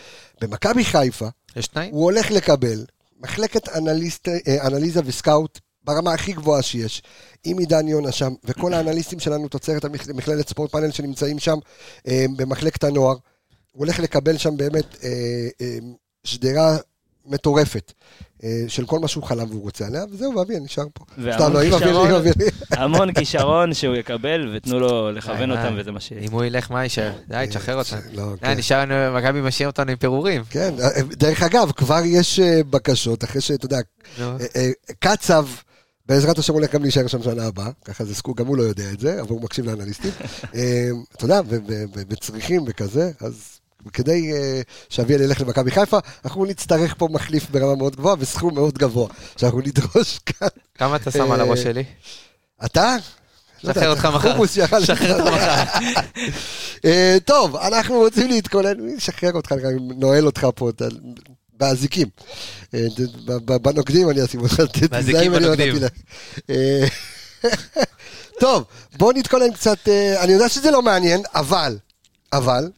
במכבי 0.40 0.84
חיפה, 0.84 1.26
יש 1.56 1.66
תנאים? 1.66 1.94
הוא 1.94 2.04
הולך 2.04 2.30
לקבל 2.30 2.84
מחלקת 3.20 3.68
אנליסט, 3.68 4.28
אה, 4.28 4.66
אנליזה 4.66 5.00
וסקאוט 5.04 5.58
ברמה 5.84 6.12
הכי 6.12 6.32
גבוהה 6.32 6.62
שיש, 6.62 7.02
עם 7.44 7.58
עידן 7.58 7.88
יונה 7.88 8.12
שם, 8.12 8.32
וכל 8.44 8.74
האנליסטים 8.74 9.20
שלנו 9.20 9.48
תוצרת 9.48 9.84
המכ- 9.84 10.12
מכללת 10.14 10.48
ספורט 10.48 10.70
פאנל 10.70 10.90
שנמצאים 10.90 11.38
שם 11.38 11.56
אה, 12.08 12.24
במחלקת 12.36 12.84
הנוער. 12.84 13.16
הוא 13.72 13.84
הולך 13.84 13.98
לקבל 14.00 14.36
שם 14.36 14.56
באמת 14.56 14.96
אה, 15.04 15.08
אה, 15.60 15.78
שדרה 16.24 16.76
מטורפת 17.26 17.92
אה, 18.44 18.64
של 18.68 18.86
כל 18.86 18.98
מה 18.98 19.08
שהוא 19.08 19.24
חלם 19.24 19.50
והוא 19.50 19.62
רוצה 19.62 19.86
עליה, 19.86 20.04
וזהו, 20.10 20.34
ואביאל 20.36 20.60
נשאר 20.60 20.84
פה. 20.94 21.04
והמון 21.18 21.32
סתם, 21.38 21.52
לא, 21.52 22.08
אם 22.08 22.14
אביאל. 22.14 22.34
המון 22.70 23.12
כישרון 23.12 23.74
שהוא 23.74 23.94
יקבל, 23.96 24.52
ותנו 24.56 24.80
לו 24.80 25.12
לכוון 25.12 25.50
די, 25.52 25.58
אותם, 25.58 25.74
די. 25.74 25.80
וזה 25.80 25.92
מה 25.92 26.00
שיהיה. 26.00 26.22
אם 26.22 26.32
הוא 26.32 26.44
ילך, 26.44 26.70
מה 26.70 26.82
יישאר? 26.82 27.12
די, 27.28 27.44
תשחרר 27.48 27.78
אותנו. 27.78 28.00
לא, 28.12 28.32
די, 28.34 28.40
כן. 28.40 28.58
נשאר 28.58 28.80
לנו, 28.80 29.18
מכבי 29.18 29.40
משאיר 29.40 29.68
אותנו 29.68 29.90
עם 29.90 29.96
פירורים. 29.96 30.42
כן, 30.50 30.74
אה, 30.80 30.88
דרך 31.02 31.42
אגב, 31.42 31.72
כבר 31.76 32.00
יש 32.04 32.40
אה, 32.40 32.60
בקשות, 32.70 33.24
אחרי 33.24 33.40
שאתה 33.40 33.64
יודע. 33.66 33.78
אה, 34.20 34.36
אה, 34.56 34.70
קצב, 34.98 35.46
בעזרת 36.06 36.38
השם 36.38 36.52
הולך 36.52 36.72
גם 36.72 36.82
להישאר 36.82 37.06
שם 37.06 37.22
שנה 37.22 37.46
הבאה, 37.46 37.70
ככה 37.84 38.04
זה 38.04 38.14
סקופ, 38.14 38.36
גם 38.36 38.46
הוא 38.46 38.56
לא 38.56 38.62
יודע 38.62 38.92
את 38.92 39.00
זה, 39.00 39.20
אבל 39.20 39.30
הוא 39.30 39.42
מקשיב 39.42 39.64
לאנליסטים. 39.64 40.10
אה, 40.54 40.88
אתה 41.16 41.24
יודע, 41.24 41.40
וצריכים 42.08 42.64
וכזה, 42.66 43.10
אז 43.20 43.60
כדי 43.92 44.32
אה, 44.32 44.60
שאביאל 44.88 45.20
ילך 45.20 45.40
למכבי 45.40 45.70
חיפה, 45.70 45.98
אנחנו 46.24 46.44
נצטרך 46.44 46.94
פה 46.98 47.08
מחליף 47.10 47.50
ברמה 47.50 47.74
מאוד 47.74 47.96
גבוהה 47.96 48.16
וסכום 48.18 48.54
מאוד 48.54 48.78
גבוה, 48.78 49.08
שאנחנו 49.36 49.60
נדרוש 49.60 50.18
כאן. 50.26 50.48
כמה 50.74 50.96
אתה 50.96 51.10
שם 51.10 51.32
על 51.32 51.40
הראש 51.40 51.62
שלי? 51.62 51.84
אתה? 52.64 52.96
לא 53.64 53.72
שחרר 53.72 53.90
אותך 53.90 54.08
מחר. 54.14 54.32
חומוס 54.32 54.54
שחרר 54.54 54.80
אותך 54.80 55.02
מחר. 55.02 55.64
אה, 56.84 57.16
טוב, 57.24 57.56
אנחנו 57.56 57.94
רוצים 57.94 58.28
להתכונן, 58.28 58.80
מי 58.80 58.92
ישחרר 58.92 59.32
אותך, 59.32 59.54
נועל 59.96 60.26
אותך 60.26 60.46
פה 60.54 60.70
באזיקים. 61.58 62.08
אה, 62.74 62.86
ד- 62.96 63.30
ב- 63.30 63.52
ב- 63.52 63.56
בנוקדים 63.62 64.10
אני 64.10 64.24
אשים 64.24 64.40
אותך, 64.40 64.60
ת- 64.60 64.90
באזיקים 64.90 64.92
תיזהר 65.20 65.26
אם 65.26 65.34
אני. 65.34 65.48
נתתי 65.48 65.70
לך. 65.70 65.90
אה, 66.50 66.86
טוב, 68.40 68.64
בואו 68.98 69.12
נתכונן 69.12 69.52
קצת, 69.52 69.88
אה, 69.88 70.24
אני 70.24 70.32
יודע 70.32 70.48
שזה 70.48 70.70
לא 70.70 70.82
מעניין, 70.82 71.22
אבל, 71.34 71.78
אבל, 72.32 72.70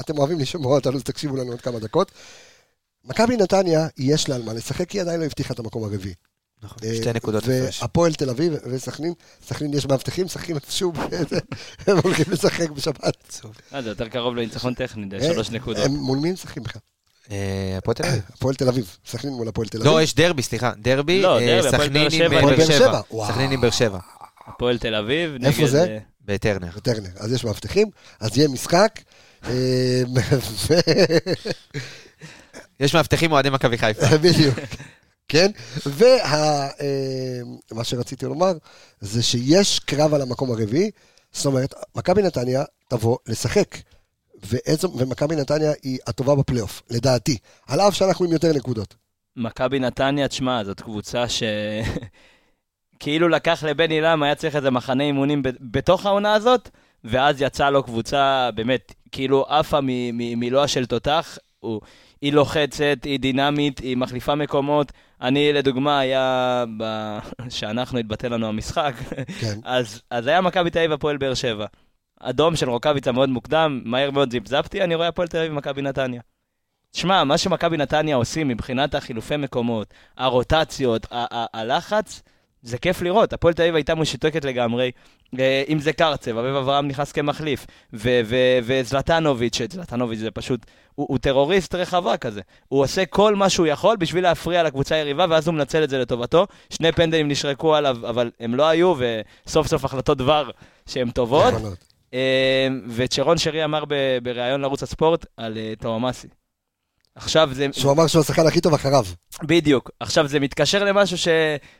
אתם 0.00 0.18
אוהבים 0.18 0.38
לשמוע 0.38 0.74
אותנו, 0.74 0.96
אז 0.96 1.02
תקשיבו 1.02 1.36
לנו 1.36 1.50
עוד 1.50 1.60
כמה 1.60 1.78
דקות. 1.78 2.10
מכבי 3.04 3.36
נתניה, 3.36 3.86
יש 3.98 4.28
לה 4.28 4.34
על 4.34 4.42
מה 4.42 4.52
לשחק, 4.52 4.88
כי 4.88 4.98
היא 4.98 5.02
עדיין 5.02 5.20
לא 5.20 5.24
הבטיחה 5.24 5.54
את 5.54 5.58
המקום 5.58 5.84
הרביעי. 5.84 6.14
נכון, 6.62 6.78
שתי 6.94 7.12
נקודות 7.12 7.42
הפרש. 7.42 7.82
והפועל 7.82 8.14
תל 8.14 8.30
אביב 8.30 8.52
וסכנין, 8.70 9.12
סכנין 9.48 9.74
יש 9.74 9.86
מאבטחים, 9.86 10.24
משחקים 10.24 10.56
איפשהו, 10.64 10.92
הם 11.86 11.96
הולכים 12.04 12.24
לשחק 12.28 12.70
בשבת. 12.70 13.40
זה 13.82 13.88
יותר 13.88 14.08
קרוב 14.08 14.34
לניצחון 14.36 14.74
טכני, 14.74 15.06
זה 15.20 15.32
שלוש 15.34 15.50
נקודות. 15.50 15.90
מול 15.90 16.18
מי 16.18 16.28
הם 16.28 16.34
משחקים 16.34 16.62
בכלל? 16.62 16.80
אה, 17.30 17.74
הפועל 17.78 17.94
תל 17.94 18.04
אביב. 18.04 18.22
הפועל 18.34 18.54
תל 18.54 18.68
אביב, 18.68 18.96
סכנין 19.06 19.34
מול 19.34 19.48
הפועל 19.48 19.68
תל 19.68 19.78
אביב. 19.78 19.92
לא, 19.92 20.02
יש 20.02 20.14
דרבי, 20.14 20.42
סליחה. 20.42 20.72
דרבי, 20.78 21.22
לא, 21.22 21.40
אה, 21.40 21.60
סכנין 21.70 22.08
עם. 22.12 22.22
אה, 22.32 22.40
באר 22.40 22.64
שבע. 22.64 23.00
סכנין 23.26 23.52
עם 23.52 23.60
באר 23.60 23.70
שבע. 23.70 23.98
הפועל 24.46 24.78
תל 24.78 24.94
אביב, 24.94 25.34
נגד... 25.34 25.44
איפה 25.44 25.66
זה? 25.66 25.98
בטרנר. 26.24 26.70
טרנר, 26.82 27.10
אז 27.16 27.32
יש 27.32 27.44
מאבטחים, 27.44 27.90
אז 28.20 28.36
יהיה 28.36 28.48
משחק. 28.48 29.00
יש 32.80 32.94
מאבטחים 32.94 33.32
אוהדי 33.32 33.50
מכבי 33.50 33.78
חיפה. 33.78 34.16
בדיוק, 34.22 34.58
כן? 35.28 35.50
ומה 35.86 37.84
שרציתי 37.84 38.26
לומר, 38.26 38.52
זה 39.00 39.22
שיש 39.22 39.78
קרב 39.78 40.14
על 40.14 40.22
המקום 40.22 40.50
הרביעי, 40.50 40.90
זאת 41.32 41.46
אומרת, 41.46 41.74
מכבי 41.94 42.22
נתניה 42.22 42.64
תבוא 42.88 43.18
לשחק. 43.26 43.76
ומכבי 44.94 45.36
נתניה 45.36 45.72
היא 45.82 45.98
הטובה 46.06 46.34
בפלייאוף, 46.34 46.82
לדעתי. 46.90 47.38
על 47.66 47.80
אף 47.80 47.94
שאנחנו 47.94 48.24
עם 48.24 48.32
יותר 48.32 48.52
נקודות. 48.52 48.94
מכבי 49.36 49.78
נתניה, 49.78 50.28
תשמע, 50.28 50.64
זאת 50.64 50.80
קבוצה 50.80 51.28
ש... 51.28 51.42
כאילו 53.00 53.28
לקח 53.28 53.64
לבני 53.64 54.00
לם, 54.00 54.22
היה 54.22 54.34
צריך 54.34 54.56
איזה 54.56 54.70
מחנה 54.70 55.04
אימונים 55.04 55.42
ב- 55.42 55.48
בתוך 55.60 56.06
העונה 56.06 56.34
הזאת, 56.34 56.68
ואז 57.04 57.42
יצאה 57.42 57.70
לו 57.70 57.82
קבוצה, 57.82 58.50
באמת, 58.54 58.92
כאילו 59.12 59.44
עפה 59.48 59.78
מלוע 59.82 60.68
של 60.68 60.86
תותח. 60.86 61.38
הוא, 61.60 61.80
היא 62.20 62.32
לוחצת, 62.32 62.98
היא 63.04 63.20
דינמית, 63.20 63.78
היא 63.78 63.96
מחליפה 63.96 64.34
מקומות. 64.34 64.92
אני, 65.20 65.52
לדוגמה, 65.52 65.98
היה... 65.98 66.64
ב... 66.78 66.84
שאנחנו, 67.48 67.98
התבטל 67.98 68.28
לנו 68.28 68.46
המשחק, 68.46 68.94
כן. 69.40 69.58
אז, 69.64 70.02
אז 70.10 70.26
היה 70.26 70.40
מכבי 70.40 70.70
תל 70.70 70.78
אביב 70.78 70.92
הפועל 70.92 71.16
באר 71.16 71.34
שבע. 71.34 71.66
אדום 72.22 72.56
של 72.56 72.70
רוקאביצה 72.70 73.12
מאוד 73.12 73.28
מוקדם, 73.28 73.80
מהר 73.84 74.10
מאוד 74.10 74.30
זיפזפתי, 74.30 74.84
אני 74.84 74.94
רואה 74.94 75.08
הפועל 75.08 75.28
תל 75.28 75.38
אביב 75.38 75.52
ומכבי 75.52 75.82
נתניה. 75.82 76.20
תשמע, 76.90 77.24
מה 77.24 77.38
שמכבי 77.38 77.76
נתניה 77.76 78.16
עושים 78.16 78.48
מבחינת 78.48 78.94
החילופי 78.94 79.36
מקומות, 79.36 79.94
הרוטציות, 80.16 81.06
הלחץ, 81.54 82.22
זה 82.62 82.78
כיף 82.78 83.02
לראות. 83.02 83.32
הפועל 83.32 83.54
תל 83.54 83.62
אביב 83.62 83.74
הייתה 83.74 83.94
משותקת 83.94 84.44
לגמרי. 84.44 84.90
אה, 85.38 85.62
אם 85.68 85.78
זה 85.78 85.92
קרצב, 85.92 86.38
אביב 86.38 86.54
אברהם 86.54 86.88
נכנס 86.88 87.12
כמחליף, 87.12 87.66
וזלטנוביץ', 88.64 89.58
זלטנוביץ' 89.72 90.18
זה 90.18 90.30
פשוט, 90.30 90.66
הוא, 90.94 91.06
הוא 91.10 91.18
טרוריסט 91.18 91.74
רחבה 91.74 92.16
כזה. 92.16 92.40
הוא 92.68 92.80
עושה 92.80 93.06
כל 93.06 93.34
מה 93.34 93.48
שהוא 93.48 93.66
יכול 93.66 93.96
בשביל 93.96 94.22
להפריע 94.22 94.62
לקבוצה 94.62 94.94
היריבה, 94.94 95.26
ואז 95.30 95.46
הוא 95.46 95.54
מנצל 95.54 95.84
את 95.84 95.90
זה 95.90 95.98
לטובתו. 95.98 96.46
שני 96.70 96.92
פנדלים 96.92 97.28
נשרקו 97.28 97.74
עליו, 97.74 97.96
אבל 98.08 98.30
הם 98.40 98.54
לא 98.54 98.68
היו, 98.68 98.94
וסוף 99.46 99.66
סוף 99.66 99.84
החלטות 99.84 100.18
דבר 100.18 100.50
שהן 100.86 101.10
טובות. 101.10 101.54
אה, 102.14 102.68
וצ'רון 102.88 103.38
שרי 103.38 103.64
אמר 103.64 103.84
בריאיון 104.22 104.60
לערוץ 104.60 104.82
הספורט 104.82 105.26
על 105.36 105.58
אה, 105.58 105.72
טאומאסי. 105.78 106.28
עכשיו 107.14 107.48
זה, 107.52 107.66
שהוא 107.72 107.92
אמר 107.92 108.06
שהוא 108.06 108.20
השחקן 108.20 108.46
הכי 108.46 108.60
טוב 108.60 108.74
אחריו. 108.74 109.04
בדיוק, 109.42 109.90
עכשיו 110.00 110.28
זה 110.28 110.40
מתקשר 110.40 110.84
למשהו 110.84 111.18
ש... 111.18 111.28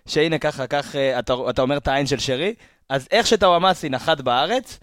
שהנה 0.06 0.38
ככה, 0.38 0.66
כך 0.66 0.96
אה, 0.96 1.18
אתה, 1.18 1.34
אתה 1.50 1.62
אומר 1.62 1.76
את 1.76 1.88
העין 1.88 2.06
של 2.06 2.18
שרי, 2.18 2.54
אז 2.88 3.08
איך 3.10 3.26
שטאומאסי 3.26 3.88
נחת 3.88 4.20
בארץ, 4.20 4.78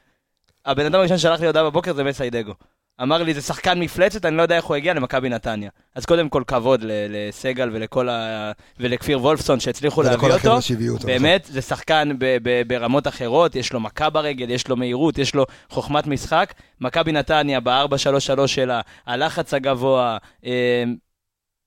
הבן 0.65 0.85
אדם 0.85 0.99
הראשון 0.99 1.17
ששלח 1.17 1.39
לי 1.39 1.47
הודעה 1.47 1.63
בבוקר 1.63 1.93
זה 1.93 2.03
מסיידגו. 2.03 2.53
אמר 3.01 3.23
לי, 3.23 3.33
זה 3.33 3.41
שחקן 3.41 3.79
מפלצת, 3.79 4.25
אני 4.25 4.37
לא 4.37 4.41
יודע 4.41 4.55
איך 4.57 4.65
הוא 4.65 4.75
הגיע 4.75 4.93
למכבי 4.93 5.29
נתניה. 5.29 5.69
אז 5.95 6.05
קודם 6.05 6.29
כל 6.29 6.43
כבוד 6.47 6.85
לסגל 6.85 7.69
ולכל 7.73 8.09
ה... 8.09 8.51
ולכפיר 8.79 9.19
וולפסון 9.21 9.59
שהצליחו 9.59 10.01
ולכל 10.01 10.11
להביא 10.11 10.35
החבר'ה 10.35 10.53
אותו. 10.53 10.61
שהביאו 10.61 10.93
אותו, 10.93 11.07
באמת, 11.07 11.47
זה 11.51 11.61
שחקן 11.61 12.09
ב- 12.19 12.37
ב- 12.43 12.61
ברמות 12.67 13.07
אחרות, 13.07 13.55
יש 13.55 13.73
לו 13.73 13.79
מכה 13.79 14.09
ברגל, 14.09 14.49
יש 14.49 14.67
לו 14.67 14.75
מהירות, 14.75 15.17
יש 15.17 15.35
לו 15.35 15.45
חוכמת 15.69 16.07
משחק. 16.07 16.53
מכבי 16.81 17.11
נתניה 17.11 17.59
ב-4-3-3 17.59 18.47
שלה, 18.47 18.81
הלחץ 19.07 19.53
הגבוה, 19.53 20.17
אה, 20.45 20.83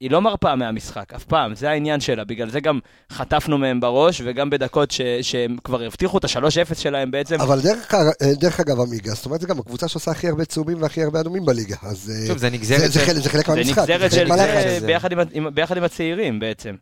היא 0.02 0.10
לא 0.10 0.20
מרפה 0.22 0.56
מהמשחק, 0.56 1.12
אף 1.14 1.24
פעם, 1.24 1.54
זה 1.54 1.70
העניין 1.70 2.00
שלה. 2.00 2.24
בגלל 2.24 2.50
זה 2.50 2.60
גם 2.60 2.78
חטפנו 3.12 3.58
מהם 3.58 3.80
בראש, 3.80 4.22
וגם 4.24 4.50
בדקות 4.50 4.90
ש- 4.90 5.00
שהם 5.22 5.56
כבר 5.64 5.82
הבטיחו 5.82 6.18
את 6.18 6.24
ה-3-0 6.24 6.74
שלהם 6.74 7.10
בעצם. 7.10 7.40
אבל 7.40 7.60
דרך, 7.60 7.94
דרך 8.22 8.60
אגב, 8.60 8.80
עמיגה, 8.80 9.12
זאת 9.14 9.26
אומרת, 9.26 9.40
זה 9.40 9.46
גם 9.46 9.58
הקבוצה 9.58 9.88
שעושה 9.88 10.10
הכי 10.10 10.28
הרבה 10.28 10.44
צהובים 10.44 10.82
והכי 10.82 11.02
הרבה 11.02 11.20
אדומים 11.20 11.44
בליגה. 11.46 11.76
אז 11.82 12.12
אה, 12.14 12.26
שוב, 12.26 12.36
זה 12.38 12.48
זה, 12.48 12.50
נגזרת 12.50 12.92
זה, 12.92 13.00
של- 13.00 13.06
חלק, 13.06 13.16
זה 13.22 13.30
חלק 13.30 13.46
זה 13.46 13.52
מהמשחק. 13.54 13.78
נגזרת 13.78 14.00
חלק 14.00 14.10
של. 14.10 14.28
זה 14.36 14.76
הזה. 14.76 14.86
ביחד 14.86 15.12
עם, 15.12 15.18
עם, 15.32 15.54
ביחד 15.54 15.76
עם 15.76 15.84
הצעירים 15.84 16.40
בעצם. 16.40 16.74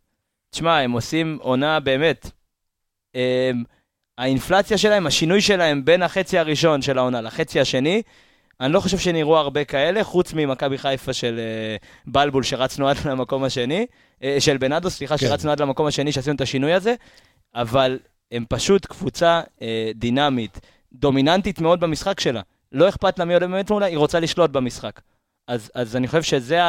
תשמע, 0.50 0.78
הם 0.78 0.92
עושים 0.92 1.38
עונה 1.40 1.80
באמת. 1.80 2.30
הם, 3.14 3.64
האינפלציה 4.18 4.78
שלהם, 4.78 5.06
השינוי 5.06 5.40
שלהם 5.40 5.84
בין 5.84 6.02
החצי 6.02 6.38
הראשון 6.38 6.82
של 6.82 6.98
העונה 6.98 7.20
לחצי 7.20 7.60
השני, 7.60 8.02
אני 8.60 8.72
לא 8.72 8.80
חושב 8.80 8.98
שנראו 8.98 9.36
הרבה 9.36 9.64
כאלה, 9.64 10.04
חוץ 10.04 10.32
ממכבי 10.32 10.78
חיפה 10.78 11.12
של 11.12 11.38
אה, 11.38 11.76
בלבול 12.06 12.42
שרצנו 12.42 12.88
עד 12.88 12.96
למקום 13.10 13.44
השני, 13.44 13.86
אה, 14.22 14.36
של 14.38 14.56
בנאדו, 14.56 14.90
סליחה, 14.90 15.18
כן. 15.18 15.26
שרצנו 15.26 15.50
עד 15.50 15.60
למקום 15.60 15.86
השני 15.86 16.12
שעשינו 16.12 16.36
את 16.36 16.40
השינוי 16.40 16.72
הזה, 16.72 16.94
אבל 17.54 17.98
הם 18.32 18.44
פשוט 18.48 18.86
קבוצה 18.86 19.40
אה, 19.62 19.90
דינמית, 19.94 20.60
דומיננטית 20.92 21.60
מאוד 21.60 21.80
במשחק 21.80 22.20
שלה. 22.20 22.40
לא 22.72 22.88
אכפת 22.88 23.18
לה 23.18 23.24
מי 23.24 23.34
עולה 23.34 23.46
באמת 23.46 23.70
מולה, 23.70 23.86
היא 23.86 23.98
רוצה 23.98 24.20
לשלוט 24.20 24.50
במשחק. 24.50 25.00
אז, 25.48 25.70
אז 25.74 25.96
אני 25.96 26.08
חושב 26.08 26.22
שזה 26.22 26.60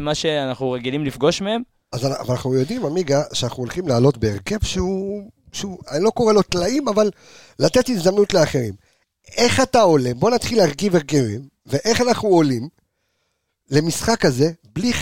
מה 0.00 0.14
שאנחנו 0.14 0.70
רגילים 0.70 1.04
לפגוש 1.04 1.40
מהם. 1.40 1.62
אז 1.92 2.06
אבל 2.06 2.32
אנחנו 2.32 2.54
יודעים, 2.54 2.86
עמיגה, 2.86 3.22
שאנחנו 3.32 3.62
הולכים 3.62 3.88
לעלות 3.88 4.18
בהרכב 4.18 4.64
שהוא, 4.64 5.30
שהוא, 5.52 5.78
אני 5.90 6.04
לא 6.04 6.10
קורא 6.10 6.32
לו 6.32 6.42
טלאים, 6.42 6.88
אבל 6.88 7.10
לתת 7.58 7.88
הזדמנות 7.88 8.34
לאחרים. 8.34 8.74
איך 9.36 9.60
אתה 9.60 9.80
עולה? 9.80 10.14
בוא 10.14 10.30
נתחיל 10.30 10.58
להרכיב 10.58 10.94
הרכבים, 10.96 11.40
ואיך 11.66 12.00
אנחנו 12.00 12.28
עולים 12.28 12.68
למשחק 13.70 14.24
הזה, 14.24 14.50
בלי, 14.74 14.92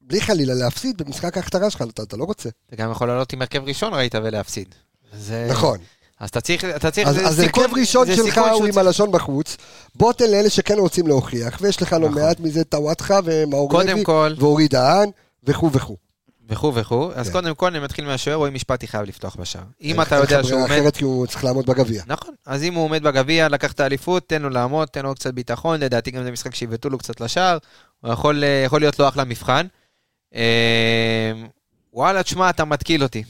בלי 0.00 0.20
חלילה 0.20 0.54
להפסיד 0.54 1.02
במשחק 1.02 1.36
ההכתרה 1.36 1.70
שלך, 1.70 1.82
אתה, 1.82 2.02
אתה 2.02 2.16
לא 2.16 2.24
רוצה. 2.24 2.48
אתה 2.66 2.76
גם 2.76 2.90
יכול 2.90 3.08
לעלות 3.08 3.32
עם 3.32 3.40
הרכב 3.40 3.62
ראשון, 3.64 3.94
ראית, 3.94 4.14
ולהפסיד. 4.14 4.74
זה- 5.18 5.46
נכון. 5.50 5.78
אז 6.20 6.28
אתה 6.28 6.40
צריך, 6.40 6.64
אתה 6.64 6.90
צריך, 6.90 7.08
אז, 7.08 7.14
זה 7.14 7.26
אז 7.26 7.38
הרכב 7.38 7.68
ראשון 7.80 8.06
שלך 8.16 8.38
הוא 8.38 8.46
עם 8.46 8.72
צריך- 8.72 8.76
הלשון 8.76 9.12
בחוץ, 9.12 9.56
בוא 9.94 10.12
תן 10.12 10.30
לאלה 10.30 10.50
שכן 10.50 10.78
רוצים 10.78 11.06
להוכיח, 11.06 11.58
ויש 11.60 11.82
לך 11.82 11.92
לא 11.92 11.98
נכון. 12.08 12.22
מעט 12.22 12.40
מזה 12.40 12.64
טוואטחה 12.64 13.20
ומאור 13.24 13.70
קודם 13.70 13.88
לוי 13.88 14.04
כל, 14.04 14.34
ואורי 14.38 14.68
דהן 14.68 15.10
וכו' 15.44 15.72
וכו'. 15.72 15.96
וכו' 16.48 16.74
וכו', 16.74 17.12
אז 17.14 17.26
כן. 17.26 17.32
קודם 17.32 17.54
כל 17.54 17.66
אני 17.66 17.78
מתחיל 17.78 18.04
מהשוער, 18.06 18.36
רואים 18.36 18.54
משפטי 18.54 18.86
חייב 18.88 19.02
לפתוח 19.02 19.36
בשער. 19.36 19.62
אם 19.82 19.96
לך- 20.00 20.06
אתה 20.06 20.16
יודע 20.16 20.44
שהוא 20.44 20.60
עומד... 20.60 20.70
אחרת 20.70 20.96
כי 20.96 21.04
הוא 21.04 21.26
צריך 21.26 21.44
לעמוד 21.44 21.66
בגביע. 21.66 22.02
נכון, 22.06 22.34
אז 22.46 22.62
אם 22.62 22.74
הוא 22.74 22.84
עומד 22.84 23.02
בגביע, 23.02 23.48
לקח 23.48 23.72
את 23.72 23.80
האליפות, 23.80 24.28
תן 24.28 24.42
לו 24.42 24.50
לעמוד, 24.50 24.88
תן 24.88 25.02
לו 25.02 25.14
קצת 25.14 25.34
ביטחון, 25.34 25.80
לדעתי 25.80 26.10
גם 26.10 26.24
זה 26.24 26.30
משחק 26.30 26.54
שיבטאו 26.54 26.90
לו 26.90 26.98
קצת 26.98 27.20
לשער, 27.20 27.58
הוא 28.00 28.12
יכול, 28.12 28.44
אה, 28.44 28.62
יכול 28.66 28.80
להיות 28.80 28.98
לו 28.98 29.08
אחלה 29.08 29.24
מבחן. 29.24 29.66
אה, 30.34 31.32
וואלה, 31.92 32.22
תשמע, 32.22 32.50
אתה 32.50 32.64
מתקיל 32.64 33.02
אותי. 33.02 33.24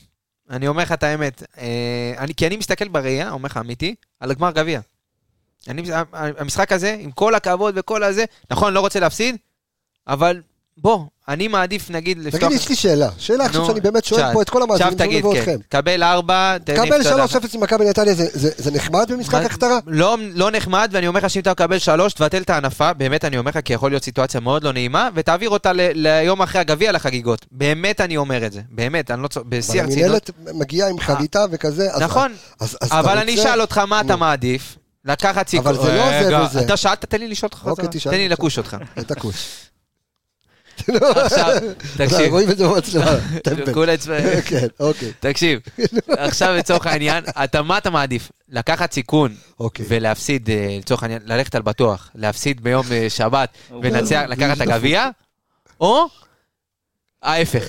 אני 0.50 0.68
אומר 0.68 0.82
לך 0.82 0.92
את 0.92 1.02
האמת, 1.02 1.42
אה, 1.58 2.14
אני, 2.18 2.34
כי 2.34 2.46
אני 2.46 2.56
מסתכל 2.56 2.88
בראייה, 2.88 3.30
אומר 3.30 3.46
לך 3.46 3.56
אמיתי, 3.56 3.94
על 4.20 4.30
הגמר 4.30 4.50
גביע. 4.50 4.80
המשחק 6.12 6.72
הזה, 6.72 6.96
עם 7.00 7.10
כל 7.10 7.34
הכבוד 7.34 7.74
וכל 7.78 8.02
הזה, 8.02 8.24
נכון, 8.50 8.72
לא 8.72 8.80
רוצה 8.80 9.00
להפסיד, 9.00 9.36
אבל 10.08 10.42
בוא, 10.78 10.98
אני 11.28 11.48
מעדיף 11.48 11.90
נגיד 11.90 12.18
לפתוח... 12.18 12.40
תגיד 12.40 12.56
יש 12.60 12.68
לי 12.68 12.76
שאלה. 12.76 13.08
שאלה 13.18 13.44
עכשיו 13.44 13.66
שאני 13.66 13.80
באמת 13.80 14.04
שואל. 14.04 14.32
פה 14.32 14.42
את 14.42 14.50
כל 14.50 14.62
המאזינים 14.62 14.94
תגיד, 14.94 15.20
שלנו 15.22 15.32
כן, 15.32 15.38
ואתכם. 15.38 15.56
קבל 15.68 16.02
ארבע, 16.02 16.58
תניף 16.58 16.78
קבל 16.80 17.00
את 17.00 17.06
הדף. 17.06 17.32
3-0 17.36 17.54
עם 17.54 17.60
מכבי 17.60 17.84
נתניה 17.88 18.14
זה- 18.14 18.28
זה 18.32 18.50
זה 18.56 18.70
נחמד 18.70 19.12
במשחק 19.12 19.44
הכתרה? 19.44 19.78
לא, 19.86 20.16
לא 20.34 20.50
נחמד, 20.50 20.88
ואני 20.92 21.06
אומר 21.08 21.20
לך 21.20 21.30
שאם 21.30 21.40
אתה 21.40 21.50
מקבל 21.50 21.78
שלוש, 21.78 22.12
תבטל 22.12 22.42
את 22.42 22.50
ההנפה, 22.50 22.92
באמת 22.92 23.24
אני 23.24 23.38
אומר 23.38 23.50
לך, 23.50 23.58
כי 23.64 23.72
יכול 23.72 23.90
להיות 23.90 24.04
סיטואציה 24.04 24.40
מאוד 24.40 24.64
לא 24.64 24.72
נעימה, 24.72 25.08
ותעביר 25.14 25.50
אותה 25.50 25.72
ל- 25.72 25.80
ליום 25.94 26.42
אחרי 26.42 26.60
הגביע 26.60 26.92
לחגיגות. 26.92 27.46
באמת 27.52 28.00
אני 28.00 28.16
אומר 28.16 28.46
את 28.46 28.52
זה, 28.52 28.60
באמת, 28.70 29.10
אני 29.10 29.22
לא 29.22 29.28
צוחק, 29.28 29.46
בשיא 29.48 29.72
אבל 29.72 29.80
הרצינות. 29.80 30.02
המינהלת 30.04 30.30
מגיעה 30.54 30.88
עם 30.88 31.00
חריטה 31.00 31.44
וכזה. 31.50 31.88
אז- 31.92 32.02
נכון, 32.02 32.32
אבל 32.90 33.18
אני 33.18 33.34
אשאל 33.34 33.60
אותך 33.60 33.78
מה 33.78 34.00
אתה. 34.00 34.16
מעדיף, 34.16 34.76
לקחת 35.04 35.48
סיכון. 35.48 35.66
אבל 35.66 35.82
זה 35.86 35.92
לא 35.96 36.30
זה 36.30 36.40
וזה. 36.44 36.60
אתה 36.60 36.76
שאלת, 36.76 37.04
תן 37.04 37.18
לי 37.18 37.28
לשאול 37.28 37.48
אותך 37.52 37.66
אוקיי. 37.66 37.88
תשאל. 37.90 38.12
תן 38.12 38.18
לי 38.18 38.28
לקוש 38.28 38.58
אותך. 38.58 38.76
את 39.00 39.10
הכוש. 39.10 39.34
עכשיו, 41.00 41.56
תקשיב. 41.98 42.30
רואים 42.32 42.50
את 42.50 42.58
זה 42.58 42.66
במצלמה. 42.68 43.10
כולה 43.74 43.94
אצבע- 43.94 44.40
כן, 44.50 44.66
אוקיי, 44.80 45.12
תקשיב, 45.20 45.60
עכשיו 46.08 46.54
לצורך 46.54 46.86
העניין, 46.86 47.24
אתה 47.44 47.62
מה 47.62 47.78
אתה 47.78 47.90
מעדיף? 47.90 48.30
לקחת 48.48 48.92
סיכון 48.92 49.34
אוקיי. 49.60 49.86
ולהפסיד, 49.88 50.50
אה, 50.50 50.76
לצורך 50.80 51.02
העניין, 51.02 51.22
ללכת 51.24 51.54
על 51.54 51.62
בטוח, 51.62 52.10
להפסיד 52.14 52.62
ביום 52.62 52.86
אה, 52.92 53.06
שבת 53.10 53.48
ולנצח, 53.82 54.22
לקחת 54.28 54.56
את 54.56 54.60
הגביע, 54.60 55.08
או 55.80 56.06
ההפך. 57.22 57.64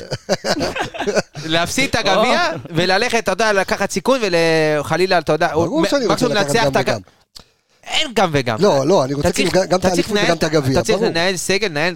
להפסיד 1.45 1.89
את 1.89 1.95
הגביע 1.95 2.41
וללכת, 2.69 3.19
אתה 3.19 3.31
יודע, 3.31 3.53
לקחת 3.53 3.91
סיכון 3.91 4.19
וחלילה, 4.79 5.17
אתה 5.17 5.31
יודע, 5.33 5.47
ברור 5.53 5.85
שאני 5.85 6.05
רוצה 6.05 6.13
מקסימום 6.13 6.33
לקחת 6.33 6.47
לנצח 6.47 6.63
גם 6.65 6.71
את 6.71 6.75
הג- 6.75 6.89
וגם. 6.89 6.99
אין 7.87 8.11
גם 8.13 8.29
וגם. 8.33 8.57
לא, 8.61 8.87
לא, 8.87 9.03
אני 9.03 9.13
רוצה 9.13 9.31
כאילו 9.31 9.51
גם 9.69 9.79
את 9.79 9.85
האליפות 9.85 10.17
וגם 10.23 10.37
את 10.37 10.43
הגביע, 10.43 10.71
אתה 10.79 10.83
צריך 10.83 10.97
ברור. 10.97 11.09
לנהל 11.09 11.37
סגל, 11.37 11.67
לנהל 11.67 11.95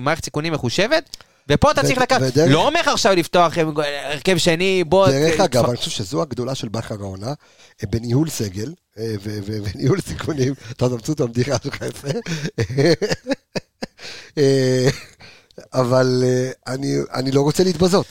מערכת 0.00 0.24
סיכונים 0.24 0.52
מחושבת, 0.52 1.16
ופה 1.48 1.70
אתה 1.70 1.82
צריך 1.82 1.98
לקחת, 1.98 2.20
לא 2.48 2.66
אומר 2.66 2.80
לך 2.80 2.88
עכשיו 2.88 3.14
לפתוח 3.14 3.58
אה, 3.58 3.62
הרכב 4.12 4.38
שני, 4.38 4.84
בוא... 4.84 5.08
דרך 5.08 5.40
אה, 5.40 5.44
אגב, 5.44 5.62
תפ- 5.64 5.68
אני 5.68 5.76
חושב 5.76 5.90
שזו 5.90 6.22
הגדולה 6.22 6.54
של 6.54 6.68
בכר 6.68 6.94
העונה, 7.00 7.26
אה, 7.28 7.34
בניהול 7.90 8.28
סגל 8.30 8.72
וניהול 9.34 10.00
סיכונים. 10.00 10.54
אתה 10.72 10.88
מבסוט 10.88 11.20
מהבדיחה 11.20 11.56
שלך 11.64 11.78
יפה. 11.82 12.08
אבל 15.74 16.24
אני- 17.14 17.30
לא 17.32 17.40
רוצה 17.40 17.64
להתבזות. 17.64 18.06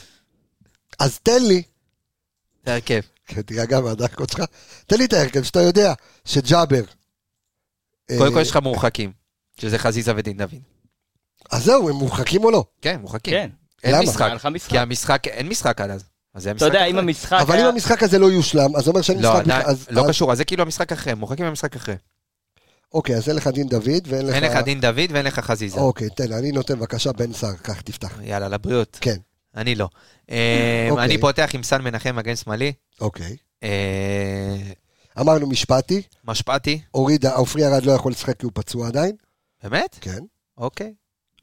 אז 1.00 1.20
תן 1.24 1.44
לי, 1.44 1.62
זה 2.66 2.74
הרכב. 2.74 3.00
כן, 3.28 3.42
תירגע 3.42 3.80
מהדקות 3.80 4.30
שלך, 4.30 4.42
תן 4.88 4.98
לי 4.98 5.06
את 5.06 5.14
ההרכב 5.14 5.44
שאתה 5.44 5.62
יודע 5.62 5.94
שג'אבר. 6.26 6.84
קודם 8.18 8.28
אה, 8.28 8.32
כל 8.34 8.42
יש 8.42 8.50
לך 8.52 8.58
מורחקים, 8.58 9.12
שזה 9.60 9.78
חזיזה 9.80 10.14
ודין 10.16 10.38
דוד. 10.38 10.54
אז 11.52 11.64
זהו, 11.64 11.90
הם 11.90 11.96
מורחקים 11.96 12.44
או 12.44 12.52
לא? 12.52 12.64
כן, 12.82 13.00
מורחקים. 13.02 13.34
כן. 13.34 13.50
אין 13.84 13.94
למה? 13.96 14.04
משחק. 14.04 14.22
היה 14.22 14.34
לך 14.34 14.46
משחק. 14.46 14.70
כי 14.70 14.80
המשחק, 14.80 15.28
אין 15.28 15.48
משחק 15.50 15.82
עד 15.82 15.90
אז. 15.90 16.04
אז 16.34 16.44
זה 16.44 16.52
אתה 16.52 16.66
יודע, 16.66 16.80
אחרי. 16.80 16.92
אם 16.92 16.98
המשחק 16.98 17.38
אבל 17.42 17.54
אם 17.56 17.60
היה... 17.60 17.70
המשחק 17.70 18.04
הזה 18.04 18.20
לא 18.20 18.32
יושלם, 18.32 18.76
אז 18.76 18.84
זה 18.84 18.90
אומר 18.90 19.02
שאין 19.02 19.22
לא, 19.22 19.32
משחק 19.34 19.44
בכלל. 19.46 19.62
אז- 19.66 19.88
לא 19.90 20.02
אז- 20.02 20.08
קשור, 20.10 20.32
אז 20.32 20.38
זה 20.38 20.46
כאילו 20.46 20.64
המשחק 20.64 20.92
אחרי, 20.92 21.14
מורחקים 21.14 21.46
במשחק 21.46 21.76
אחרי. 21.76 21.96
אוקיי, 22.94 23.16
אז 23.16 23.30
אין 23.30 23.36
לך 23.38 23.48
דין 23.48 23.68
דוד 23.68 23.86
ואין 24.08 24.26
לך... 24.26 24.36
אין 24.36 24.44
לך 24.44 24.58
דין 24.58 24.82
דוד 24.82 25.12
ואין 25.12 25.26
לך 25.26 25.40
חזיזה. 25.40 25.80
אוקיי, 25.80 26.10
תן, 26.10 26.32
אני 26.34 26.52
נותן 26.52 26.80
בבקשה 26.80 27.12
בן 27.12 27.34
סער, 27.34 27.54
קח, 27.62 27.82
תפתח. 27.82 28.20
יאללה, 28.24 28.48
לבריאות. 28.50 28.98
כן, 29.02 29.16
אני 29.56 29.76
לא. 29.76 29.88
אה, 30.32 30.88
אוקיי. 30.92 31.06
אני 31.06 31.18
פותח 31.18 31.50
עם 31.54 31.64
סן 31.64 31.82
מנחם 31.82 32.16
מגן 32.16 32.36
שמאלי. 32.36 32.74
אוקיי. 33.02 33.36
אמרנו 35.20 35.48
משפטי, 35.48 36.02
משפטי. 36.24 36.82
הוריד, 36.92 37.26
עופרי 37.26 37.66
ארד 37.66 37.86
לא 37.86 37.92
יכול 37.92 38.12
לשחק 38.12 38.40
כי 38.40 38.46
הוא 38.46 38.52
פצוע 38.56 38.88
עדיין, 38.88 39.16
באמת? 39.64 39.98
כן. 40.02 40.20
אוקיי. 40.58 40.94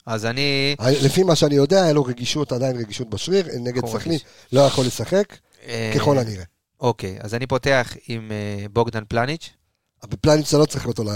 אז 0.06 0.26
אני... 0.26 0.76
לפי 1.02 1.22
מה 1.22 1.36
שאני 1.36 1.54
יודע, 1.54 1.82
היה 1.82 1.92
לו 1.92 2.04
רגישות, 2.04 2.52
עדיין 2.52 2.76
רגישות 2.76 3.10
בשריר, 3.10 3.46
נגד 3.60 3.86
סכנין. 3.86 4.18
לא 4.52 4.60
יכול 4.60 4.86
לשחק, 4.86 5.36
אה, 5.66 5.92
ככל 5.94 6.18
הנראה. 6.18 6.44
אוקיי, 6.80 7.18
אז 7.20 7.34
אני 7.34 7.46
פותח 7.46 7.96
עם 8.08 8.32
אה, 8.32 8.66
בוגדן 8.72 9.04
פלניץ'. 9.08 9.50
אבל 10.02 10.16
פלניץ' 10.20 10.48
אתה 10.48 10.58
לא 10.58 10.64
צריך 10.64 10.86
אותו 10.86 11.04
ל... 11.04 11.08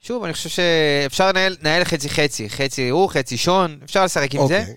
שוב, 0.00 0.24
אני 0.24 0.32
חושב 0.32 0.48
שאפשר 0.48 1.28
לנהל, 1.28 1.56
לנהל 1.60 1.84
חצי 1.84 2.08
חצי, 2.08 2.50
חצי 2.50 2.88
הוא, 2.88 3.10
חצי 3.10 3.36
שון, 3.36 3.78
אפשר 3.84 4.04
לשחק 4.04 4.34
עם 4.34 4.46
זה. 4.48 4.60
אוקיי, 4.60 4.74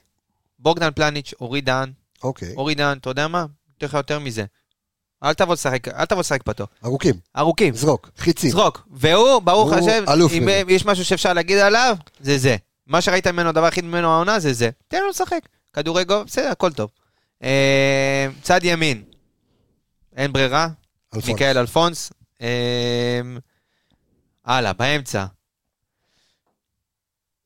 בוגדן 0.59 0.89
פלניץ', 0.95 1.33
אורי 1.41 1.61
דהן, 1.61 1.91
אוקיי. 2.23 2.53
אורי 2.55 2.75
דהן, 2.75 2.97
אתה 2.97 3.09
יודע 3.09 3.27
מה? 3.27 3.45
אתן 3.77 3.85
לך 3.85 3.93
יותר 3.93 4.19
מזה. 4.19 4.45
אל 5.23 5.33
תבוא 5.33 5.53
לשחק, 5.53 5.87
אל 5.87 6.05
תבוא 6.05 6.19
לשחק 6.19 6.43
פתו. 6.43 6.67
ארוכים, 6.85 7.15
ארוכים, 7.37 7.75
זרוק, 7.75 8.09
חיצים. 8.17 8.49
זרוק. 8.51 8.87
והוא, 8.91 9.39
ברוך 9.39 9.69
הוא 9.73 9.79
השם, 9.79 10.03
אלוף 10.09 10.31
אם 10.33 10.41
בזה. 10.41 10.63
יש 10.67 10.85
משהו 10.85 11.05
שאפשר 11.05 11.33
להגיד 11.33 11.57
עליו, 11.57 11.97
זה 12.19 12.37
זה. 12.37 12.55
מה 12.87 13.01
שראית 13.01 13.27
ממנו, 13.27 13.49
הדבר 13.49 13.65
היחיד 13.65 13.85
ממנו 13.85 14.07
העונה, 14.13 14.39
זה 14.39 14.53
זה. 14.53 14.69
תן 14.87 15.01
לו 15.01 15.09
לשחק. 15.09 15.39
כדורי 15.73 16.03
גובה, 16.05 16.23
בסדר, 16.23 16.49
הכל 16.49 16.73
טוב. 16.73 16.89
אה, 17.43 18.27
צד 18.41 18.59
ימין, 18.63 19.03
אין 20.15 20.33
ברירה, 20.33 20.67
אלפונס. 21.15 21.27
מיקאל 21.27 21.57
אלפונס. 21.57 22.11
אה, 22.41 23.21
הלאה, 24.45 24.73
באמצע. 24.73 25.25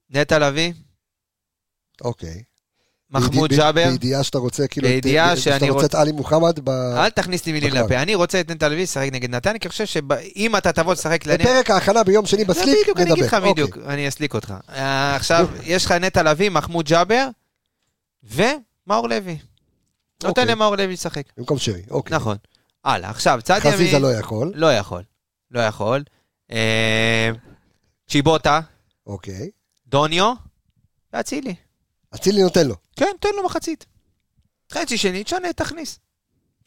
נטע 0.09 0.39
לביא, 0.39 0.73
אוקיי. 2.01 2.43
מחמוד 3.11 3.49
ג'אבר. 3.53 3.85
בידיעה 3.89 4.23
שאתה 4.23 4.37
רוצה, 4.37 4.67
כאילו, 4.67 4.87
בידיעה 4.87 5.37
שאתה 5.37 5.59
שאני 5.59 5.69
רוצה 5.69 5.85
רוצ- 5.85 5.89
את 5.89 5.95
עלי 5.95 6.11
מוחמד 6.11 6.59
ב... 6.63 6.69
אל 6.69 7.09
תכניס 7.09 7.45
לי 7.45 7.51
מילים. 7.51 7.73
לפה. 7.73 7.95
אני 8.01 8.15
רוצה 8.15 8.39
את 8.39 8.51
נטע 8.51 8.67
לביא 8.69 8.83
לשחק 8.83 9.09
נגד 9.11 9.29
נתניה, 9.29 9.59
כי 9.59 9.67
אני 9.67 9.71
חושב 9.71 9.85
שאם 9.85 10.55
אתה 10.57 10.71
תבוא 10.73 10.93
לשחק... 10.93 11.27
בפרק 11.27 11.69
ההכנה 11.69 12.03
ביום 12.03 12.25
שני 12.25 12.39
זה 12.39 12.45
בסליק, 12.45 12.77
בדיוק, 12.81 12.99
אני 12.99 13.13
אגיד 13.13 13.23
לך 13.25 13.33
נדבר. 13.33 13.51
בדיוק, 13.51 13.77
אוקיי. 13.77 13.93
אני 13.93 14.07
אסליק 14.07 14.33
אותך. 14.33 14.53
אה, 14.69 15.15
עכשיו, 15.15 15.47
יש 15.63 15.85
לך 15.85 15.91
נטע 15.91 16.23
לביא, 16.23 16.49
מחמוד 16.49 16.85
ג'אבר, 16.85 17.27
ומאור 18.23 19.09
לוי. 19.09 19.37
נותן 20.23 20.41
אוקיי. 20.41 20.45
למאור 20.45 20.75
לוי 20.75 20.93
לשחק. 20.93 21.23
במקום 21.37 21.57
שרי, 21.57 21.81
אוקיי. 21.91 22.15
נכון. 22.15 22.37
הלאה, 22.85 23.09
עכשיו, 23.09 23.39
צד 23.43 23.59
ימין... 23.63 23.73
חזיזה 23.73 23.99
לא 23.99 24.13
יכול, 24.13 24.51
לא 24.55 24.73
יכול. 24.73 25.03
לא 25.51 25.59
יכול. 25.59 26.03
אה, 26.51 27.29
צ'יבוטה, 28.09 28.59
אוקיי. 29.07 29.49
דוניו, 29.87 30.33
ואצילי. 31.13 31.55
אצילי 32.15 32.41
נותן 32.41 32.67
לו. 32.67 32.75
כן, 32.95 33.11
תן 33.19 33.29
לו 33.37 33.45
מחצית. 33.45 33.85
חצי 34.73 34.97
שני, 34.97 35.23
תשנה, 35.23 35.53
תכניס. 35.55 35.99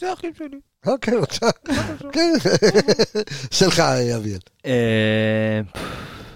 זה 0.00 0.10
האחים 0.10 0.30
שלי. 0.38 0.58
אוקיי, 0.86 1.14
בבקשה. 1.18 1.46
כן. 2.12 2.32
שלך, 3.58 3.80
אביאל. 4.16 4.38
אה, 4.66 5.60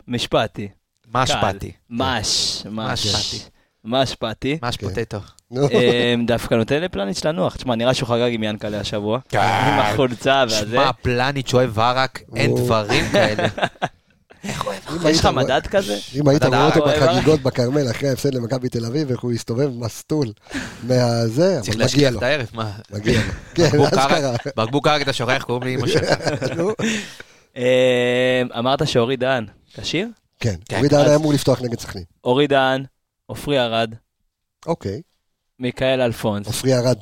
משפטי. 0.08 0.68
מה. 1.12 1.22
השפעתי? 1.22 1.72
מש. 1.90 2.62
מש. 2.70 3.06
השפעתי. 3.06 3.50
מה 3.84 4.00
השפעתי? 4.00 4.52
מה 4.52 4.58
כן. 4.60 4.66
השפוטטו? 4.66 5.18
נו. 5.50 5.68
אה, 5.70 6.14
דווקא 6.26 6.54
נותן 6.54 6.82
לפלניץ' 6.82 7.24
לנוח. 7.24 7.56
תשמע, 7.56 7.74
נראה 7.74 7.94
שהוא 7.94 8.08
חגג 8.08 8.30
עם 8.32 8.42
ינקלה 8.42 8.80
השבוע. 8.80 9.18
כן. 9.28 9.38
עם 9.40 9.78
החולצה 9.78 10.44
והזה. 10.50 10.66
שמע, 10.76 10.92
פלניץ' 10.92 11.54
אוהב 11.54 11.78
ערק, 11.78 12.22
אין 12.36 12.50
הוא- 12.50 12.60
דברים 12.64 13.04
כאלה. 13.12 13.48
יש 15.08 15.18
לך 15.18 15.26
מדד 15.26 15.66
כזה? 15.66 15.98
אם 16.14 16.28
היית 16.28 16.44
רואה 16.44 16.66
אותו 16.66 16.86
בחגיגות 16.86 17.40
בכרמל 17.40 17.90
אחרי 17.90 18.08
ההפסד 18.08 18.34
למכבי 18.34 18.68
תל 18.68 18.86
אביב, 18.86 19.10
איך 19.10 19.20
הוא 19.20 19.32
הסתובב 19.32 19.68
מסטול 19.68 20.32
מהזה, 20.82 21.58
צריך 21.62 21.74
אבל 21.76 21.82
להשקיע 21.84 21.98
מגיע 21.98 22.08
את 22.08 22.14
לו. 22.14 22.26
הערב, 22.26 22.50
מה? 22.52 22.72
מגיע 22.90 23.20
לו. 23.26 23.32
כן, 23.54 23.64
בקבוק 23.64 23.92
אשכרה. 23.92 24.36
בקבוק 24.56 24.86
ערק 24.86 25.02
אתה 25.02 25.12
שוכח, 25.12 25.42
קוראים 25.46 25.62
לי 25.62 25.74
אמא 25.74 25.86
שלך. 25.86 26.08
אה, 27.56 28.42
אמרת 28.58 28.88
שאורי 28.88 29.16
דהן, 29.16 29.46
כשיר? 29.74 30.08
כן, 30.40 30.54
כן, 30.68 30.76
אורי 30.76 30.88
דהן 30.88 31.06
היה 31.06 31.16
אמור 31.16 31.32
לפתוח 31.32 31.62
נגד 31.62 31.80
סכנין. 31.80 32.04
אורי 32.24 32.46
דהן, 32.46 32.84
עופרי 33.26 33.60
ארד, 33.60 33.94
אוקיי. 34.66 35.02
מיכאל 35.58 36.00
אלפונס. 36.00 36.46
עופרי 36.46 36.74
ארד, 36.74 36.98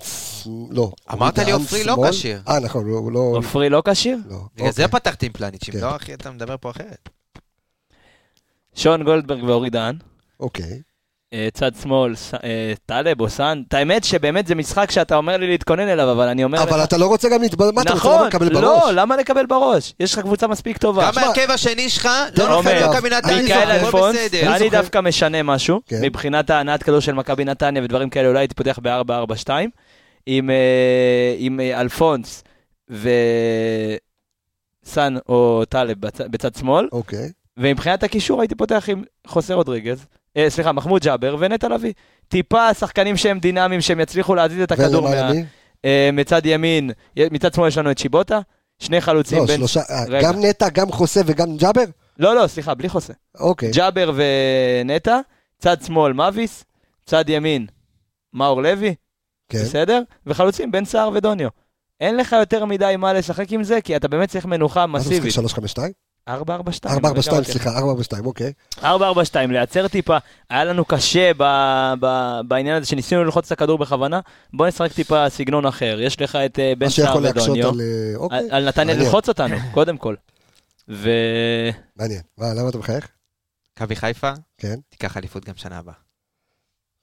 לא. 0.71 0.93
אמרת 1.13 1.39
לי 1.39 1.51
עופרי 1.51 1.85
לא. 1.85 1.97
כשיר. 2.11 2.43
אה, 2.49 2.61
נכון, 2.61 2.89
הוא 2.89 2.99
הוא 2.99 3.13
לא... 3.13 3.33
עופרי 3.37 3.69
לא 3.69 3.83
כשיר? 3.89 4.19
לא. 4.31 4.37
בגלל 4.57 4.73
זה 4.73 4.85
אוקיי. 4.85 5.01
פתחתי 5.01 5.27
עם 5.27 5.33
פלניץ', 5.33 5.69
אם 5.69 5.73
כן. 5.75 5.81
לא, 5.81 5.97
אחי, 5.97 6.15
אתה 6.15 6.31
מדבר 6.31 6.57
פה 6.61 6.71
אחרת. 6.71 7.09
שון 8.75 9.03
גולדברג 9.03 9.45
ואורי 9.45 9.71
דהן. 9.71 9.97
אוקיי. 10.41 10.81
אה, 11.33 11.49
צד 11.55 11.73
שמאל, 11.83 12.15
ס- 12.17 12.35
אה, 12.35 12.39
טלב 12.87 13.21
או 13.21 13.29
סאן. 13.29 13.63
את 13.69 13.75
האמת 13.75 14.05
שבאמת 14.05 14.47
זה 14.47 14.55
משחק 14.55 14.91
שאתה 14.91 15.17
אומר 15.17 15.37
לי 15.37 15.47
להתכונן 15.47 15.89
אליו, 15.89 16.13
אבל 16.13 16.29
אני 16.29 16.45
אומר 16.45 16.63
לך... 16.63 16.69
אבל 16.69 16.85
אתה 16.85 16.97
לא 16.97 17.07
רוצה 17.07 17.29
גם 17.29 17.43
להתבלבל, 17.43 17.73
מה 17.75 17.83
אתה 17.83 17.93
רוצה 17.93 18.09
נכון, 18.09 18.27
לקבל 18.27 18.49
בראש? 18.49 18.63
לא, 18.63 18.91
למה 18.93 19.17
לקבל 19.17 19.47
בראש? 19.47 19.95
יש 20.01 20.13
לך 20.15 20.21
קבוצה 20.21 20.47
מספיק 20.47 20.79
טובה. 20.79 21.11
גם 21.17 21.23
ההרכב 21.25 21.51
השני 21.51 21.89
שלך 21.89 22.09
לא 22.39 22.49
נופל 22.49 22.87
במכבי 22.87 23.11
נתניה, 23.11 23.63
אני. 24.57 24.71
דווקא 24.71 25.01
משנה 25.01 25.43
משהו, 25.43 25.81
כן. 25.87 25.99
מבחינת 26.03 26.51
ההנעת 26.51 26.83
כדור 26.83 27.01
של 27.01 27.13
מכבי 27.13 27.45
נתניה 27.45 27.83
ודברים 27.83 28.11
כאלה, 28.11 28.29
אולי 28.29 28.39
הייתי 28.39 28.55
פותח 28.55 28.79
ב-4-4-2, 28.83 29.49
עם 30.27 30.51
אה, 30.51 30.55
עם, 31.39 31.61
אה, 31.61 31.81
אלפונס 31.81 32.45
וסאן 32.91 33.07
או 35.29 35.63
טלב 35.69 36.07
בצ- 36.07 36.29
בצד 36.31 36.55
שמאל, 36.55 36.89
אוקיי. 36.93 37.31
ומבחינת 37.57 38.03
הקישור 38.03 38.41
הייתי 38.41 38.55
פותח 38.55 38.85
עם 38.89 39.03
חוסה 39.27 39.55
רודריגז, 39.55 40.07
אה, 40.37 40.51
סליחה, 40.51 40.73
מחמוד 40.73 41.03
ג'אבר 41.03 41.37
ונטע 41.39 41.69
לביא. 41.69 41.93
טיפה 42.29 42.75
שחקנים 42.75 43.17
שהם 43.17 43.39
דינמיים, 43.39 43.81
שהם 43.81 44.01
יצליחו 44.01 44.35
להזיז 44.35 44.63
את 44.63 44.73
הכדור 44.73 45.09
מה-? 45.09 45.31
אה, 45.85 46.11
מצד 46.13 46.47
ימין, 46.47 46.91
מצד 47.17 47.55
שמאל 47.55 47.69
יש 47.69 47.79
לנו 47.79 47.91
את 47.91 47.99
שיבוטה, 47.99 48.41
שני 48.79 49.01
חלוצים 49.01 49.39
לא, 49.39 49.45
בין... 49.45 49.57
שלושה, 49.57 49.81
אה, 49.91 50.05
רגע. 50.09 50.29
גם 50.29 50.45
נטע, 50.45 50.69
גם 50.69 50.93
חוסה 50.93 51.21
וגם 51.27 51.57
ג'אבר? 51.57 51.85
לא, 52.19 52.35
לא, 52.37 52.47
סליחה, 52.47 52.75
בלי 52.75 52.89
חוסה. 52.89 53.13
אוקיי. 53.41 53.71
ג'אבר 53.71 54.13
ונטע, 54.15 55.21
צד 55.59 55.83
שמאל 55.83 56.13
מאביס, 56.13 56.65
צד 57.07 57.25
ימין 57.29 57.67
מאור 58.35 58.63
לוי, 58.63 58.95
כן. 59.49 59.59
בסדר? 59.59 60.03
וחלוצים 60.27 60.73
בן 60.73 60.85
סער 60.85 61.11
ודוניו. 61.15 61.49
אין 62.01 62.17
לך 62.17 62.33
יותר 62.33 62.65
מדי 62.65 62.95
מה 62.99 63.13
לשחק 63.13 63.53
עם 63.53 63.65
זה, 63.65 63.81
כי 63.81 63.97
אתה 63.97 64.09
באמת 64.09 64.29
צריך 64.29 64.47
מנוחה 64.47 64.87
מה 64.87 64.99
זה 64.99 65.05
מסיבית. 65.05 65.29
משחק 65.29 65.35
352? 65.35 65.93
4-4-2. 66.29 66.33
442, 66.33 67.45
סליחה, 67.45 67.71
442, 67.71 68.27
אוקיי. 68.27 68.53
4-4-2, 68.81 68.85
לייצר 69.49 69.89
טיפה. 69.89 70.17
היה 70.51 70.65
לנו 70.65 70.85
קשה 70.85 71.31
ב- 71.37 71.93
ב- 72.01 72.41
בעניין 72.49 72.77
הזה 72.77 72.87
שניסינו 72.87 73.25
ללחוץ 73.25 73.47
את 73.47 73.53
הכדור 73.53 73.79
בכוונה. 73.79 74.21
בוא 74.53 74.67
נשחק 74.67 74.93
טיפה 74.93 75.29
סגנון 75.29 75.67
אחר. 75.67 75.99
יש 76.01 76.21
לך 76.21 76.37
את 76.37 76.59
אה, 76.59 76.73
בן 76.79 76.87
מה 76.87 76.91
סער 76.93 77.07
שיכול 77.07 77.23
להקשות 77.23 77.49
ודוניו. 77.49 77.69
על... 77.71 77.81
אה, 77.81 78.17
אוקיי. 78.17 78.39
על 78.39 78.47
על 78.51 78.69
נתניה. 78.69 78.95
ללחוץ 78.95 79.29
אותנו, 79.29 79.57
קודם 79.75 79.97
כל. 79.99 80.15
ו... 80.89 81.11
מעניין. 81.97 82.21
מה, 82.39 82.55
למה 82.55 82.69
אתה 82.69 82.79
מחייך? 82.79 83.09
מכבי 83.77 83.97
חיפה, 83.97 84.33
כן. 84.59 84.75
תיקח 84.89 85.17
אליפות 85.17 85.45
גם 85.45 85.55
שנה 85.57 85.79
הבאה. 85.79 85.95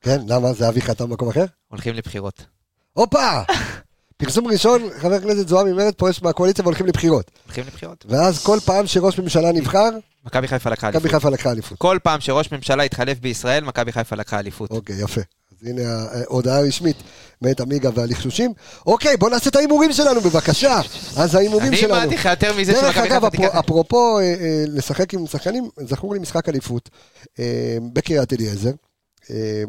כן, 0.02 0.20
למה? 0.28 0.54
זה 0.54 0.70
אבי 0.70 0.82
חתם 0.82 1.10
במקום 1.10 1.30
אחר? 1.30 1.46
הולכים 1.68 1.94
לבחירות. 1.96 2.46
הופה! 2.94 3.42
פרסום 4.24 4.48
ראשון, 4.48 4.90
חבר 4.98 5.14
הכנסת 5.14 5.48
זועבי 5.48 5.74
מרד 5.74 5.94
פורש 5.94 6.22
מהקואליציה 6.22 6.64
והולכים 6.64 6.86
לבחירות. 6.86 7.32
הולכים 7.46 7.64
לבחירות. 7.68 8.06
ואז 8.10 8.44
כל 8.44 8.60
פעם 8.66 8.88
שראש 8.88 9.20
ממשלה 9.20 9.52
נבחר, 9.52 9.90
מכבי 10.26 10.48
חיפה 10.48 10.70
לקחה 10.70 10.88
מכבי 10.90 11.00
אליפות. 11.00 11.12
חיפה 11.12 11.30
לקחה 11.30 11.52
אליפות. 11.52 11.78
כל 11.78 11.98
פעם 12.04 12.20
שראש 12.20 12.52
ממשלה 12.52 12.84
התחלף 12.84 13.20
בישראל, 13.20 13.64
מכבי 13.64 13.92
חיפה 13.92 14.16
לקחה 14.16 14.40
אליפות. 14.40 14.72
אוקיי, 14.72 15.04
יפה. 15.04 15.22
אז 15.52 15.68
הנה 15.68 15.82
ההודעה 16.12 16.58
הרשמית 16.60 16.96
מאת 17.42 17.62
עמיגה 17.62 17.90
והלחשושים. 17.94 18.54
אוקיי, 18.86 19.18
בוא 19.18 19.30
נעשה 19.30 19.50
את 19.50 19.56
ההימורים 19.56 19.94
שלנו 19.94 20.22
בבקשה. 20.22 20.82
אז 21.18 21.36
ההימורים 21.36 21.68
אני 21.68 21.78
שלנו. 21.78 21.96
אמרתי 21.96 22.16
לך 22.16 22.26
יותר 22.26 22.58
מזה 22.58 22.72
דרך 22.72 22.96
שמכבי 22.96 23.08
אגב, 23.08 23.22
חיפה 23.22 23.30
תיקח... 23.30 23.56
אפרופו 23.56 24.20
אה, 24.20 24.24
אה, 24.24 24.64
לשחק 24.68 25.14
עם 25.14 25.28
שחקנים, 25.28 25.70
זכור 25.78 26.14
לי 26.14 26.20
משחק 26.20 26.50
אליפות 26.50 26.90
אה, 27.40 27.78
בקריית 27.94 28.34
אליעזר, 28.34 28.72
אה, 29.30 29.64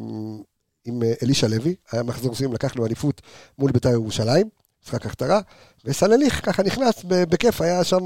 עם 0.85 1.03
אה, 1.03 1.13
אלישע 1.23 1.49
לוי, 1.49 1.75
היה 1.93 2.03
מחזור 2.03 2.35
סיום, 2.35 2.53
לקחנו 2.53 2.87
אליפות 2.87 3.23
מול 3.59 3.73
בית"ר 3.73 3.89
ירושלים, 3.91 4.49
משחק 4.85 5.07
הכתרה, 5.07 5.41
וסלליך 5.85 6.47
ככה 6.47 6.63
נכנס 6.63 7.05
ב- 7.09 7.25
בכיף, 7.25 7.61
היה 7.61 7.85
שם 7.85 8.05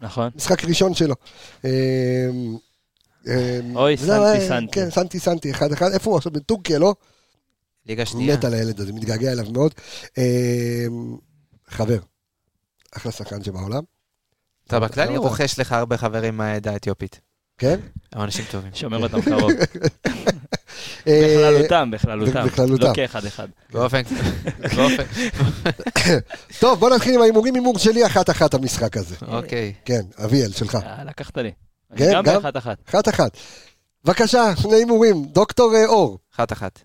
נכון. 0.00 0.30
משחק 0.36 0.64
ראשון 0.64 0.94
שלו. 0.94 1.14
אה, 1.64 1.70
אה, 3.28 3.60
אוי, 3.74 3.96
סנטי, 3.96 4.48
סנטי. 4.48 4.72
כן, 4.72 4.90
סנטי 4.90 5.18
סנטי, 5.18 5.50
אחד 5.50 5.72
אחד, 5.72 5.92
איפה 5.92 6.10
הוא 6.10 6.16
עכשיו? 6.16 6.32
בטורקיה, 6.32 6.78
לא? 6.78 6.94
ליגה 7.86 8.06
שנייה. 8.06 8.36
מת 8.36 8.44
על 8.44 8.54
הילד 8.54 8.80
הזה, 8.80 8.92
מתגעגע 8.92 9.32
אליו 9.32 9.46
מאוד. 9.52 9.74
חבר, 11.68 11.98
אחלה 12.96 13.12
שחקן 13.12 13.42
שבעולם, 13.44 13.82
אתה 14.66 14.80
בכללי 14.80 15.10
אתה- 15.12 15.18
רוכש 15.18 15.58
לך 15.58 15.72
הרבה 15.72 15.96
חברים 15.96 16.36
מהעדה 16.36 16.72
האתיופית. 16.72 17.20
כן? 17.58 17.80
הם 18.12 18.22
אנשים 18.22 18.44
טובים. 18.50 18.70
שומר 18.74 19.02
אותם 19.02 19.22
קרוב. 19.22 19.50
אה, 21.06 21.36
בכללותם, 21.36 21.90
בכללותם. 21.90 22.46
בכללותם. 22.46 22.86
לא 22.86 22.94
כאחד-אחד. 22.94 23.48
באופן... 23.72 24.02
טוב, 26.60 26.80
בוא 26.80 26.90
נתחיל 26.90 27.14
עם 27.14 27.20
ההימורים, 27.20 27.54
הימור 27.54 27.78
שלי 27.78 28.06
אחת-אחת 28.06 28.54
המשחק 28.54 28.96
הזה. 28.96 29.16
אוקיי. 29.28 29.72
כן, 29.84 30.00
אביאל, 30.24 30.52
שלך. 30.52 30.74
אה, 30.74 31.04
לקחת 31.04 31.38
לי. 31.38 31.50
כן, 31.96 32.12
גם 32.12 32.24
גם? 32.24 32.34
באחת-אחת. 32.34 32.78
אחת-אחת. 32.88 33.36
בבקשה, 34.04 34.56
שני 34.56 34.74
הימורים. 34.74 35.24
דוקטור 35.24 35.74
אה, 35.74 35.86
אור, 35.86 36.18
אחת 36.34 36.52
אחת. 36.52 36.80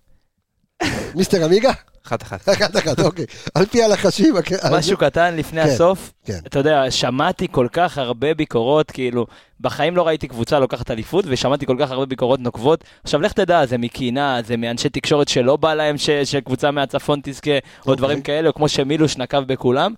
מיסטר 1.16 1.45
עמיגה? 1.45 1.72
אחת 2.08 2.24
אחת. 2.24 2.49
אחת-אחת, 2.49 2.99
אוקיי. 2.99 3.26
על 3.56 3.66
פי 3.66 3.84
הלחשים. 3.84 4.36
משהו 4.72 4.98
קטן 4.98 5.36
לפני 5.36 5.64
כן, 5.64 5.70
הסוף. 5.70 6.14
כן. 6.26 6.40
אתה 6.48 6.60
יודע, 6.60 6.91
שמעתי 6.91 7.48
כל 7.52 7.68
כך 7.72 7.98
הרבה 7.98 8.34
ביקורות, 8.34 8.91
כאילו, 8.91 9.26
בחיים 9.60 9.98
לא 9.98 10.08
ראיתי 10.08 10.28
קבוצה 10.28 10.60
לוקחת 10.60 10.91
אליפות, 10.91 11.26
ושמעתי 11.28 11.66
כל 11.66 11.76
כך 11.80 11.91
הרבה 11.91 12.06
ביקורות 12.06 12.40
נוקבות. 12.40 12.84
עכשיו, 13.03 13.22
לך 13.22 13.34
תדע, 13.34 13.66
זה 13.66 13.78
מקינה, 13.78 14.40
זה 14.45 14.58
מאנשי 14.58 14.90
תקשורת 14.90 15.28
שלא 15.28 15.56
בא 15.56 15.74
להם 15.74 15.98
ש- 15.98 16.10
שקבוצה 16.10 16.72
מהצפון 16.72 17.20
תזכה, 17.24 17.52
או 17.52 17.58
אוקיי. 17.80 17.95
דברים 17.95 18.22
כאלה, 18.22 18.48
או 18.49 18.53
כמו 18.53 18.70
שמילוש 18.70 19.18
נקב 19.18 19.40
בכולם. 19.44 19.94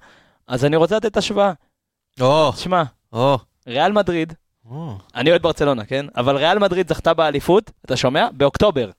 אז 0.47 0.65
אני 0.65 0.76
רוצה 0.76 0.95
לתת 0.95 1.18
השוואה. 1.18 1.51
או, 2.22 2.51
תשמע. 2.51 2.84
ריאל 3.68 3.91
מדריד. 3.91 4.34
אני 5.15 5.30
אוהד 5.30 5.41
ברצלונה, 5.41 5.85
כן? 5.85 6.05
אבל 6.18 6.35
ריאל 6.38 6.60
מדריד 6.60 6.89
זכתה 6.89 7.14
באליפות, 7.14 7.72
אתה 7.85 7.97
שומע? 7.97 8.27
באוקטובר. 8.34 8.89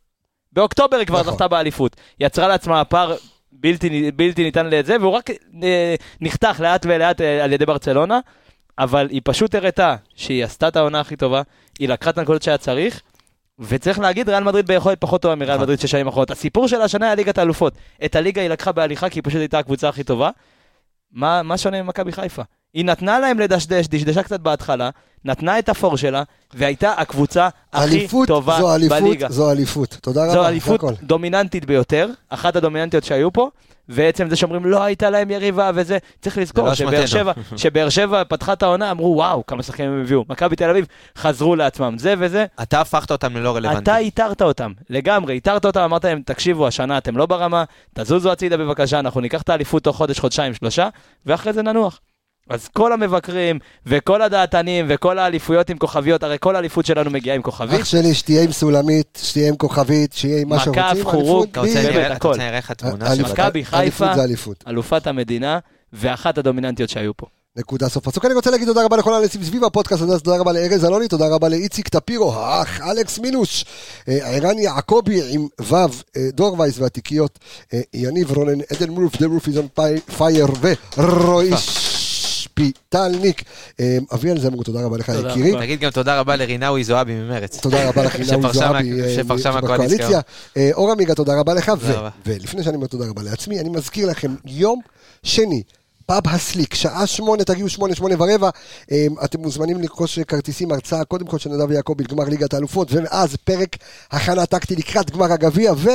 באוקטובר 0.54 0.96
היא 0.96 1.06
כבר 1.06 1.20
נכון. 1.20 1.32
זכתה 1.32 1.48
באליפות. 1.48 1.96
יצרה 2.20 2.48
לעצמה 2.48 2.84
פער 2.84 3.16
בלתי, 3.52 4.10
בלתי 4.10 4.44
ניתן 4.44 4.66
לזה, 4.66 4.96
והוא 5.00 5.12
רק 5.12 5.30
אה, 5.62 5.94
נחתך 6.20 6.60
לאט 6.60 6.86
ולאט 6.88 7.20
אה, 7.20 7.44
על 7.44 7.52
ידי 7.52 7.66
ברצלונה, 7.66 8.20
אבל 8.78 9.08
היא 9.10 9.20
פשוט 9.24 9.54
הראתה 9.54 9.96
שהיא 10.14 10.44
עשתה 10.44 10.68
את 10.68 10.76
העונה 10.76 11.00
הכי 11.00 11.16
טובה, 11.16 11.42
היא 11.78 11.88
לקחה 11.88 12.10
את 12.10 12.18
הנקודות 12.18 12.42
שהיה 12.42 12.58
צריך, 12.58 13.00
וצריך 13.58 13.98
להגיד, 13.98 14.28
ריאל 14.28 14.44
מדריד 14.44 14.66
ביכולת 14.66 15.00
פחות 15.00 15.22
טובה 15.22 15.34
מריאל 15.34 15.54
נכון. 15.54 15.62
מדריד 15.62 15.80
שש 15.80 15.90
שנים 15.90 16.08
אחרונות. 16.08 16.30
הסיפור 16.30 16.68
של 16.68 16.80
השנה 16.80 17.06
היה 17.06 17.14
ליגת 17.14 17.38
האלופות. 17.38 17.74
את 18.04 18.16
הליגה 18.16 18.42
היא 18.42 18.50
לקחה 18.50 18.72
בהליכה 18.72 19.10
כי 19.10 19.18
היא 19.18 19.24
פשוט 19.24 19.38
הייתה 19.38 19.58
הקבוצה 19.58 19.88
הכי 19.88 20.04
טובה. 20.04 20.30
מה, 21.12 21.42
מה 21.42 21.58
שונה 21.58 21.82
ממכבי 21.82 22.12
חיפה? 22.12 22.42
היא 22.74 22.84
נתנה 22.84 23.18
להם 23.18 23.38
לדשדש, 23.38 23.86
דשדשה 23.86 24.22
קצת 24.22 24.40
בהתחלה, 24.40 24.90
נתנה 25.24 25.58
את 25.58 25.68
הפור 25.68 25.96
שלה, 25.96 26.22
והייתה 26.54 26.92
הקבוצה 26.92 27.48
הכי 27.72 27.84
אליפות 27.84 28.28
טובה 28.28 28.58
זו 28.60 28.74
אליפות, 28.74 28.98
בליגה. 28.98 29.28
זו 29.30 29.50
אליפות. 29.50 29.98
תודה 30.02 30.24
רבה. 30.24 30.32
זו 30.32 30.46
אליפות. 30.46 30.80
דומיננטית 31.02 31.64
ביותר, 31.64 32.10
אחת 32.28 32.56
הדומיננטיות 32.56 33.04
שהיו 33.04 33.32
פה, 33.32 33.48
ועצם 33.88 34.30
זה 34.30 34.36
שאומרים 34.36 34.64
לא 34.64 34.82
הייתה 34.82 35.10
להם 35.10 35.30
יריבה 35.30 35.70
וזה, 35.74 35.98
צריך 36.20 36.38
לזכור 36.38 36.64
לא 36.64 36.74
שבאר 36.74 37.06
שבע. 37.06 37.32
שבאר 37.56 37.88
שבע 37.88 38.22
פתחה 38.28 38.52
את 38.52 38.62
העונה, 38.62 38.90
אמרו 38.90 39.14
וואו, 39.16 39.46
כמה 39.46 39.62
שחקנים 39.62 39.90
הם 39.90 40.00
הביאו. 40.00 40.24
מכבי 40.28 40.56
תל 40.56 40.70
אביב 40.70 40.86
חזרו 41.18 41.56
לעצמם, 41.56 41.94
זה 41.98 42.14
וזה, 42.18 42.46
אתה 42.62 42.80
הפכת 42.80 43.10
אותם 43.10 43.36
ללא 43.36 43.56
רלוונטי. 43.56 43.82
אתה 43.82 43.98
איתרת 43.98 44.42
אותם, 44.42 44.72
לגמרי, 44.90 45.34
איתרת 45.34 45.64
אותם, 45.64 45.80
אמרת 45.80 46.04
להם, 46.04 46.22
תקשיבו, 46.26 46.66
השנה 46.66 46.98
אתם 46.98 47.16
לא 47.16 47.26
ברמה, 47.26 47.64
תזוזו 47.94 48.32
הצידה 48.32 48.56
בבקשה, 48.56 48.98
אנחנו 48.98 49.20
ניקח 49.20 49.42
את 49.42 49.48
האליפות 49.48 49.84
תוך 49.84 49.96
חודש, 49.96 50.18
חודשיים, 50.18 50.54
שלושה, 50.54 50.88
ואחרי 51.26 51.52
זה 51.52 51.62
ננוח. 51.62 52.00
אז 52.50 52.68
כל 52.68 52.92
המבקרים, 52.92 53.58
וכל 53.86 54.22
הדעתנים, 54.22 54.86
וכל 54.88 55.18
האליפויות 55.18 55.70
עם 55.70 55.78
כוכביות, 55.78 56.22
הרי 56.22 56.36
כל 56.40 56.56
האליפות 56.56 56.86
שלנו 56.86 57.10
מגיעה 57.10 57.36
עם 57.36 57.42
כוכבית. 57.42 57.80
אח 57.80 57.84
שלי, 57.84 58.14
שתהיה 58.14 58.42
עם 58.42 58.52
סולמית, 58.52 59.18
שתהיה 59.22 59.48
עם 59.48 59.56
כוכבית, 59.56 60.12
שיהיה 60.12 60.40
עם 60.42 60.48
מה 60.48 60.56
מקף, 60.56 60.66
שרוצים. 60.88 61.04
חורוק, 61.04 61.24
אליפות, 61.28 61.50
אתה 61.50 61.60
רוצה 61.60 61.74
נראה- 61.74 61.92
נראה 62.36 62.58
לך 62.58 62.72
תמונה 62.72 63.16
של... 63.16 63.22
מכבי 63.22 63.64
חיפה. 63.64 64.14
אליפות. 64.14 64.64
אלופת 64.68 65.06
המדינה, 65.06 65.58
ואחת 65.92 66.38
הדומיננטיות 66.38 66.90
שהיו 66.90 67.16
פה. 67.16 67.26
נקודה 67.56 67.88
סוף 67.88 68.04
פסוק. 68.08 68.24
אני 68.24 68.34
רוצה 68.34 68.50
להגיד 68.50 68.68
תודה 68.68 68.84
רבה 68.84 68.96
לכל 68.96 69.14
האנשים 69.14 69.44
סביב 69.44 69.64
הפודקאסט 69.64 70.02
הזה, 70.02 70.14
אז 70.14 70.22
תודה 70.22 70.36
רבה 70.36 70.52
לארז 70.52 70.84
אלוני, 70.84 71.08
תודה 71.08 71.28
רבה 71.28 71.48
לאיציק 71.48 71.88
טפירו, 71.88 72.34
האח 72.34 72.80
אלכס 72.80 73.18
מינוש, 73.18 73.64
אה, 74.08 74.18
ערן 74.22 74.58
יעקבי 74.58 75.20
עם 75.34 75.46
ו', 75.60 75.74
אה, 75.74 75.86
דור 76.32 76.60
וייס 76.60 76.78
והתיקיות, 76.78 77.38
אה, 77.74 77.80
יניב 77.94 78.30
רונן, 78.32 78.58
עדן 78.70 78.90
מורף, 78.90 79.16
the 79.20 79.26
roof 79.26 79.46
is 79.46 79.56
on 79.56 79.66
fire 80.16 80.46
ורועי 80.98 81.50
שפיטלניק. 82.54 83.42
אה, 83.80 83.98
אביאל 84.14 84.38
זמרו, 84.38 84.62
תודה 84.62 84.84
רבה 84.84 84.96
לך 84.96 85.12
יקירי. 85.28 85.52
תגיד 85.60 85.80
גם 85.80 85.90
תודה 85.90 86.20
רבה 86.20 86.36
לרינאוי 86.36 86.84
זועבי 86.84 87.14
ממרץ. 87.14 87.60
תודה 87.60 87.88
רבה 87.88 88.04
לך, 88.04 88.16
שפרשה 88.24 88.52
זועבי, 88.52 89.02
אה, 89.02 89.14
שפרשה 89.14 89.50
מהקואליציה. 89.50 90.20
אה, 90.56 90.70
אור 90.72 90.90
עמיגה, 90.90 91.14
תודה 91.14 91.40
רבה 91.40 91.54
לך. 91.54 91.72
ולפני 92.26 92.62
שאני 92.62 92.76
אומר 92.76 92.86
תודה 92.86 93.04
רבה 93.08 93.22
לעצמי, 93.22 93.60
אני 93.60 93.68
מזכיר 93.68 94.08
לכם, 94.08 94.34
יום 94.44 94.80
שני, 95.22 95.62
פאב 96.06 96.22
הסליק, 96.26 96.74
שעה 96.74 97.06
שמונה, 97.06 97.44
תגיעו 97.44 97.68
שמונה, 97.68 97.94
שמונה 97.94 98.14
ורבע. 98.18 98.50
אה, 98.92 99.06
אתם 99.24 99.40
מוזמנים 99.40 99.80
לרכוש 99.80 100.18
כרטיסים, 100.18 100.72
הרצאה 100.72 101.04
קודם 101.04 101.26
כל 101.26 101.38
של 101.38 101.50
נדב 101.50 101.70
יעקבי, 101.70 102.04
גמר 102.04 102.24
ליגת 102.24 102.54
האלופות, 102.54 102.92
ואז 102.92 103.36
פרק 103.44 103.76
הכנה 104.10 104.46
טקטי 104.46 104.76
לקראת 104.76 105.10
גמר 105.10 105.32
הגביע, 105.32 105.72
ו... 105.76 105.90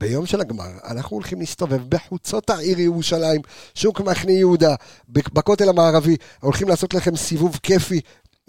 ביום 0.00 0.26
של 0.26 0.40
הגמר, 0.40 0.70
אנחנו 0.84 1.16
הולכים 1.16 1.40
להסתובב 1.40 1.80
בחוצות 1.88 2.50
העיר 2.50 2.80
ירושלים, 2.80 3.40
שוק 3.74 4.00
מחנה 4.00 4.32
יהודה, 4.32 4.74
בכותל 5.08 5.68
המערבי, 5.68 6.16
הולכים 6.40 6.68
לעשות 6.68 6.94
לכם 6.94 7.16
סיבוב 7.16 7.58
כיפי. 7.62 8.00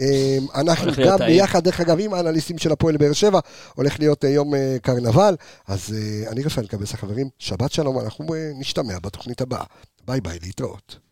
אה, 0.01 0.37
אנחנו 0.55 0.91
גם. 1.05 1.17
ביחד, 1.17 1.63
דרך 1.63 1.81
אגב, 1.81 1.97
עם 1.99 2.13
האנליסטים 2.13 2.57
של 2.57 2.71
הפועל 2.71 2.97
באר 2.97 3.13
שבע, 3.13 3.39
הולך 3.75 3.99
להיות 3.99 4.25
אה, 4.25 4.29
יום 4.29 4.55
אה, 4.55 4.77
קרנבל, 4.81 5.35
אז 5.67 5.95
אה, 5.97 6.31
אני 6.31 6.43
רפאל 6.43 6.67
קבס 6.67 6.93
החברים, 6.93 7.29
שבת 7.39 7.71
שלום, 7.71 7.99
אנחנו 7.99 8.25
נשתמע 8.59 8.99
בתוכנית 8.99 9.41
הבאה. 9.41 9.63
ביי 10.07 10.21
ביי, 10.21 10.39
להתראות. 10.43 11.10